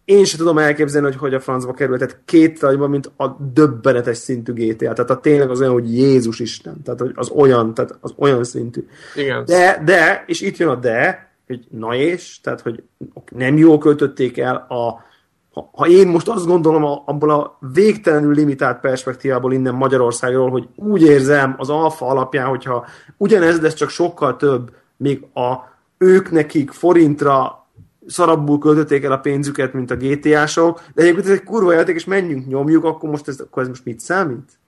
én 0.08 0.24
sem 0.24 0.38
tudom 0.38 0.58
elképzelni, 0.58 1.06
hogy 1.06 1.16
hogy 1.16 1.34
a 1.34 1.40
francba 1.40 1.72
került, 1.72 1.98
tehát 1.98 2.20
két 2.24 2.58
tajban, 2.58 2.90
mint 2.90 3.10
a 3.16 3.26
döbbenetes 3.52 4.16
szintű 4.16 4.52
GTA. 4.52 4.92
Tehát 4.92 5.10
a 5.10 5.20
tényleg 5.20 5.50
az 5.50 5.60
olyan, 5.60 5.72
hogy 5.72 5.96
Jézus 5.96 6.40
Isten. 6.40 6.82
Tehát 6.82 7.00
hogy 7.00 7.12
az 7.14 7.30
olyan, 7.30 7.74
tehát 7.74 7.98
az 8.00 8.14
olyan 8.16 8.44
szintű. 8.44 8.86
Igen. 9.14 9.44
De, 9.44 9.82
de, 9.84 10.24
és 10.26 10.40
itt 10.40 10.56
jön 10.56 10.68
a 10.68 10.74
de, 10.74 11.30
hogy 11.46 11.66
na 11.70 11.94
és, 11.94 12.40
tehát 12.40 12.60
hogy 12.60 12.82
nem 13.30 13.56
jól 13.56 13.78
költötték 13.78 14.38
el 14.38 14.66
a 14.68 15.06
ha, 15.52 15.70
ha 15.72 15.86
én 15.86 16.08
most 16.08 16.28
azt 16.28 16.46
gondolom 16.46 16.84
a, 16.84 17.02
abból 17.06 17.30
a 17.30 17.58
végtelenül 17.72 18.34
limitált 18.34 18.80
perspektívából 18.80 19.52
innen 19.52 19.74
Magyarországról, 19.74 20.50
hogy 20.50 20.68
úgy 20.74 21.02
érzem 21.02 21.54
az 21.58 21.70
alfa 21.70 22.06
alapján, 22.06 22.46
hogyha 22.46 22.86
ugyanez, 23.16 23.58
de 23.58 23.68
csak 23.68 23.88
sokkal 23.88 24.36
több, 24.36 24.70
még 24.96 25.26
a 25.34 25.54
ők 25.98 26.30
nekik 26.30 26.70
forintra 26.70 27.66
szarabbul 28.08 28.58
költötték 28.58 29.04
el 29.04 29.12
a 29.12 29.18
pénzüket, 29.18 29.72
mint 29.72 29.90
a 29.90 29.96
GTA-sok, 29.96 30.82
de 30.94 31.02
egyébként 31.02 31.26
ez 31.26 31.32
egy 31.32 31.44
kurva 31.44 31.72
játék, 31.72 31.94
és 31.94 32.04
menjünk, 32.04 32.46
nyomjuk, 32.46 32.84
akkor 32.84 33.10
most 33.10 33.28
ez, 33.28 33.40
akkor 33.40 33.62
ez 33.62 33.68
most 33.68 33.84
mit 33.84 34.00
számít? 34.00 34.58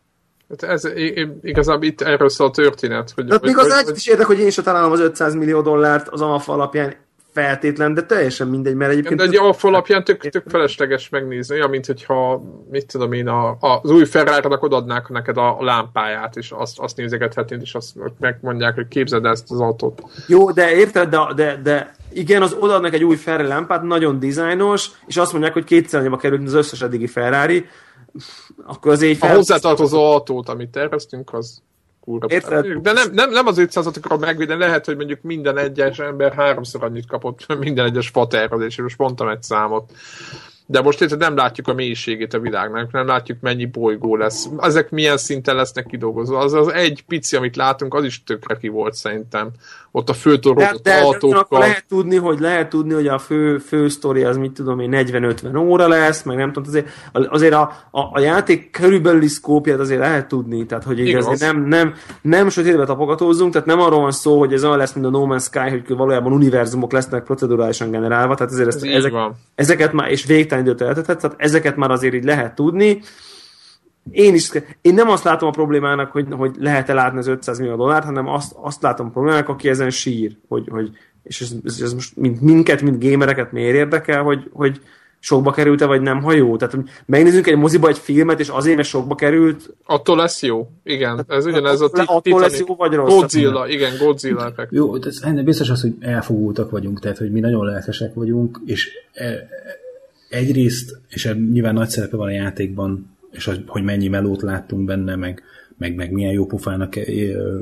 Hát 0.48 0.62
ez 0.62 0.88
igazából 1.42 1.84
itt 1.84 2.00
erről 2.00 2.28
szól 2.28 2.46
a 2.46 2.50
történet. 2.50 3.10
Hogy, 3.10 3.30
hát 3.30 3.42
még 3.42 3.58
az 3.58 3.84
hogy, 3.84 3.96
is 3.96 4.06
érdek, 4.06 4.26
hogy 4.26 4.38
én 4.38 4.46
is 4.46 4.54
találom 4.54 4.92
az 4.92 5.00
500 5.00 5.34
millió 5.34 5.60
dollárt 5.60 6.08
az 6.08 6.20
alfa 6.20 6.52
alapján 6.52 6.94
feltétlen, 7.32 7.94
de 7.94 8.02
teljesen 8.02 8.48
mindegy, 8.48 8.74
mert 8.74 8.90
egyébként... 8.90 9.16
De 9.16 9.24
egy 9.24 9.36
alfa 9.36 9.68
alapján 9.68 10.04
tök, 10.04 10.28
tök 10.28 10.44
felesleges 10.48 11.08
megnézni, 11.08 11.54
olyan, 11.54 11.70
mint 11.70 11.86
hogyha, 11.86 12.42
mit 12.70 12.86
tudom 12.86 13.12
én, 13.12 13.28
a, 13.28 13.48
a, 13.48 13.80
az 13.82 13.90
új 13.90 14.04
Ferrari-nak 14.04 14.62
odadnák 14.62 15.08
neked 15.08 15.36
a 15.36 15.56
lámpáját, 15.60 16.36
és 16.36 16.50
azt, 16.50 16.78
azt 16.78 16.96
nézegethetnéd, 16.96 17.60
és 17.62 17.74
azt 17.74 17.94
megmondják, 18.18 18.74
hogy 18.74 18.88
képzeld 18.88 19.24
ezt 19.24 19.50
az 19.50 19.60
autót. 19.60 20.02
Jó, 20.26 20.50
de 20.50 20.74
érted, 20.74 21.08
de, 21.08 21.32
de, 21.34 21.60
de 21.62 21.94
igen, 22.12 22.42
az 22.42 22.56
odaadnak 22.60 22.94
egy 22.94 23.04
új 23.04 23.16
Ferrari 23.16 23.48
lámpát, 23.48 23.82
nagyon 23.82 24.18
dizájnos, 24.18 24.90
és 25.06 25.16
azt 25.16 25.32
mondják, 25.32 25.52
hogy 25.52 25.64
kétszer 25.64 26.00
annyiba 26.00 26.16
került 26.16 26.46
az 26.46 26.54
összes 26.54 26.82
eddigi 26.82 27.06
Ferrari, 27.06 27.66
akkor 28.66 28.92
az 28.92 29.02
így 29.02 29.16
fel... 29.16 29.30
A 29.30 29.34
hozzátartozó 29.34 30.12
autót, 30.12 30.48
amit 30.48 30.70
terveztünk, 30.70 31.32
az 31.32 31.62
kurva. 32.00 32.26
De 32.80 32.92
nem, 32.92 33.10
nem, 33.12 33.30
nem 33.30 33.46
az 33.46 33.56
500-at 33.58 33.96
akarom 33.96 34.20
megvédeni, 34.20 34.60
lehet, 34.60 34.84
hogy 34.84 34.96
mondjuk 34.96 35.22
minden 35.22 35.58
egyes 35.58 35.98
ember 35.98 36.32
háromszor 36.32 36.84
annyit 36.84 37.06
kapott 37.06 37.46
minden 37.58 37.86
egyes 37.86 38.08
fatervezésért, 38.08 38.82
most 38.82 38.98
mondtam 38.98 39.28
egy 39.28 39.42
számot. 39.42 39.92
de 40.66 40.80
most 40.80 41.00
érted, 41.00 41.18
nem 41.18 41.36
látjuk 41.36 41.68
a 41.68 41.74
mélységét 41.74 42.34
a 42.34 42.38
világnak, 42.38 42.92
nem 42.92 43.06
látjuk 43.06 43.40
mennyi 43.40 43.64
bolygó 43.64 44.16
lesz, 44.16 44.48
ezek 44.58 44.90
milyen 44.90 45.16
szinten 45.16 45.56
lesznek 45.56 45.86
kidolgozva. 45.86 46.38
Az 46.38 46.52
az 46.52 46.68
egy 46.68 47.04
pici, 47.08 47.36
amit 47.36 47.56
látunk, 47.56 47.94
az 47.94 48.04
is 48.04 48.22
tökre 48.22 48.56
ki 48.56 48.68
volt 48.68 48.94
szerintem. 48.94 49.50
Ott 49.92 50.08
a 50.08 50.12
főtorolott 50.12 50.82
de, 50.82 50.90
de 50.90 50.96
autókkal. 51.00 51.58
lehet 51.58 51.84
tudni, 51.88 52.16
hogy 52.16 52.40
lehet 52.40 52.68
tudni, 52.68 52.94
hogy 52.94 53.06
a 53.06 53.18
fő, 53.18 53.58
fő 53.58 53.88
sztori 53.88 54.22
az 54.24 54.36
mit 54.36 54.52
tudom 54.52 54.80
én 54.80 54.90
40-50 54.92 55.58
óra 55.58 55.88
lesz, 55.88 56.22
meg 56.22 56.36
nem 56.36 56.52
tudom, 56.52 56.68
azért, 56.68 56.88
azért 57.12 57.54
a, 57.54 57.72
a, 57.90 58.00
a 58.12 58.20
játék 58.20 58.70
körülbelüli 58.70 59.26
szkópját 59.26 59.78
azért 59.78 60.00
lehet 60.00 60.28
tudni, 60.28 60.66
tehát 60.66 60.84
hogy 60.84 60.98
így 61.00 61.14
azért 61.14 61.40
nem, 61.40 61.64
nem, 61.64 61.94
nem 62.22 62.48
sötétbe 62.48 62.84
tapogatózunk, 62.84 63.52
tehát 63.52 63.66
nem 63.66 63.80
arról 63.80 64.00
van 64.00 64.12
szó, 64.12 64.38
hogy 64.38 64.52
ez 64.52 64.64
olyan 64.64 64.76
lesz, 64.76 64.92
mint 64.92 65.06
a 65.06 65.10
No 65.10 65.26
Man's 65.28 65.42
Sky, 65.42 65.70
hogy 65.70 65.96
valójában 65.96 66.32
univerzumok 66.32 66.92
lesznek 66.92 67.24
procedurálisan 67.24 67.90
generálva, 67.90 68.34
tehát 68.34 68.52
ezért 68.52 68.68
ezt, 68.68 68.84
ez 68.84 68.92
ezek, 68.92 69.12
ezeket 69.54 69.92
már, 69.92 70.10
és 70.10 70.24
végtelen 70.24 70.64
időt 70.64 70.80
eltetett, 70.80 71.20
tehát 71.20 71.36
ezeket 71.40 71.76
már 71.76 71.90
azért 71.90 72.14
így 72.14 72.24
lehet 72.24 72.54
tudni. 72.54 73.00
Én 74.10 74.34
is, 74.34 74.50
én 74.80 74.94
nem 74.94 75.08
azt 75.08 75.24
látom 75.24 75.48
a 75.48 75.52
problémának, 75.52 76.10
hogy, 76.10 76.26
hogy 76.30 76.54
lehet-e 76.58 76.94
látni 76.94 77.18
az 77.18 77.26
500 77.26 77.58
millió 77.58 77.76
dollárt, 77.76 78.04
hanem 78.04 78.28
azt, 78.28 78.52
azt 78.60 78.82
látom 78.82 79.06
a 79.06 79.10
problémának, 79.10 79.48
aki 79.48 79.68
ezen 79.68 79.90
sír, 79.90 80.36
hogy, 80.48 80.68
hogy 80.70 80.90
és 81.22 81.40
ez, 81.40 81.52
ez, 81.64 81.80
ez 81.80 81.94
most 81.94 82.16
mint 82.16 82.40
minket, 82.40 82.82
mint 82.82 83.04
gamereket 83.04 83.52
miért 83.52 83.74
érdekel, 83.74 84.22
hogy, 84.22 84.50
hogy, 84.52 84.80
sokba 85.20 85.50
került-e, 85.50 85.86
vagy 85.86 86.00
nem, 86.00 86.22
ha 86.22 86.32
jó. 86.32 86.56
Tehát 86.56 86.76
megnézzünk 87.06 87.46
egy 87.46 87.56
moziba 87.56 87.88
egy 87.88 87.98
filmet, 87.98 88.40
és 88.40 88.48
azért, 88.48 88.76
mert 88.76 88.88
sokba 88.88 89.14
került. 89.14 89.74
Attól 89.84 90.16
lesz 90.16 90.42
jó. 90.42 90.70
Igen, 90.84 91.24
ez 91.28 91.46
ugyanez 91.46 91.80
a 91.80 91.90
Attól 91.92 92.40
lesz 92.40 92.58
jó, 92.58 92.74
vagy 92.74 92.92
rossz. 92.92 93.14
Godzilla, 93.14 93.68
igen, 93.68 93.92
Godzilla 93.98 94.46
effekt. 94.46 94.72
Jó, 94.72 94.94
ez 94.94 95.20
ennél 95.22 95.42
biztos 95.42 95.70
az, 95.70 95.80
hogy 95.80 95.94
elfogultak 96.00 96.70
vagyunk, 96.70 97.00
tehát, 97.00 97.18
hogy 97.18 97.32
mi 97.32 97.40
nagyon 97.40 97.64
lelkesek 97.64 98.14
vagyunk, 98.14 98.60
és 98.66 98.90
e, 99.12 99.48
egyrészt, 100.28 100.98
és 101.08 101.34
nyilván 101.52 101.74
nagy 101.74 101.88
szerepe 101.88 102.16
van 102.16 102.26
a 102.26 102.32
játékban, 102.32 103.18
és 103.30 103.50
hogy 103.66 103.82
mennyi 103.82 104.08
melót 104.08 104.42
láttunk 104.42 104.84
benne, 104.84 105.16
meg, 105.16 105.42
meg, 105.78 105.94
meg 105.94 106.12
milyen 106.12 106.32
jó 106.32 106.46
pofának 106.46 106.94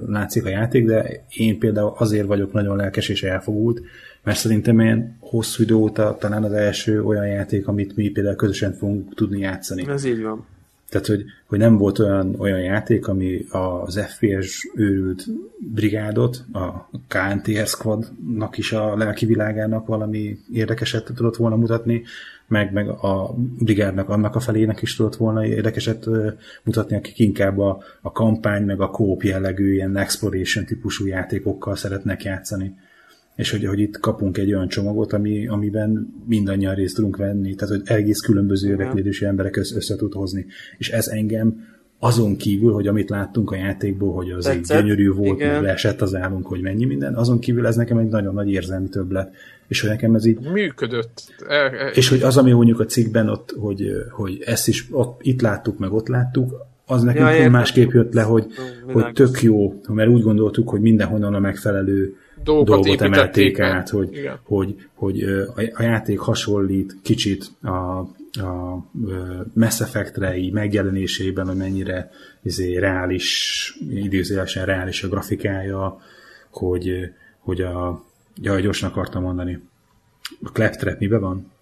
látszik 0.07 0.45
a 0.45 0.49
játék, 0.49 0.87
de 0.87 1.25
én 1.29 1.59
például 1.59 1.93
azért 1.97 2.27
vagyok 2.27 2.53
nagyon 2.53 2.77
lelkes 2.77 3.09
és 3.09 3.23
elfogult, 3.23 3.81
mert 4.23 4.39
szerintem 4.39 4.81
ilyen 4.81 5.17
hosszú 5.21 5.63
idő 5.63 5.75
óta 5.75 6.17
talán 6.21 6.45
az 6.45 6.53
első 6.53 7.03
olyan 7.03 7.27
játék, 7.27 7.69
amit 7.69 7.97
mi 7.97 8.09
például 8.09 8.37
közösen 8.37 8.73
fogunk 8.73 9.15
tudni 9.15 9.39
játszani. 9.39 9.89
Ez 9.89 10.05
így 10.05 10.23
van. 10.23 10.47
Tehát, 10.89 11.07
hogy, 11.07 11.25
hogy 11.47 11.59
nem 11.59 11.77
volt 11.77 11.99
olyan, 11.99 12.35
olyan 12.39 12.61
játék, 12.61 13.09
ami 13.09 13.45
az 13.51 14.01
FPS 14.01 14.71
őrült 14.75 15.25
brigádot, 15.59 16.45
a 16.53 16.91
KNTR 17.09 17.67
Squadnak 17.67 18.59
is 18.59 18.73
a 18.73 18.97
lelki 18.97 19.27
világának 19.27 19.87
valami 19.87 20.39
érdekeset 20.53 21.05
tudott 21.05 21.37
volna 21.37 21.57
mutatni, 21.57 22.03
meg, 22.47 22.73
meg 22.73 22.89
a 22.89 23.35
brigádnak 23.59 24.09
annak 24.09 24.35
a 24.35 24.41
felének 24.41 24.83
is 24.83 24.97
tudott 24.97 25.17
volna 25.17 25.47
érdekeset 25.47 26.07
mutatni, 26.63 26.97
akik 26.97 27.19
inkább 27.19 27.59
a, 27.59 27.83
a 28.01 28.13
kampány, 28.13 28.63
meg 28.63 28.81
a 28.81 28.91
kóp 28.91 29.23
jellegű 29.23 29.73
ilyen 29.73 29.97
exploration 29.97 30.65
típusú 30.65 31.07
játékokkal 31.07 31.77
szeretnek 31.77 32.23
játszani 32.23 32.75
és 33.39 33.51
hogy, 33.51 33.65
hogy 33.65 33.79
itt 33.79 33.99
kapunk 33.99 34.39
egy 34.39 34.55
olyan 34.55 34.69
csomagot, 34.69 35.13
ami, 35.13 35.47
amiben 35.47 36.15
mindannyian 36.27 36.75
részt 36.75 36.95
tudunk 36.95 37.17
venni, 37.17 37.55
tehát 37.55 37.75
hogy 37.75 37.97
egész 37.97 38.19
különböző 38.19 38.69
érdeklődésű 38.69 39.27
emberek 39.27 39.57
össze 39.57 39.97
tud 39.97 40.13
hozni. 40.13 40.47
És 40.79 40.91
ez 40.91 41.07
engem 41.07 41.67
azon 41.99 42.37
kívül, 42.37 42.73
hogy 42.73 42.87
amit 42.87 43.11
láttunk 43.11 43.51
a 43.51 43.57
játékból, 43.57 44.15
hogy 44.15 44.31
az 44.31 44.47
egy 44.47 44.61
gyönyörű 44.61 45.11
volt, 45.11 45.39
meg 45.39 45.63
leesett 45.63 46.01
az 46.01 46.15
állunk, 46.15 46.47
hogy 46.47 46.61
mennyi 46.61 46.85
minden, 46.85 47.15
azon 47.15 47.39
kívül 47.39 47.67
ez 47.67 47.77
nekem 47.77 47.99
egy 47.99 48.09
nagyon 48.09 48.35
nagy 48.35 48.51
érzelmi 48.51 48.89
többlet. 48.89 49.35
És 49.69 49.81
hogy 49.81 49.91
nekem 49.91 50.15
ez 50.15 50.25
így... 50.25 50.39
Működött. 50.53 51.35
E, 51.49 51.55
e, 51.55 51.91
és 51.95 52.09
hogy 52.09 52.23
az, 52.23 52.37
ami 52.37 52.53
mondjuk 52.53 52.81
a 52.81 52.85
cikkben 52.85 53.29
ott, 53.29 53.55
hogy, 53.59 53.93
hogy 54.11 54.43
ezt 54.47 54.69
is 54.69 54.87
ott, 54.91 55.21
itt 55.23 55.41
láttuk, 55.41 55.79
meg 55.79 55.93
ott 55.93 56.09
láttuk, 56.09 56.67
az 56.87 57.03
nekünk 57.03 57.29
ja, 57.39 57.51
másképp 57.51 57.91
jött 57.91 58.13
le, 58.13 58.23
hogy, 58.23 58.47
hogy 58.93 59.13
tök 59.13 59.43
jó, 59.43 59.81
mert 59.89 60.09
úgy 60.09 60.23
gondoltuk, 60.23 60.69
hogy 60.69 60.81
mindenhonnan 60.81 61.35
a 61.35 61.39
megfelelő 61.39 62.17
dolgot, 62.45 62.67
dolgot 62.67 63.01
emelték 63.01 63.59
át, 63.59 63.89
hogy, 63.89 64.31
hogy, 64.43 64.77
hogy 64.95 65.23
a 65.75 65.83
játék 65.83 66.19
hasonlít 66.19 66.97
kicsit 67.03 67.51
a, 67.63 67.99
a 68.41 68.85
Mass 69.53 69.81
Effect-re 69.81 70.37
így 70.37 70.53
megjelenésében, 70.53 71.47
hogy 71.47 71.57
mennyire 71.57 72.11
izé, 72.43 72.77
reális, 72.77 73.75
időzélesen 73.91 74.65
reális 74.65 75.03
a 75.03 75.09
grafikája, 75.09 76.01
hogy, 76.51 77.11
hogy 77.39 77.61
a 77.61 78.05
jaj, 78.43 78.63
gyorsan 78.63 78.91
akartam 78.91 79.23
mondani. 79.23 79.63
A 80.43 80.51
Claptrap 80.53 80.99
miben 80.99 81.21
van? 81.21 81.53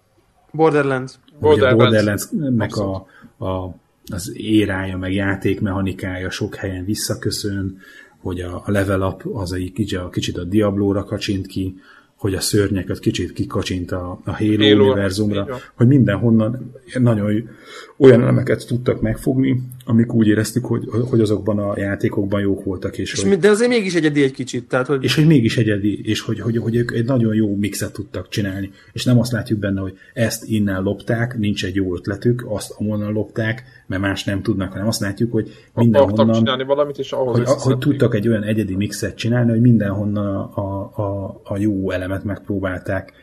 Borderlands. 0.51 1.19
Borderlands. 1.39 1.73
A 1.73 1.83
Borderlands 1.83 2.27
meg 2.31 2.75
a, 2.75 3.07
a, 3.45 3.75
az 4.11 4.31
érája, 4.35 4.97
meg 4.97 5.13
játékmechanikája 5.13 6.29
sok 6.29 6.55
helyen 6.55 6.85
visszaköszön, 6.85 7.79
hogy 8.21 8.39
a, 8.39 8.61
a 8.65 8.71
level 8.71 9.01
up 9.01 9.25
az 9.35 9.53
egy 9.53 9.71
kicsit 9.71 9.99
a, 9.99 10.09
kicsit 10.09 10.37
a 10.37 10.43
Diablo-ra 10.43 11.03
kacsint 11.03 11.47
ki, 11.47 11.75
hogy 12.15 12.33
a 12.33 12.39
szörnyeket 12.39 12.99
kicsit 12.99 13.33
kikacsint 13.33 13.91
a, 13.91 14.19
a 14.23 14.31
Halo, 14.31 14.57
Halo 14.57 14.83
univerzumra, 14.83 15.47
hogy 15.73 15.87
mindenhonnan 15.87 16.71
nagyon 16.99 17.49
olyan 17.97 18.21
elemeket 18.21 18.67
tudtak 18.67 19.01
megfogni, 19.01 19.61
amik 19.87 20.13
úgy 20.13 20.27
éreztük, 20.27 20.65
hogy, 20.65 20.83
hogy 21.09 21.19
azokban 21.19 21.59
a 21.59 21.79
játékokban 21.79 22.41
jók 22.41 22.63
voltak. 22.63 22.97
És, 22.97 23.13
és 23.13 23.23
hogy, 23.23 23.37
de 23.37 23.49
azért 23.49 23.69
mégis 23.69 23.95
egyedi 23.95 24.23
egy 24.23 24.31
kicsit. 24.31 24.67
Tehát, 24.67 24.87
hogy... 24.87 25.03
És 25.03 25.15
hogy 25.15 25.27
mégis 25.27 25.57
egyedi, 25.57 26.01
és 26.03 26.21
hogy, 26.21 26.39
hogy, 26.39 26.57
hogy 26.57 26.75
ők 26.75 26.91
egy 26.91 27.05
nagyon 27.05 27.35
jó 27.35 27.55
mixet 27.55 27.93
tudtak 27.93 28.29
csinálni. 28.29 28.71
És 28.93 29.05
nem 29.05 29.19
azt 29.19 29.31
látjuk 29.31 29.59
benne, 29.59 29.81
hogy 29.81 29.97
ezt 30.13 30.45
innen 30.45 30.83
lopták, 30.83 31.37
nincs 31.37 31.65
egy 31.65 31.75
jó 31.75 31.95
ötletük, 31.95 32.45
azt 32.47 32.75
onnan 32.77 33.11
lopták, 33.11 33.63
mert 33.87 34.01
más 34.01 34.23
nem 34.23 34.41
tudnak, 34.41 34.71
hanem 34.71 34.87
azt 34.87 34.99
látjuk, 34.99 35.31
hogy 35.31 35.51
mindenhonnan... 35.73 36.35
csinálni 36.35 36.63
valamit, 36.63 36.97
és 36.97 37.11
ahhoz 37.11 37.37
hogy, 37.37 37.61
hogy 37.61 37.77
tudtak 37.77 38.15
egy 38.15 38.27
olyan 38.27 38.43
egyedi 38.43 38.75
mixet 38.75 39.15
csinálni, 39.15 39.51
hogy 39.51 39.61
mindenhonnan 39.61 40.35
a, 40.35 40.51
a, 40.55 41.01
a, 41.01 41.41
a 41.43 41.57
jó 41.57 41.91
elemet 41.91 42.23
megpróbálták 42.23 43.13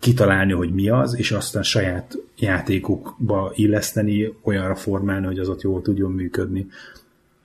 kitalálni, 0.00 0.52
hogy 0.52 0.74
mi 0.74 0.88
az, 0.88 1.16
és 1.16 1.32
aztán 1.32 1.62
saját 1.62 2.18
játékukba 2.38 3.52
illeszteni, 3.54 4.34
olyanra 4.42 4.74
formálni, 4.74 5.26
hogy 5.26 5.38
az 5.38 5.48
ott 5.48 5.62
jól 5.62 5.82
tudjon 5.82 6.12
működni. 6.12 6.66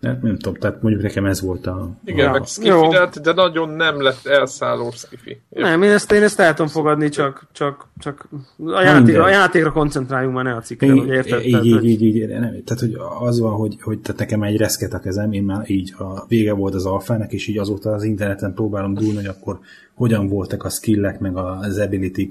Nem, 0.06 0.20
nem 0.22 0.38
tudom, 0.38 0.60
tehát 0.60 0.82
mondjuk 0.82 1.04
nekem 1.04 1.26
ez 1.26 1.42
volt 1.42 1.68
a... 1.68 1.90
Igen, 2.06 2.28
a... 2.28 2.32
meg 2.32 2.46
skifi, 2.46 2.88
de, 2.90 3.10
de 3.22 3.34
nagyon 3.34 3.70
nem 3.70 4.02
lett 4.02 4.26
elszálló 4.26 4.92
skifi. 4.92 5.42
Nem, 5.50 5.84
én 5.84 5.92
ezt, 5.92 6.12
én 6.12 6.24
ezt 6.24 6.40
el 6.40 6.54
tudom 6.54 6.68
fogadni, 6.68 7.10
csak, 7.10 7.48
csak, 7.52 7.88
csak 7.98 8.28
a, 8.66 8.82
játék, 8.82 9.20
a 9.20 9.30
játékra 9.30 9.72
koncentráljunk 9.72 10.36
már 10.36 10.44
ne 10.44 10.56
a 10.56 10.60
cikkre, 10.60 10.92
hogy 10.92 11.08
érted? 11.08 11.46
Így, 11.46 11.52
tehát, 11.52 11.66
így, 11.66 11.84
így, 11.84 12.02
így, 12.02 12.28
nem, 12.28 12.64
tehát, 12.64 12.80
hogy 12.80 12.98
az 13.20 13.40
van, 13.40 13.54
hogy, 13.54 13.78
hogy 13.82 14.00
tehát 14.00 14.20
nekem 14.20 14.44
egy 14.44 14.58
reszket 14.58 14.94
a 14.94 15.00
kezem, 15.00 15.32
én 15.32 15.44
már 15.44 15.70
így 15.70 15.94
a 15.98 16.26
vége 16.28 16.54
volt 16.54 16.74
az 16.74 16.86
alfának, 16.86 17.32
és 17.32 17.48
így 17.48 17.58
azóta 17.58 17.92
az 17.92 18.04
interneten 18.04 18.54
próbálom 18.54 18.94
dúlni, 18.94 19.16
hogy 19.16 19.26
akkor 19.26 19.60
hogyan 19.94 20.28
voltak 20.28 20.64
a 20.64 20.70
skillek, 20.70 21.20
meg 21.20 21.38
az 21.38 21.78
ability 21.78 22.30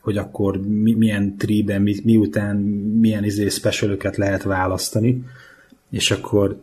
hogy 0.00 0.16
akkor 0.16 0.60
mi, 0.66 0.92
milyen 0.92 1.36
triben, 1.36 1.82
mi, 1.82 1.94
miután 2.04 2.56
milyen 3.00 3.24
izé 3.24 3.48
specialöket 3.48 4.16
lehet 4.16 4.42
választani, 4.42 5.24
és 5.90 6.10
akkor, 6.10 6.60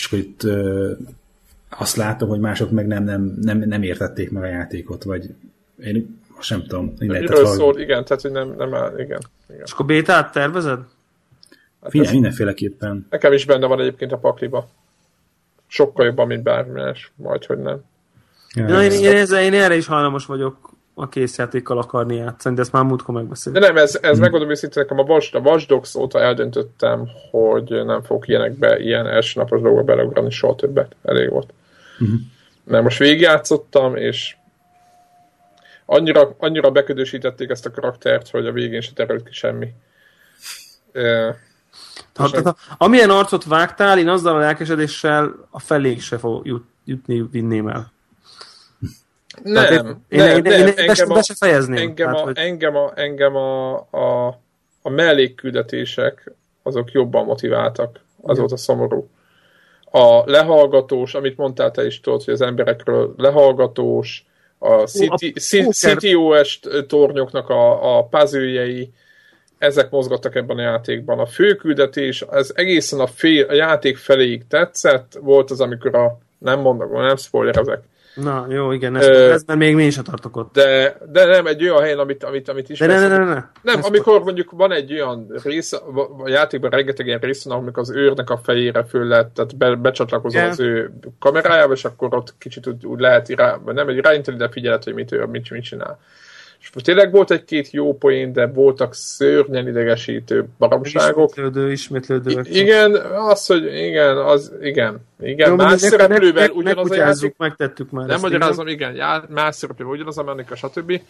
és 0.00 0.06
akkor 0.06 0.18
itt 0.18 0.42
ö, 0.42 0.92
azt 1.68 1.96
látom, 1.96 2.28
hogy 2.28 2.40
mások 2.40 2.70
meg 2.70 2.86
nem, 2.86 3.04
nem, 3.04 3.38
nem, 3.42 3.58
nem 3.58 3.82
értették 3.82 4.30
meg 4.30 4.42
a 4.42 4.46
játékot, 4.46 5.02
vagy 5.02 5.34
én 5.82 6.20
most 6.36 6.50
nem 6.50 6.62
tudom. 6.62 6.94
Miről 6.98 7.46
szól, 7.46 7.78
igen, 7.78 8.04
tehát 8.04 8.22
hogy 8.22 8.30
nem, 8.30 8.54
nem 8.56 8.74
áll, 8.74 8.92
igen, 8.98 9.20
igen. 9.48 9.62
És 9.64 9.72
akkor 9.72 9.86
bétát 9.86 10.32
tervezed? 10.32 10.78
Hát 11.82 11.90
Figyelj, 11.90 12.12
mindenféleképpen. 12.12 13.06
Nekem 13.10 13.32
is 13.32 13.44
benne 13.44 13.66
van 13.66 13.80
egyébként 13.80 14.12
a 14.12 14.18
pakliba. 14.18 14.68
Sokkal 15.66 16.06
jobban, 16.06 16.26
mint 16.26 16.42
bármi 16.42 16.72
más, 16.72 17.12
majd, 17.16 17.44
hogy 17.44 17.58
nem. 17.58 17.80
Ja, 18.54 18.66
Na, 18.66 18.82
én, 18.82 18.90
én, 18.90 19.16
én, 19.16 19.52
én 19.52 19.54
erre 19.54 19.76
is 19.76 19.86
hajlamos 19.86 20.26
vagyok 20.26 20.69
a 21.00 21.08
készjátékkal 21.08 21.78
akarni 21.78 22.16
játszani, 22.16 22.54
de 22.54 22.60
ezt 22.60 22.72
már 22.72 22.84
múltkor 22.84 23.14
megbeszéltük. 23.14 23.62
De 23.62 23.68
nem, 23.68 23.76
ez, 23.76 23.98
ez 24.02 24.10
hmm. 24.10 24.20
megmondom 24.20 24.50
őszintén, 24.50 24.82
nekem 24.82 24.98
a 24.98 25.02
Watch, 25.02 25.36
a 25.36 25.38
Watch 25.38 25.66
Dogs 25.66 25.94
óta 25.94 26.20
eldöntöttem, 26.20 27.08
hogy 27.30 27.84
nem 27.84 28.02
fogok 28.02 28.28
ilyenekbe, 28.28 28.78
ilyen 28.78 29.06
első 29.06 29.40
napos 29.40 29.60
dolgokba 29.60 29.94
beleugrani 29.94 30.30
soha 30.30 30.54
többet. 30.54 30.96
Elég 31.02 31.30
volt. 31.30 31.52
Hmm. 31.98 32.32
Mert 32.64 32.82
most 32.82 32.98
végigjátszottam, 32.98 33.96
és 33.96 34.36
annyira, 35.86 36.34
annyira 36.38 36.70
beködösítették 36.70 37.50
ezt 37.50 37.66
a 37.66 37.70
karaktert, 37.70 38.30
hogy 38.30 38.46
a 38.46 38.52
végén 38.52 38.80
se 38.80 38.92
terült 38.94 39.24
ki 39.24 39.32
semmi. 39.32 39.68
E, 40.92 41.36
tehát, 42.12 42.30
tehát, 42.30 42.56
amilyen 42.78 43.10
arcot 43.10 43.44
vágtál, 43.44 43.98
én 43.98 44.08
azzal 44.08 44.36
a 44.36 44.38
lelkesedéssel 44.38 45.34
a 45.50 45.60
feléig 45.60 46.00
se 46.00 46.18
fog 46.18 46.46
jut, 46.46 46.64
jutni, 46.84 47.28
vinném 47.30 47.68
el. 47.68 47.92
Nem, 49.42 49.72
én, 49.72 49.82
nem, 49.82 50.04
én, 50.08 50.20
én, 50.20 50.42
nem, 50.42 50.66
én, 50.66 50.74
engem, 50.76 51.10
a, 51.10 51.22
se 51.22 51.34
fejezném. 51.34 51.76
Engem, 51.76 52.06
tehát, 52.06 52.20
a, 52.20 52.24
hogy... 52.24 52.38
engem, 52.38 52.76
a, 52.76 52.92
engem 52.94 53.36
a, 53.36 53.74
a, 53.76 54.26
a 54.82 54.88
mellékküldetések 54.88 56.32
azok 56.62 56.92
jobban 56.92 57.24
motiváltak, 57.24 58.00
azóta 58.22 58.56
szomorú. 58.56 59.08
A 59.90 60.30
lehallgatós, 60.30 61.14
amit 61.14 61.36
mondtál 61.36 61.70
te 61.70 61.86
is 61.86 62.00
tudod, 62.00 62.22
hogy 62.22 62.34
az 62.34 62.40
emberekről 62.40 63.14
lehallgatós, 63.16 64.24
a, 64.58 64.84
CTOS 65.34 66.60
tornyoknak 66.86 67.48
a, 67.48 67.96
a 67.98 68.04
puzzle 68.04 68.86
ezek 69.58 69.90
mozgattak 69.90 70.34
ebben 70.34 70.58
a 70.58 70.62
játékban. 70.62 71.18
A 71.18 71.26
főküldetés, 71.26 72.24
ez 72.30 72.52
egészen 72.54 73.00
a, 73.00 73.06
fél, 73.06 73.44
a 73.48 73.52
játék 73.52 73.96
feléig 73.96 74.46
tetszett, 74.46 75.18
volt 75.20 75.50
az, 75.50 75.60
amikor 75.60 75.94
a, 75.94 76.18
nem 76.38 76.60
mondok, 76.60 76.92
nem 76.92 77.16
spoilerezek, 77.16 77.82
Na, 78.14 78.46
jó, 78.48 78.72
igen, 78.72 78.96
ez, 78.96 79.06
Ö, 79.06 79.32
ez 79.32 79.42
mert 79.46 79.58
még 79.58 79.74
mi 79.74 79.84
is 79.84 79.96
tartok 79.96 80.36
ott. 80.36 80.52
De, 80.52 80.96
de 81.08 81.24
nem 81.24 81.46
egy 81.46 81.62
olyan 81.62 81.82
helyen, 81.82 81.98
amit, 81.98 82.24
amit, 82.24 82.48
amit 82.48 82.68
is. 82.68 82.78
De 82.78 82.86
ne, 82.86 83.08
ne, 83.08 83.08
ne, 83.08 83.24
ne. 83.24 83.44
Nem, 83.62 83.78
ezt 83.78 83.88
amikor 83.88 84.22
mondjuk 84.22 84.50
van 84.50 84.72
egy 84.72 84.92
olyan 84.92 85.26
rész, 85.42 85.72
a 85.72 86.28
játékban 86.28 86.70
rengeteg 86.70 87.06
ilyen 87.06 87.18
rész 87.18 87.44
van, 87.44 87.58
amikor 87.58 87.82
az 87.82 87.90
őrnek 87.90 88.30
a 88.30 88.36
fejére 88.36 88.84
föl 88.84 89.06
lehet, 89.06 89.28
tehát 89.28 89.56
be, 89.56 89.74
becsatlakozol 89.74 90.42
az 90.42 90.60
ő 90.60 90.92
kamerájába, 91.18 91.72
és 91.72 91.84
akkor 91.84 92.14
ott 92.14 92.34
kicsit 92.38 92.66
úgy, 92.66 92.86
úgy 92.86 93.00
lehet 93.00 93.28
irá, 93.28 93.58
nem 93.64 93.88
egy 93.88 93.96
irányítani, 93.96 94.36
de 94.36 94.48
figyelhet, 94.48 94.84
hogy 94.84 94.94
mit, 94.94 95.12
ő, 95.12 95.24
mit, 95.24 95.50
mit 95.50 95.64
csinál. 95.64 95.98
És 96.60 96.70
tényleg 96.82 97.10
volt 97.10 97.30
egy-két 97.30 97.70
jó 97.70 97.98
poén, 97.98 98.32
de 98.32 98.46
voltak 98.46 98.94
szörnyen 98.94 99.68
idegesítő 99.68 100.48
baromságok. 100.58 101.30
Ismétlődő, 101.30 101.70
ismétlődő. 101.72 102.40
I- 102.42 102.58
igen, 102.58 102.94
az, 102.94 103.46
hogy 103.46 103.64
igen, 103.64 104.16
az, 104.16 104.52
igen. 104.60 104.98
Igen, 105.20 105.48
Jó, 105.48 105.56
más 105.56 105.80
szereplővel 105.80 106.46
ne, 106.46 106.52
ugyanaz 106.52 106.90
a 106.90 106.94
játék. 106.94 107.34
megtettük 107.36 107.90
már. 107.90 108.06
Nem 108.06 108.20
magyarázom, 108.20 108.66
igen, 108.66 108.94
já, 108.94 109.24
más 109.28 109.54
szereplővel 109.54 109.94
ugyanaz 109.94 110.18
a 110.18 110.22
Menika, 110.22 110.56
stb. 110.56 111.00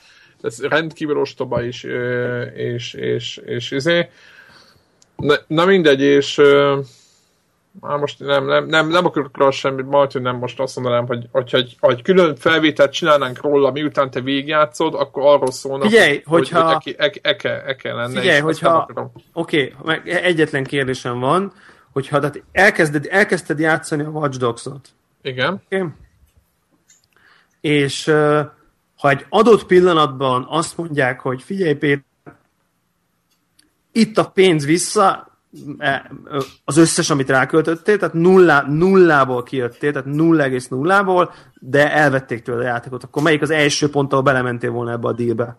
Ez 0.42 0.62
rendkívül 0.62 1.18
ostoba 1.18 1.62
is, 1.62 1.82
és, 1.82 2.94
és, 2.94 2.94
és, 2.94 3.40
és 3.44 3.70
izé. 3.70 4.08
Na, 5.16 5.34
na 5.46 5.64
mindegy, 5.64 6.00
és 6.00 6.40
már 7.80 7.98
most 7.98 8.18
nem, 8.18 8.46
nem, 8.46 8.66
nem, 8.66 8.88
nem 8.88 9.04
akarok 9.04 9.38
rá 9.38 9.50
semmit, 9.50 9.86
majd 9.86 10.22
nem 10.22 10.36
most 10.36 10.60
azt 10.60 10.76
mondanám, 10.76 11.06
hogy 11.06 11.26
hogyha 11.32 11.56
egy, 11.56 11.76
egy 11.80 12.02
külön 12.02 12.36
felvételt 12.36 12.92
csinálnánk 12.92 13.42
róla, 13.42 13.70
miután 13.70 14.10
te 14.10 14.20
végigjátszod, 14.20 14.94
akkor 14.94 15.22
arról 15.26 15.50
szólnak, 15.50 15.88
Figyelj, 15.88 16.22
hogy, 16.24 16.48
hogyha... 16.48 16.80
hogy 16.82 16.94
eke, 16.98 17.20
eke, 17.22 17.64
eke 17.64 17.92
lenne. 17.92 18.20
Figyelj, 18.20 18.40
hogyha... 18.40 18.88
Oké, 19.32 19.74
okay, 19.80 20.00
egyetlen 20.04 20.64
kérdésem 20.64 21.18
van, 21.18 21.52
hogyha 21.92 22.18
tehát 22.18 22.42
elkezded, 22.52 23.06
elkezdted 23.10 23.58
játszani 23.58 24.02
a 24.02 24.08
Watch 24.08 24.38
Dogs-ot. 24.38 24.88
Igen. 25.22 25.62
Okay? 25.64 25.86
És 27.60 28.04
ha 28.96 29.08
egy 29.08 29.26
adott 29.28 29.66
pillanatban 29.66 30.46
azt 30.48 30.76
mondják, 30.76 31.20
hogy 31.20 31.42
figyelj 31.42 31.74
Péter, 31.74 32.04
itt 33.92 34.18
a 34.18 34.30
pénz 34.30 34.64
vissza, 34.64 35.29
E, 35.29 35.29
az 36.64 36.76
összes, 36.76 37.10
amit 37.10 37.28
ráköltöttél, 37.28 37.98
tehát 37.98 38.14
nullá, 38.14 38.64
nullából 38.68 39.42
kijöttél, 39.42 39.92
tehát 39.92 40.08
0,0-ból, 40.08 41.30
de 41.60 41.92
elvették 41.92 42.42
tőle 42.42 42.64
a 42.64 42.66
játékot. 42.66 43.04
Akkor 43.04 43.22
melyik 43.22 43.42
az 43.42 43.50
első 43.50 43.90
pont, 43.90 44.12
ahol 44.12 44.24
belementél 44.24 44.70
volna 44.70 44.90
ebbe 44.90 45.08
a 45.08 45.12
dealbe? 45.12 45.56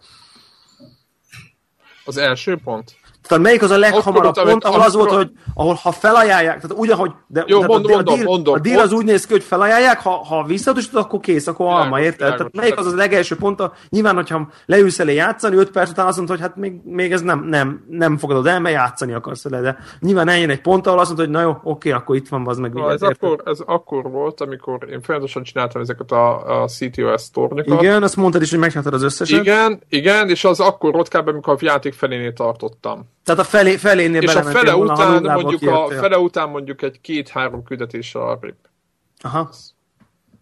Az 2.05 2.17
első 2.17 2.57
pont? 2.63 2.95
Tehát 3.27 3.43
melyik 3.43 3.61
az 3.61 3.71
a 3.71 3.77
leghamarabb 3.77 4.33
pont, 4.33 4.63
ahol 4.63 4.81
az 4.81 4.93
volt, 4.93 5.11
hogy 5.11 5.31
ahol 5.53 5.73
ha 5.73 5.91
felajánlják, 5.91 6.61
tehát 6.61 6.77
ugyanhogy, 6.77 7.11
de 7.27 7.43
Jó, 7.47 7.61
a, 7.61 7.65
mondom, 7.65 7.97
a, 7.97 8.01
deal, 8.01 8.23
mondom, 8.23 8.53
a 8.53 8.59
deal 8.59 8.81
az 8.81 8.91
úgy 8.91 9.05
néz 9.05 9.25
ki, 9.25 9.31
hogy 9.31 9.43
felajánlják, 9.43 10.01
ha, 10.01 10.09
ha 10.09 10.43
visszatudsítod, 10.43 11.03
akkor 11.03 11.19
kész, 11.19 11.47
akkor 11.47 11.65
alma, 11.65 11.99
érted? 11.99 12.35
Tehát 12.35 12.55
melyik 12.55 12.77
az 12.77 12.85
az 12.85 12.95
legelső 12.95 13.35
pont, 13.35 13.61
nyilván, 13.89 14.15
hogyha 14.15 14.47
leülsz 14.65 14.99
elé 14.99 15.13
játszani, 15.13 15.55
5 15.55 15.71
perc 15.71 15.89
után 15.89 16.07
azt 16.07 16.17
mondod, 16.17 16.35
hogy 16.35 16.45
hát 16.45 16.55
még, 16.55 16.73
még 16.83 17.11
ez 17.11 17.21
nem, 17.21 17.43
nem, 17.43 17.85
nem 17.89 18.17
fogadod 18.17 18.47
el, 18.47 18.59
mert 18.59 18.75
játszani 18.75 19.13
akarsz 19.13 19.43
vele, 19.43 19.61
de 19.61 19.77
nyilván 19.99 20.27
eljön 20.27 20.49
egy 20.49 20.61
pont, 20.61 20.87
ahol 20.87 20.99
azt 20.99 21.07
mondod, 21.07 21.25
hogy 21.25 21.35
na 21.35 21.41
jó, 21.41 21.57
oké, 21.63 21.91
akkor 21.91 22.15
itt 22.15 22.27
van, 22.27 22.47
az 22.47 22.57
meg. 22.57 22.73
Na, 22.73 22.91
ez, 22.91 23.01
akkor, 23.01 23.41
ez 23.45 23.59
akkor 23.65 24.11
volt, 24.11 24.41
amikor 24.41 24.87
én 24.89 25.01
folyamatosan 25.01 25.43
csináltam 25.43 25.81
ezeket 25.81 26.11
a, 26.11 26.61
a 26.61 26.67
CTOS 26.67 27.29
tornyokat. 27.31 27.81
Igen, 27.81 28.03
azt 28.03 28.15
mondtad 28.15 28.41
is, 28.41 28.49
hogy 28.49 28.59
megcsináltad 28.59 28.93
az 28.93 29.03
összeset. 29.03 29.39
Igen, 29.39 29.81
igen, 29.89 30.29
és 30.29 30.43
az 30.43 30.59
akkor 30.59 30.91
volt 30.93 31.07
kb. 31.07 31.27
amikor 31.27 31.53
a 31.53 31.57
játék 31.59 31.93
felénél 31.93 32.33
tartottam. 32.33 33.09
Tehát 33.23 33.41
a 33.41 33.43
felé, 33.43 33.75
felénél 33.75 34.21
És 34.21 34.35
a 34.35 34.43
fele 34.43 34.75
után, 34.75 35.23
mondjuk 35.23 35.71
a 35.71 35.89
fele 35.89 36.17
után 36.17 36.49
mondjuk 36.49 36.81
egy 36.81 37.01
két-három 37.01 37.63
küldetéssel 37.63 38.21
arrébb. 38.21 38.55
Aha. 39.21 39.49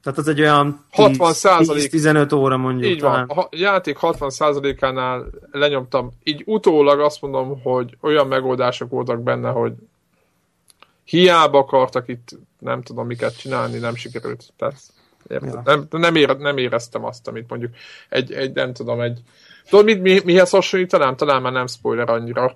Tehát 0.03 0.19
az 0.19 0.27
egy 0.27 0.41
olyan 0.41 0.85
60 0.91 1.33
százalék, 1.33 1.89
15 1.89 2.33
óra 2.33 2.57
mondjuk. 2.57 2.91
Így 2.91 2.99
talán. 2.99 3.27
van. 3.27 3.37
A 3.37 3.47
játék 3.51 3.97
60 3.97 4.29
százalékánál 4.29 5.25
lenyomtam. 5.51 6.11
Így 6.23 6.43
utólag 6.45 6.99
azt 6.99 7.21
mondom, 7.21 7.61
hogy 7.61 7.97
olyan 8.01 8.27
megoldások 8.27 8.89
voltak 8.89 9.21
benne, 9.21 9.49
hogy 9.49 9.73
hiába 11.03 11.57
akartak 11.57 12.07
itt 12.07 12.29
nem 12.59 12.81
tudom 12.81 13.05
miket 13.05 13.37
csinálni, 13.37 13.77
nem 13.77 13.95
sikerült. 13.95 14.45
Tehát, 14.57 14.75
ja. 15.27 15.61
nem, 15.65 15.87
nem, 15.89 16.15
ére, 16.15 16.33
nem 16.33 16.57
éreztem 16.57 17.05
azt, 17.05 17.27
amit 17.27 17.49
mondjuk 17.49 17.73
egy, 18.09 18.31
egy 18.31 18.53
nem 18.53 18.73
tudom, 18.73 19.01
egy 19.01 19.21
Tudod, 19.69 19.85
mit, 19.85 20.01
mi, 20.01 20.21
mihez 20.23 20.49
hasonlítanám? 20.49 21.15
Talán 21.15 21.41
már 21.41 21.51
nem 21.51 21.67
spoiler 21.67 22.09
annyira 22.09 22.55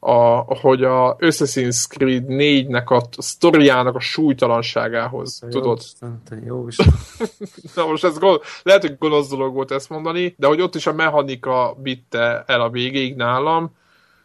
a, 0.00 0.56
hogy 0.60 0.84
a 0.84 1.16
Assassin's 1.16 1.84
Creed 1.88 2.24
4-nek 2.28 2.86
a 2.86 3.22
sztoriának 3.22 3.94
a 3.94 4.00
súlytalanságához, 4.00 5.40
jó, 5.42 5.48
tudod? 5.48 5.80
jó 6.44 6.68
is. 6.68 6.76
Na 7.74 7.86
most 7.86 8.04
ez 8.04 8.18
gond, 8.18 8.40
lehet, 8.62 8.82
hogy 8.82 8.98
gonosz 8.98 9.28
dolog 9.28 9.54
volt 9.54 9.70
ezt 9.70 9.88
mondani, 9.88 10.34
de 10.38 10.46
hogy 10.46 10.60
ott 10.60 10.74
is 10.74 10.86
a 10.86 10.92
mechanika 10.92 11.76
bitte 11.82 12.44
el 12.46 12.60
a 12.60 12.70
végéig 12.70 13.16
nálam, 13.16 13.76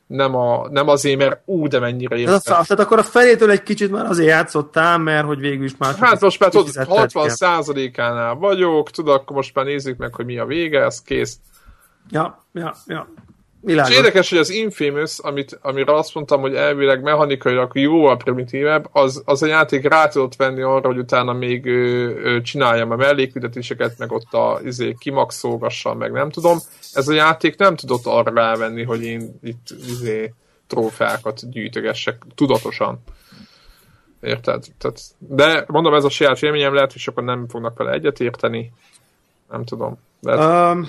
nem, 0.07 0.35
a, 0.35 0.67
nem 0.69 0.87
azért, 0.87 1.17
mert 1.17 1.41
ú, 1.45 1.67
de 1.67 1.79
mennyire 1.79 2.15
értem. 2.15 2.39
Tehát 2.39 2.79
akkor 2.79 2.97
a 2.97 3.03
felétől 3.03 3.51
egy 3.51 3.63
kicsit 3.63 3.91
már 3.91 4.05
azért 4.05 4.29
játszottál, 4.29 4.97
mert 4.97 5.25
hogy 5.25 5.39
végül 5.39 5.65
is 5.65 5.77
már... 5.77 5.95
Hát 5.95 6.21
most 6.21 6.39
már 6.39 6.49
tudod, 6.49 6.87
60 6.87 7.29
százalékánál 7.29 8.35
vagyok, 8.35 8.89
tudod, 8.89 9.13
akkor 9.13 9.35
most 9.35 9.55
már 9.55 9.65
nézzük 9.65 9.97
meg, 9.97 10.15
hogy 10.15 10.25
mi 10.25 10.37
a 10.37 10.45
vége, 10.45 10.83
ez 10.83 11.01
kész. 11.01 11.37
Ja, 12.09 12.45
ja, 12.53 12.75
ja. 12.87 13.07
Világos. 13.65 13.91
És 13.91 13.97
érdekes, 13.97 14.29
hogy 14.29 14.37
az 14.37 14.49
Infamous, 14.49 15.19
amit, 15.19 15.59
amire 15.61 15.93
azt 15.95 16.13
mondtam, 16.13 16.41
hogy 16.41 16.55
elvileg 16.55 17.01
mechanikailag 17.01 17.71
jóval 17.73 18.17
primitívebb, 18.17 18.89
az, 18.91 19.21
az 19.25 19.43
a 19.43 19.45
játék 19.45 19.87
rá 19.87 20.07
tudott 20.07 20.35
venni 20.35 20.61
arra, 20.61 20.87
hogy 20.87 20.97
utána 20.97 21.33
még 21.33 21.65
ő, 21.65 22.15
ő 22.23 22.41
csináljam 22.41 22.91
a 22.91 22.95
melléküldetéseket, 22.95 23.97
meg 23.97 24.11
ott 24.11 24.33
a 24.33 24.59
izé, 24.63 24.95
kimaxolgassam, 24.99 25.97
meg 25.97 26.11
nem 26.11 26.29
tudom. 26.29 26.57
Ez 26.93 27.07
a 27.07 27.13
játék 27.13 27.57
nem 27.57 27.75
tudott 27.75 28.05
arra 28.05 28.33
rávenni, 28.33 28.83
hogy 28.83 29.03
én 29.03 29.39
itt 29.43 29.67
izé, 29.87 30.33
trófeákat 30.67 31.51
gyűjtögessek 31.51 32.23
tudatosan. 32.35 32.99
Érted? 34.21 34.65
Tehát, 34.77 34.99
de 35.17 35.63
mondom, 35.67 35.93
ez 35.93 36.03
a 36.03 36.09
saját 36.09 36.41
élményem 36.41 36.73
lehet, 36.73 36.91
hogy 36.91 37.01
sokan 37.01 37.23
nem 37.23 37.47
fognak 37.47 37.77
vele 37.77 37.91
egyetérteni. 37.91 38.71
Nem 39.49 39.63
tudom. 39.63 39.97
Lehet, 40.21 40.73
um, 40.73 40.85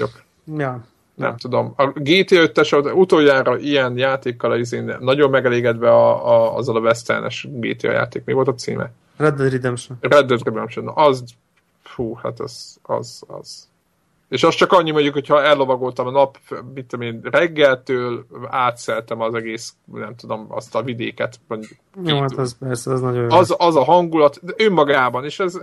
ja, 0.59 0.85
nem 1.15 1.29
ja. 1.31 1.35
tudom. 1.39 1.73
A 1.77 1.87
GT 1.87 2.31
5-es 2.31 2.95
utoljára 2.95 3.59
ilyen 3.59 3.97
játékkal 3.97 4.53
az 4.53 4.73
én 4.73 4.97
nagyon 5.01 5.31
megelégedve 5.31 5.91
a, 5.91 6.29
a, 6.29 6.57
azzal 6.57 6.77
a 6.77 6.81
westernes 6.81 7.47
GTA 7.51 7.91
játék. 7.91 8.25
Mi 8.25 8.33
volt 8.33 8.49
a 8.49 8.55
címe? 8.55 8.93
Red 9.17 9.35
Dead 9.35 9.51
Redemption. 9.51 9.99
Red 10.01 10.27
Dead 10.27 10.43
Redemption. 10.45 10.89
Az, 10.89 11.25
fú, 11.83 12.15
hát 12.15 12.41
az, 12.41 12.79
az, 12.83 13.23
az, 13.27 13.69
és 14.29 14.43
az 14.43 14.55
csak 14.55 14.73
annyi 14.73 14.91
mondjuk, 14.91 15.15
hogyha 15.15 15.43
ellovagoltam 15.43 16.07
a 16.07 16.11
nap, 16.11 16.39
mit 16.75 16.87
tudom 16.87 17.07
én, 17.07 17.21
reggeltől 17.23 18.27
átszeltem 18.51 19.21
az 19.21 19.35
egész, 19.35 19.75
nem 19.93 20.15
tudom, 20.17 20.47
azt 20.49 20.75
a 20.75 20.83
vidéket. 20.83 21.41
Mondjuk, 21.49 21.71
jó, 22.05 22.21
hát 22.21 22.33
az 22.33 22.57
persze, 22.59 22.93
az 22.93 23.01
nagyon 23.01 23.31
az, 23.31 23.55
az 23.59 23.77
a 23.77 23.85
hangulat, 23.85 24.41
önmagában, 24.57 25.25
és 25.25 25.39
ez... 25.39 25.61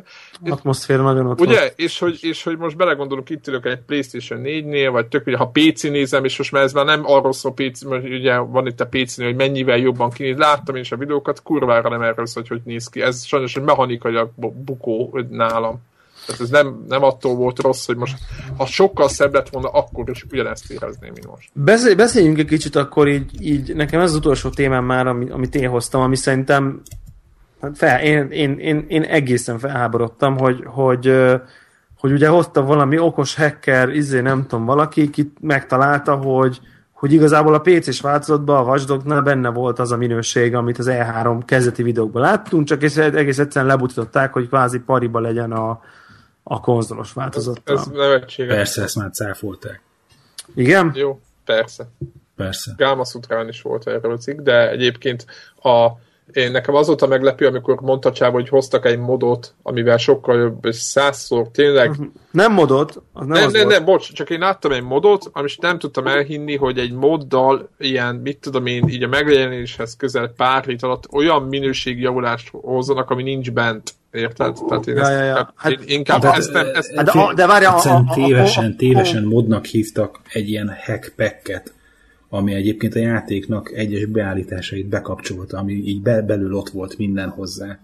Atmoszféra 0.50 1.02
nagyon 1.02 1.26
ott 1.26 1.40
Ugye, 1.42 1.74
és 1.76 2.00
hogy, 2.00 2.18
és 2.22 2.44
hogy 2.44 2.58
most 2.58 2.78
belegondolunk, 2.78 3.30
itt 3.30 3.48
ülök 3.48 3.66
egy 3.66 3.80
Playstation 3.80 4.42
4-nél, 4.44 4.90
vagy 4.92 5.08
tök, 5.08 5.28
ugye, 5.28 5.38
ha 5.38 5.52
PC 5.54 5.84
nézem, 5.84 6.24
és 6.24 6.38
most 6.38 6.52
már 6.52 6.64
ez 6.64 6.74
már 6.74 6.86
nem 6.86 7.02
arról 7.06 7.34
szól 7.34 7.54
PC, 7.54 7.84
mert 7.84 8.04
ugye 8.04 8.38
van 8.38 8.68
itt 8.68 8.80
a 8.80 8.88
pc 8.88 9.24
hogy 9.24 9.36
mennyivel 9.36 9.78
jobban 9.78 10.10
kinéz. 10.10 10.38
Láttam 10.38 10.76
én 10.76 10.82
is 10.82 10.92
a 10.92 10.98
videókat, 10.98 11.44
kurvára 11.44 11.90
nem 11.90 12.02
erről 12.02 12.26
szól, 12.26 12.44
hogy 12.48 12.58
hogy 12.58 12.72
néz 12.72 12.88
ki. 12.88 13.02
Ez 13.02 13.26
sajnos 13.26 13.56
egy 13.56 13.64
mechanikai 13.64 14.20
bukó 14.36 15.20
nálam. 15.30 15.82
Tehát 16.26 16.42
ez 16.42 16.50
nem, 16.50 16.86
nem 16.88 17.04
attól 17.04 17.36
volt 17.36 17.60
rossz, 17.60 17.86
hogy 17.86 17.96
most 17.96 18.18
ha 18.58 18.66
sokkal 18.66 19.10
szebb 19.10 19.34
lett 19.34 19.50
volna, 19.50 19.70
akkor 19.70 20.10
is 20.10 20.26
ugyanezt 20.32 20.72
érezném, 20.72 21.12
mint 21.14 21.28
most. 21.28 21.50
Beszél, 21.54 21.96
beszéljünk 21.96 22.38
egy 22.38 22.46
kicsit 22.46 22.76
akkor 22.76 23.08
így, 23.08 23.46
így, 23.46 23.76
nekem 23.76 24.00
ez 24.00 24.10
az 24.10 24.16
utolsó 24.16 24.50
témám 24.50 24.86
már, 24.86 25.08
amit, 25.08 25.32
amit 25.32 25.56
én 25.56 25.70
hoztam, 25.70 26.02
ami 26.02 26.16
szerintem 26.16 26.82
hát 27.62 27.78
fel, 27.78 28.02
én, 28.02 28.28
én, 28.30 28.60
én, 28.60 28.86
én, 28.88 29.04
egészen 29.04 29.60
felháborodtam, 29.60 30.38
hogy, 30.38 30.64
hogy, 30.66 31.16
hogy 31.98 32.12
ugye 32.12 32.28
hozta 32.28 32.64
valami 32.64 33.00
okos 33.00 33.36
hacker, 33.36 33.90
izé 33.90 34.20
nem 34.20 34.46
tudom, 34.48 34.66
valaki, 34.66 35.10
ki 35.10 35.34
megtalálta, 35.40 36.16
hogy, 36.16 36.60
hogy 36.92 37.14
igazából 37.14 37.54
a 37.54 37.60
PC-s 37.60 38.02
változatban 38.02 38.58
a 38.58 38.70
Watch 38.70 39.24
benne 39.24 39.50
volt 39.50 39.80
az 39.80 39.92
a 39.92 39.98
minőség, 39.98 40.56
amit 40.56 40.78
az 40.78 40.90
E3 40.92 41.42
kezdeti 41.46 41.84
videókban 41.84 42.22
láttunk, 42.22 42.68
csak 42.68 42.84
egész 42.84 43.40
egyszerűen 43.40 43.66
lebutították, 43.66 44.34
hogy 44.34 44.48
kvázi 44.48 44.80
pariba 44.80 45.20
legyen 45.20 45.52
a, 45.52 45.82
a 46.44 46.60
konzolos 46.60 47.14
változattal. 47.14 47.78
Ez, 47.78 47.82
ez 47.82 47.88
nevetséges. 47.88 48.56
Persze, 48.56 48.82
ezt 48.82 48.96
már 48.96 49.12
cáfolták. 49.12 49.82
Igen? 50.56 50.92
Jó, 50.96 51.20
persze. 51.46 51.88
Persze. 52.36 52.74
Gáma 52.78 53.06
Sutrán 53.06 53.48
is 53.48 53.62
volt 53.62 53.88
erről 53.88 54.18
cikk, 54.18 54.40
de 54.40 54.70
egyébként 54.70 55.26
a 55.56 55.90
én 56.34 56.52
nekem 56.52 56.76
azóta 56.76 57.08
meglepő, 57.08 57.48
amikor 57.48 57.82
mondta 57.82 58.12
Csáva, 58.12 58.32
hogy 58.32 58.50
hoztak 58.50 58.86
egy 58.86 59.00
modot, 59.00 59.54
amivel 59.64 59.98
sokkal 59.98 60.38
jobb, 60.40 60.66
és 60.66 60.76
százszor 60.76 61.48
tényleg... 61.52 61.96
Nem 62.32 62.54
modot, 62.54 63.02
az 63.14 63.26
nem 63.26 63.28
nem, 63.28 63.46
az 63.46 63.52
nem, 63.52 63.64
volt. 63.64 63.76
nem, 63.76 63.86
bocs, 63.86 64.14
csak 64.14 64.30
én 64.30 64.40
láttam 64.40 64.72
egy 64.72 64.84
modot, 64.84 65.30
amit 65.32 65.62
nem 65.62 65.80
tudtam 65.80 66.08
elhinni, 66.08 66.56
hogy 66.56 66.78
egy 66.78 66.94
moddal 66.94 67.70
ilyen, 67.78 68.16
mit 68.16 68.38
tudom 68.38 68.66
én, 68.66 68.88
így 68.88 69.04
a 69.04 69.08
megjelenéshez 69.08 69.96
közel 69.96 70.28
pár 70.28 70.64
hét 70.66 70.84
alatt 70.84 71.12
olyan 71.12 71.44
minőségjavulást 71.44 72.50
hozzanak, 72.52 73.10
ami 73.10 73.24
nincs 73.24 73.52
bent. 73.52 73.94
Érted? 74.12 74.58
Tehát 74.68 74.88
én, 74.88 74.96
Ja, 74.96 75.02
ezt, 75.02 75.12
ja, 75.12 75.24
ja. 75.24 75.54
hát, 75.56 75.72
én 75.72 75.80
inkább 75.86 76.22
de- 76.22 76.32
ezt 76.32 76.54
nem, 76.54 76.68
ezt 76.74 76.96
Hát 76.96 77.06
de, 77.06 77.12
a, 77.12 77.34
de 77.34 77.48
várjál, 77.48 77.78
a, 77.78 77.90
a, 77.90 78.04
a, 78.08 78.14
tévesen, 78.14 78.66
a, 78.66 78.68
a, 78.68 78.76
tévesen 78.78 79.24
modnak 79.24 79.66
hívtak 79.66 80.20
egy 80.30 80.50
ilyen 80.50 80.76
hack 80.86 81.14
packet, 81.16 81.74
ami 82.30 82.54
egyébként 82.54 82.96
a 82.96 83.00
játéknak 83.00 83.72
egyes 83.72 84.06
beállításait 84.06 84.88
bekapcsolta, 84.88 85.58
ami 85.58 85.74
így 85.74 86.02
be, 86.02 86.22
belül 86.22 86.54
ott 86.54 86.70
volt 86.70 86.98
minden 86.98 87.30
hozzá. 87.30 87.80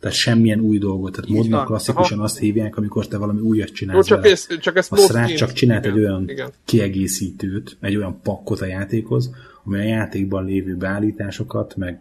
Tehát 0.00 0.16
semmilyen 0.16 0.60
új 0.60 0.78
dolgot. 0.78 1.12
Tehát 1.12 1.30
modnak 1.30 1.66
klasszikusan 1.66 2.20
azt 2.20 2.38
hívják, 2.38 2.76
amikor 2.76 3.06
te 3.06 3.16
valami 3.16 3.40
újat 3.40 3.68
Jó, 3.68 3.74
csinálsz 3.74 4.06
csak, 4.06 4.26
ezt, 4.26 4.58
csak 4.60 4.76
ezt 4.76 4.92
A 4.92 4.96
srác 4.96 5.34
csak 5.34 5.52
csinált 5.52 5.86
egy 5.86 5.98
olyan 5.98 6.28
Igen. 6.28 6.50
kiegészítőt, 6.64 7.76
egy 7.80 7.96
olyan 7.96 8.20
pakkot 8.22 8.60
a 8.60 8.66
játékhoz, 8.66 9.30
ami 9.68 9.78
a 9.78 9.82
játékban 9.82 10.44
lévő 10.44 10.76
beállításokat, 10.76 11.76
meg 11.76 12.00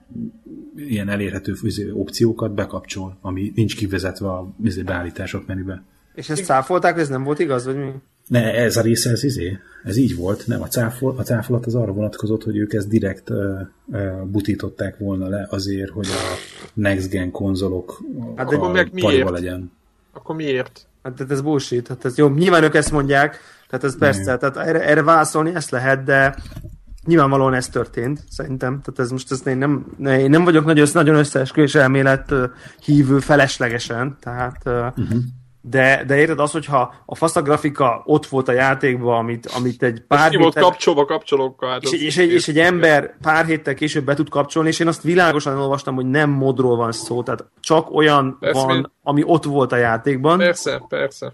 ilyen 0.75 1.09
elérhető 1.09 1.53
izé, 1.61 1.89
opciókat 1.89 2.53
bekapcsol, 2.53 3.17
ami 3.21 3.51
nincs 3.55 3.75
kivezetve 3.75 4.27
a 4.27 4.53
izé, 4.63 4.81
beállítások 4.81 5.47
menübe. 5.47 5.83
és 6.15 6.29
ezt 6.29 6.43
cáfolták, 6.43 6.97
ez 6.97 7.09
nem 7.09 7.23
volt 7.23 7.39
igaz, 7.39 7.65
vagy 7.65 7.75
mi? 7.75 7.91
Ne, 8.27 8.53
ez 8.53 8.77
a 8.77 8.81
része, 8.81 9.09
ez 9.09 9.23
izé, 9.23 9.57
ez 9.83 9.97
így 9.97 10.15
volt, 10.15 10.47
nem, 10.47 10.61
a, 10.61 10.67
cáfol, 10.67 11.15
a 11.17 11.21
cáfolat 11.21 11.65
az 11.65 11.75
arra 11.75 11.91
vonatkozott, 11.91 12.43
hogy 12.43 12.57
ők 12.57 12.73
ezt 12.73 12.87
direkt 12.87 13.29
uh, 13.29 13.59
uh, 13.85 14.21
butították 14.25 14.97
volna 14.97 15.27
le 15.27 15.47
azért, 15.49 15.89
hogy 15.89 16.07
a 16.07 16.37
next 16.73 17.09
gen 17.09 17.31
konzolok 17.31 18.03
Hát 18.35 18.49
de 18.49 18.67
meg 18.67 18.93
miért? 18.93 19.29
legyen. 19.29 19.71
Akkor 20.13 20.35
miért? 20.35 20.87
Hát 21.03 21.13
tehát 21.13 21.31
ez 21.31 21.41
bullshit. 21.41 21.87
Hát 21.87 22.05
ez 22.05 22.17
jó, 22.17 22.29
nyilván 22.29 22.63
ők 22.63 22.75
ezt 22.75 22.91
mondják, 22.91 23.39
tehát 23.69 23.85
ez 23.85 23.97
persze, 23.97 24.37
tehát 24.37 24.57
erre, 24.57 24.87
erre 24.87 25.03
válaszolni 25.03 25.55
ezt 25.55 25.69
lehet, 25.69 26.03
de 26.03 26.35
nyilvánvalóan 27.07 27.53
ez 27.53 27.69
történt, 27.69 28.23
szerintem. 28.29 28.81
Tehát 28.81 28.99
ez 28.99 29.11
most 29.11 29.31
ezt 29.31 29.47
én 29.47 29.57
nem, 29.57 29.85
ne, 29.97 30.19
én 30.19 30.29
nem 30.29 30.43
vagyok 30.43 30.65
nagy 30.65 30.79
össze, 30.79 30.99
nagyon 30.99 31.15
összeesküvés 31.15 31.75
elmélet 31.75 32.33
hívő 32.83 33.19
feleslegesen, 33.19 34.17
tehát 34.21 34.61
uh, 34.65 34.73
uh-huh. 34.73 35.19
de, 35.61 36.03
de 36.07 36.17
érted 36.17 36.39
az, 36.39 36.51
hogyha 36.51 36.93
a 37.05 37.15
fasz 37.15 37.35
a 37.35 37.41
grafika 37.41 38.01
ott 38.05 38.25
volt 38.25 38.47
a 38.47 38.51
játékban, 38.51 39.17
amit, 39.17 39.45
amit 39.45 39.83
egy 39.83 40.03
pár 40.07 40.31
volt 40.37 40.53
héttel- 40.53 40.63
kapcsolva 40.63 41.05
kapcsolókkal. 41.05 41.69
Hát 41.69 41.83
és, 41.83 41.91
az- 41.91 42.01
és, 42.01 42.17
egy, 42.17 42.31
és 42.31 42.47
egy 42.47 42.59
ember 42.59 43.17
pár 43.21 43.45
héttel 43.45 43.73
később 43.73 44.05
be 44.05 44.13
tud 44.13 44.29
kapcsolni, 44.29 44.69
és 44.69 44.79
én 44.79 44.87
azt 44.87 45.01
világosan 45.01 45.57
olvastam, 45.57 45.95
hogy 45.95 46.05
nem 46.05 46.29
modról 46.29 46.75
van 46.75 46.91
szó, 46.91 47.23
tehát 47.23 47.45
csak 47.59 47.91
olyan 47.93 48.37
Persze, 48.39 48.65
van, 48.65 48.91
ami 49.03 49.23
ott 49.25 49.43
volt 49.43 49.71
a 49.71 49.77
játékban, 49.77 50.37
Persze, 50.37 50.81
persze. 50.87 51.33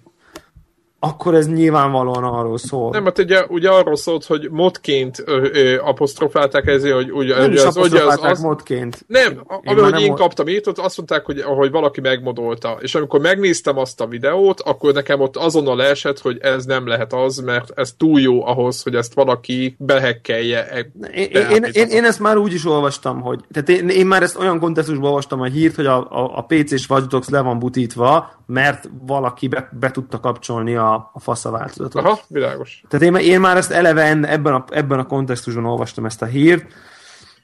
Akkor 1.05 1.33
ez 1.35 1.47
nyilvánvalóan 1.47 2.23
arról 2.23 2.57
szól. 2.57 2.89
Nem, 2.89 3.03
hát 3.03 3.17
ugye, 3.19 3.45
ugye 3.47 3.69
arról 3.69 3.95
szólt, 3.95 4.25
hogy 4.25 4.47
modként 4.51 5.23
ö, 5.25 5.47
ö, 5.53 5.79
apostrofálták 5.81 6.67
ezért, 6.67 6.95
hogy 6.95 7.11
ugye, 7.11 7.35
nem 7.37 7.49
ugye 7.49 7.59
is 7.59 7.65
az, 7.65 7.77
ugye 7.77 8.03
az, 8.03 8.19
az, 8.21 8.41
modként. 8.41 9.03
nem, 9.07 9.43
ami, 9.45 9.81
hogy 9.81 9.91
nem 9.91 9.99
én 9.99 10.07
volt- 10.07 10.19
kaptam 10.19 10.47
írt, 10.47 10.67
ott 10.67 10.77
azt 10.77 10.97
mondták, 10.97 11.25
hogy, 11.25 11.41
hogy 11.41 11.71
valaki 11.71 12.01
megmodolta. 12.01 12.77
És 12.81 12.95
amikor 12.95 13.19
megnéztem 13.19 13.77
azt 13.77 14.01
a 14.01 14.07
videót, 14.07 14.59
akkor 14.61 14.93
nekem 14.93 15.19
ott 15.21 15.37
azonnal 15.37 15.75
leesett, 15.75 16.19
hogy 16.19 16.37
ez 16.41 16.65
nem 16.65 16.87
lehet 16.87 17.13
az, 17.13 17.37
mert 17.37 17.71
ez 17.75 17.93
túl 17.97 18.19
jó 18.19 18.45
ahhoz, 18.45 18.83
hogy 18.83 18.95
ezt 18.95 19.13
valaki 19.13 19.75
behekkelje. 19.79 20.67
e- 20.69 20.91
Én, 21.13 21.29
én, 21.31 21.47
én, 21.49 21.63
én, 21.71 21.87
én 21.87 22.03
ezt 22.03 22.19
már 22.19 22.37
úgy 22.37 22.53
is 22.53 22.65
olvastam, 22.65 23.21
hogy 23.21 23.39
tehát 23.51 23.69
én, 23.69 23.89
én 23.89 24.05
már 24.05 24.23
ezt 24.23 24.37
olyan 24.39 24.59
kontextusban 24.59 25.07
olvastam 25.07 25.41
a 25.41 25.45
hírt, 25.45 25.75
hogy 25.75 25.85
a, 25.85 25.97
a, 25.97 26.37
a 26.37 26.41
PC-s 26.47 26.89
Watch 26.89 27.07
Dogs 27.07 27.29
le 27.29 27.41
van 27.41 27.59
butítva, 27.59 28.31
mert 28.45 28.89
valaki 29.07 29.47
be, 29.47 29.69
be 29.79 29.91
tudta 29.91 30.19
kapcsolni 30.19 30.75
a, 30.75 30.92
a 30.93 31.19
fasza 31.19 31.51
változatot. 31.51 32.03
Aha, 32.05 32.19
világos. 32.27 32.83
Tehát 32.87 33.05
én, 33.05 33.15
én 33.15 33.39
már 33.39 33.57
ezt 33.57 33.71
eleve 33.71 34.03
en- 34.03 34.25
ebben 34.25 34.53
a, 34.53 34.65
ebben 34.69 34.99
a 34.99 35.05
kontextusban 35.05 35.65
olvastam 35.65 36.05
ezt 36.05 36.21
a 36.21 36.25
hírt, 36.25 36.73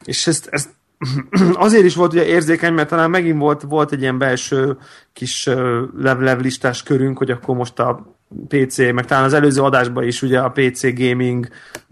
és 0.03 0.27
ezt, 0.27 0.47
ezt 0.51 0.69
azért 1.53 1.83
is 1.85 1.95
volt 1.95 2.13
ugye 2.13 2.25
érzékeny, 2.25 2.73
mert 2.73 2.89
talán 2.89 3.09
megint 3.09 3.39
volt, 3.39 3.61
volt 3.61 3.91
egy 3.91 4.01
ilyen 4.01 4.17
belső 4.17 4.77
kis 5.13 5.47
ö, 5.47 5.83
lev- 5.97 6.21
levlistás 6.21 6.83
körünk, 6.83 7.17
hogy 7.17 7.31
akkor 7.31 7.55
most 7.55 7.79
a 7.79 8.17
PC, 8.47 8.77
meg 8.77 9.05
talán 9.05 9.23
az 9.23 9.34
előző 9.34 9.61
adásban 9.61 10.03
is 10.03 10.21
ugye 10.21 10.39
a 10.39 10.49
PC 10.49 10.97
gaming 10.99 11.47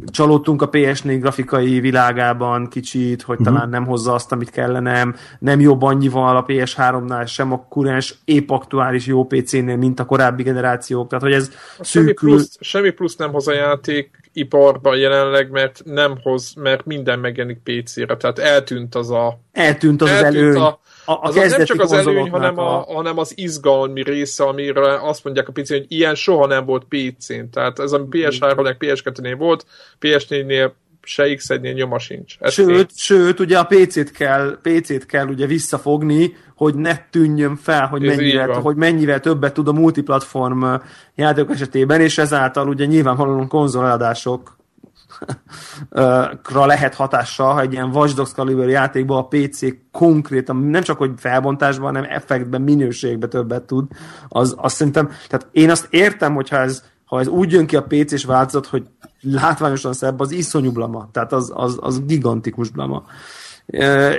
csalódtunk 0.05 0.61
a 0.61 0.69
PS4 0.69 1.17
grafikai 1.19 1.79
világában 1.79 2.67
kicsit, 2.67 3.21
hogy 3.21 3.38
talán 3.43 3.69
nem 3.69 3.85
hozza 3.85 4.13
azt, 4.13 4.31
amit 4.31 4.49
kellene, 4.49 5.07
nem 5.39 5.59
jobb 5.59 5.81
annyival 5.81 6.38
a 6.38 6.45
PS3-nál, 6.45 7.27
sem 7.27 7.51
a 7.51 7.65
kurens 7.69 8.15
épp 8.25 8.49
aktuális 8.49 9.05
jó 9.05 9.25
PC-nél, 9.25 9.75
mint 9.75 9.99
a 9.99 10.05
korábbi 10.05 10.43
generációk, 10.43 11.07
tehát 11.09 11.23
hogy 11.23 11.33
ez 11.33 11.51
Semmi 11.81 12.07
szűkül. 12.07 12.29
plusz, 12.29 12.57
semmi 12.59 12.89
plusz 12.89 13.15
nem 13.15 13.31
hoz 13.31 13.47
a 13.47 13.53
játék 13.53 14.29
iparban 14.33 14.97
jelenleg, 14.97 15.51
mert 15.51 15.81
nem 15.85 16.17
hoz, 16.21 16.53
mert 16.53 16.85
minden 16.85 17.19
megjelenik 17.19 17.61
PC-re, 17.63 18.17
tehát 18.17 18.39
eltűnt 18.39 18.95
az 18.95 19.11
a 19.11 19.39
eltűnt 19.51 20.01
az, 20.01 20.09
eltűnt 20.09 20.33
az 20.33 20.35
előny. 20.35 20.61
a, 20.61 20.79
A, 21.09 21.11
a 21.11 21.19
az, 21.21 21.35
nem 21.35 21.63
csak 21.63 21.81
az 21.81 21.91
előny, 21.91 22.29
hanem, 22.29 22.57
a, 22.57 22.85
hanem 22.93 23.17
az 23.17 23.33
izgalmi 23.35 24.03
része, 24.03 24.43
amire 24.43 25.07
azt 25.07 25.23
mondják 25.23 25.47
a 25.47 25.51
PC, 25.51 25.69
hogy 25.69 25.85
ilyen 25.87 26.15
soha 26.15 26.47
nem 26.47 26.65
volt 26.65 26.85
PC-n. 26.89 27.49
Tehát 27.51 27.79
ez, 27.79 27.91
ami 27.91 28.05
PS3-nek, 28.09 28.75
PS2-nél 28.79 29.35
volt, 29.37 29.65
PS4-nél 30.01 30.71
se 31.01 31.23
X1-nél 31.27 31.73
nyoma 31.73 31.99
sincs. 31.99 32.35
Ez. 32.39 32.53
Sőt, 32.53 32.89
sőt, 32.95 33.39
ugye 33.39 33.57
a 33.57 33.63
PC-t 33.63 34.11
kell, 34.11 34.59
PC-t 34.61 35.05
kell 35.05 35.27
ugye 35.27 35.45
visszafogni, 35.45 36.35
hogy 36.55 36.75
ne 36.75 36.97
tűnjön 37.09 37.55
fel, 37.55 37.87
hogy 37.87 38.07
Ez 38.07 38.15
mennyivel, 38.15 38.59
hogy 38.59 38.75
mennyivel 38.75 39.19
többet 39.19 39.53
tud 39.53 39.67
a 39.67 39.71
multiplatform 39.71 40.65
játékok 41.15 41.51
esetében, 41.51 42.01
és 42.01 42.17
ezáltal 42.17 42.67
ugye 42.67 42.85
nyilvánvalóan 42.85 43.47
konzoladások 43.47 44.56
ra 46.49 46.65
lehet 46.65 46.95
hatással, 46.95 47.53
ha 47.53 47.61
egy 47.61 47.74
ilyen 47.74 47.89
Watch 47.93 48.34
Caliber 48.34 48.68
játékban 48.68 49.18
a 49.18 49.28
PC 49.28 49.59
konkrétan 49.91 50.55
nem 50.55 50.82
csak 50.82 50.97
hogy 50.97 51.11
felbontásban, 51.18 51.95
hanem 51.95 52.09
effektben, 52.09 52.61
minőségben 52.61 53.30
többet 53.30 53.63
tud, 53.63 53.86
az 54.28 54.55
azt 54.57 54.76
szerintem, 54.76 55.09
tehát 55.28 55.47
én 55.51 55.70
azt 55.70 55.88
értem, 55.89 56.34
hogyha 56.34 56.57
ez, 56.57 56.84
ha 57.05 57.20
ez 57.20 57.28
úgy 57.28 57.51
jön 57.51 57.65
ki 57.65 57.76
a 57.76 57.84
PC-s 57.84 58.26
változat, 58.26 58.65
hogy 58.65 58.84
látványosan 59.22 59.93
szebb, 59.93 60.20
az 60.20 60.32
iszonyú 60.32 60.72
blama, 60.72 61.09
tehát 61.11 61.34
az, 61.34 61.51
az, 61.55 61.78
az 61.82 62.05
gigantikus 62.05 62.70
blama. 62.70 62.97
E, 62.97 63.11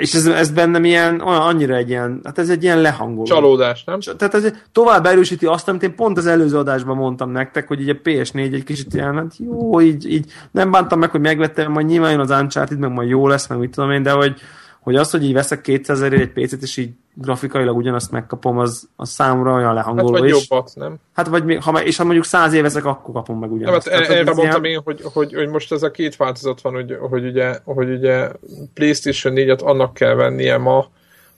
és 0.00 0.14
ez, 0.14 0.26
ez 0.26 0.50
bennem 0.50 0.84
ilyen, 0.84 1.20
olyan, 1.20 1.40
annyira 1.40 1.74
egy 1.74 1.88
ilyen, 1.88 2.20
hát 2.24 2.38
ez 2.38 2.48
egy 2.48 2.62
ilyen 2.62 2.80
lehangoló. 2.80 3.24
Csalódás, 3.24 3.84
nem? 3.84 4.00
Tehát 4.16 4.34
ez 4.34 4.52
tovább 4.72 5.06
erősíti 5.06 5.46
azt, 5.46 5.68
amit 5.68 5.82
én 5.82 5.94
pont 5.94 6.18
az 6.18 6.26
előző 6.26 6.58
adásban 6.58 6.96
mondtam 6.96 7.30
nektek, 7.30 7.68
hogy 7.68 7.80
így 7.80 7.88
a 7.88 8.00
PS4 8.04 8.52
egy 8.52 8.64
kicsit 8.64 8.94
ilyen, 8.94 9.14
hát 9.14 9.34
jó, 9.38 9.80
így, 9.80 10.12
így 10.12 10.32
nem 10.50 10.70
bántam 10.70 10.98
meg, 10.98 11.10
hogy 11.10 11.20
megvettem, 11.20 11.72
majd 11.72 11.86
nyilván 11.86 12.10
jön 12.10 12.20
az 12.20 12.30
Uncharted, 12.30 12.78
meg 12.78 12.90
majd 12.90 13.08
jó 13.08 13.26
lesz, 13.26 13.48
meg 13.48 13.58
mit 13.58 13.70
tudom 13.70 13.90
én, 13.90 14.02
de 14.02 14.10
hogy, 14.10 14.40
hogy 14.80 14.96
az, 14.96 15.10
hogy 15.10 15.24
így 15.24 15.32
veszek 15.32 15.60
200 15.60 15.96
ezerért 15.96 16.36
egy 16.36 16.44
PC-t, 16.44 16.62
és 16.62 16.76
így 16.76 16.90
grafikailag 17.20 17.76
ugyanazt 17.76 18.10
megkapom, 18.10 18.58
az, 18.58 18.88
az 18.96 19.08
számomra 19.08 19.52
olyan 19.52 19.64
Hát 19.66 19.74
lehangoló. 19.74 20.10
vagy 20.10 20.24
és, 20.24 20.30
jobbat, 20.48 20.70
nem? 20.74 20.96
hát 21.14 21.28
vagy 21.28 21.44
még, 21.44 21.62
ha, 21.62 21.82
és 21.82 21.96
ha 21.96 22.04
mondjuk 22.04 22.24
100 22.24 22.52
év 22.52 22.62
veszek, 22.62 22.84
akkor 22.84 23.14
kapom 23.14 23.38
meg 23.38 23.48
Nem, 23.48 23.58
ugyanazt. 23.58 23.88
hát 23.88 23.98
Tehát, 24.00 24.16
erre 24.16 24.32
mondtam 24.34 24.64
ilyen- 24.64 24.76
én, 24.76 24.80
hogy, 24.84 25.00
hogy, 25.12 25.34
hogy 25.34 25.48
most 25.48 25.72
ez 25.72 25.82
a 25.82 25.90
két 25.90 26.16
változat 26.16 26.60
van, 26.60 26.72
hogy, 26.72 26.96
hogy, 27.00 27.24
ugye, 27.26 27.58
hogy 27.64 27.90
ugye 27.90 28.28
PlayStation 28.74 29.34
4-et 29.36 29.62
annak 29.62 29.94
kell 29.94 30.14
vennie 30.14 30.56
ma, 30.56 30.86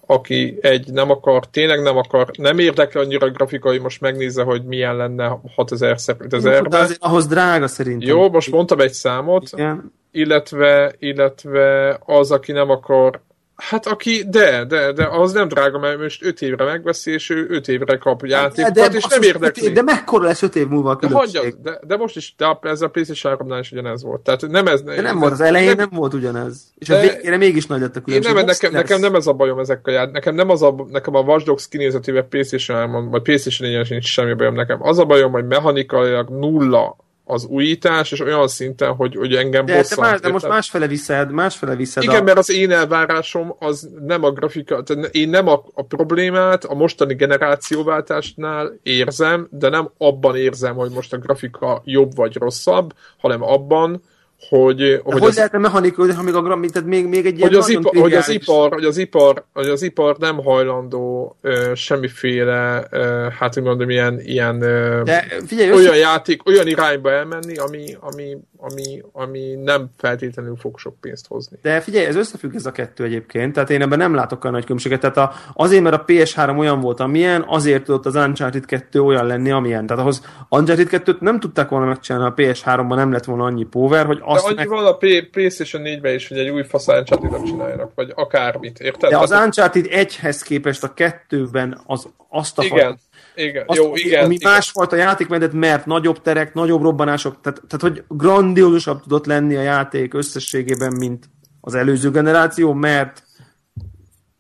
aki 0.07 0.59
egy 0.61 0.93
nem 0.93 1.11
akar, 1.11 1.47
tényleg 1.47 1.83
nem 1.83 1.97
akar, 1.97 2.31
nem 2.39 2.59
érdekel 2.59 3.03
annyira 3.03 3.27
a 3.27 3.31
grafikai, 3.31 3.79
most 3.79 4.01
megnézze, 4.01 4.43
hogy 4.43 4.65
milyen 4.65 4.97
lenne 4.97 5.39
6000 5.55 5.97
de 6.29 6.37
ezerbe. 6.37 6.79
azért 6.79 7.03
ahhoz 7.03 7.27
drága 7.27 7.67
szerintem. 7.67 8.09
Jó, 8.09 8.31
most 8.31 8.51
mondtam 8.51 8.81
egy 8.81 8.93
számot, 8.93 9.49
Igen. 9.53 9.93
illetve, 10.11 10.93
illetve 10.99 11.99
az, 12.05 12.31
aki 12.31 12.53
nem 12.53 12.71
akar, 12.71 13.21
hát 13.61 13.87
aki, 13.87 14.25
de, 14.29 14.65
de, 14.65 14.93
de 14.93 15.07
az 15.07 15.33
nem 15.33 15.49
drága, 15.49 15.79
mert 15.79 15.99
most 15.99 16.25
5 16.25 16.43
évre 16.43 16.65
megveszi, 16.65 17.13
és 17.13 17.31
ő 17.31 17.47
5 17.49 17.69
évre 17.69 17.97
kap 17.97 18.27
játékokat, 18.27 18.75
de, 18.75 18.97
és 18.97 19.05
azt 19.05 19.11
nem 19.11 19.23
érdekli. 19.23 19.65
év- 19.67 19.73
De 19.73 19.83
mekkora 19.83 20.25
lesz 20.25 20.43
5 20.43 20.57
év 20.57 20.67
múlva 20.69 20.91
a 20.91 20.95
De 21.07 21.09
hagyjad, 21.15 21.55
de, 21.63 21.81
de 21.87 21.97
most 21.97 22.17
is, 22.17 22.35
de 22.37 22.45
a- 22.47 22.59
ez 22.63 22.81
a 22.83 22.89
PlayStation 22.89 23.33
3 23.49 23.59
is 23.61 23.73
ugyanez 23.73 24.03
volt. 24.03 24.21
Tehát 24.21 24.47
nem 24.49 24.67
ez... 24.67 24.83
De 24.83 25.01
nem 25.01 25.19
volt, 25.19 25.33
az 25.33 25.41
elején 25.41 25.77
nem, 25.77 25.89
volt 25.93 26.15
ugyanez. 26.15 26.63
És 26.79 26.89
a 26.89 26.95
De- 26.95 27.01
végére 27.01 27.37
mégis 27.37 27.67
nagy 27.67 27.81
lett 27.81 27.97
a 27.97 28.01
különbség. 28.01 28.35
nem, 28.35 28.45
nekem, 28.45 28.73
nekem 28.73 29.01
nem 29.01 29.15
ez 29.15 29.27
a 29.27 29.33
bajom 29.33 29.59
ezekkel 29.59 29.95
jár. 29.95 30.11
Nekem 30.11 30.35
nem 30.35 30.51
az 30.51 30.63
a, 30.63 30.75
nekem 30.91 31.15
a 31.15 31.21
Watch 31.21 31.47
Dogs 31.47 31.69
kinézetével 31.69 32.23
PlayStation 32.23 32.79
3 32.79 33.11
vagy 33.11 33.23
PlayStation 33.23 33.71
4 33.71 33.91
nincs 33.91 34.05
semmi 34.07 34.35
bajom 34.35 34.55
nekem. 34.55 34.83
Az 34.83 34.99
a 34.99 35.05
bajom, 35.05 35.33
hogy 35.33 35.47
mechanikailag 35.47 36.29
nulla 36.29 36.97
az 37.31 37.45
újítás, 37.45 38.13
és 38.13 38.21
olyan 38.21 38.49
szinten, 38.49 38.95
hogy, 38.95 39.17
hogy 39.17 39.35
engem 39.35 39.65
de, 39.65 39.73
de, 39.73 39.79
bosszant. 39.79 40.01
más, 40.01 40.21
de 40.21 40.29
most 40.31 40.49
másfele 40.49 40.87
viszed, 40.87 41.31
másfele 41.31 41.75
viszed. 41.75 42.03
Igen, 42.03 42.21
a... 42.21 42.23
mert 42.23 42.39
az 42.39 42.51
én 42.51 42.71
elvárásom 42.71 43.55
az 43.59 43.89
nem 44.01 44.25
a 44.25 44.31
grafika, 44.31 44.83
tehát 44.83 45.15
én 45.15 45.29
nem 45.29 45.49
a, 45.49 45.63
a 45.75 45.83
problémát 45.83 46.65
a 46.65 46.75
mostani 46.75 47.15
generációváltásnál 47.15 48.73
érzem, 48.83 49.49
de 49.51 49.69
nem 49.69 49.91
abban 49.99 50.37
érzem, 50.37 50.75
hogy 50.75 50.91
most 50.91 51.13
a 51.13 51.19
grafika 51.19 51.83
jobb 51.85 52.15
vagy 52.15 52.37
rosszabb, 52.37 52.95
hanem 53.19 53.43
abban, 53.43 54.03
hogy, 54.49 55.01
hogy, 55.05 55.13
hogy 55.13 55.23
az, 55.23 55.37
lehetne 55.37 55.59
mechanikai, 55.59 56.11
ha 56.11 56.23
még, 56.23 56.35
a, 56.35 56.43
tehát 56.43 56.89
még, 56.89 57.07
még 57.07 57.27
egy 57.27 57.41
hogy 57.41 57.55
az, 57.55 57.69
ipa, 57.69 58.01
hogy, 58.01 58.13
az 58.13 58.29
ipar, 58.29 58.73
hogy, 58.73 58.85
az 58.85 58.97
ipar, 58.97 59.45
hogy 59.53 59.69
az 59.69 59.83
ipar 59.83 60.17
nem 60.19 60.37
hajlandó 60.37 61.37
ö, 61.41 61.73
semmiféle, 61.75 62.87
ö, 62.91 63.27
hát 63.39 63.59
úgy 63.59 63.65
mondom, 63.65 63.91
ilyen, 63.91 64.21
ilyen 64.21 64.59
De, 65.05 65.27
figyelj, 65.47 65.73
olyan 65.73 65.85
össze... 65.85 65.97
játék, 65.97 66.47
olyan 66.47 66.67
irányba 66.67 67.11
elmenni, 67.11 67.57
ami, 67.57 67.97
ami, 68.01 68.37
ami, 68.57 69.03
ami 69.13 69.55
nem 69.65 69.91
feltétlenül 69.97 70.57
fog 70.57 70.79
sok 70.79 71.01
pénzt 71.01 71.27
hozni. 71.27 71.59
De 71.63 71.81
figyelj, 71.81 72.07
ez 72.07 72.17
összefügg 72.17 72.55
ez 72.55 72.67
a 72.67 72.73
kettő 72.73 73.05
egyébként, 73.05 73.53
tehát 73.53 73.71
én 73.71 73.83
ebben 73.83 73.99
nem 73.99 74.15
látok 74.15 74.43
olyan 74.43 74.55
nagy 74.55 74.65
különbséget. 74.65 75.01
Tehát 75.01 75.17
a, 75.17 75.33
azért, 75.55 75.83
mert 75.83 75.95
a 75.95 76.05
PS3 76.05 76.59
olyan 76.59 76.81
volt, 76.81 77.01
amilyen, 77.01 77.45
azért 77.47 77.85
tudott 77.85 78.07
az 78.07 78.15
Uncharted 78.15 78.65
2 78.65 79.01
olyan 79.03 79.27
lenni, 79.27 79.51
amilyen. 79.51 79.87
Tehát 79.87 80.03
ahhoz 80.03 80.23
Uncharted 80.49 80.89
2-t 80.91 81.19
nem 81.19 81.41
tudták 81.41 81.69
volna 81.69 81.87
megcsinálni, 81.87 82.29
a 82.29 82.35
PS3-ban 82.35 82.95
nem 82.95 83.13
lett 83.13 83.25
volna 83.25 83.45
annyi 83.45 83.65
power, 83.65 84.07
hogy 84.07 84.21
azt 84.31 84.47
De 84.47 84.55
meg... 84.55 84.69
van 84.69 84.87
a 84.87 84.97
PlayStation 85.31 85.83
4-ben 85.85 86.15
is, 86.15 86.29
hogy 86.29 86.39
egy 86.39 86.49
új 86.49 86.63
fasz 86.63 86.87
Uncharted-et 86.87 87.45
csináljanak, 87.45 87.93
vagy 87.95 88.13
akármit, 88.15 88.81
érted? 88.81 89.11
De 89.11 89.19
az 89.19 89.31
Uncharted 89.31 89.87
1-hez 89.89 90.41
képest 90.45 90.83
a 90.83 90.95
kettőben 90.95 91.81
az, 91.87 92.09
azt 92.29 92.59
a 92.59 92.65
Igen. 92.65 92.99
Igen, 93.35 93.65
azt, 93.67 93.79
jó, 93.79 93.95
igen. 93.95 94.25
Ami 94.25 94.35
igen. 94.35 94.53
másfajta 94.53 94.97
játékmenet, 94.97 95.53
mert 95.53 95.87
nagyobb 95.87 96.23
terek, 96.23 96.55
nagyobb 96.55 96.83
robbanások, 96.83 97.41
tehát, 97.41 97.63
tehát 97.69 97.81
hogy 97.81 98.05
grandiózusabb 98.09 99.03
tudott 99.03 99.27
lenni 99.27 99.57
a 99.57 99.63
játék 99.63 100.15
összességében, 100.15 100.93
mint 100.93 101.25
az 101.61 101.75
előző 101.75 102.11
generáció, 102.11 102.73
mert 102.73 103.23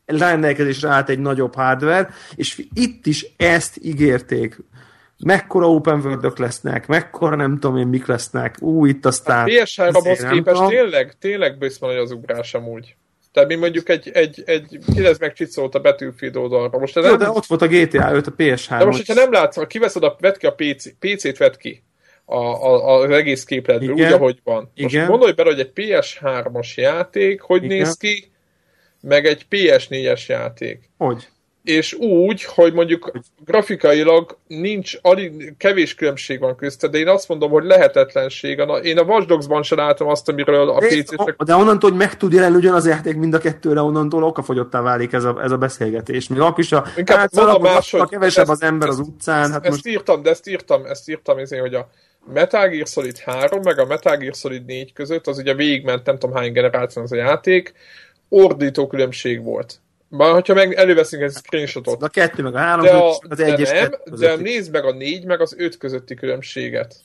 rendelkezésre 0.07 0.89
állt 0.89 1.09
egy 1.09 1.19
nagyobb 1.19 1.55
hardware, 1.55 2.09
és 2.35 2.63
itt 2.75 3.07
is 3.07 3.27
ezt 3.37 3.79
ígérték. 3.83 4.57
Mekkora 5.25 5.71
open 5.71 6.01
world 6.01 6.39
lesznek, 6.39 6.87
mekkora 6.87 7.37
nem 7.37 7.59
tudom 7.59 7.77
én 7.77 7.87
mik 7.87 8.07
lesznek, 8.07 8.57
ú, 8.61 8.87
itt 8.87 9.07
aztán... 9.07 9.45
A 9.45 9.49
PS3-hoz 9.49 10.27
képest 10.31 10.67
tényleg, 10.67 11.15
tényleg 11.19 11.59
bősz 11.59 11.83
az 11.83 12.11
ugrás 12.11 12.55
amúgy. 12.55 12.95
Tehát 13.33 13.49
mi 13.49 13.55
mondjuk 13.55 13.89
egy, 13.89 14.11
egy, 14.13 14.43
egy 14.47 14.79
kilenc 14.95 15.19
meg 15.19 15.33
csicsolt 15.33 15.75
a 15.75 15.81
Battlefield 15.81 16.37
oldalra. 16.37 16.79
Most 16.79 16.95
Jó, 16.95 17.03
nem... 17.03 17.19
de 17.19 17.31
ott 17.31 17.47
volt 17.47 17.63
a 17.63 17.67
GTA 17.67 18.13
5, 18.13 18.27
a 18.27 18.33
PS3. 18.33 18.79
De 18.79 18.85
most, 18.85 18.99
hogyha 18.99 19.15
nem 19.15 19.33
látsz, 19.33 19.57
ha 19.57 19.67
kiveszed 19.67 20.03
a, 20.03 20.17
vedd 20.21 20.39
ki 20.39 20.47
a 20.47 20.55
PC, 20.55 20.99
PC-t, 20.99 21.37
vedd 21.37 21.59
ki 21.59 21.83
a, 22.25 22.37
a, 22.37 22.95
az 22.95 23.11
egész 23.11 23.45
képletből, 23.45 23.93
úgy, 23.93 24.01
ahogy 24.01 24.41
van. 24.45 24.71
Most 24.77 24.95
Igen. 24.95 25.07
gondolj 25.07 25.33
bele, 25.33 25.51
hogy 25.51 25.61
egy 25.61 25.73
PS3-as 25.75 26.75
játék, 26.75 27.41
hogy 27.41 27.65
Igen. 27.65 27.77
néz 27.77 27.97
ki, 27.97 28.31
meg 29.01 29.27
egy 29.27 29.47
PS4-es 29.51 30.27
játék. 30.27 30.91
Hogy? 30.99 31.29
És 31.65 31.93
úgy, 31.95 32.45
hogy 32.45 32.73
mondjuk 32.73 33.13
grafikailag 33.45 34.39
nincs, 34.47 34.97
alig, 35.03 35.55
kevés 35.59 35.95
különbség 35.95 36.41
van 36.41 36.57
közte, 36.57 36.89
de 36.89 36.99
én 36.99 37.09
azt 37.09 37.29
mondom, 37.29 37.51
hogy 37.51 37.65
lehetetlenség. 37.65 38.63
Én 38.83 38.99
a 38.99 39.03
Watch 39.03 39.27
Dogs-ban 39.27 39.63
sem 39.63 39.79
látom 39.79 40.09
azt, 40.09 40.29
amiről 40.29 40.69
a 40.69 40.79
PC-sek... 40.79 41.43
De 41.45 41.55
onnantól, 41.55 41.91
hogy 41.91 41.99
meg 41.99 42.17
tud 42.17 42.33
jelenni 42.33 42.57
ugyanaz 42.57 42.87
a 42.87 42.89
játék 42.89 43.17
mind 43.17 43.35
a 43.35 43.39
kettőre, 43.39 43.81
onnantól 43.81 44.23
okafogyottá 44.23 44.81
válik 44.81 45.13
ez 45.13 45.25
a, 45.25 45.41
ez 45.43 45.51
a 45.51 45.57
beszélgetés. 45.57 46.29
Még 46.29 46.41
akkor 46.41 46.59
is 46.59 46.73
a, 46.73 46.85
Inkább 46.97 47.19
hát, 47.19 47.35
mondom 47.35 47.63
más, 47.63 47.91
hogy 47.91 48.09
kevesebb 48.09 48.43
ezt, 48.43 48.53
az 48.53 48.63
ember 48.63 48.89
ezt, 48.89 48.99
az 48.99 49.07
utcán. 49.07 49.51
Hát 49.51 49.65
ezt 49.65 49.71
most... 49.71 49.87
írtam, 49.87 50.23
de 50.23 50.31
ezt 50.31 50.49
írtam, 50.49 50.85
ezt 50.85 51.09
írtam, 51.09 51.39
ezért, 51.39 51.63
hogy 51.63 51.75
a 51.75 51.89
Metal 52.33 52.69
Gear 52.69 52.87
Solid 52.87 53.19
3 53.19 53.61
meg 53.63 53.79
a 53.79 53.87
Metal 53.87 54.17
Gear 54.17 54.35
Solid 54.35 54.65
4 54.65 54.93
között, 54.93 55.27
az 55.27 55.39
ugye 55.39 55.55
végigment 55.55 56.07
nem 56.07 56.19
tudom 56.19 56.37
hány 56.37 56.53
generáció 56.53 57.03
az 57.03 57.13
a 57.13 57.17
játék, 57.17 57.73
ordító 58.29 58.87
különbség 58.87 59.43
volt 59.43 59.81
már 60.11 60.33
hogyha 60.33 60.55
meg 60.55 60.73
előveszünk 60.73 61.23
egy 61.23 61.33
screenshotot. 61.33 62.03
A 62.03 62.09
kettő 62.09 62.43
meg 62.43 62.55
a 62.55 62.59
három, 62.59 62.85
de 62.85 62.91
a, 62.91 63.19
az 63.29 63.41
egy 63.41 63.63
de 63.63 63.73
nem, 63.73 64.19
de 64.19 64.37
nézd 64.37 64.73
meg 64.73 64.85
a 64.85 64.93
négy 64.93 65.25
meg 65.25 65.41
az 65.41 65.55
öt 65.59 65.77
közötti 65.77 66.15
különbséget. 66.15 67.01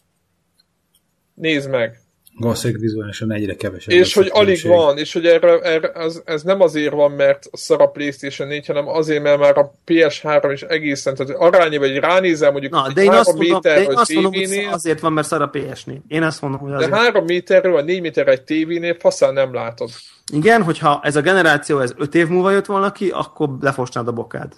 Nézd 1.33 1.69
meg. 1.69 1.99
Valószínűleg 2.38 2.81
vizuálisan 2.81 3.31
egyre 3.31 3.55
kevesebb. 3.55 3.93
És 3.93 4.13
hogy 4.13 4.29
alig 4.31 4.63
van, 4.63 4.97
és 4.97 5.13
hogy 5.13 5.25
erre, 5.25 5.59
erre 5.59 5.91
ez, 5.91 6.21
ez, 6.25 6.43
nem 6.43 6.61
azért 6.61 6.93
van, 6.93 7.11
mert 7.11 7.49
szar 7.51 7.81
a 7.81 7.88
PlayStation 7.88 8.47
4, 8.47 8.65
hanem 8.65 8.88
azért, 8.88 9.23
mert 9.23 9.39
már 9.39 9.57
a 9.57 9.71
PS3 9.86 10.49
is 10.53 10.61
egészen, 10.61 11.15
tehát 11.15 11.36
arányában, 11.36 11.89
hogy 11.89 11.97
ránézem 11.97 12.51
mondjuk 12.51 12.73
Na, 12.73 12.91
de 12.93 13.03
én 13.03 13.11
azt 13.11 13.33
mondom, 13.33 13.61
de 13.61 13.81
én 13.81 13.95
azt 13.95 14.13
mondom, 14.13 14.33
hogy 14.33 14.67
azért 14.71 14.99
van, 14.99 15.13
mert 15.13 15.27
szar 15.27 15.41
a 15.41 15.49
PS4. 15.49 15.97
Én 16.07 16.23
azt 16.23 16.41
mondom, 16.41 16.59
hogy 16.59 16.73
azért. 16.73 16.91
De 16.91 16.97
3 16.97 17.25
méterről, 17.25 17.71
vagy 17.71 17.86
4 17.86 18.01
méterre 18.01 18.31
egy 18.31 18.43
tévénél 18.43 18.95
faszán 18.99 19.33
nem 19.33 19.53
látod. 19.53 19.89
Igen, 20.33 20.63
hogyha 20.63 20.99
ez 21.03 21.15
a 21.15 21.21
generáció 21.21 21.79
ez 21.79 21.93
5 21.97 22.15
év 22.15 22.27
múlva 22.27 22.51
jött 22.51 22.65
volna 22.65 22.91
ki, 22.91 23.09
akkor 23.09 23.49
lefosnád 23.59 24.07
a 24.07 24.11
bokád. 24.11 24.53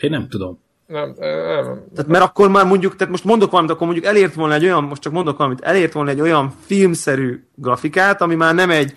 Én 0.00 0.10
nem 0.10 0.28
tudom. 0.28 0.66
Nem, 0.88 1.14
nem, 1.18 1.46
nem. 1.46 1.84
Tehát 1.94 2.06
mert 2.06 2.24
akkor 2.24 2.48
már 2.48 2.64
mondjuk, 2.64 2.96
tehát 2.96 3.12
most 3.12 3.24
mondok 3.24 3.50
valamit, 3.50 3.72
akkor 3.72 3.86
mondjuk 3.86 4.06
elért 4.06 4.34
volna 4.34 4.54
egy 4.54 4.64
olyan, 4.64 4.84
most 4.84 5.02
csak 5.02 5.12
mondok 5.12 5.36
valamit, 5.36 5.60
elért 5.60 5.92
volna 5.92 6.10
egy 6.10 6.20
olyan 6.20 6.54
filmszerű 6.66 7.44
grafikát, 7.54 8.20
ami 8.20 8.34
már 8.34 8.54
nem 8.54 8.70
egy 8.70 8.96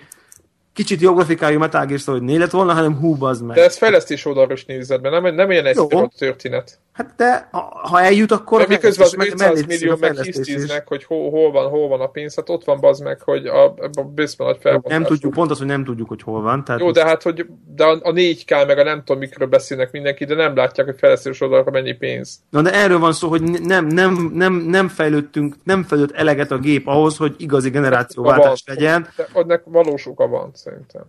kicsit 0.74 1.02
jobb 1.02 1.16
grafikájú 1.16 1.60
Metal 1.60 1.86
Gear 1.86 2.00
Solid 2.00 2.24
4 2.24 2.38
lett 2.38 2.52
volna, 2.52 2.74
hanem 2.74 3.00
hú, 3.00 3.24
az 3.26 3.42
meg. 3.42 3.56
De 3.56 3.64
ez 3.64 3.78
fejlesztés 3.78 4.26
oldalról 4.26 4.54
is 4.56 4.66
nézed, 4.66 5.02
mert 5.02 5.22
nem, 5.22 5.36
nem 5.36 5.52
ilyen 5.52 5.66
egyszerű 5.66 6.06
történet. 6.18 6.80
Hát 6.92 7.14
de 7.16 7.50
ha 7.84 8.02
eljut, 8.02 8.32
akkor... 8.32 8.60
De 8.60 8.68
miközben 8.68 9.06
az 9.06 9.16
500 9.18 9.66
millió 9.66 9.96
meg 10.00 10.20
hisztíznek, 10.20 10.88
hogy 10.88 11.04
hol, 11.04 11.30
hol, 11.30 11.52
van, 11.52 11.70
hol 11.70 11.88
van 11.88 12.02
a 12.02 12.08
pénz, 12.08 12.36
hát 12.36 12.50
ott 12.50 12.64
van 12.64 12.80
bazd 12.80 13.04
meg, 13.04 13.22
hogy 13.22 13.46
a, 13.46 13.66
a 13.66 14.04
Bismarck 14.16 14.54
nagy 14.54 14.62
felbontás. 14.62 14.92
Nem 14.92 15.04
tudjuk, 15.04 15.34
pont 15.34 15.52
az, 15.52 15.58
hogy 15.58 15.68
nem 15.68 15.84
tudjuk, 15.84 16.08
hogy 16.08 16.22
hol 16.22 16.42
van. 16.42 16.64
Tehát 16.64 16.82
Jó, 16.82 16.92
de 16.92 17.06
hát, 17.06 17.22
hogy 17.22 17.46
de 17.76 17.84
a, 17.84 18.00
a 18.04 18.12
4K 18.12 18.68
meg 18.68 18.78
a 18.78 18.84
nem 18.84 18.98
tudom, 19.04 19.18
mikről 19.18 19.48
beszélnek 19.48 19.92
mindenki, 19.92 20.26
de 20.26 20.36
nem 20.36 20.56
látják, 20.56 20.88
hogy 20.88 20.98
fejlesztés 20.98 21.42
oldalra 21.42 21.72
mennyi 21.72 21.94
pénz. 21.94 22.40
Na 22.50 22.62
de 22.62 22.74
erről 22.74 23.00
van 23.00 23.14
szó, 23.14 23.30
hogy 23.30 23.42
nem, 23.42 23.86
nem, 23.86 24.32
nem, 24.34 24.54
nem 24.54 24.88
fejlődtünk, 24.88 25.56
nem 25.64 25.84
fejlődött 25.84 26.16
eleget 26.16 26.52
a 26.52 26.58
gép 26.58 26.88
ahhoz, 26.88 27.18
hogy 27.18 27.36
igazi 27.38 27.70
generációváltás 27.70 28.64
legyen. 28.66 29.08
De 29.16 29.28
ennek 29.34 29.62
valós 29.66 30.08
oka 30.08 30.28
van, 30.28 30.52
szerintem. 30.54 31.04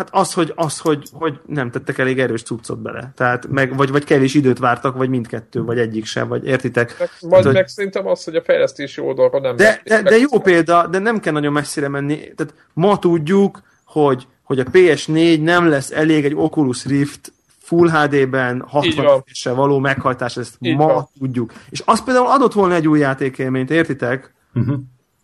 Hát 0.00 0.08
az, 0.12 0.32
hogy, 0.32 0.52
az 0.54 0.78
hogy, 0.78 1.08
hogy 1.12 1.40
nem 1.46 1.70
tettek 1.70 1.98
elég 1.98 2.18
erős 2.20 2.42
cuccot 2.42 2.78
bele. 2.78 3.12
Tehát 3.16 3.48
meg, 3.48 3.76
vagy, 3.76 3.90
vagy 3.90 4.04
kevés 4.04 4.34
időt 4.34 4.58
vártak, 4.58 4.96
vagy 4.96 5.08
mindkettő, 5.08 5.62
vagy 5.62 5.78
egyik 5.78 6.04
sem, 6.04 6.28
vagy 6.28 6.46
értitek? 6.46 6.96
Meg, 6.98 7.08
majd 7.20 7.44
meg 7.44 7.54
hogy... 7.54 7.68
szerintem 7.68 8.06
az, 8.06 8.24
hogy 8.24 8.36
a 8.36 8.42
fejlesztési 8.42 9.00
oldalra 9.00 9.40
nem... 9.40 9.56
De, 9.56 9.80
de, 9.84 10.02
de 10.02 10.16
jó 10.16 10.40
példa, 10.40 10.86
de 10.86 10.98
nem 10.98 11.20
kell 11.20 11.32
nagyon 11.32 11.52
messzire 11.52 11.88
menni. 11.88 12.16
Tehát 12.16 12.54
ma 12.72 12.98
tudjuk, 12.98 13.62
hogy, 13.84 14.26
hogy 14.42 14.58
a 14.58 14.64
PS4 14.64 15.42
nem 15.42 15.68
lesz 15.68 15.90
elég 15.90 16.24
egy 16.24 16.34
Oculus 16.34 16.86
Rift 16.86 17.32
Full 17.58 17.90
HD-ben 17.90 18.64
60 18.66 19.24
se 19.26 19.52
való 19.52 19.78
meghajtás, 19.78 20.36
ezt 20.36 20.54
Így 20.60 20.76
ma 20.76 20.86
van. 20.86 21.08
tudjuk. 21.18 21.52
És 21.70 21.82
az 21.84 22.04
például 22.04 22.26
adott 22.26 22.52
volna 22.52 22.74
egy 22.74 22.88
új 22.88 22.98
játékélményt, 22.98 23.70
értitek? 23.70 24.34
Uh-huh. 24.54 24.76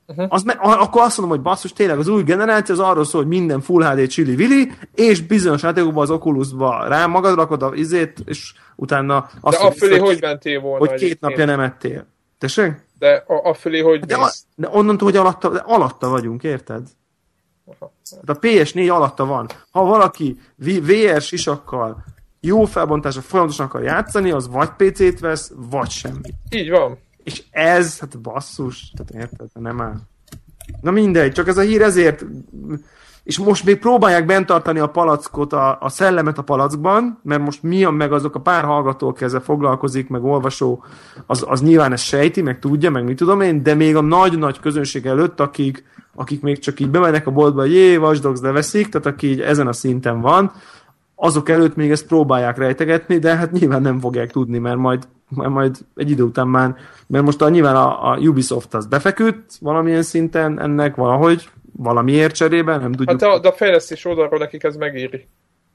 Uh-huh. 0.09 0.27
Az 0.29 0.43
me- 0.43 0.59
akkor 0.61 1.03
azt 1.03 1.19
mondom, 1.19 1.37
hogy 1.37 1.45
basszus, 1.45 1.73
tényleg 1.73 1.99
az 1.99 2.09
új 2.09 2.23
generáció 2.23 2.75
az 2.75 2.81
arról 2.81 3.05
szól, 3.05 3.21
hogy 3.21 3.31
minden 3.31 3.61
Full 3.61 3.85
HD 3.85 4.09
chili 4.09 4.35
vili, 4.35 4.73
és 4.95 5.21
bizonyos 5.21 5.63
játékokban 5.63 6.03
az 6.03 6.11
Oculusba 6.11 6.89
rá 6.89 7.07
magad 7.07 7.35
rakod 7.35 7.63
a 7.63 7.75
izét, 7.75 8.19
és 8.25 8.53
utána 8.77 9.29
azt 9.41 9.61
De 9.61 9.71
fölé 9.71 9.99
hogy 9.99 10.19
mentél 10.21 10.61
volna? 10.61 10.87
Hogy 10.87 10.99
két 10.99 11.21
napja 11.21 11.45
nem 11.45 11.61
ettél. 11.61 12.07
Tessék? 12.39 12.73
De 12.99 13.25
a, 13.27 13.55
fölé 13.55 13.81
hogy 13.81 14.01
de, 14.01 14.17
a, 14.17 14.31
de 14.55 14.69
onnantól, 14.71 15.09
hogy 15.09 15.19
alatta, 15.19 15.49
de 15.49 15.63
alatta 15.67 16.09
vagyunk, 16.09 16.43
érted? 16.43 16.83
Aha. 17.65 17.93
a 18.27 18.39
PS4 18.39 18.93
alatta 18.93 19.25
van. 19.25 19.47
Ha 19.71 19.85
valaki 19.85 20.39
VR 20.57 21.21
sisakkal 21.21 22.05
jó 22.41 22.65
felbontásra 22.65 23.21
folyamatosan 23.21 23.67
akar 23.67 23.83
játszani, 23.83 24.31
az 24.31 24.49
vagy 24.49 24.69
PC-t 24.77 25.21
vesz, 25.21 25.53
vagy 25.57 25.91
semmi. 25.91 26.31
Így 26.51 26.71
van. 26.71 26.99
És 27.27 27.43
ez, 27.51 27.99
hát 27.99 28.21
basszus, 28.21 28.93
tehát 28.97 29.25
érted, 29.25 29.49
nem 29.63 29.81
áll. 29.81 29.97
Na 30.81 30.91
mindegy, 30.91 31.33
csak 31.33 31.49
ez 31.49 31.57
a 31.57 31.61
hír 31.61 31.83
ezért, 31.83 32.25
és 33.23 33.39
most 33.39 33.65
még 33.65 33.79
próbálják 33.79 34.27
bent 34.27 34.47
tartani 34.47 34.79
a 34.79 34.87
palackot, 34.87 35.53
a, 35.53 35.79
a 35.81 35.89
szellemet 35.89 36.39
a 36.39 36.43
palackban, 36.43 37.21
mert 37.23 37.43
most 37.43 37.63
mi 37.63 37.85
meg 37.85 38.13
azok 38.13 38.35
a 38.35 38.41
pár 38.41 38.65
hallgató, 38.65 39.09
aki 39.09 39.25
ezzel 39.25 39.41
foglalkozik, 39.41 40.09
meg 40.09 40.25
olvasó, 40.25 40.85
az, 41.27 41.45
az 41.49 41.63
nyilván 41.63 41.93
ezt 41.93 42.05
sejti, 42.05 42.43
meg 42.43 42.59
tudja, 42.59 42.91
meg 42.91 43.05
mit 43.05 43.17
tudom 43.17 43.41
én, 43.41 43.63
de 43.63 43.75
még 43.75 43.97
a 43.97 44.01
nagy-nagy 44.01 44.61
közönség 44.61 45.07
előtt, 45.07 45.41
akik, 45.41 45.85
akik 46.15 46.43
még 46.43 46.59
csak 46.59 46.81
így 46.81 46.91
bemennek 46.91 47.27
a 47.27 47.31
boltba, 47.31 47.61
hogy 47.61 47.73
jé, 47.73 47.97
Watch 47.97 48.21
Dogs 48.21 48.41
leveszik, 48.41 48.89
tehát 48.89 49.07
aki 49.07 49.31
így 49.31 49.41
ezen 49.41 49.67
a 49.67 49.73
szinten 49.73 50.21
van, 50.21 50.53
azok 51.17 51.49
előtt 51.49 51.77
még 51.77 51.91
ezt 51.91 52.07
próbálják 52.07 52.59
rejtegetni, 52.59 53.19
de 53.19 53.37
hát 53.37 53.53
nyilván 53.53 53.83
nem 53.83 54.01
fogják 54.01 54.31
tudni, 54.31 54.59
mert 54.59 54.77
majd, 54.77 55.09
mert 55.29 55.51
majd 55.51 55.77
egy 55.97 56.11
idő 56.11 56.23
után 56.23 56.49
már, 56.49 56.75
mert 57.07 57.25
most 57.25 57.43
a, 57.43 57.49
nyilván 57.49 57.77
a, 57.77 58.11
a 58.11 58.17
Ubisoft 58.19 58.75
az 58.75 58.87
befeküdt 58.87 59.53
valamilyen 59.61 60.03
szinten 60.03 60.61
ennek 60.61 60.95
valahogy, 60.95 61.49
valamiért 61.73 62.35
cserében, 62.35 62.81
nem 62.81 62.93
tudjuk. 62.93 63.23
Hát 63.23 63.41
de 63.41 63.49
a 63.49 63.53
fejlesztés 63.53 64.05
oldalról 64.05 64.39
nekik 64.39 64.63
ez 64.63 64.77
megéri. 64.77 65.27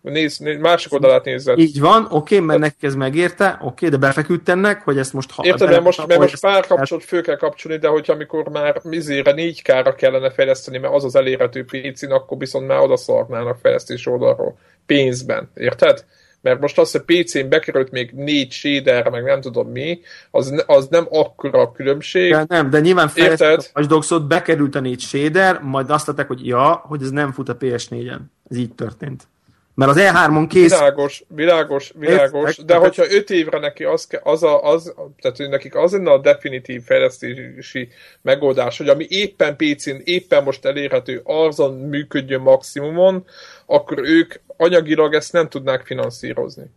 Nézd, 0.01 0.41
néz, 0.41 0.59
másik 0.59 0.93
oldalát 0.93 1.25
nézed. 1.25 1.59
Így 1.59 1.79
van, 1.79 2.07
oké, 2.09 2.39
mert 2.39 2.59
nekik 2.59 2.83
ez 2.83 2.95
megérte, 2.95 3.59
oké, 3.61 3.87
de 3.87 3.97
befeküdt 3.97 4.49
ennek, 4.49 4.81
hogy 4.83 4.97
ezt 4.97 5.13
most... 5.13 5.31
Ha, 5.31 5.43
Érted, 5.45 5.69
mert 5.69 5.83
most, 5.83 6.07
mert 6.07 6.19
most 6.19 6.39
pár 6.39 6.67
kapcsolat 6.67 7.03
fő 7.03 7.21
kell 7.21 7.35
kapcsolni, 7.35 7.77
de 7.77 7.87
hogyha 7.87 8.13
amikor 8.13 8.49
már 8.49 8.81
mizére 8.83 9.31
négy 9.31 9.61
kára 9.61 9.95
kellene 9.95 10.31
fejleszteni, 10.31 10.77
mert 10.77 10.93
az 10.93 11.03
az 11.03 11.15
elérhető 11.15 11.65
pc 11.65 12.11
akkor 12.11 12.37
viszont 12.37 12.67
már 12.67 12.79
oda 12.79 12.97
szarnának 12.97 13.57
fejlesztés 13.61 14.07
oldalról 14.07 14.57
pénzben, 14.85 15.49
érted? 15.55 16.05
Mert 16.41 16.59
most 16.59 16.77
az, 16.77 16.91
hogy 16.91 17.01
PC-n 17.01 17.49
bekerült 17.49 17.91
még 17.91 18.11
négy 18.11 18.51
shader, 18.51 19.09
meg 19.09 19.23
nem 19.23 19.41
tudom 19.41 19.71
mi, 19.71 19.99
az, 20.31 20.63
az 20.65 20.87
nem 20.87 21.07
akkora 21.09 21.59
a 21.59 21.71
különbség. 21.71 22.29
Ja, 22.29 22.45
nem, 22.47 22.69
de 22.69 22.79
nyilván 22.79 23.07
fejlesztett 23.07 23.69
a 23.73 23.93
Watch 23.93 24.21
bekerült 24.21 24.75
a 24.75 24.79
négy 24.79 24.99
shader, 24.99 25.59
majd 25.61 25.89
azt 25.89 26.09
adták, 26.09 26.27
hogy 26.27 26.47
ja, 26.47 26.83
hogy 26.87 27.01
ez 27.01 27.09
nem 27.09 27.31
fut 27.31 27.49
a 27.49 27.57
PS4-en. 27.57 28.19
Ez 28.49 28.57
így 28.57 28.73
történt. 28.73 29.27
Mert 29.75 29.91
az 29.91 29.97
E3-on 29.99 30.45
kész... 30.49 30.77
Világos, 30.77 31.23
világos, 31.27 31.93
világos, 31.95 32.57
de 32.57 32.75
hogyha 32.75 33.03
öt 33.09 33.29
évre 33.29 33.59
neki 33.59 33.83
az, 33.83 34.07
az, 34.23 34.43
a, 34.43 34.63
az 34.63 34.93
tehát 35.21 35.51
nekik 35.51 35.75
az 35.75 35.91
lenne 35.91 36.11
a 36.11 36.17
definitív 36.17 36.83
fejlesztési 36.83 37.89
megoldás, 38.21 38.77
hogy 38.77 38.89
ami 38.89 39.05
éppen 39.09 39.55
PC-n, 39.55 39.95
éppen 40.03 40.43
most 40.43 40.65
elérhető, 40.65 41.21
azon 41.23 41.73
működjön 41.73 42.41
maximumon, 42.41 43.25
akkor 43.65 43.99
ők 44.03 44.33
anyagilag 44.61 45.13
ezt 45.13 45.33
nem 45.33 45.49
tudnák 45.49 45.85
finanszírozni. 45.85 46.69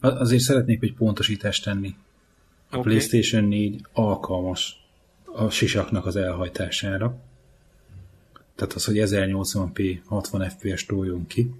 Azért 0.00 0.42
szeretnék 0.42 0.82
egy 0.82 0.94
pontosítást 0.94 1.64
tenni. 1.64 1.94
A 2.70 2.76
okay. 2.76 2.92
PlayStation 2.92 3.44
4 3.44 3.86
alkalmas 3.92 4.84
a 5.24 5.50
sisaknak 5.50 6.06
az 6.06 6.16
elhajtására 6.16 7.24
tehát 8.56 8.72
az, 8.72 8.84
hogy 8.84 8.96
1080p 8.98 9.98
60 10.04 10.48
fps 10.48 10.86
toljon 10.86 11.26
ki. 11.26 11.50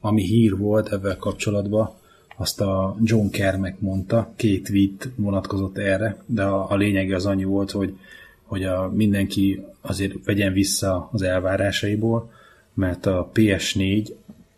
Ami 0.00 0.22
hír 0.22 0.56
volt 0.56 0.92
ebben 0.92 1.18
kapcsolatban, 1.18 1.90
azt 2.36 2.60
a 2.60 2.96
John 3.02 3.28
Kermek 3.28 3.80
mondta, 3.80 4.32
két 4.36 4.64
tweet 4.64 5.08
vonatkozott 5.16 5.78
erre, 5.78 6.22
de 6.26 6.42
a, 6.42 6.70
a 6.70 6.76
lényege 6.76 7.14
az 7.14 7.26
annyi 7.26 7.44
volt, 7.44 7.70
hogy, 7.70 7.98
hogy 8.42 8.64
a, 8.64 8.90
mindenki 8.94 9.64
azért 9.80 10.24
vegyen 10.24 10.52
vissza 10.52 11.08
az 11.12 11.22
elvárásaiból, 11.22 12.32
mert 12.80 13.06
a 13.06 13.30
PS4 13.34 14.08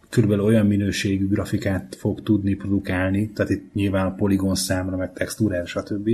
körülbelül 0.09 0.45
olyan 0.45 0.67
minőségű 0.67 1.29
grafikát 1.29 1.97
fog 1.99 2.23
tudni 2.23 2.55
produkálni, 2.55 3.31
tehát 3.31 3.51
itt 3.51 3.75
nyilván 3.75 4.07
a 4.07 4.15
poligon 4.15 4.55
számra, 4.55 4.97
meg 4.97 5.13
textúrára, 5.13 5.67
stb. 5.67 6.11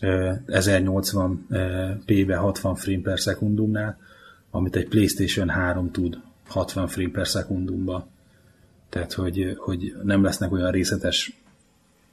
1080p-be 0.00 2.36
60 2.36 2.74
frame 2.74 3.02
per 3.02 3.20
szekundumnál, 3.20 3.98
amit 4.50 4.76
egy 4.76 4.88
PlayStation 4.88 5.48
3 5.48 5.90
tud 5.90 6.20
60 6.46 6.86
frame 6.86 7.10
per 7.10 7.26
szekundumba. 7.26 8.08
Tehát, 8.88 9.12
hogy, 9.12 9.54
hogy 9.56 9.96
nem 10.02 10.22
lesznek 10.22 10.52
olyan 10.52 10.70
részletes 10.70 11.40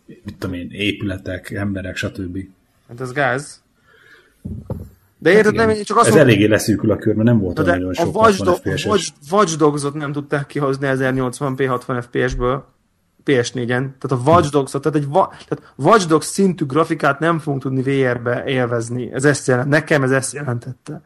mit 0.06 0.36
tudom 0.38 0.56
én, 0.56 0.70
épületek, 0.72 1.52
emberek, 1.52 1.96
stb. 1.96 2.38
Hát 2.88 3.02
ez 3.02 3.12
gáz. 3.12 3.62
De 5.24 5.32
érted, 5.32 5.56
hát 5.58 5.68
nem, 5.68 5.84
csak 5.84 5.98
azt 5.98 6.08
Ez 6.08 6.14
mondom, 6.14 6.30
eléggé 6.30 6.46
leszűkül 6.46 6.92
a 6.92 6.96
kör, 6.96 7.14
mert 7.16 7.28
nem 7.28 7.40
volt 7.40 7.60
olyan 7.60 7.78
nagyon 7.78 7.94
sok 7.94 8.16
a 8.16 8.20
Watch, 8.20 8.44
Do- 8.44 8.62
Watch, 8.86 9.12
Watch 9.32 9.58
Dogs-ot 9.58 9.94
nem 9.94 10.12
tudták 10.12 10.46
kihozni 10.46 10.88
1080p 10.92 11.66
60 11.68 12.02
FPS-ből 12.02 12.64
PS4-en. 13.26 13.66
Tehát 13.68 14.12
a 14.12 14.20
Watch 14.26 14.52
Dogs-ot, 14.52 14.82
tehát 14.82 14.98
egy 14.98 15.08
va- 15.08 15.30
tehát 15.48 15.74
Watch 15.76 16.08
Dogs 16.08 16.26
szintű 16.26 16.66
grafikát 16.66 17.20
nem 17.20 17.40
fogunk 17.40 17.62
tudni 17.62 17.82
VR-be 17.82 18.44
élvezni. 18.46 19.14
Ez 19.14 19.26
ezt 19.26 19.48
jelent, 19.48 19.70
nekem 19.70 20.04
ez 20.04 20.12
ezt 20.12 20.34
jelentette. 20.34 21.02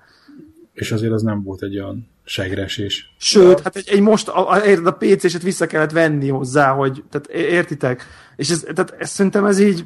És 0.77 0.91
azért 0.91 1.11
az 1.11 1.21
nem 1.21 1.43
volt 1.43 1.63
egy 1.63 1.79
olyan 1.79 2.09
segresés. 2.23 3.13
Sőt, 3.17 3.59
hát 3.59 3.75
egy, 3.75 3.89
egy 3.89 3.99
most 3.99 4.27
a, 4.27 4.49
a, 4.49 4.61
a 4.85 4.91
PC-set 4.91 5.41
vissza 5.41 5.67
kellett 5.67 5.91
venni 5.91 6.29
hozzá, 6.29 6.71
hogy, 6.71 7.03
tehát 7.09 7.27
értitek? 7.27 8.03
És 8.35 8.49
ez, 8.49 8.59
tehát 8.59 8.95
ez, 8.97 9.09
szerintem 9.09 9.45
ez 9.45 9.59
így, 9.59 9.85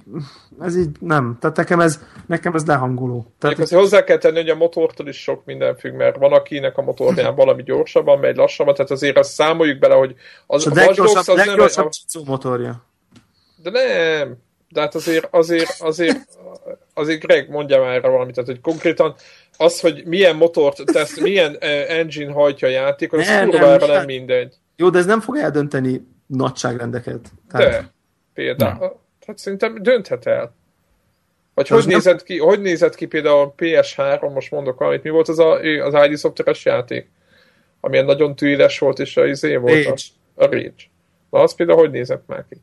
ez 0.61 0.77
így 0.77 0.89
nem. 0.99 1.37
Tehát 1.41 1.57
nekem 1.57 1.79
ez, 1.79 1.99
nekem 2.25 2.53
ez 2.55 2.65
lehangoló. 2.65 3.33
Tehát 3.39 3.59
azért 3.59 3.81
hozzá 3.81 4.03
kell 4.03 4.17
tenni, 4.17 4.35
hogy 4.35 4.49
a 4.49 4.55
motortól 4.55 5.07
is 5.07 5.21
sok 5.21 5.45
minden 5.45 5.75
függ, 5.75 5.93
mert 5.93 6.17
van 6.17 6.33
akinek 6.33 6.77
a 6.77 6.81
motorján 6.81 7.35
valami 7.35 7.63
gyorsabban 7.63 8.19
megy, 8.19 8.35
lassabban, 8.35 8.73
tehát 8.73 8.91
azért 8.91 9.17
azt 9.17 9.33
számoljuk 9.33 9.79
bele, 9.79 9.95
hogy 9.95 10.15
az, 10.47 10.67
a 10.67 10.71
leggyorsabb, 10.73 11.37
az 11.37 11.45
leggyorsabb 11.45 11.89
nem... 12.13 12.23
motorja. 12.25 12.85
De 13.55 13.69
nem, 13.69 14.37
de 14.69 14.81
hát 14.81 14.95
azért, 14.95 15.27
azért, 15.31 15.75
azért, 15.79 16.27
azért 16.93 17.23
Greg 17.23 17.49
mondja 17.49 17.79
már 17.79 18.01
valamit, 18.01 18.35
tehát 18.35 18.49
hogy 18.49 18.61
konkrétan 18.61 19.15
az, 19.57 19.79
hogy 19.79 20.03
milyen 20.05 20.35
motort 20.35 20.81
tesz, 20.85 21.19
milyen 21.19 21.51
uh, 21.51 21.59
engine 21.87 22.31
hajtja 22.31 22.67
a 22.67 22.71
játékot, 22.71 23.19
az 23.19 23.27
nem, 23.27 23.49
kurvára 23.49 23.85
nem, 23.85 23.95
nem 23.95 24.05
mindegy. 24.05 24.55
Jó, 24.75 24.89
de 24.89 24.97
ez 24.97 25.05
nem 25.05 25.21
fog 25.21 25.37
eldönteni 25.37 26.07
nagyságrendeket. 26.25 27.31
Tehát... 27.51 27.69
De, 27.69 27.91
például. 28.33 28.99
Hát 29.27 29.37
szerintem 29.37 29.83
dönthet 29.83 30.25
el. 30.25 30.53
Vagy 31.53 31.67
hogy, 31.67 31.83
hogy 31.83 31.93
nézett 31.93 32.23
ki, 32.23 32.37
hogy 32.37 32.61
nézett 32.61 32.95
ki 32.95 33.05
például 33.05 33.39
a 33.39 33.53
PS3, 33.57 34.33
most 34.33 34.51
mondok 34.51 34.79
valamit, 34.79 35.03
mi 35.03 35.09
volt 35.09 35.27
az 35.27 35.39
a, 35.39 35.59
az 35.59 36.07
ID 36.09 36.19
Software-es 36.19 36.65
játék? 36.65 37.09
Amilyen 37.79 38.05
nagyon 38.05 38.35
tűéles 38.35 38.79
volt, 38.79 38.99
és 38.99 39.17
a 39.17 39.25
izé 39.25 39.55
volt 39.55 39.83
Rage. 39.83 40.01
a, 40.35 40.43
a 40.43 40.45
Rage. 40.45 40.73
Na 41.29 41.39
az 41.39 41.55
például 41.55 41.79
hogy 41.79 41.91
nézett 41.91 42.23
már 42.27 42.45
ki? 42.49 42.55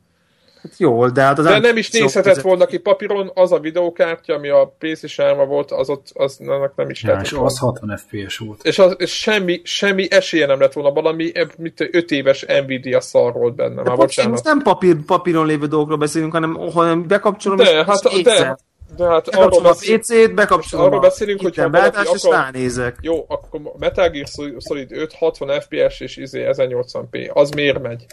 Hát 0.61 0.71
jól, 0.77 1.09
de 1.09 1.21
hát 1.21 1.39
az... 1.39 1.45
De 1.45 1.59
nem 1.59 1.77
is 1.77 1.89
nézhetett 1.89 2.23
között... 2.23 2.43
volna 2.43 2.65
ki 2.65 2.77
papíron, 2.77 3.31
az 3.33 3.51
a 3.51 3.59
videókártya, 3.59 4.33
ami 4.33 4.49
a 4.49 4.75
PS3 4.79 5.43
volt, 5.47 5.71
az 5.71 5.89
ott, 5.89 6.07
az 6.13 6.39
annak 6.39 6.75
nem 6.75 6.89
is 6.89 7.03
ja, 7.03 7.19
és 7.23 7.31
az 7.31 7.57
60 7.57 7.97
FPS 7.97 8.37
volt. 8.37 8.63
És, 8.63 8.79
az, 8.79 8.95
és 8.97 9.19
semmi, 9.19 9.61
semmi 9.63 10.07
esélye 10.11 10.45
nem 10.45 10.59
lett 10.59 10.73
volna 10.73 10.91
valami, 10.91 11.31
mit 11.57 11.89
5 11.91 12.11
éves 12.11 12.45
Nvidia 12.65 13.01
szar 13.01 13.33
volt 13.33 13.55
benne. 13.55 13.83
De 13.83 13.89
Már 13.89 14.27
most 14.27 14.43
nem 14.43 14.61
papír, 14.61 14.95
papíron 15.05 15.45
lévő 15.45 15.65
dolgokról 15.65 15.97
beszélünk, 15.97 16.31
hanem, 16.31 16.53
hanem 16.73 17.07
bekapcsolom, 17.07 17.57
de, 17.57 17.85
hát, 17.85 18.21
de, 18.23 18.57
de 18.95 19.07
hát 19.07 19.27
arról 19.27 19.65
a 19.65 19.71
PC-t, 19.71 20.33
bekapcsolom 20.33 20.85
arról 20.85 20.99
beszélünk, 20.99 21.41
hogy 21.41 21.55
ha 21.55 21.69
valaki 21.69 21.97
akar... 21.97 22.15
és 22.15 22.23
ránézek. 22.23 22.97
Jó, 23.01 23.25
akkor 23.27 23.61
Metal 23.77 24.09
Gear 24.09 24.27
Solid 24.59 24.91
5 24.91 25.13
60 25.13 25.61
FPS 25.61 25.99
és 25.99 26.17
izé 26.17 26.49
1080p, 26.51 27.33
az 27.33 27.49
miért 27.49 27.81
megy? 27.81 28.05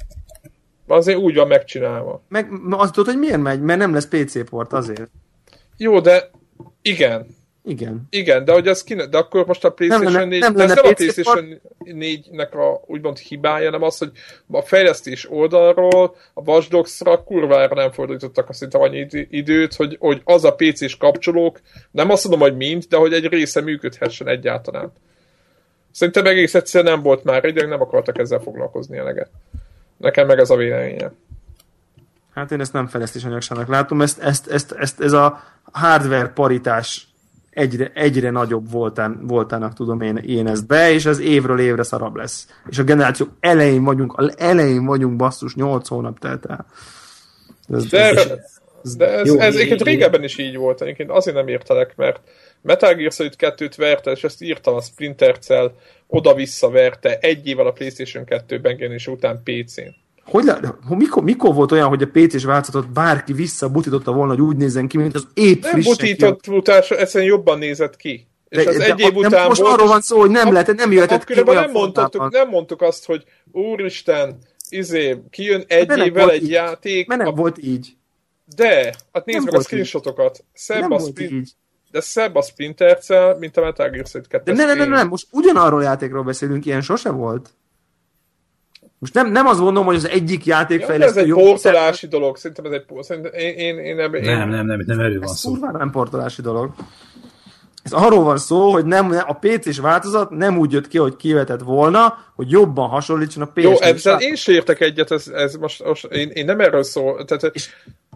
Azért 0.87 1.19
úgy 1.19 1.35
van 1.35 1.47
megcsinálva. 1.47 2.23
Meg 2.29 2.49
azt 2.71 2.93
tudod, 2.93 3.13
hogy 3.13 3.21
miért 3.23 3.43
megy? 3.43 3.61
Mert 3.61 3.79
nem 3.79 3.93
lesz 3.93 4.07
PC 4.07 4.49
port 4.49 4.73
azért. 4.73 5.11
Jó, 5.77 6.01
de 6.01 6.31
igen. 6.83 7.27
Igen. 7.65 8.07
Igen, 8.11 8.45
de 8.45 8.53
hogy 8.53 8.69
az 8.69 8.85
kine, 8.85 9.07
de 9.07 9.19
akkor 9.19 9.47
most 9.47 9.65
a 9.65 9.73
PlayStation 9.73 10.13
nem 10.13 10.21
lenne, 10.21 10.31
4, 10.31 10.41
nem, 10.41 10.57
lenne 10.57 10.71
ez 10.71 10.77
nem 10.77 10.91
a 10.91 10.93
PlayStation 10.95 11.61
4-nek 11.85 12.51
a 12.51 12.85
úgymond 12.87 13.19
hibája, 13.19 13.71
nem 13.71 13.83
az, 13.83 13.99
hogy 13.99 14.11
a 14.51 14.63
fejlesztés 14.63 15.31
oldalról 15.31 16.17
a 16.35 16.41
Watch 16.41 16.71
Dogs-ra 16.71 17.23
kurvára 17.25 17.75
nem 17.75 17.93
fordítottak 17.93 18.49
azt 18.49 18.59
szinte 18.59 18.79
annyi 18.79 19.07
időt, 19.31 19.75
hogy, 19.75 19.97
hogy 20.01 20.21
az 20.25 20.45
a 20.45 20.55
PC-s 20.55 20.97
kapcsolók, 20.97 21.61
nem 21.91 22.11
azt 22.11 22.29
mondom, 22.29 22.49
hogy 22.49 22.57
mind, 22.57 22.85
de 22.85 22.97
hogy 22.97 23.13
egy 23.13 23.27
része 23.27 23.61
működhessen 23.61 24.29
egyáltalán. 24.29 24.93
Szerintem 25.91 26.27
egész 26.27 26.55
egyszerűen 26.55 26.93
nem 26.93 27.03
volt 27.03 27.25
már 27.25 27.45
idő, 27.45 27.67
nem 27.67 27.81
akartak 27.81 28.19
ezzel 28.19 28.41
foglalkozni 28.41 28.99
eleget. 28.99 29.31
Nekem 29.97 30.27
meg 30.27 30.39
ez 30.39 30.51
a 30.51 30.57
véleménye. 30.57 31.13
Hát 32.35 32.51
én 32.53 32.61
ezt 32.61 32.73
nem 32.73 32.87
fejlesztés 32.87 33.25
anyagságnak 33.25 33.69
látom, 33.69 34.03
ezt, 34.03 34.19
ezt, 34.19 34.47
ezt, 34.47 34.73
ezt, 34.73 35.01
ez 35.01 35.13
a 35.13 35.43
hardware 35.73 36.29
paritás 36.29 37.09
egyre, 37.51 37.91
egyre 37.95 38.31
nagyobb 38.31 38.71
voltán, 38.71 39.27
voltának 39.27 39.73
tudom 39.73 40.01
én, 40.01 40.17
én 40.17 40.47
ezt 40.47 40.67
be, 40.67 40.93
és 40.93 41.07
ez 41.07 41.19
évről 41.19 41.61
évre 41.61 41.83
szarabb 41.83 42.17
lesz. 42.17 42.47
És 42.69 42.79
a 42.79 42.83
generációk 42.85 43.31
elején 43.41 43.85
vagyunk, 43.85 44.33
elején 44.37 44.85
vagyunk 44.85 45.17
basszus, 45.17 45.55
8 45.55 45.89
hónap 45.89 46.19
telt 46.19 46.47
el. 46.47 46.67
Ez, 47.73 47.87
de, 47.87 48.01
ez, 48.01 48.31
ez, 48.83 48.97
de 48.97 49.13
ez, 49.13 49.27
jó, 49.27 49.39
ez 49.39 49.55
egyébként 49.55 49.83
régebben 49.83 50.23
is 50.23 50.39
így 50.39 50.57
volt, 50.57 50.83
egyébként 50.83 51.11
azért 51.11 51.37
nem 51.37 51.49
értelek, 51.49 51.97
mert 51.97 52.21
Metal 52.67 52.95
Gear 52.95 53.13
Solid 53.13 53.35
2-t 53.39 53.73
verte, 53.77 54.11
és 54.11 54.25
ezt 54.25 54.43
írtam 54.43 54.75
a 54.75 54.81
Splinter 54.81 55.39
Cell, 55.39 55.73
oda-vissza 56.07 56.71
verte 56.71 57.19
egy 57.21 57.47
évvel 57.47 57.67
a 57.67 57.73
PlayStation 57.73 58.25
2 58.25 58.61
és 58.79 59.07
után 59.07 59.43
PC-n. 59.45 59.95
Hogy 60.25 60.45
le, 60.45 60.59
mikor, 60.89 61.23
mikor 61.23 61.55
volt 61.55 61.73
olyan, 61.73 61.89
hogy 61.89 62.03
a 62.03 62.09
PC-s 62.13 62.45
változatot 62.45 62.93
bárki 62.93 63.33
visszabutította 63.33 64.13
volna, 64.13 64.33
hogy 64.33 64.41
úgy 64.41 64.57
nézzen 64.57 64.89
ki, 64.89 64.97
mint 64.97 65.15
az 65.15 65.27
épp 65.35 65.63
Nem 65.63 65.81
butított 65.81 66.51
butás, 66.51 66.91
egyszerűen 66.91 67.31
jobban 67.31 67.59
nézett 67.59 67.97
ki. 67.97 68.27
És 68.49 68.65
de, 68.65 68.71
az 68.71 68.77
de, 68.77 68.85
egy 68.85 69.01
év 69.01 69.17
után 69.17 69.31
nem, 69.31 69.47
most 69.47 69.61
volt, 69.61 69.73
arról 69.73 69.89
van 69.89 70.01
szó, 70.01 70.19
hogy 70.19 70.31
nem 70.31 70.53
lehet, 70.53 70.75
nem 70.75 70.93
jöhetett 70.93 71.25
ki 71.25 71.35
nem 71.35 71.71
mondtuk, 71.71 72.31
nem 72.31 72.49
mondtuk 72.49 72.83
azt, 72.83 73.07
hogy 73.07 73.25
úristen, 73.53 74.39
izé, 74.69 75.17
kijön 75.31 75.65
egy 75.67 75.87
de 75.87 76.05
évvel 76.05 76.31
egy 76.31 76.43
így. 76.43 76.51
játék. 76.51 77.07
Mert 77.07 77.21
nem 77.21 77.33
a... 77.33 77.35
volt 77.37 77.59
így. 77.63 77.97
De, 78.57 78.95
hát 79.13 79.25
nézd 79.25 79.45
meg 79.45 79.55
a 79.55 79.61
screenshotokat. 79.61 80.45
Szebb 80.53 80.91
a 80.91 80.99
sprint, 80.99 81.49
de 81.97 82.03
szebb 82.03 82.35
a 82.35 82.43
Splinter 82.43 82.99
Cell, 82.99 83.37
mint 83.39 83.57
a 83.57 83.61
Metal 83.61 83.89
Gear 83.89 84.07
Solid 84.07 84.27
2 84.27 84.53
De 84.53 84.57
nem, 84.57 84.67
nem, 84.67 84.77
nem, 84.77 84.99
nem, 84.99 85.09
most 85.09 85.27
ugyanarról 85.31 85.83
játékról 85.83 86.23
beszélünk, 86.23 86.67
ilyen 86.67 86.81
sose 86.81 87.11
volt. 87.11 87.51
Most 88.99 89.15
nem, 89.15 89.33
nem 89.33 89.47
azt 89.47 89.61
mondom, 89.61 89.85
hogy 89.85 89.95
az 89.95 90.09
egyik 90.09 90.47
játékfejlesztő... 90.47 91.21
Ja, 91.21 91.27
ez 91.27 91.39
egy 91.39 91.45
portolási 91.45 92.07
dolog, 92.07 92.37
szerintem 92.37 92.65
ez 92.65 92.73
egy 92.73 92.85
szerintem 93.01 93.33
én, 93.33 93.55
én, 93.55 93.79
én, 93.79 93.97
nem, 93.97 94.15
én, 94.15 94.23
nem, 94.23 94.49
nem, 94.49 94.67
nem, 94.67 94.83
nem 94.87 95.01
erről 95.01 95.21
van 95.21 95.35
szó. 95.35 95.55
Ez 95.55 95.61
nem 95.73 95.91
portolási 95.91 96.43
dolog. 96.43 96.75
Ez 97.83 97.93
arról 97.93 98.25
van 98.25 98.39
szó, 98.39 98.73
hogy 98.73 98.87
nem, 98.87 99.11
a 99.27 99.33
PC-s 99.33 99.79
változat 99.79 100.31
nem 100.31 100.59
úgy 100.59 100.73
jött 100.73 100.89
ki, 100.89 100.99
hogy 100.99 101.17
kivetett 101.17 101.61
volna, 101.61 102.19
hogy 102.35 102.51
jobban 102.51 102.89
hasonlítson 102.89 103.43
a 103.43 103.47
PS-s. 103.47 103.63
Jó, 103.63 103.81
ezzel 103.81 104.21
én 104.21 104.35
sem 104.35 104.55
értek 104.55 104.81
egyet, 104.81 105.11
ez, 105.11 105.29
ez 105.29 105.55
most, 105.55 105.85
most 105.85 106.05
én, 106.05 106.29
én, 106.29 106.45
nem 106.45 106.61
erről 106.61 106.83
szól. 106.83 107.25
Tehát, 107.25 107.55
és 107.55 107.71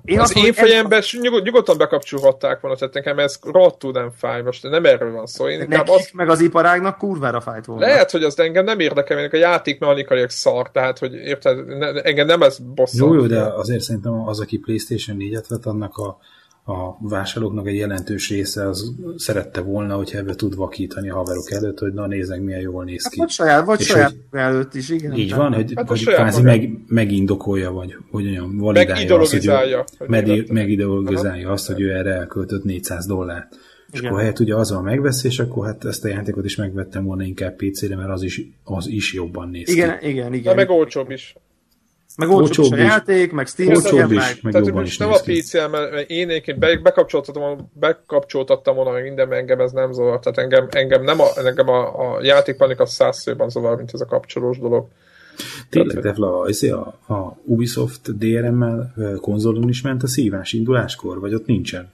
én 0.04 0.20
az 0.20 0.36
én 0.36 0.52
fejemben 0.52 0.98
ez... 0.98 1.08
nyugod, 1.20 1.42
nyugodtan 1.42 1.78
bekapcsolhatták 1.78 2.60
volna, 2.60 2.76
tehát 2.76 2.94
nekem 2.94 3.18
ez 3.18 3.38
rohadtul 3.42 3.92
nem 3.92 4.10
fáj, 4.16 4.42
most 4.42 4.62
nem 4.62 4.84
erről 4.84 5.12
van 5.12 5.26
szó. 5.26 5.48
Én 5.48 5.58
Nekik 5.68 5.94
az... 5.94 6.10
meg 6.12 6.28
az 6.28 6.40
iparágnak 6.40 6.98
kurvára 6.98 7.40
fájt 7.40 7.64
volna. 7.64 7.86
Lehet, 7.86 8.10
hogy 8.10 8.24
az 8.24 8.38
engem 8.38 8.64
nem 8.64 8.80
érdekel, 8.80 9.16
mert 9.16 9.32
a 9.32 9.36
játékmechanikaiak 9.36 10.30
szar, 10.30 10.70
tehát 10.70 10.98
hogy 10.98 11.14
érted, 11.14 11.66
ne, 11.66 11.92
engem 11.92 12.26
nem 12.26 12.42
ez 12.42 12.58
bosszant. 12.58 13.12
Jó, 13.12 13.14
jó, 13.14 13.26
de 13.26 13.42
azért 13.42 13.80
szerintem 13.80 14.28
az, 14.28 14.40
aki 14.40 14.58
Playstation 14.58 15.16
4-et 15.20 15.44
vett, 15.48 15.66
annak 15.66 15.96
a 15.96 16.18
a 16.64 17.08
vásárlóknak 17.08 17.66
egy 17.66 17.74
jelentős 17.74 18.28
része 18.28 18.68
az 18.68 18.92
szerette 19.16 19.60
volna, 19.60 19.96
hogy 19.96 20.10
ebbe 20.14 20.34
tud 20.34 20.56
vakítani 20.56 21.10
a 21.10 21.14
haverok 21.14 21.50
előtt, 21.50 21.78
hogy 21.78 21.92
na 21.92 22.06
nézzek, 22.06 22.40
milyen 22.40 22.60
jól 22.60 22.84
néz 22.84 23.06
ki. 23.06 23.20
Hát, 23.20 23.28
vagy 23.28 23.30
saját, 23.30 23.64
vagy 23.64 23.80
saját 23.80 24.14
hogy, 24.30 24.40
előtt 24.40 24.74
is, 24.74 24.88
igen. 24.88 25.12
Így 25.12 25.34
van, 25.34 25.52
hogy, 25.52 25.72
hát 25.74 25.88
hogy 25.88 26.04
kvázi 26.04 26.42
meg, 26.42 26.70
megindokolja, 26.86 27.70
vagy 27.70 27.96
hogy 28.10 28.26
olyan 28.26 28.56
validálja 28.56 29.18
azt, 29.18 29.30
hogy, 29.30 29.46
hogy 29.98 30.08
meg, 30.08 30.52
megideologizálja 30.52 31.50
azt, 31.50 31.66
hogy 31.66 31.80
ő 31.80 31.94
erre 31.94 32.14
elköltött 32.14 32.64
400 32.64 33.06
dollárt. 33.06 33.56
És 33.92 33.98
igen. 33.98 34.10
akkor 34.10 34.20
helyett 34.20 34.38
ugye 34.38 34.54
az 34.54 34.72
van 34.72 34.82
megveszi, 34.82 35.26
és 35.26 35.38
akkor 35.38 35.66
hát 35.66 35.84
ezt 35.84 36.04
a 36.04 36.08
játékot 36.08 36.44
is 36.44 36.56
megvettem 36.56 37.04
volna 37.04 37.22
inkább 37.22 37.56
PC-re, 37.56 37.96
mert 37.96 38.10
az 38.10 38.22
is, 38.22 38.42
az 38.64 38.86
is 38.86 39.14
jobban 39.14 39.48
néz 39.48 39.68
igen, 39.68 39.98
ki. 39.98 40.08
Igen, 40.08 40.16
igen, 40.16 40.34
igen. 40.34 40.54
meg 40.54 40.70
olcsóbb 40.70 41.10
is. 41.10 41.34
Meg 42.16 42.28
olcsóbb 42.28 42.64
is 42.64 42.70
a 42.70 42.76
játék, 42.76 43.32
meg 43.32 43.46
Steam 43.46 43.74
olcsóbb 43.74 44.10
is, 44.10 44.18
meg, 44.18 44.38
meg 44.42 44.52
Tehát 44.52 44.72
most 44.72 44.98
nem 44.98 45.12
a 45.12 45.18
pc 45.24 45.52
mert 45.52 46.10
én 46.10 46.28
egyébként 46.28 46.58
bekapcsoltattam, 46.82 47.70
bekapcsoltattam 47.72 48.74
volna 48.74 48.90
meg 48.90 49.02
minden, 49.02 49.28
mert 49.28 49.40
engem 49.40 49.60
ez 49.60 49.72
nem 49.72 49.92
zavar. 49.92 50.18
Tehát 50.18 50.38
engem, 50.38 50.66
engem 50.70 51.02
nem 51.02 51.20
a, 51.20 51.26
engem 51.44 51.68
a, 51.68 52.12
a 52.14 52.22
játékpanik 52.22 52.80
az 52.80 52.92
százszőben 52.92 53.48
zavar, 53.48 53.76
mint 53.76 53.90
ez 53.92 54.00
a 54.00 54.06
kapcsolós 54.06 54.58
dolog. 54.58 54.88
Tényleg, 55.70 55.98
de 55.98 56.10
a, 56.10 56.48
a, 57.06 57.12
a 57.12 57.38
Ubisoft 57.44 58.18
DRM-mel 58.18 58.92
konzolon 59.20 59.68
is 59.68 59.82
ment 59.82 60.02
a 60.02 60.06
szívás 60.06 60.52
induláskor, 60.52 61.20
vagy 61.20 61.34
ott 61.34 61.46
nincsen? 61.46 61.92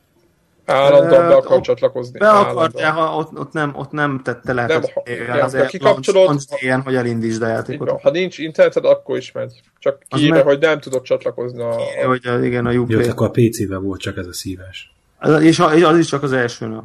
Állandóan 0.67 1.29
be 1.29 1.35
akar 1.35 1.61
csatlakozni. 1.61 2.19
Be 2.19 2.31
akart, 2.31 2.81
ha 2.81 3.17
ott, 3.17 3.39
ott, 3.39 3.53
nem, 3.53 3.73
ott 3.77 3.91
nem 3.91 4.21
tette 4.25 4.53
lehet 4.53 4.71
nem, 4.71 4.81
az, 4.81 4.91
ja, 5.37 5.45
az 5.45 5.55
ha 5.55 5.67
kikapcsolod, 5.67 6.41
ilyen, 6.61 6.81
hogy 6.81 6.95
elindítsd 6.95 7.43
a 7.43 7.47
játékot. 7.47 8.01
Ha 8.01 8.11
nincs 8.11 8.39
interneted, 8.39 8.85
akkor 8.85 9.17
is 9.17 9.33
megy. 9.33 9.61
Csak 9.79 10.03
kiírja, 10.09 10.43
hogy 10.43 10.59
nem 10.59 10.81
tudod 10.81 11.03
csatlakozni 11.03 11.63
a... 11.63 11.77
Kiírja, 11.77 12.09
hogy 12.09 12.27
a, 12.27 12.45
igen, 12.45 12.67
a. 12.67 12.71
Jó, 12.71 12.87
akkor 13.09 13.27
a 13.27 13.31
PC-ben 13.31 13.83
volt 13.83 14.01
csak 14.01 14.17
ez 14.17 14.27
a 14.27 14.33
szívás. 14.33 14.95
Az, 15.19 15.43
és, 15.43 15.63
és 15.75 15.83
az 15.83 15.99
is 15.99 16.07
csak 16.07 16.23
az 16.23 16.33
első 16.33 16.67
nap. 16.67 16.85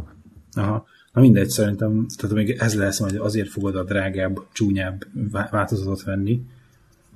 Aha. 0.53 0.85
Na 1.13 1.21
mindegy, 1.21 1.49
szerintem, 1.49 2.05
tehát 2.17 2.35
még 2.35 2.57
ez 2.59 2.75
lesz, 2.75 2.99
hogy 2.99 3.15
azért 3.15 3.49
fogod 3.49 3.75
a 3.75 3.83
drágább, 3.83 4.39
csúnyább 4.51 5.01
változatot 5.51 6.03
venni, 6.03 6.41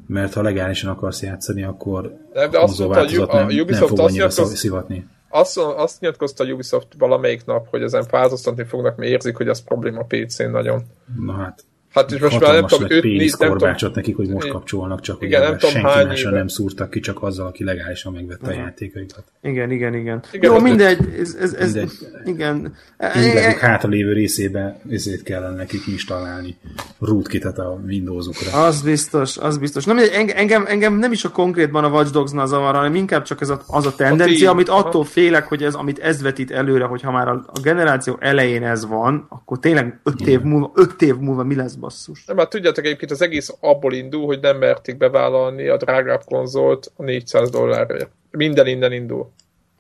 mert 0.08 0.34
ha 0.34 0.42
legálisan 0.42 0.90
akarsz 0.90 1.22
játszani, 1.22 1.64
akkor 1.64 2.18
nem, 2.34 2.50
de 2.50 2.60
azt 2.60 2.80
mondta, 2.80 3.00
a, 3.28 3.44
Ubisoft 3.44 3.96
nem 3.96 4.08
fog 4.08 4.22
azt 4.22 4.56
szivatni 4.56 5.08
azt, 5.36 5.58
azt 5.58 6.00
nyilatkozta 6.00 6.44
a 6.44 6.48
Ubisoft 6.48 6.88
valamelyik 6.98 7.46
nap, 7.46 7.68
hogy 7.70 7.82
ezen 7.82 8.04
fázasztatni 8.04 8.64
fognak, 8.64 8.96
mert 8.96 9.12
érzik, 9.12 9.38
hogy 9.38 9.48
ez 9.48 9.64
probléma 9.64 10.04
PC-n 10.04 10.50
nagyon. 10.50 10.84
Na 11.20 11.34
hát, 11.34 11.64
Hát 11.96 12.12
és 12.12 12.20
most 12.20 12.40
már 12.40 12.54
nem 12.54 12.68
tudom, 12.68 12.92
őt 12.92 13.04
néz, 13.04 13.38
nem 13.38 13.58
tudom. 13.58 13.92
nekik, 13.94 14.16
hogy 14.16 14.28
most 14.28 14.48
kapcsolnak, 14.48 15.02
csak 15.02 15.24
igen, 15.24 15.40
hogy 15.40 15.50
nem 15.50 15.58
tudom, 15.58 15.76
senki 15.76 15.88
hány 15.88 16.18
éve. 16.18 16.30
nem 16.30 16.48
szúrtak 16.48 16.90
ki, 16.90 17.00
csak 17.00 17.24
azzal, 17.24 17.48
aki 17.48 17.64
legálisan 17.64 18.14
megvette 18.14 18.48
uh-huh. 18.48 18.62
a 18.62 18.64
játékaikat. 18.64 19.24
Igen, 19.42 19.72
igen, 19.72 19.94
igen. 19.94 20.24
igen 20.32 20.52
Jó, 20.52 20.60
mindegy, 20.60 20.98
ez, 21.20 21.38
ez, 21.40 21.54
ez 21.54 21.74
mindegy. 21.74 21.92
igen. 22.26 22.76
Mindenük 23.14 23.58
hátralévő 23.58 24.14
részébe 24.14 24.80
ezért 24.90 25.24
kellene 25.24 25.56
nekik 25.56 25.88
installálni 25.88 26.58
rootkit 27.00 27.46
a 27.46 27.80
Windowsukra. 27.88 28.64
Az 28.66 28.82
biztos, 28.82 29.38
az 29.38 29.58
biztos. 29.58 29.86
Nem, 29.86 29.98
engem, 30.36 30.66
engem 30.68 30.94
nem 30.94 31.12
is 31.12 31.26
a 31.26 31.30
konkrétban 31.30 31.84
a 31.84 31.90
Watch 31.90 32.12
Dogs-nál 32.12 32.48
zavar, 32.48 32.76
hanem 32.76 32.96
inkább 32.96 33.24
csak 33.24 33.42
ez 33.42 33.50
a, 33.50 33.62
az 33.68 33.86
a 33.86 33.96
tendencia, 33.96 34.50
a 34.50 34.52
amit 34.52 34.70
attól 34.70 35.04
félek, 35.04 35.48
hogy 35.48 35.64
ez, 35.64 35.74
amit 35.74 36.00
ez 36.00 36.22
vetít 36.22 36.52
előre, 36.52 36.86
hogy 36.86 37.02
ha 37.02 37.12
már 37.12 37.28
a, 37.28 37.44
a 37.48 37.60
generáció 37.60 38.18
elején 38.20 38.64
ez 38.64 38.86
van, 38.86 39.26
akkor 39.30 39.60
tényleg 39.60 40.00
öt 40.04 40.28
év 40.28 40.42
múlva, 40.42 40.72
öt 40.76 41.02
év 41.02 41.16
múlva 41.16 41.44
mi 41.44 41.56
lesz 41.56 41.76
basszus. 41.86 42.26
Nem, 42.26 42.38
hát 42.38 42.50
tudjátok 42.50 42.86
egyébként 42.86 43.12
az 43.12 43.22
egész 43.22 43.56
abból 43.60 43.94
indul, 43.94 44.26
hogy 44.26 44.40
nem 44.40 44.58
merték 44.58 44.98
bevállalni 44.98 45.68
a 45.68 45.78
drágább 45.78 46.24
konzolt 46.26 46.92
a 46.96 47.04
400 47.04 47.50
dollárért. 47.50 48.10
Minden 48.32 48.68
innen 48.68 48.92
indul. 48.92 49.32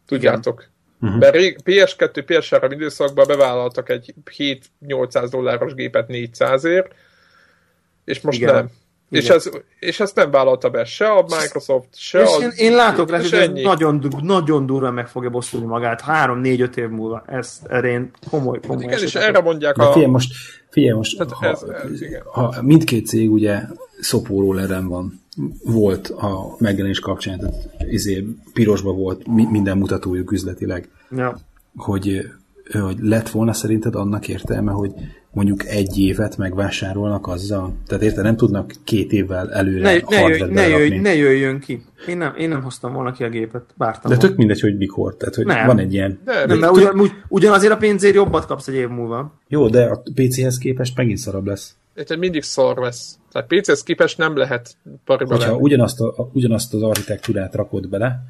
Tudjátok. 0.06 0.68
Uh-huh. 1.02 1.20
Mert 1.20 1.36
PS2, 1.64 2.24
PS3 2.28 2.68
időszakban 2.72 3.28
bevállaltak 3.28 3.90
egy 3.90 4.14
7-800 4.88 5.28
dolláros 5.30 5.74
gépet 5.74 6.06
400ért, 6.08 6.90
és 8.06 8.22
most 8.22 8.38
Igen. 8.38 8.54
nem. 8.54 8.70
És, 9.10 9.30
ez, 9.30 9.50
és 9.80 10.00
ezt 10.00 10.16
nem 10.16 10.32
vállalta 10.32 10.70
be 10.70 10.86
se 10.86 11.08
a 11.08 11.26
Microsoft, 11.42 11.88
se 11.92 12.22
és 12.22 12.28
az... 12.36 12.42
Én, 12.42 12.52
én 12.56 12.76
látok 12.76 13.10
rá, 13.10 13.18
hogy 13.18 13.34
ez 13.34 13.50
nagyon, 13.64 14.04
nagyon 14.22 14.66
durva 14.66 14.92
meg 14.92 15.08
fogja 15.08 15.30
bosszulni 15.30 15.66
magát. 15.66 16.04
3-4-5 16.08 16.76
év 16.76 16.90
múlva. 16.90 17.24
Ezt 17.28 17.66
erén 17.66 18.12
komoly, 18.30 18.60
komoly 18.68 18.84
Igen, 18.84 19.02
és 19.02 19.16
erre 19.16 19.42
mondják 19.42 19.78
a... 19.78 19.92
Figyelj 19.92 20.12
most, 20.12 20.34
figyelj 20.70 20.96
most 20.96 21.24
ha, 21.24 21.48
ez, 21.48 21.62
ez, 21.62 22.02
igen. 22.02 22.22
ha 22.26 22.56
mindkét 22.62 23.06
cég 23.06 23.32
ugye 23.32 23.62
szopóró 24.00 24.54
leren 24.54 24.88
van, 24.88 25.24
volt 25.64 26.08
a 26.08 26.56
megjelenés 26.60 27.00
kapcsán, 27.00 27.40
tehát 27.40 27.56
izé, 27.90 28.26
pirosba 28.54 28.92
volt 28.92 29.28
minden 29.28 29.78
mutatójuk 29.78 30.32
üzletileg. 30.32 30.90
Ja. 31.12 31.38
Hogy, 31.76 32.22
hogy 32.72 32.98
lett 33.00 33.30
volna 33.30 33.54
szerinted 33.54 33.96
annak 33.96 34.28
értelme, 34.28 34.72
hogy 34.72 34.92
mondjuk 35.36 35.66
egy 35.66 36.00
évet 36.00 36.38
megvásárolnak 36.38 37.28
azzal? 37.28 37.74
Tehát 37.88 38.04
érted, 38.04 38.24
nem 38.24 38.36
tudnak 38.36 38.74
két 38.84 39.12
évvel 39.12 39.54
előre 39.54 39.82
ne, 39.82 40.18
ne, 40.18 40.28
jöjj, 40.28 40.52
ne, 40.52 40.68
jöjj, 40.68 40.96
ne 40.96 41.16
jöjjön 41.16 41.60
ki. 41.60 41.82
Én 42.08 42.18
nem, 42.18 42.36
én 42.38 42.50
nem 42.50 42.62
hoztam 42.62 42.94
volna 42.94 43.12
ki 43.12 43.24
a 43.24 43.30
gépet, 43.30 43.64
vártam 43.78 44.12
De 44.12 44.18
tök 44.18 44.36
mindegy, 44.36 44.60
hogy 44.60 44.78
mikor, 44.78 45.16
tehát 45.18 45.36
hogy 45.36 45.46
nem. 45.46 45.66
van 45.66 45.80
egy 45.80 45.94
ilyen... 45.94 46.20
De, 46.26 46.46
nem, 46.46 46.60
mert 46.60 46.72
ugyan, 46.72 47.00
ugy, 47.00 47.12
ugyanazért 47.28 47.74
a 47.74 47.78
pénzért 47.78 48.16
jobbat 48.16 48.46
kapsz 48.46 48.68
egy 48.68 48.76
év 48.76 48.88
múlva. 48.88 49.40
Jó, 49.48 49.68
de 49.68 49.86
a 49.86 50.04
PC-hez 50.16 50.58
képest 50.58 50.98
megint 50.98 51.18
szarabb 51.18 51.46
lesz. 51.46 51.76
Tehát 51.94 52.18
mindig 52.18 52.44
szar 52.44 52.78
lesz. 52.78 53.18
Tehát 53.32 53.48
PC-hez 53.48 53.84
képest 53.84 54.18
nem 54.18 54.38
lehet 54.38 54.76
pariba 55.06 55.36
Hogyha 55.36 55.56
ugyanazt, 55.56 56.00
a, 56.00 56.30
ugyanazt 56.34 56.74
az 56.74 56.82
architektúrát 56.82 57.56
rakod 57.56 57.90
bele, 57.90 58.24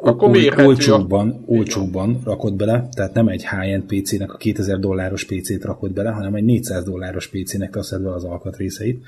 akkor 0.00 0.28
ol, 0.28 0.66
olcsóbban, 0.66 1.42
olcsóbban 1.46 2.20
rakod 2.24 2.54
bele, 2.54 2.88
tehát 2.92 3.14
nem 3.14 3.28
egy 3.28 3.46
high-end 3.48 3.82
PC-nek 3.82 4.32
a 4.32 4.36
2000 4.36 4.78
dolláros 4.78 5.24
PC-t 5.24 5.64
rakod 5.64 5.92
bele, 5.92 6.10
hanem 6.10 6.34
egy 6.34 6.44
400 6.44 6.84
dolláros 6.84 7.28
PC-nek 7.28 7.70
teszed 7.70 8.02
be 8.02 8.12
az 8.12 8.24
alkatrészeit. 8.24 9.04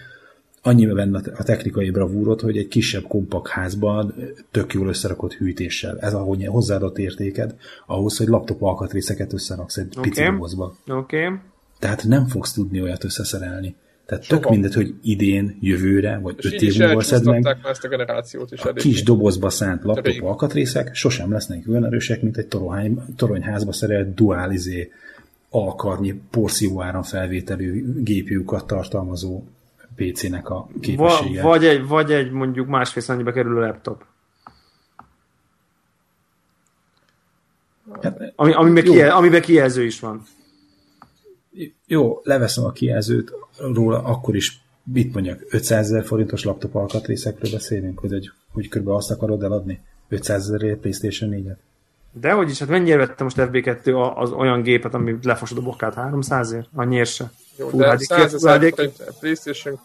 Annyiba 0.62 0.94
benne 0.94 1.20
a 1.38 1.42
technikai 1.42 1.90
bravúrot, 1.90 2.40
hogy 2.40 2.56
egy 2.56 2.68
kisebb 2.68 3.02
kompakt 3.02 3.48
házban 3.48 4.14
tök 4.50 4.72
jól 4.72 4.88
összerakott 4.88 5.32
hűtéssel. 5.32 5.98
Ez 5.98 6.14
a 6.14 6.26
hozzáadott 6.46 6.98
értéked 6.98 7.54
ahhoz, 7.86 8.16
hogy 8.16 8.26
laptop 8.26 8.62
alkatrészeket 8.62 9.32
összeraksz 9.32 9.76
egy 9.76 9.92
okay. 9.96 10.08
pici 10.08 10.22
dobozba. 10.22 10.74
Okay. 10.86 11.28
Tehát 11.78 12.04
nem 12.04 12.26
fogsz 12.26 12.52
tudni 12.52 12.82
olyat 12.82 13.04
összeszerelni. 13.04 13.74
Tehát 14.12 14.26
Soha. 14.26 14.40
tök 14.40 14.50
mindegy, 14.50 14.74
hogy 14.74 14.94
idén, 15.02 15.56
jövőre, 15.60 16.18
vagy 16.18 16.34
és 16.38 16.44
öt 16.44 16.62
év 16.62 16.78
múlva 16.78 17.02
szed 17.02 17.24
meg. 17.24 17.56
Ezt 17.64 17.84
a 17.84 17.88
generációt 17.88 18.52
is 18.52 18.62
a 18.62 18.72
kis 18.72 19.02
dobozba 19.02 19.50
szánt 19.50 19.82
laptop 19.82 20.22
alkatrészek 20.22 20.94
sosem 20.94 21.32
lesznek 21.32 21.64
olyan 21.68 21.84
erősek, 21.84 22.22
mint 22.22 22.36
egy 22.36 22.46
torony, 22.46 23.02
toronyházba 23.16 23.72
szerelt 23.72 24.14
dualizé 24.14 24.90
alkarnyi 25.50 26.20
porszívó 26.30 26.82
áram 26.82 27.02
felvételű 27.02 27.84
gépjúkat 28.02 28.66
tartalmazó 28.66 29.42
PC-nek 29.96 30.50
a 30.50 30.68
képessége. 30.80 31.42
Va, 31.42 31.48
vagy, 31.48 31.64
egy, 31.64 31.86
vagy 31.86 32.12
egy 32.12 32.30
mondjuk 32.30 32.68
másfél 32.68 33.02
annyiba 33.06 33.32
kerülő 33.32 33.60
laptop. 33.60 34.04
Hát, 38.02 38.32
ami, 38.36 38.52
amiben, 38.52 38.84
kijel, 38.84 39.16
amiben 39.16 39.40
kijelző 39.40 39.84
is 39.84 40.00
van 40.00 40.22
jó, 41.86 42.20
leveszem 42.22 42.64
a 42.64 42.72
kijelzőt 42.72 43.32
róla, 43.58 44.02
akkor 44.02 44.36
is 44.36 44.60
mit 44.84 45.14
mondjak, 45.14 45.46
500 45.50 45.86
ezer 45.86 46.04
forintos 46.04 46.44
laptop 46.44 46.74
alkatrészekről 46.74 47.50
beszélünk, 47.50 47.98
hogy, 47.98 48.12
egy, 48.12 48.30
hogy 48.52 48.68
kb. 48.68 48.88
azt 48.88 49.10
akarod 49.10 49.42
eladni? 49.42 49.80
500 50.08 50.42
ezerért 50.42 50.78
PlayStation 50.78 51.30
4-et? 51.32 51.56
De 52.20 52.32
hogy 52.32 52.50
is, 52.50 52.58
hát 52.58 52.68
mennyire 52.68 52.96
vette 52.96 53.22
most 53.22 53.36
FB2 53.38 54.14
az 54.14 54.30
olyan 54.30 54.62
gépet, 54.62 54.94
ami 54.94 55.16
lefosod 55.22 55.58
a 55.58 55.62
bokát 55.62 55.94
300-ért? 55.96 56.66
Annyiért 56.74 57.08
se. 57.08 57.32
Jó, 57.58 57.70
de 57.70 57.96
100 57.98 58.34
ezer 58.34 58.74
PlayStation 59.20 59.80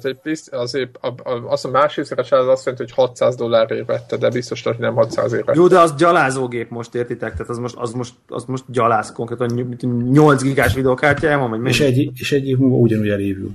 tehát 0.00 0.18
egy 0.24 0.38
azért, 0.50 0.96
a, 1.00 1.06
a, 1.06 1.42
azt 1.46 1.64
a 1.64 1.70
másik 1.70 2.04
az 2.18 2.30
azt 2.30 2.64
jelenti, 2.64 2.74
hogy 2.76 2.92
600 2.92 3.36
dollárért 3.36 3.86
vette, 3.86 4.16
de 4.16 4.30
biztos, 4.30 4.62
hogy 4.62 4.76
nem 4.78 4.94
600 4.94 5.32
ért 5.32 5.54
Jó, 5.54 5.66
de 5.66 5.78
az 5.78 5.94
gyalázógép 5.94 6.70
most, 6.70 6.94
értitek? 6.94 7.32
Tehát 7.32 7.48
az 7.48 7.58
most, 7.58 7.74
az 7.76 7.92
most, 7.92 8.14
az 8.28 8.44
most 8.44 8.64
gyaláz 8.66 9.12
konkrétan 9.12 9.76
8 10.10 10.42
gigás 10.42 10.74
videokártyája 10.74 11.38
van, 11.38 11.50
vagy 11.50 11.66
és 11.66 11.80
egy, 11.80 12.10
és 12.14 12.32
egy 12.32 12.48
év 12.48 12.58
múlva 12.58 12.76
ugyanúgy 12.76 13.08
elévül. 13.08 13.50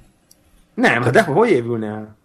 Nem, 0.73 1.01
hát 1.01 1.13
de 1.13 1.21
hogy 1.23 1.49
évülne 1.49 1.87
el? 1.87 2.19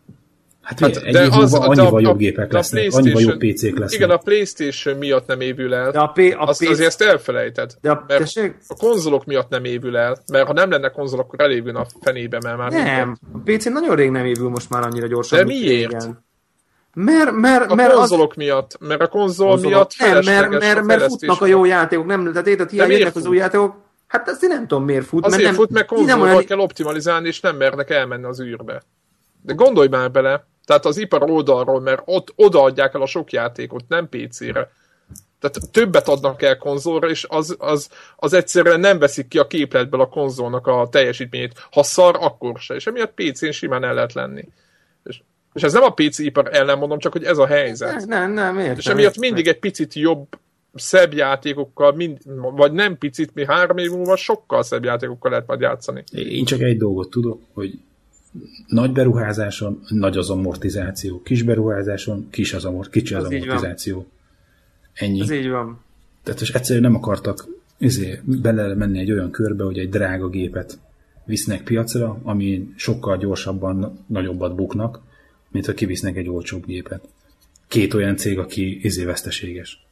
Hát, 0.67 0.81
hát 0.81 0.97
egy 0.97 1.13
de 1.13 1.25
év 1.25 1.33
az, 1.33 1.53
múlva 1.53 1.67
annyival 1.67 2.01
jobb 2.01 2.19
gépek 2.19 2.53
lesznek, 2.53 2.93
annyival 2.93 3.23
jobb 3.23 3.39
PC-k 3.39 3.79
lesznek. 3.79 3.93
Igen, 3.93 4.11
a 4.11 4.17
Playstation 4.17 4.97
miatt 4.97 5.27
nem 5.27 5.41
évül 5.41 5.75
el. 5.75 5.91
De 5.91 5.99
a, 5.99 6.07
P, 6.07 6.19
a 6.19 6.47
azt, 6.47 6.63
azért 6.63 6.87
ezt 6.87 7.03
elfelejted. 7.03 7.73
De 7.81 7.91
a, 7.91 8.05
mert 8.07 8.37
a 8.67 8.75
konzolok 8.79 9.25
miatt 9.25 9.49
nem 9.49 9.65
évül 9.65 9.97
el, 9.97 10.19
mert 10.33 10.47
ha 10.47 10.53
nem 10.53 10.71
lenne 10.71 10.89
konzol, 10.89 11.21
akkor 11.21 11.41
elévülne 11.41 11.79
a 11.79 11.87
fenébe, 12.01 12.39
mert 12.43 12.57
már 12.57 12.71
Nem, 12.71 12.85
minden. 12.85 13.19
a 13.33 13.39
PC 13.45 13.65
nagyon 13.65 13.97
rég 13.97 14.11
nem 14.11 14.25
évül 14.25 14.49
most 14.49 14.71
már 14.71 14.83
annyira 14.83 15.07
gyorsan. 15.07 15.39
De 15.39 15.45
miért? 15.45 15.91
Igen. 15.93 16.25
Mert, 16.95 17.33
mert, 17.33 17.71
a 17.71 17.75
mert 17.75 17.93
konzolok 17.93 18.31
az... 18.31 18.37
miatt, 18.37 18.79
mert 18.81 19.01
a 19.01 19.09
konzol 19.09 19.49
konzolok. 19.49 19.73
miatt 19.73 19.95
Nem, 19.99 20.25
mert, 20.25 20.51
mert, 20.61 20.83
mert 20.83 21.03
futnak 21.03 21.41
a 21.41 21.47
jó 21.47 21.65
játékok, 21.65 22.07
nem, 22.07 22.25
tehát 22.33 22.47
érted, 22.47 22.71
hiány 22.71 22.91
jönnek 22.91 23.17
az 23.17 23.27
új 23.27 23.37
játékok, 23.37 23.75
hát 24.07 24.29
ezt 24.29 24.43
én 24.43 24.49
nem 24.49 24.67
tudom 24.67 24.85
miért 24.85 25.07
fut. 25.07 25.25
Azért 25.25 25.43
mert 25.43 25.57
nem, 25.57 25.65
fut, 25.65 25.75
mert 25.75 25.87
konzolval 25.87 26.29
olyan... 26.29 26.45
kell 26.45 26.59
optimalizálni, 26.59 27.27
és 27.27 27.41
nem 27.41 27.57
mernek 27.57 27.91
elmenni 27.91 28.25
az 28.25 28.41
űrbe. 28.41 28.83
De 29.43 29.53
gondolj 29.53 29.89
már 29.89 30.11
bele, 30.11 30.47
tehát 30.67 30.85
az 30.85 30.97
ipar 30.97 31.31
oldalról, 31.31 31.81
mert 31.81 32.03
ott 32.05 32.33
odaadják 32.35 32.95
el 32.95 33.03
a 33.03 33.07
sok 33.07 33.33
játékot, 33.33 33.85
nem 33.89 34.09
PC-re. 34.09 34.71
Tehát 35.41 35.71
többet 35.71 36.09
adnak 36.09 36.43
el 36.43 36.57
konzolra, 36.57 37.09
és 37.09 37.27
az, 37.29 37.57
az, 37.59 37.89
az 38.17 38.33
egyszerűen 38.33 38.81
nem 38.81 38.99
veszik 38.99 39.29
ki 39.29 39.39
a 39.39 39.47
képletből 39.47 40.01
a 40.01 40.09
konzolnak 40.09 40.67
a 40.67 40.89
teljesítményét. 40.91 41.67
Ha 41.71 41.83
szar, 41.83 42.17
akkor 42.21 42.59
se. 42.59 42.75
És 42.75 42.87
emiatt 42.87 43.15
PC-n 43.15 43.51
simán 43.51 43.85
el 43.85 43.95
lehet 43.95 44.13
lenni. 44.13 44.49
És, 45.05 45.21
és 45.53 45.63
ez 45.63 45.73
nem 45.73 45.83
a 45.83 45.91
PC 45.91 46.19
ipar 46.19 46.49
ellen 46.55 46.79
mondom, 46.79 46.99
csak 46.99 47.13
hogy 47.13 47.25
ez 47.25 47.39
a 47.39 47.47
helyzet. 47.47 48.07
Nem, 48.07 48.33
nem, 48.33 48.59
értem, 48.59 48.77
És 48.77 48.87
emiatt 48.87 49.19
mindig 49.19 49.47
egy 49.47 49.59
picit 49.59 49.95
jobb, 49.95 50.39
szebb 50.75 51.13
játékokkal, 51.13 51.93
mind, 51.93 52.19
vagy 52.57 52.73
nem 52.73 52.99
picit, 52.99 53.35
mi 53.35 53.45
három 53.45 53.77
év 53.77 53.91
múlva 53.91 54.17
sokkal 54.17 54.63
szebb 54.63 54.85
játékokkal 54.85 55.31
lehet 55.31 55.47
majd 55.47 55.61
játszani. 55.61 56.05
Én 56.13 56.45
csak 56.45 56.61
egy 56.61 56.77
dolgot 56.77 57.11
tudok, 57.11 57.41
hogy 57.53 57.79
nagy 58.67 58.93
beruházáson 58.93 59.81
nagy 59.89 60.17
az 60.17 60.31
amortizáció, 60.31 61.23
kis 61.23 61.43
beruházáson 61.43 62.27
kis 62.31 62.55
az 62.55 62.65
amort, 62.65 62.91
kicsi 62.91 63.15
az, 63.15 63.25
az 63.25 63.31
amortizáció. 63.31 64.07
Ennyi. 64.93 65.21
Ez 65.21 65.31
így 65.31 65.49
van. 65.49 65.81
Tehát 66.23 66.41
és 66.41 66.51
egyszerűen 66.51 66.85
nem 66.91 66.95
akartak 66.95 67.47
izé, 67.79 68.21
bele 68.25 68.75
menni 68.75 68.99
egy 68.99 69.13
olyan 69.13 69.31
körbe, 69.31 69.65
hogy 69.65 69.79
egy 69.79 69.89
drága 69.89 70.29
gépet 70.29 70.79
visznek 71.25 71.63
piacra, 71.63 72.21
ami 72.23 72.73
sokkal 72.77 73.17
gyorsabban 73.17 74.05
nagyobbat 74.07 74.55
buknak, 74.55 75.01
mint 75.51 75.67
ha 75.67 75.73
kivisznek 75.73 76.17
egy 76.17 76.29
olcsóbb 76.29 76.67
gépet. 76.67 77.09
Két 77.69 77.95
olyan 77.95 78.17
cég, 78.17 78.39
aki 78.39 78.85
izé 78.85 79.05
veszteséges. 79.05 79.86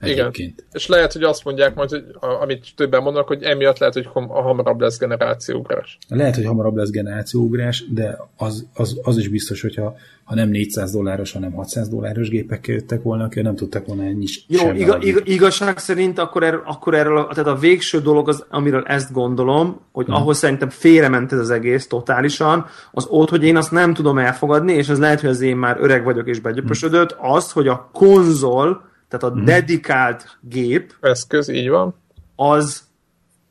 Egyébként. 0.00 0.52
Igen. 0.52 0.64
És 0.72 0.86
lehet, 0.86 1.12
hogy 1.12 1.22
azt 1.22 1.44
mondják 1.44 1.74
majd, 1.74 1.90
hogy 1.90 2.04
amit 2.40 2.66
többen 2.76 3.02
mondanak, 3.02 3.28
hogy 3.28 3.42
emiatt 3.42 3.78
lehet, 3.78 3.94
hogy 3.94 4.08
a 4.12 4.42
hamarabb 4.42 4.80
lesz 4.80 4.98
generációugrás. 4.98 5.98
Lehet, 6.08 6.34
hogy 6.34 6.44
hamarabb 6.44 6.76
lesz 6.76 6.90
generációugrás, 6.90 7.84
de 7.88 8.18
az, 8.36 8.66
az, 8.74 9.00
az 9.02 9.16
is 9.16 9.28
biztos, 9.28 9.60
hogyha 9.60 9.96
ha 10.24 10.36
nem 10.36 10.48
400 10.48 10.92
dolláros, 10.92 11.32
hanem 11.32 11.52
600 11.52 11.88
dolláros 11.88 12.28
gépekkel 12.28 12.74
jöttek 12.74 13.02
volna, 13.02 13.24
akkor 13.24 13.42
nem 13.42 13.56
tudtak 13.56 13.86
volna 13.86 14.02
ennyi 14.02 14.26
Jó, 14.46 14.72
iga, 14.72 14.98
iga, 15.00 15.20
igazság 15.24 15.78
szerint 15.78 16.18
akkor, 16.18 16.42
er, 16.42 16.60
akkor 16.64 16.94
erről, 16.94 17.26
tehát 17.26 17.46
a 17.46 17.54
végső 17.54 18.00
dolog, 18.00 18.28
az, 18.28 18.44
amiről 18.48 18.82
ezt 18.86 19.12
gondolom, 19.12 19.80
hogy 19.92 20.06
hmm. 20.06 20.14
ahhoz 20.14 20.38
szerintem 20.38 20.68
félrement 20.68 21.32
ez 21.32 21.38
az 21.38 21.50
egész 21.50 21.86
totálisan, 21.86 22.66
az 22.92 23.06
ott, 23.08 23.28
hogy 23.28 23.44
én 23.44 23.56
azt 23.56 23.70
nem 23.70 23.94
tudom 23.94 24.18
elfogadni, 24.18 24.72
és 24.72 24.88
az 24.88 24.98
lehet, 24.98 25.20
hogy 25.20 25.30
az 25.30 25.40
én 25.40 25.56
már 25.56 25.76
öreg 25.80 26.04
vagyok 26.04 26.28
és 26.28 26.40
begyöpösödött, 26.40 27.12
hmm. 27.12 27.30
az, 27.30 27.52
hogy 27.52 27.68
a 27.68 27.90
konzol 27.92 28.89
tehát 29.10 29.34
a 29.34 29.38
hmm. 29.38 29.44
dedikált 29.44 30.38
gép 30.40 30.94
eszköz, 31.00 31.48
így 31.48 31.68
van, 31.68 31.94
az, 32.36 32.82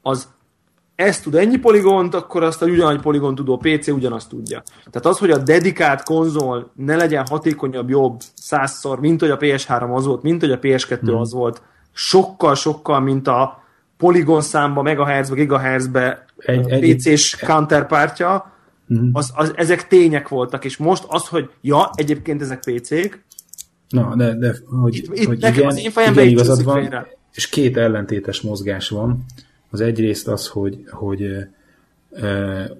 az 0.01 0.27
ezt 0.95 1.23
tud 1.23 1.35
ennyi 1.35 1.57
poligont, 1.57 2.13
akkor 2.13 2.43
azt 2.43 2.61
a 2.61 2.65
ugyanannyi 2.65 2.99
poligon 2.99 3.35
tudó 3.35 3.57
PC 3.57 3.87
ugyanazt 3.87 4.29
tudja. 4.29 4.63
Tehát 4.77 5.05
az, 5.05 5.17
hogy 5.17 5.31
a 5.31 5.37
dedikált 5.37 6.03
konzol 6.03 6.71
ne 6.75 6.95
legyen 6.95 7.25
hatékonyabb, 7.27 7.89
jobb 7.89 8.19
százszor, 8.33 8.99
mint 8.99 9.19
hogy 9.19 9.29
a 9.29 9.37
PS3 9.37 9.93
az 9.93 10.05
volt, 10.05 10.21
mint 10.21 10.41
hogy 10.41 10.51
a 10.51 10.59
PS2 10.59 10.99
hmm. 11.01 11.15
az 11.15 11.33
volt, 11.33 11.61
sokkal-sokkal, 11.91 12.99
mint 12.99 13.27
a 13.27 13.63
poligon 13.97 14.41
számba, 14.41 14.81
megahertzbe, 14.81 15.35
gigahertzbe 15.35 16.25
egy, 16.37 16.95
PC-s 16.95 17.37
counterpártja, 17.45 18.53
hmm. 18.87 19.09
az, 19.13 19.31
az, 19.35 19.53
ezek 19.55 19.87
tények 19.87 20.27
voltak, 20.27 20.65
és 20.65 20.77
most 20.77 21.03
az, 21.07 21.27
hogy 21.27 21.49
ja, 21.61 21.89
egyébként 21.93 22.41
ezek 22.41 22.59
PC-k, 22.59 23.23
Na, 23.89 24.15
de, 24.15 24.35
de 24.35 24.55
hogy, 24.65 24.95
itt, 24.95 25.17
itt 25.17 25.25
hogy 25.25 25.37
igen, 25.37 25.65
az 25.65 25.77
én 25.77 25.91
igen, 26.11 26.27
igazad 26.27 26.63
van, 26.63 26.81
félre. 26.81 27.07
és 27.33 27.49
két 27.49 27.77
ellentétes 27.77 28.41
mozgás 28.41 28.89
van. 28.89 29.25
Az 29.69 29.81
egyrészt 29.81 30.27
az, 30.27 30.47
hogy, 30.47 30.83
hogy 30.89 31.21
e, 31.21 31.51
e, 32.25 32.71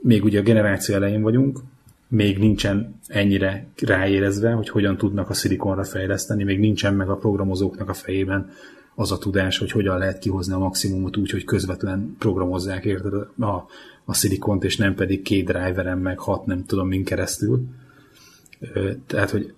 még 0.00 0.24
ugye 0.24 0.38
a 0.38 0.42
generáció 0.42 0.94
elején 0.94 1.22
vagyunk, 1.22 1.60
még 2.08 2.38
nincsen 2.38 3.00
ennyire 3.06 3.66
ráérezve, 3.82 4.52
hogy 4.52 4.68
hogyan 4.68 4.96
tudnak 4.96 5.30
a 5.30 5.34
szilikonra 5.34 5.84
fejleszteni, 5.84 6.44
még 6.44 6.58
nincsen 6.58 6.94
meg 6.94 7.08
a 7.08 7.16
programozóknak 7.16 7.88
a 7.88 7.94
fejében 7.94 8.50
az 8.94 9.12
a 9.12 9.18
tudás, 9.18 9.58
hogy 9.58 9.70
hogyan 9.70 9.98
lehet 9.98 10.18
kihozni 10.18 10.52
a 10.52 10.58
maximumot 10.58 11.16
úgy, 11.16 11.30
hogy 11.30 11.44
közvetlen 11.44 12.16
programozzák 12.18 12.84
érted 12.84 13.12
a, 13.38 13.66
a 14.04 14.14
szilikont, 14.14 14.64
és 14.64 14.76
nem 14.76 14.94
pedig 14.94 15.22
két 15.22 15.44
driveren 15.44 15.98
meg 15.98 16.18
hat 16.18 16.46
nem 16.46 16.64
tudom 16.64 16.88
min 16.88 17.04
keresztül. 17.04 17.62
Tehát, 19.06 19.30
hogy 19.30 19.54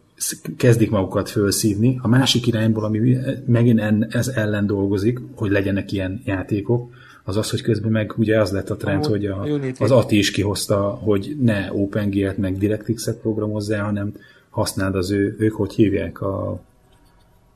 kezdik 0.56 0.90
magukat 0.90 1.28
felszívni. 1.28 1.98
A 2.02 2.08
másik 2.08 2.46
irányból, 2.46 2.84
ami 2.84 3.16
megint 3.46 3.80
en, 3.80 4.06
ez 4.10 4.28
ellen 4.28 4.66
dolgozik, 4.66 5.20
hogy 5.34 5.50
legyenek 5.50 5.92
ilyen 5.92 6.22
játékok, 6.24 6.90
az 7.24 7.36
az, 7.36 7.50
hogy 7.50 7.62
közben 7.62 7.90
meg 7.90 8.14
ugye 8.16 8.40
az 8.40 8.50
lett 8.50 8.70
a 8.70 8.76
trend, 8.76 9.04
a, 9.04 9.08
hogy 9.08 9.26
a, 9.26 9.46
az 9.78 9.90
ATI 9.90 10.18
is 10.18 10.30
kihozta, 10.30 10.80
hogy 10.80 11.36
ne 11.40 11.72
OpenGL-t 11.72 12.38
meg 12.38 12.58
DirectX-et 12.58 13.16
programozzál, 13.16 13.84
hanem 13.84 14.12
használd 14.50 14.94
az 14.94 15.10
ő, 15.10 15.36
ők 15.38 15.54
hogy 15.54 15.74
hívják 15.74 16.20
a, 16.20 16.50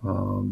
a 0.03 0.43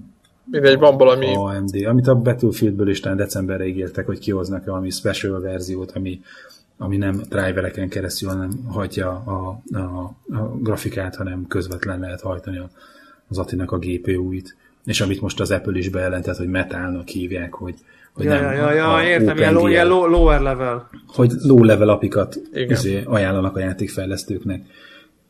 Mindegy, 0.51 0.79
van 0.79 0.97
valami... 0.97 1.35
AMD, 1.35 1.85
amit 1.85 2.07
a 2.07 2.15
Battlefieldből 2.15 2.89
is 2.89 3.01
talán 3.01 3.17
decemberre 3.17 3.67
ígértek, 3.67 4.07
hogy 4.07 4.19
kihoznak 4.19 4.65
valami 4.65 4.91
special 4.91 5.41
verziót, 5.41 5.91
ami 5.91 6.21
ami 6.79 6.97
nem 6.97 7.21
drivereken 7.29 7.89
keresztül 7.89 8.33
nem 8.33 8.51
hagyja 8.67 9.11
a, 9.11 9.61
a, 9.79 10.15
a 10.37 10.57
grafikát, 10.59 11.17
hanem 11.17 11.47
közvetlen 11.47 12.01
lehet 12.01 12.21
hajtani 12.21 12.61
az 13.29 13.39
Atinak 13.39 13.73
a 13.73 13.79
GPU-it. 13.79 14.57
És 14.85 15.01
amit 15.01 15.21
most 15.21 15.41
az 15.41 15.51
Apple 15.51 15.79
is 15.79 15.89
bejelentett, 15.89 16.37
hogy 16.37 16.49
metálnak 16.49 17.09
hívják, 17.09 17.55
hogy, 17.55 17.75
hogy 18.13 18.25
ja, 18.25 18.41
nem 18.41 18.53
ja, 18.53 18.73
ja, 18.73 18.95
a, 18.95 19.03
értem, 19.03 19.37
ilyen, 19.37 19.53
low, 19.53 19.67
ilyen 19.67 19.87
low, 19.87 20.07
lower 20.07 20.41
level. 20.41 20.91
Hogy 21.07 21.33
low 21.43 21.65
level 21.65 21.89
apikat 21.89 22.41
izé, 22.53 23.03
ajánlanak 23.05 23.57
a 23.57 23.61
játékfejlesztőknek. 23.61 24.67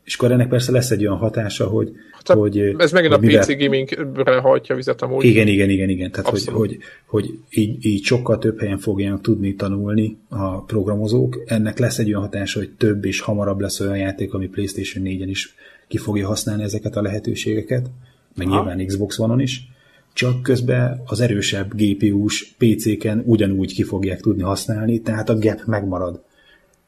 És 0.09 0.15
akkor 0.15 0.33
ennek 0.33 0.49
persze 0.49 0.73
lesz 0.73 0.91
egy 0.91 1.07
olyan 1.07 1.19
hatása, 1.19 1.67
hogy... 1.67 1.93
Hát, 2.13 2.37
hogy 2.37 2.59
ez 2.59 2.93
megint 2.93 3.15
hogy 3.15 3.25
a 3.25 3.27
mivel... 3.27 3.45
PC 3.45 3.59
gamingre 3.59 4.39
hajtja 4.41 4.75
vizet 4.75 5.03
amúgy. 5.03 5.25
Igen, 5.25 5.47
igen, 5.47 5.71
igen, 5.71 5.89
igen. 5.89 6.11
Tehát, 6.11 6.29
hogy, 6.29 6.45
hogy, 6.45 6.79
hogy 7.07 7.39
így, 7.51 7.87
így 7.87 8.03
sokkal 8.05 8.39
több 8.39 8.61
helyen 8.61 8.79
fogják 8.79 9.21
tudni 9.21 9.55
tanulni 9.55 10.19
a 10.29 10.63
programozók. 10.63 11.43
Ennek 11.47 11.79
lesz 11.79 11.99
egy 11.99 12.09
olyan 12.09 12.21
hatása, 12.21 12.59
hogy 12.59 12.71
több 12.71 13.05
és 13.05 13.21
hamarabb 13.21 13.61
lesz 13.61 13.81
olyan 13.81 13.97
játék, 13.97 14.35
ami 14.35 14.47
PlayStation 14.47 15.05
4-en 15.07 15.29
is 15.29 15.55
ki 15.89 15.97
fogja 15.97 16.27
használni 16.27 16.63
ezeket 16.63 16.97
a 16.97 17.03
lehetőségeket, 17.03 17.91
meg 18.35 18.47
Aha. 18.47 18.57
nyilván 18.57 18.87
Xbox 18.87 19.19
One-on 19.19 19.41
is. 19.41 19.69
Csak 20.13 20.43
közben 20.43 21.03
az 21.07 21.21
erősebb 21.21 21.75
GPU-s 21.75 22.55
PC-ken 22.59 23.23
ugyanúgy 23.27 23.75
ki 23.75 23.83
fogják 23.83 24.21
tudni 24.21 24.43
használni, 24.43 25.01
tehát 25.01 25.29
a 25.29 25.39
gap 25.39 25.65
megmarad. 25.67 26.23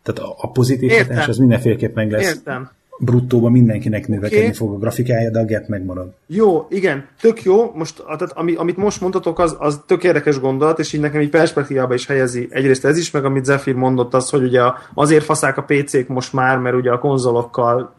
Tehát 0.03 0.31
a, 0.31 0.35
a 0.39 0.51
pozitív 0.51 0.91
Értem. 0.91 1.09
hatás 1.09 1.29
az 1.29 1.37
mindenféleképp 1.37 1.95
meg 1.95 2.11
lesz. 2.11 2.29
Értem 2.29 2.79
bruttóban 3.01 3.53
mindenkinek 3.53 4.09
növekedni 4.09 4.45
okay. 4.45 4.57
fog 4.57 4.75
a 4.75 4.79
grafikája, 4.79 5.31
de 5.31 5.39
a 5.39 5.45
gap 5.45 5.67
megmarad. 5.67 6.13
Jó, 6.27 6.67
igen, 6.69 7.05
tök 7.21 7.43
jó. 7.43 7.73
Most, 7.75 8.03
tehát, 8.03 8.33
ami, 8.33 8.55
amit 8.55 8.77
most 8.77 9.01
mondhatok, 9.01 9.39
az, 9.39 9.57
az 9.59 9.81
tök 9.87 10.05
érdekes 10.05 10.41
gondolat, 10.41 10.79
és 10.79 10.93
így 10.93 11.01
nekem 11.01 11.21
így 11.21 11.31
perspektívába 11.31 11.95
is 11.95 12.07
helyezi 12.07 12.49
egyrészt 12.51 12.85
ez 12.85 12.99
is, 12.99 13.11
meg 13.11 13.25
amit 13.25 13.45
Zephyr 13.45 13.75
mondott, 13.75 14.15
az, 14.15 14.31
hogy 14.31 14.43
ugye 14.43 14.61
azért 14.95 15.25
faszák 15.25 15.57
a 15.57 15.63
PC-k 15.63 16.09
most 16.09 16.33
már, 16.33 16.59
mert 16.59 16.77
ugye 16.77 16.91
a 16.91 16.99
konzolokkal 16.99 17.95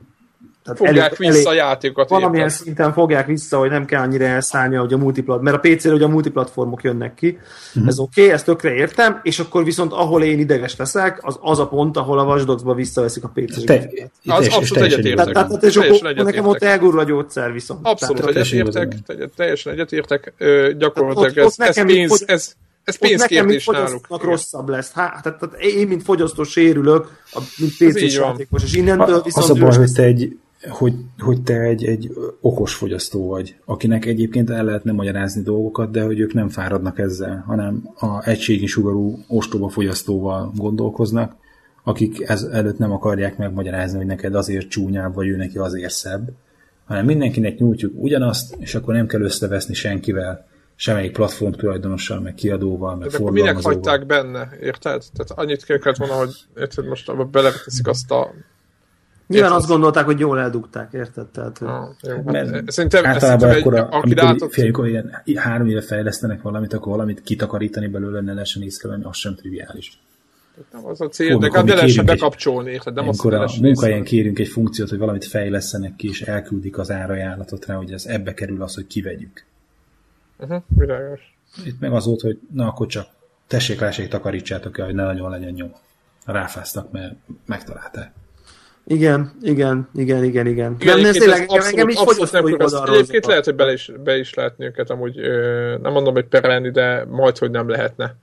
tehát 0.64 0.78
fogják 0.78 1.06
elég, 1.06 1.18
vissza 1.18 1.50
elég, 1.50 1.62
a 1.62 1.64
játékokat. 1.64 2.10
Valamilyen 2.10 2.48
érted. 2.48 2.62
szinten 2.62 2.94
fogják 2.94 3.26
vissza, 3.26 3.58
hogy 3.58 3.70
nem 3.70 3.86
kell 3.86 4.02
annyira 4.02 4.26
elszállni, 4.26 4.76
hogy 4.76 4.94
a 4.94 4.98
multiplat, 4.98 5.42
mert 5.42 5.56
a 5.56 5.60
PC-re 5.60 5.94
ugye 5.94 6.06
a 6.06 6.08
multiplatformok 6.08 6.84
jönnek 6.84 7.14
ki. 7.14 7.38
Mm-hmm. 7.80 7.88
Ez 7.88 8.00
oké, 8.00 8.22
okay, 8.22 8.34
ezt 8.34 8.46
tökre 8.46 8.74
értem, 8.74 9.20
és 9.24 9.40
akkor 9.40 9.64
viszont 9.64 9.92
ahol 9.92 10.24
én 10.24 10.40
ideges 10.40 10.76
leszek, 10.76 11.20
az 11.22 11.38
az 11.42 11.60
a 11.60 11.68
pont, 11.68 11.98
ahol 11.98 12.20
a 12.20 12.24
Watch 12.24 12.76
visszaveszik 12.76 13.24
a 13.24 13.32
PC-t. 13.34 13.66
Te, 13.66 13.90
az 14.26 14.48
abszolút 14.48 14.84
egyetértek. 14.84 15.32
Tehát, 15.32 15.48
tehát, 15.48 15.64
és 15.64 15.76
akkor 15.76 16.14
nekem 16.14 16.46
ott 16.46 16.64
elgurul 16.64 17.00
a 17.00 17.04
gyógyszer 17.04 17.52
viszont. 17.52 17.80
Abszolút 17.84 18.26
egyetértek, 18.26 18.94
teljesen 19.36 19.74
egyetértek. 19.74 20.34
Gyakorlatilag 20.78 21.38
ez, 21.38 21.56
ez 21.58 21.86
pénz, 21.86 22.24
ez, 22.26 22.54
ez 22.84 22.98
pénzkérdés 22.98 23.66
náluk. 23.66 24.24
rosszabb 24.24 24.70
lesz. 24.70 24.92
Hát, 24.92 25.24
tehát, 25.24 25.40
tehát 25.40 25.62
én, 25.62 25.88
mint 25.88 26.04
fogyasztó 26.04 26.44
sérülök, 26.44 27.20
mint 27.58 27.72
PC-s 27.72 28.16
játékos, 28.16 28.64
és 28.64 28.74
innentől 28.74 29.22
viszont... 29.22 29.50
Az 29.50 29.58
a 29.58 29.66
baj, 29.66 29.78
hogy 29.78 29.92
te 29.92 30.04
egy, 30.04 30.38
hogy, 30.70 30.94
hogy 31.18 31.42
te 31.42 31.60
egy, 31.60 31.86
egy 31.86 32.12
okos 32.42 32.76
fogyasztó 32.76 33.28
vagy, 33.28 33.56
akinek 33.66 34.06
egyébként 34.06 34.50
el 34.50 34.64
lehetne 34.64 34.92
magyarázni 34.92 35.42
dolgokat, 35.42 35.92
de 35.92 36.04
hogy 36.04 36.20
ők 36.20 36.34
nem 36.34 36.50
fáradnak 36.50 37.00
ezzel, 37.00 37.44
hanem 37.48 37.90
a 37.96 38.30
egységi 38.30 38.66
sugarú 38.66 39.18
ostoba 39.28 39.70
fogyasztóval 39.70 40.52
gondolkoznak, 40.56 41.36
akik 41.84 42.30
ez 42.30 42.44
előtt 42.44 42.78
nem 42.78 42.92
akarják 42.92 43.38
megmagyarázni, 43.38 43.98
hogy 43.98 44.06
neked 44.06 44.36
azért 44.36 44.70
csúnyább, 44.70 45.14
vagy 45.14 45.28
ő 45.28 45.36
neki 45.36 45.58
azért 45.58 45.94
szebb, 45.94 46.30
hanem 46.86 47.06
mindenkinek 47.06 47.58
nyújtjuk 47.58 47.94
ugyanazt, 47.96 48.56
és 48.60 48.76
akkor 48.76 48.94
nem 48.94 49.08
kell 49.08 49.22
összeveszni 49.22 49.74
senkivel, 49.74 50.50
semmelyik 50.76 51.12
platform 51.12 51.52
tulajdonossal, 51.52 52.20
meg 52.20 52.34
kiadóval, 52.34 52.96
meg 52.96 53.10
De 53.10 53.32
minek 53.32 53.62
hagyták 53.62 54.06
benne, 54.06 54.50
érted? 54.62 55.04
Tehát 55.14 55.32
annyit 55.36 55.64
kellett 55.64 55.98
volna, 55.98 56.14
hogy 56.14 56.34
érted, 56.56 56.86
most 56.86 57.10
abba 57.10 57.26
beleteszik 57.26 57.88
azt 57.88 58.12
a 58.12 58.34
Nyilván 59.32 59.52
azt 59.52 59.68
gondolták, 59.68 60.06
hogy 60.06 60.20
jól 60.20 60.40
eldugták, 60.40 60.94
érted? 60.94 61.28
Tehát, 61.28 61.62
ah, 61.62 61.90
jó, 62.02 62.34
hát, 62.34 62.72
szerintem, 62.72 63.06
általában 63.06 63.50
szerintem 63.50 63.50
akkor, 63.60 63.76
a, 63.76 63.98
aki 63.98 64.16
látott... 64.16 64.56
Ilyen 65.24 65.44
három 65.44 65.68
éve 65.68 65.82
fejlesztenek 65.82 66.42
valamit, 66.42 66.74
akkor 66.74 66.92
valamit 66.92 67.22
kitakarítani 67.22 67.88
belőle, 67.88 68.22
ne 68.22 68.34
lehessen 68.34 68.64
észrevenni, 68.64 69.04
az 69.04 69.18
sem 69.18 69.36
triviális. 69.36 70.00
Nem 70.72 70.86
az 70.86 71.02
a 71.02 71.08
cél, 71.08 71.38
de 71.38 71.50
hát 71.54 71.66
ne 71.66 71.74
lehessen 71.74 72.06
bekapcsolni. 72.06 72.72
Érted? 72.72 72.94
Nem 72.94 73.04
amikor 73.04 73.34
a 73.34 73.50
munkahelyen 73.62 74.04
kérünk 74.04 74.40
egy 74.40 74.48
funkciót, 74.48 74.90
hogy 74.90 74.98
valamit 74.98 75.26
fejlesztenek 75.26 75.96
ki, 75.96 76.08
és 76.08 76.22
elküldik 76.22 76.78
az 76.78 76.92
árajánlatot 76.92 77.66
rá, 77.66 77.76
hogy 77.76 77.92
ez 77.92 78.06
ebbe 78.06 78.34
kerül 78.34 78.62
az, 78.62 78.76
hogy 78.76 78.88
kivegyük. 78.88 79.46
Uh-huh, 80.40 80.64
világos. 80.68 81.36
Itt 81.66 81.80
meg 81.80 81.94
az 81.94 82.06
volt, 82.06 82.22
hogy 82.22 82.40
na 82.54 82.68
akkor 82.68 82.88
csak 82.88 83.08
tessék, 83.48 83.80
lássék, 83.80 84.08
takarítsátok 84.08 84.78
el, 84.78 84.86
hogy 84.86 84.96
ne 84.96 85.04
nagyon 85.04 85.30
legyen 85.30 85.54
nyom. 85.54 85.72
Ráfáztak, 86.26 86.92
mert 86.92 87.16
megtalálták. 87.46 88.12
Igen, 88.88 89.32
igen, 89.42 89.90
igen, 89.94 90.24
igen, 90.24 90.48
igen. 90.48 90.76
igen 90.80 90.98
nem, 90.98 91.06
ez 91.06 91.16
tényleg, 91.16 91.42
abszolút, 91.42 91.66
engem 91.66 91.90
is 91.90 91.96
abszolút 91.96 92.32
nem 92.32 92.48
fogyaszt. 92.48 92.88
Egyébként 92.88 93.26
lehet, 93.26 93.46
hogy 93.46 93.56
bele 93.56 93.72
is, 93.72 93.92
be 94.04 94.18
is 94.18 94.34
lehetni 94.34 94.66
őket 94.66 94.90
amúgy, 94.90 95.20
ö, 95.20 95.76
nem 95.82 95.92
mondom, 95.92 96.14
hogy 96.14 96.26
perelni, 96.26 96.72
de 96.72 97.06
majd, 97.10 97.38
hogy 97.38 97.52
nem 97.52 97.70
lehetne 97.70 98.16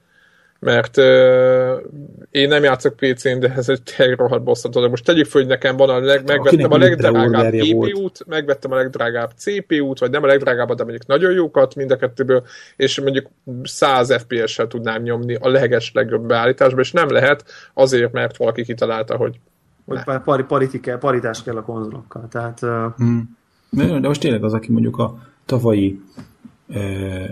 mert 0.60 0.96
uh, 0.96 1.82
én 2.30 2.48
nem 2.48 2.62
játszok 2.62 2.96
PC-n, 2.96 3.38
de 3.38 3.54
ez 3.56 3.68
egy 3.68 3.82
tényleg 3.82 4.18
rohadt 4.18 4.42
bosszantó. 4.42 4.80
De 4.80 4.88
most 4.88 5.04
tegyük 5.04 5.26
föl, 5.26 5.40
hogy 5.40 5.50
nekem 5.50 5.76
van 5.76 5.88
a 5.88 5.98
leg, 5.98 6.26
megvettem 6.26 6.72
a 6.72 6.78
legdrágább 6.78 7.52
GPU-t, 7.52 8.26
megvettem 8.26 8.72
a 8.72 8.74
legdrágább 8.74 9.30
CPU-t, 9.36 9.98
vagy 9.98 10.10
nem 10.10 10.22
a 10.22 10.26
legdrágábbat, 10.26 10.76
de 10.76 10.82
mondjuk 10.82 11.06
nagyon 11.06 11.32
jókat 11.32 11.74
mind 11.74 11.90
a 11.90 11.96
kettőből, 11.96 12.44
és 12.76 13.00
mondjuk 13.00 13.26
100 13.62 14.14
FPS-sel 14.14 14.66
tudnám 14.66 15.02
nyomni 15.02 15.34
a 15.40 15.48
leges 15.48 15.90
legjobb 15.94 16.26
beállításba, 16.26 16.80
és 16.80 16.92
nem 16.92 17.10
lehet 17.10 17.44
azért, 17.74 18.12
mert 18.12 18.36
valaki 18.36 18.64
kitalálta, 18.64 19.16
hogy 19.16 19.40
hogy 19.88 20.20
pari, 20.24 20.42
pariti 20.42 20.80
kell, 20.80 20.98
paritás 20.98 21.42
kell 21.42 21.56
a 21.56 21.62
konzolokkal. 21.62 22.28
Tehát, 22.28 22.60
hmm. 22.96 23.36
de, 23.70 24.00
de 24.00 24.08
most 24.08 24.20
tényleg 24.20 24.44
az, 24.44 24.52
aki 24.52 24.72
mondjuk 24.72 24.98
a 24.98 25.18
tavalyi 25.44 26.00
uh, 26.66 27.28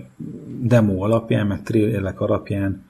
demo 0.61 1.05
alapján, 1.05 1.47
meg 1.47 1.63
trailerek 1.63 2.21
alapján 2.21 2.85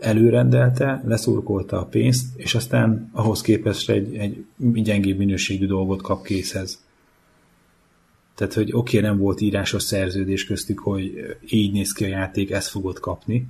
előrendelte, 0.00 1.02
leszurkolta 1.04 1.80
a 1.80 1.84
pénzt, 1.84 2.26
és 2.36 2.54
aztán 2.54 3.10
ahhoz 3.12 3.40
képest 3.40 3.90
egy, 3.90 4.16
egy 4.16 4.46
gyengébb 4.58 5.18
minőségű 5.18 5.66
dolgot 5.66 6.02
kap 6.02 6.24
készhez. 6.24 6.82
Tehát, 8.34 8.54
hogy 8.54 8.72
oké, 8.72 8.98
okay, 8.98 9.10
nem 9.10 9.18
volt 9.18 9.40
írásos 9.40 9.82
szerződés 9.82 10.46
köztük, 10.46 10.78
hogy 10.78 11.36
így 11.48 11.72
néz 11.72 11.92
ki 11.92 12.04
a 12.04 12.08
játék, 12.08 12.50
ezt 12.50 12.68
fogod 12.68 12.98
kapni, 12.98 13.46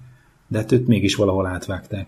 de 0.46 0.58
hát 0.58 0.72
őt 0.72 0.86
mégis 0.86 1.14
valahol 1.14 1.46
átvágták. 1.46 2.06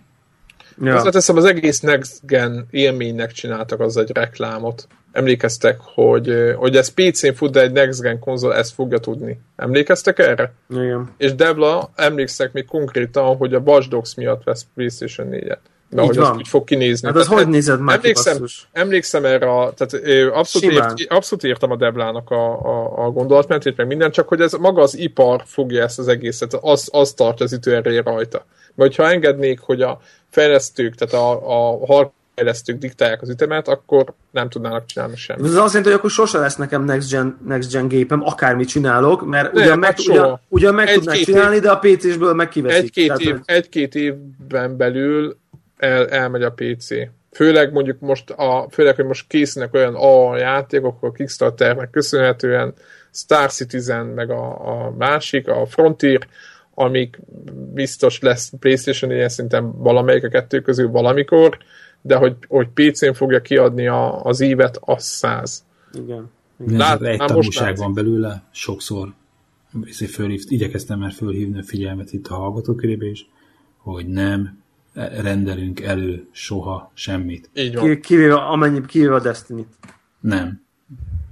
Ja. 0.82 0.94
Azt 0.94 1.10
teszem, 1.10 1.36
az 1.36 1.44
egész 1.44 1.80
Next 1.80 2.26
Gen 2.26 2.66
élménynek 2.70 3.32
csináltak 3.32 3.80
az 3.80 3.96
egy 3.96 4.10
reklámot. 4.12 4.86
Emlékeztek, 5.12 5.78
hogy, 5.80 6.54
hogy 6.56 6.76
ez 6.76 6.88
PC-n 6.88 7.32
fut, 7.32 7.50
de 7.52 7.60
egy 7.60 7.72
Next 7.72 8.00
Gen 8.00 8.18
konzol 8.18 8.54
ezt 8.54 8.74
fogja 8.74 8.98
tudni. 8.98 9.40
Emlékeztek 9.56 10.18
erre? 10.18 10.52
Igen. 10.68 11.10
És 11.16 11.34
Debla, 11.34 11.90
emlékszek 11.94 12.52
még 12.52 12.64
konkrétan, 12.64 13.36
hogy 13.36 13.54
a 13.54 13.58
Watch 13.58 13.88
Dogs 13.88 14.14
miatt 14.14 14.44
vesz 14.44 14.66
PlayStation 14.74 15.28
4-et. 15.30 15.58
Mert 15.90 16.06
hogy 16.06 16.18
az 16.18 16.30
úgy 16.36 16.48
fog 16.48 16.64
kinézni. 16.64 17.08
Hát 17.08 17.16
az 17.16 17.26
tehát, 17.26 17.42
hogy 17.42 17.52
nézed 17.52 17.80
már 17.80 17.96
emlékszem, 17.96 18.44
emlékszem 18.72 19.24
erre 19.24 19.50
a, 19.50 19.72
tehát 19.76 20.28
abszolút, 20.32 20.72
ért, 20.72 21.12
abszolút 21.12 21.44
értem 21.44 21.70
a 21.70 21.76
Deblának 21.76 22.30
a, 22.30 22.60
a, 22.64 23.04
a 23.04 23.10
gondolatmentét, 23.10 23.76
meg 23.76 23.86
minden, 23.86 24.10
csak 24.10 24.28
hogy 24.28 24.40
ez 24.40 24.52
maga 24.52 24.82
az 24.82 24.98
ipar 24.98 25.42
fogja 25.44 25.82
ezt 25.82 25.98
az 25.98 26.08
egészet, 26.08 26.54
az, 26.60 26.88
az 26.92 27.12
tart 27.12 27.40
az 27.40 27.52
ütőerője 27.52 28.02
rajta. 28.02 28.44
Vagy 28.74 28.96
ha 28.96 29.10
engednék, 29.10 29.60
hogy 29.60 29.82
a 29.82 30.00
fejlesztők, 30.30 30.94
tehát 30.94 31.14
a, 31.14 32.00
a 32.00 32.12
fejlesztők 32.36 32.78
diktálják 32.78 33.22
az 33.22 33.28
ütemet, 33.28 33.68
akkor 33.68 34.12
nem 34.30 34.48
tudnának 34.48 34.86
csinálni 34.86 35.16
semmit. 35.16 35.44
Ez 35.44 35.54
azt 35.54 35.66
jelenti, 35.66 35.88
hogy 35.88 35.92
akkor 35.92 36.10
sose 36.10 36.38
lesz 36.38 36.56
nekem 36.56 36.84
next 36.84 37.10
gen, 37.10 37.38
next 37.46 37.72
gen 37.72 37.88
gépem, 37.88 38.22
akármit 38.24 38.68
csinálok, 38.68 39.26
mert 39.26 39.52
ne, 39.52 39.62
ugyan, 39.62 39.78
meg, 39.78 39.94
ugyan, 40.08 40.40
ugyan 40.48 40.74
meg 40.74 40.92
tudnák 40.92 41.16
csinálni, 41.16 41.54
év, 41.54 41.62
de 41.62 41.70
a 41.70 41.78
PC-sből 41.78 42.34
meg 42.34 42.48
kiveszik. 42.48 42.82
Egy-két, 42.82 43.18
év, 43.18 43.36
egy-két 43.44 43.94
évben 43.94 44.76
belül 44.76 45.36
el, 45.76 46.08
elmegy 46.08 46.42
a 46.42 46.52
PC. 46.52 46.88
Főleg 47.30 47.72
mondjuk 47.72 48.00
most, 48.00 48.30
a, 48.30 48.66
főleg, 48.70 48.94
hogy 48.94 49.04
most 49.04 49.28
készülnek 49.28 49.74
olyan 49.74 49.94
A 49.94 50.36
játékok, 50.36 51.02
a 51.02 51.12
Kickstarternek 51.12 51.90
köszönhetően 51.90 52.74
Star 53.12 53.50
Citizen, 53.50 54.06
meg 54.06 54.30
a, 54.30 54.68
a 54.68 54.94
másik, 54.98 55.48
a 55.48 55.66
Frontier, 55.66 56.28
amik 56.74 57.18
biztos 57.74 58.20
lesz 58.20 58.52
PlayStation 58.58 59.10
ilyen 59.10 59.28
szinten 59.28 59.78
valamelyik 59.78 60.24
a 60.24 60.28
kettő 60.28 60.60
közül 60.60 60.90
valamikor, 60.90 61.58
de 62.02 62.16
hogy, 62.16 62.36
hogy 62.48 62.68
PC-n 62.68 63.12
fogja 63.12 63.40
kiadni 63.40 63.86
a, 63.86 64.24
az 64.24 64.40
ívet, 64.40 64.78
az 64.80 65.04
száz. 65.04 65.64
Igen. 65.92 66.30
Igen. 66.60 66.76
Lát, 66.76 67.02
egy 67.02 67.18
tanulság 67.18 67.76
van 67.76 67.94
belőle, 67.94 68.42
sokszor 68.50 69.12
fölhív, 70.08 70.42
igyekeztem 70.48 70.98
már 70.98 71.12
fölhívni 71.12 71.58
a 71.58 71.62
figyelmet 71.62 72.12
itt 72.12 72.26
a 72.26 72.34
hallgatókörébe 72.34 73.06
is, 73.06 73.28
hogy 73.76 74.06
nem 74.06 74.58
rendelünk 74.96 75.80
elő 75.80 76.26
soha 76.30 76.90
semmit. 76.94 77.50
Így 77.54 77.74
van. 77.74 78.00
Kivéve, 78.00 78.34
amennyi, 78.34 78.86
kivéve 78.86 79.14
a 79.14 79.20
Destiny-t. 79.20 79.68
Nem. 80.20 80.64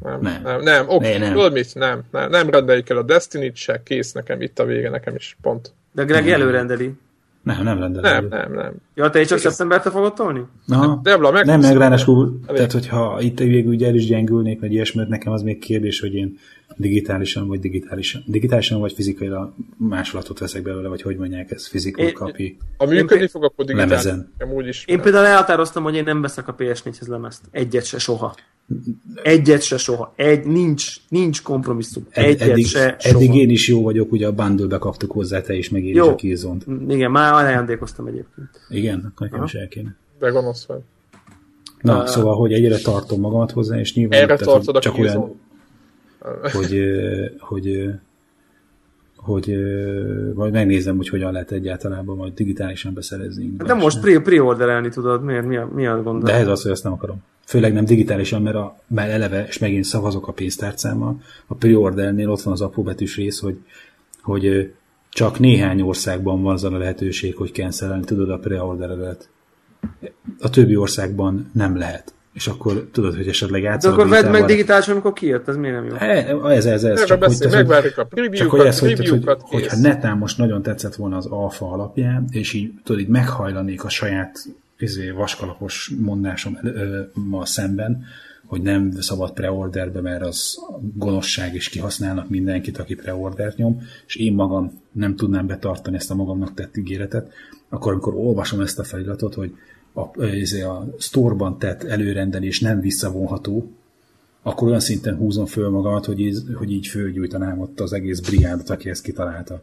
Nem, 0.02 0.20
nem, 0.20 0.42
nem, 0.42 0.60
nem. 0.60 0.88
oké, 0.88 1.16
okay, 1.16 1.18
nem. 1.18 1.52
mit? 1.52 1.74
Nem, 1.74 2.02
nem, 2.10 2.30
nem 2.30 2.50
rendeljük 2.50 2.88
el 2.88 2.96
a 2.96 3.02
Destiny-t 3.02 3.56
se, 3.56 3.82
kész 3.82 4.12
nekem, 4.12 4.40
itt 4.40 4.58
a 4.58 4.64
vége, 4.64 4.90
nekem 4.90 5.14
is, 5.14 5.36
pont. 5.42 5.72
De 5.92 6.04
Greg 6.04 6.24
nem. 6.24 6.34
előrendeli. 6.34 6.92
Nem, 7.42 7.62
nem 7.62 7.78
rendelem. 7.78 8.26
Nem, 8.26 8.40
nem, 8.40 8.52
nem. 8.52 8.72
Ja, 8.94 9.10
te 9.10 9.20
is 9.20 9.26
csak 9.26 9.38
szeptemberre 9.38 9.90
fogod 9.90 10.14
tolni? 10.14 10.40
Aha. 10.68 11.00
Debla, 11.02 11.30
meg 11.30 11.44
nem, 11.44 11.60
meg 11.60 11.76
ráadásul, 11.76 12.40
tehát 12.46 12.72
hogyha 12.72 13.20
itt 13.20 13.38
végül 13.38 13.84
el 13.84 13.94
is 13.94 14.06
gyengülnék, 14.06 14.60
vagy 14.60 14.72
ilyesmi, 14.72 15.04
nekem 15.08 15.32
az 15.32 15.42
még 15.42 15.58
kérdés, 15.58 16.00
hogy 16.00 16.14
én 16.14 16.38
digitálisan, 16.76 17.48
vagy 17.48 17.60
digitálisan, 17.60 18.22
digitálisan, 18.26 18.80
vagy 18.80 18.92
fizikailag 18.92 19.54
másolatot 19.76 20.38
veszek 20.38 20.62
belőle, 20.62 20.88
vagy 20.88 21.02
hogy 21.02 21.16
mondják, 21.16 21.50
ez 21.50 21.66
fizikal 21.66 22.12
kapi. 22.12 22.56
A 22.76 22.86
működni 22.86 23.26
fog, 23.26 23.44
akkor 23.44 23.64
digitálisan. 23.64 24.32
Én 24.86 25.00
például 25.00 25.26
elhatároztam, 25.26 25.82
hogy 25.82 25.94
én 25.94 26.04
nem 26.04 26.20
veszek 26.20 26.48
a 26.48 26.54
PS4-hez 26.54 27.08
lemezt. 27.08 27.42
Egyet 27.50 27.84
se 27.84 27.98
soha. 27.98 28.34
Egyet 29.22 29.62
se 29.62 29.76
soha. 29.76 30.12
Egy, 30.16 30.46
nincs, 30.46 30.96
nincs 31.08 31.42
kompromisszum. 31.42 32.06
Egyet 32.10 32.40
Ed, 32.40 32.50
eddig, 32.50 32.66
se 32.66 32.96
soha. 32.98 33.16
Eddig 33.16 33.34
én 33.34 33.50
is 33.50 33.68
jó 33.68 33.82
vagyok, 33.82 34.12
ugye 34.12 34.26
a 34.26 34.32
bundle 34.32 34.78
kaptuk 34.78 35.12
hozzá, 35.12 35.40
te 35.40 35.54
is, 35.54 35.70
meg 35.70 35.84
én 35.84 35.94
jó. 35.94 36.04
is 36.04 36.10
a 36.10 36.14
kézont. 36.14 36.66
Igen, 36.88 37.10
már 37.10 37.32
ajándékoztam 37.32 38.06
egyébként. 38.06 38.48
Igen, 38.68 38.98
akkor 38.98 39.26
nekem 39.26 39.38
Aha. 39.38 39.44
is 39.46 39.54
el 39.54 39.68
kéne. 39.68 39.96
De 40.18 40.28
gonosz 40.28 40.66
vagy. 40.66 40.80
Na, 41.80 42.02
uh, 42.02 42.06
szóval, 42.06 42.36
hogy 42.36 42.52
egyre 42.52 42.78
tartom 42.78 43.20
magamat 43.20 43.50
hozzá, 43.50 43.78
és 43.78 43.94
nyilván... 43.94 44.18
Erre 44.18 44.36
tehát, 44.36 44.44
tartod 44.44 44.76
a 44.76 44.80
csak 44.80 44.98
olyan, 44.98 45.40
hogy, 46.52 46.80
hogy, 47.38 47.90
hogy 49.16 49.56
majd 50.34 50.52
megnézem, 50.52 50.96
hogy 50.96 51.08
hogyan 51.08 51.32
lehet 51.32 51.52
egyáltalán 51.52 52.04
majd 52.04 52.34
digitálisan 52.34 52.94
beszerezni. 52.94 53.52
De 53.56 53.74
most 53.74 54.00
pre- 54.00 54.22
pre-orderelni 54.22 54.88
tudod, 54.88 55.24
miért, 55.24 55.46
mi 55.46 55.56
a, 55.56 55.68
mi 55.74 55.86
a 55.86 56.02
gond? 56.02 56.22
De 56.22 56.34
ez 56.34 56.48
az, 56.48 56.62
hogy 56.62 56.70
azt 56.70 56.84
nem 56.84 56.92
akarom. 56.92 57.22
Főleg 57.46 57.72
nem 57.72 57.84
digitálisan, 57.84 58.42
mert, 58.42 58.56
a, 58.56 58.78
mert 58.88 59.10
eleve, 59.10 59.46
és 59.46 59.58
megint 59.58 59.84
szavazok 59.84 60.28
a 60.28 60.32
pénztárcámmal, 60.32 61.20
a 61.46 61.54
pre-ordernél 61.54 62.30
ott 62.30 62.42
van 62.42 62.52
az 62.52 62.60
apróbetűs 62.60 63.16
rész, 63.16 63.40
hogy, 63.40 63.58
hogy 64.22 64.72
csak 65.10 65.38
néhány 65.38 65.80
országban 65.80 66.42
van 66.42 66.52
az 66.52 66.64
a 66.64 66.78
lehetőség, 66.78 67.36
hogy 67.36 67.52
cancelelni 67.52 68.04
tudod 68.04 68.30
a 68.30 68.38
pre-orderedet. 68.38 69.28
A 70.40 70.50
többi 70.50 70.76
országban 70.76 71.50
nem 71.52 71.76
lehet 71.76 72.13
és 72.34 72.46
akkor 72.46 72.88
tudod, 72.92 73.16
hogy 73.16 73.28
esetleg 73.28 73.62
játszol. 73.62 73.90
De 73.90 73.96
akkor 73.96 74.10
vedd 74.10 74.30
meg 74.30 74.44
digitálisan, 74.44 74.92
amikor 74.92 75.12
kijött, 75.12 75.48
ez 75.48 75.56
miért 75.56 75.74
nem 75.74 75.86
jó? 75.86 75.94
Ez, 76.48 76.66
ez, 76.66 76.84
ez. 76.84 77.04
Csak, 77.04 77.18
beszél, 77.18 77.48
hogy, 77.48 77.56
megvárjuk 77.56 77.98
a 77.98 78.08
csak 78.32 78.50
hogy 78.50 78.60
ez, 78.60 78.78
hogy, 78.78 79.08
hogy, 79.08 79.36
hogyha 79.40 79.76
netán 79.76 80.18
most 80.18 80.38
nagyon 80.38 80.62
tetszett 80.62 80.94
volna 80.94 81.16
az 81.16 81.26
alfa 81.26 81.70
alapján, 81.70 82.24
és 82.30 82.52
így, 82.52 82.72
tudod, 82.84 83.00
így 83.00 83.08
meghajlanék 83.08 83.84
a 83.84 83.88
saját 83.88 84.44
izé, 84.78 85.10
vaskalapos 85.10 85.92
mondásommal 86.00 87.46
szemben, 87.46 88.04
hogy 88.46 88.62
nem 88.62 88.90
szabad 88.90 89.32
preorderbe, 89.32 90.00
mert 90.00 90.22
az 90.22 90.58
gonoszság, 90.94 91.54
és 91.54 91.68
kihasználnak 91.68 92.28
mindenkit, 92.28 92.78
aki 92.78 92.94
preordert 92.94 93.56
nyom, 93.56 93.82
és 94.06 94.16
én 94.16 94.34
magam 94.34 94.80
nem 94.92 95.16
tudnám 95.16 95.46
betartani 95.46 95.96
ezt 95.96 96.10
a 96.10 96.14
magamnak 96.14 96.54
tett 96.54 96.76
ígéretet, 96.76 97.32
akkor 97.68 97.92
amikor 97.92 98.14
olvasom 98.14 98.60
ezt 98.60 98.78
a 98.78 98.84
feliratot, 98.84 99.34
hogy 99.34 99.54
a, 99.94 100.24
izé, 100.24 100.62
a 100.62 100.86
store-ban 100.98 101.58
tett 101.58 101.82
előrendelés 101.82 102.60
nem 102.60 102.80
visszavonható, 102.80 103.70
akkor 104.42 104.68
olyan 104.68 104.80
szinten 104.80 105.16
húzom 105.16 105.46
föl 105.46 105.68
magamat, 105.68 106.04
hogy 106.04 106.20
így, 106.20 106.38
hogy 106.54 106.72
így 106.72 106.86
fölgyújtanám 106.86 107.60
ott 107.60 107.80
az 107.80 107.92
egész 107.92 108.20
brigádot, 108.20 108.70
aki 108.70 108.90
ezt 108.90 109.02
kitalálta. 109.02 109.62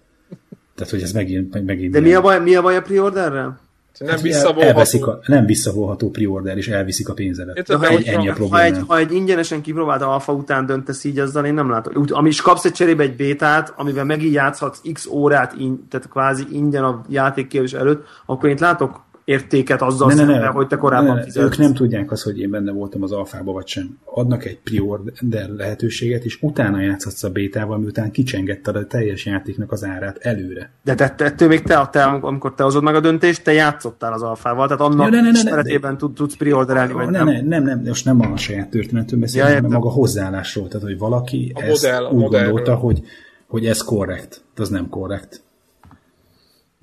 Tehát, 0.75 0.91
hogy 0.91 1.01
ez 1.01 1.11
megint... 1.11 1.65
megint 1.65 1.91
De 1.91 1.99
mi 1.99 2.13
a 2.13 2.21
baj, 2.21 2.41
mi 2.41 2.55
a, 2.55 2.61
baj 2.61 2.75
a 2.75 2.81
pre-orderrel? 2.81 3.59
Nem, 3.99 4.09
hát 4.09 4.21
visszavonható. 4.21 5.05
a, 5.05 5.19
nem 5.25 5.45
visszavonható 5.45 6.09
pre-order, 6.09 6.57
és 6.57 6.67
elviszik 6.67 7.09
a 7.09 7.13
pénzedet. 7.13 7.71
Ha 7.71 7.87
egy, 7.87 8.07
ennyi 8.07 8.29
a 8.29 8.47
ha, 8.49 8.63
egy, 8.63 8.77
ha 8.87 8.97
egy 8.97 9.11
ingyenesen 9.11 9.61
kipróbált 9.61 10.01
alfa 10.01 10.33
után 10.33 10.65
döntesz 10.65 11.03
így, 11.03 11.19
azzal 11.19 11.45
én 11.45 11.53
nem 11.53 11.69
látom. 11.69 11.93
Úgy, 11.95 12.11
ami 12.11 12.29
is 12.29 12.41
kapsz 12.41 12.65
egy 12.65 12.71
cserébe 12.71 13.03
egy 13.03 13.15
bétát, 13.15 13.73
amivel 13.75 14.05
megint 14.05 14.33
játszhatsz 14.33 14.81
x 14.93 15.05
órát, 15.05 15.53
in, 15.57 15.87
tehát 15.89 16.09
kvázi 16.09 16.43
ingyen 16.51 16.83
a 16.83 17.01
játékkérés 17.09 17.73
előtt, 17.73 18.05
akkor 18.25 18.49
én 18.49 18.57
látok 18.59 19.01
értéket 19.23 19.81
azzal 19.81 20.07
ne, 20.07 20.15
szemben, 20.15 20.35
ne, 20.35 20.41
ne, 20.41 20.47
hogy 20.47 20.67
te 20.67 20.75
korábban 20.75 21.15
ne, 21.15 21.23
ne, 21.33 21.41
Ők 21.41 21.57
nem 21.57 21.73
tudják 21.73 22.11
azt, 22.11 22.23
hogy 22.23 22.39
én 22.39 22.49
benne 22.49 22.71
voltam 22.71 23.03
az 23.03 23.11
alfába, 23.11 23.51
vagy 23.51 23.67
sem. 23.67 23.97
Adnak 24.05 24.45
egy 24.45 24.59
pre-order 24.59 25.49
lehetőséget, 25.49 26.23
és 26.23 26.37
utána 26.41 26.81
játszhatsz 26.81 27.23
a 27.23 27.29
bétával, 27.29 27.77
miután 27.77 28.11
kicsengetted 28.11 28.75
a 28.75 28.87
teljes 28.87 29.25
játéknak 29.25 29.71
az 29.71 29.83
árát 29.83 30.17
előre. 30.17 30.71
De 30.83 30.95
te, 30.95 31.13
ettől 31.17 31.47
még 31.47 31.61
te, 31.61 31.89
te, 31.91 32.03
amikor 32.03 32.53
te 32.53 32.63
hozod 32.63 32.83
meg 32.83 32.95
a 32.95 32.99
döntést, 32.99 33.43
te 33.43 33.51
játszottál 33.51 34.13
az 34.13 34.21
alfával, 34.21 34.67
tehát 34.67 34.81
annak 34.81 35.13
ja, 35.13 35.21
ne, 35.21 35.31
ne, 35.31 35.41
ne, 35.43 35.61
ne, 35.61 35.89
ne, 35.89 35.95
tudsz 36.13 36.35
pre-orderelni, 36.35 36.93
vagy 36.93 37.09
nem? 37.09 37.25
Nem, 37.25 37.45
nem, 37.45 37.63
nem, 37.63 37.81
most 37.85 38.05
nem 38.05 38.21
a 38.21 38.37
saját 38.37 38.69
történetről 38.69 39.19
beszélünk, 39.19 39.49
ja, 39.49 39.55
hanem 39.55 39.71
maga 39.71 39.89
hozzáállásról, 39.89 40.67
tehát 40.67 40.87
hogy 40.87 40.97
valaki 40.97 41.51
a 41.55 41.61
ezt 41.61 41.83
modell, 41.83 42.05
úgy 42.11 42.29
gondolta, 42.29 42.75
hogy, 42.75 43.01
hogy 43.47 43.65
ez 43.65 43.81
korrekt, 43.81 44.43
az 44.55 44.69
nem 44.69 44.89
korrekt. 44.89 45.43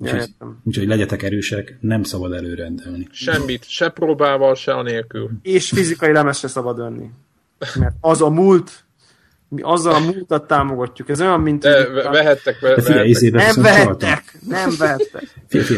Úgyhogy, 0.01 0.29
úgyhogy 0.63 0.87
legyetek 0.87 1.23
erősek, 1.23 1.77
nem 1.81 2.03
szabad 2.03 2.33
előrendelni. 2.33 3.07
Semmit, 3.11 3.69
se 3.69 3.89
próbával, 3.89 4.55
se 4.55 4.73
anélkül. 4.73 5.29
És 5.41 5.69
fizikai 5.69 6.11
lemez 6.11 6.37
se 6.37 6.47
szabad 6.47 6.79
önni. 6.79 7.09
Mert 7.75 7.95
az 8.01 8.21
a 8.21 8.29
múlt, 8.29 8.83
mi 9.47 9.61
azzal 9.61 9.93
a 9.93 9.99
múltat 9.99 10.47
támogatjuk. 10.47 11.09
Ez 11.09 11.21
olyan, 11.21 11.41
mint... 11.41 11.61
De 11.61 11.87
vehettek, 12.09 12.59
ve, 12.59 12.75
vehettek. 12.75 13.31
Nem 13.31 13.61
vehettek, 13.61 14.37
nem 14.47 14.69
vehettek. 14.77 15.23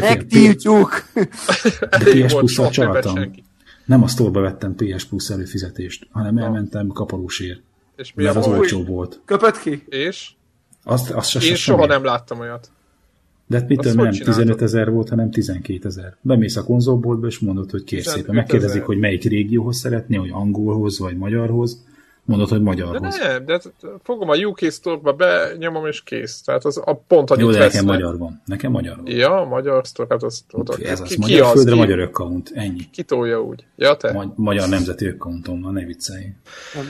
Megtiltjuk. 0.00 1.04
De 1.80 1.98
PS 1.98 2.34
Plus-szal 2.34 2.70
csaltam. 2.70 3.32
Nem 3.84 4.02
a 4.02 4.08
sztorba 4.08 4.40
vettem 4.40 4.74
PS 4.74 5.04
Plus 5.04 5.30
előfizetést, 5.30 6.06
hanem 6.10 6.38
elmentem 6.38 6.86
kapalósért. 6.86 7.60
És 7.96 8.12
mi 8.14 8.22
mert 8.22 8.36
az 8.36 8.46
olcsó 8.46 8.84
volt. 8.84 9.20
Köpött 9.24 9.58
ki? 9.58 9.84
És? 9.88 10.30
Azt, 10.84 11.10
azt 11.10 11.42
Én 11.42 11.54
soha 11.54 11.86
nem 11.86 12.04
láttam 12.04 12.40
olyat. 12.40 12.70
De 13.52 13.58
hát 13.58 13.68
mitől 13.68 13.92
nem 13.92 14.10
15 14.10 14.62
ezer 14.62 14.90
volt, 14.90 15.08
hanem 15.08 15.30
12 15.30 15.88
ezer. 15.88 16.16
Bemész 16.20 16.56
a 16.56 16.64
konzolboltba, 16.64 17.26
és 17.26 17.38
mondod, 17.38 17.70
hogy 17.70 17.84
kérsz 17.84 18.12
szépen. 18.12 18.34
Megkérdezik, 18.34 18.82
hogy 18.82 18.98
melyik 18.98 19.22
régióhoz 19.22 19.76
szeretné, 19.76 20.16
hogy 20.16 20.30
angolhoz 20.32 20.98
vagy 20.98 21.16
magyarhoz 21.16 21.84
mondod, 22.24 22.48
hogy 22.48 22.62
magyarhoz. 22.62 23.18
De 23.18 23.28
nem, 23.28 23.44
de 23.44 23.60
fogom 24.02 24.28
a 24.28 24.34
UK 24.36 24.58
Store-ba, 24.58 25.12
benyomom 25.12 25.86
és 25.86 26.02
kész. 26.02 26.40
Tehát 26.42 26.64
az 26.64 26.82
a 26.84 26.94
pont 26.94 27.30
annyit 27.30 27.44
Jó, 27.44 27.50
de 27.50 27.58
nekem 27.58 27.84
magyar 27.84 28.18
van. 28.18 28.42
Nekem 28.44 28.70
magyar 28.70 28.96
van. 28.96 29.06
Ja, 29.06 29.46
magyar 29.48 29.84
Store, 29.84 30.08
hát 30.10 30.22
az 30.22 30.44
oda. 30.52 30.74
Ez 30.82 31.00
az, 31.00 31.08
ki, 31.08 31.16
magyar 31.18 31.46
ki 31.46 31.52
földre, 31.52 31.72
az, 31.72 31.78
magyar 31.78 31.98
account, 32.00 32.50
ennyi. 32.54 32.90
Ki 32.90 33.02
tolja 33.02 33.42
úgy? 33.42 33.64
Ja, 33.76 33.96
te? 33.96 34.12
Ma- 34.12 34.32
magyar 34.36 34.68
nemzeti 34.68 35.06
accountom 35.06 35.60
van, 35.60 35.72
ne 35.72 35.84
viccelj. 35.84 36.24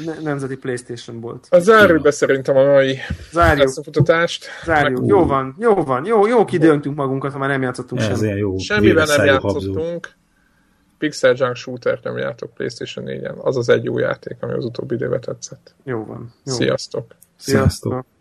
Ne- 0.04 0.20
nemzeti 0.22 0.56
Playstation 0.56 1.20
volt. 1.20 1.46
A 1.50 1.58
zárjuk 1.58 2.02
be 2.02 2.10
szerintem 2.10 2.56
a 2.56 2.64
mai 2.64 2.98
Zárjuk. 3.32 3.68
futatást. 3.68 4.46
Zárjuk. 4.64 5.00
Meg... 5.00 5.08
Jó 5.08 5.26
van, 5.26 5.56
jó 5.58 5.74
van. 5.74 6.04
Jó, 6.04 6.26
jó 6.26 6.44
kidöntünk 6.44 6.96
magunkat, 6.96 7.32
ha 7.32 7.38
már 7.38 7.48
nem 7.48 7.62
játszottunk 7.62 8.00
semmit. 8.00 8.38
Jó, 8.38 8.58
Semmiben 8.58 9.06
nem 9.16 9.24
játszottunk. 9.24 9.76
Habzó. 9.76 10.00
Pixel 11.02 11.34
Junk 11.36 11.56
Shooter 11.56 11.98
nem 12.02 12.18
játok 12.18 12.54
PlayStation 12.54 13.04
4-en. 13.08 13.36
Az 13.38 13.56
az 13.56 13.68
egy 13.68 13.84
jó 13.84 13.98
játék, 13.98 14.36
ami 14.40 14.52
az 14.52 14.64
utóbbi 14.64 14.94
időben 14.94 15.20
tetszett. 15.20 15.74
Jó 15.84 16.04
van. 16.04 16.32
Jó. 16.44 16.52
Sziasztok! 16.52 17.14
Sziasztok! 17.36 17.92
Sziasztok. 17.92 18.11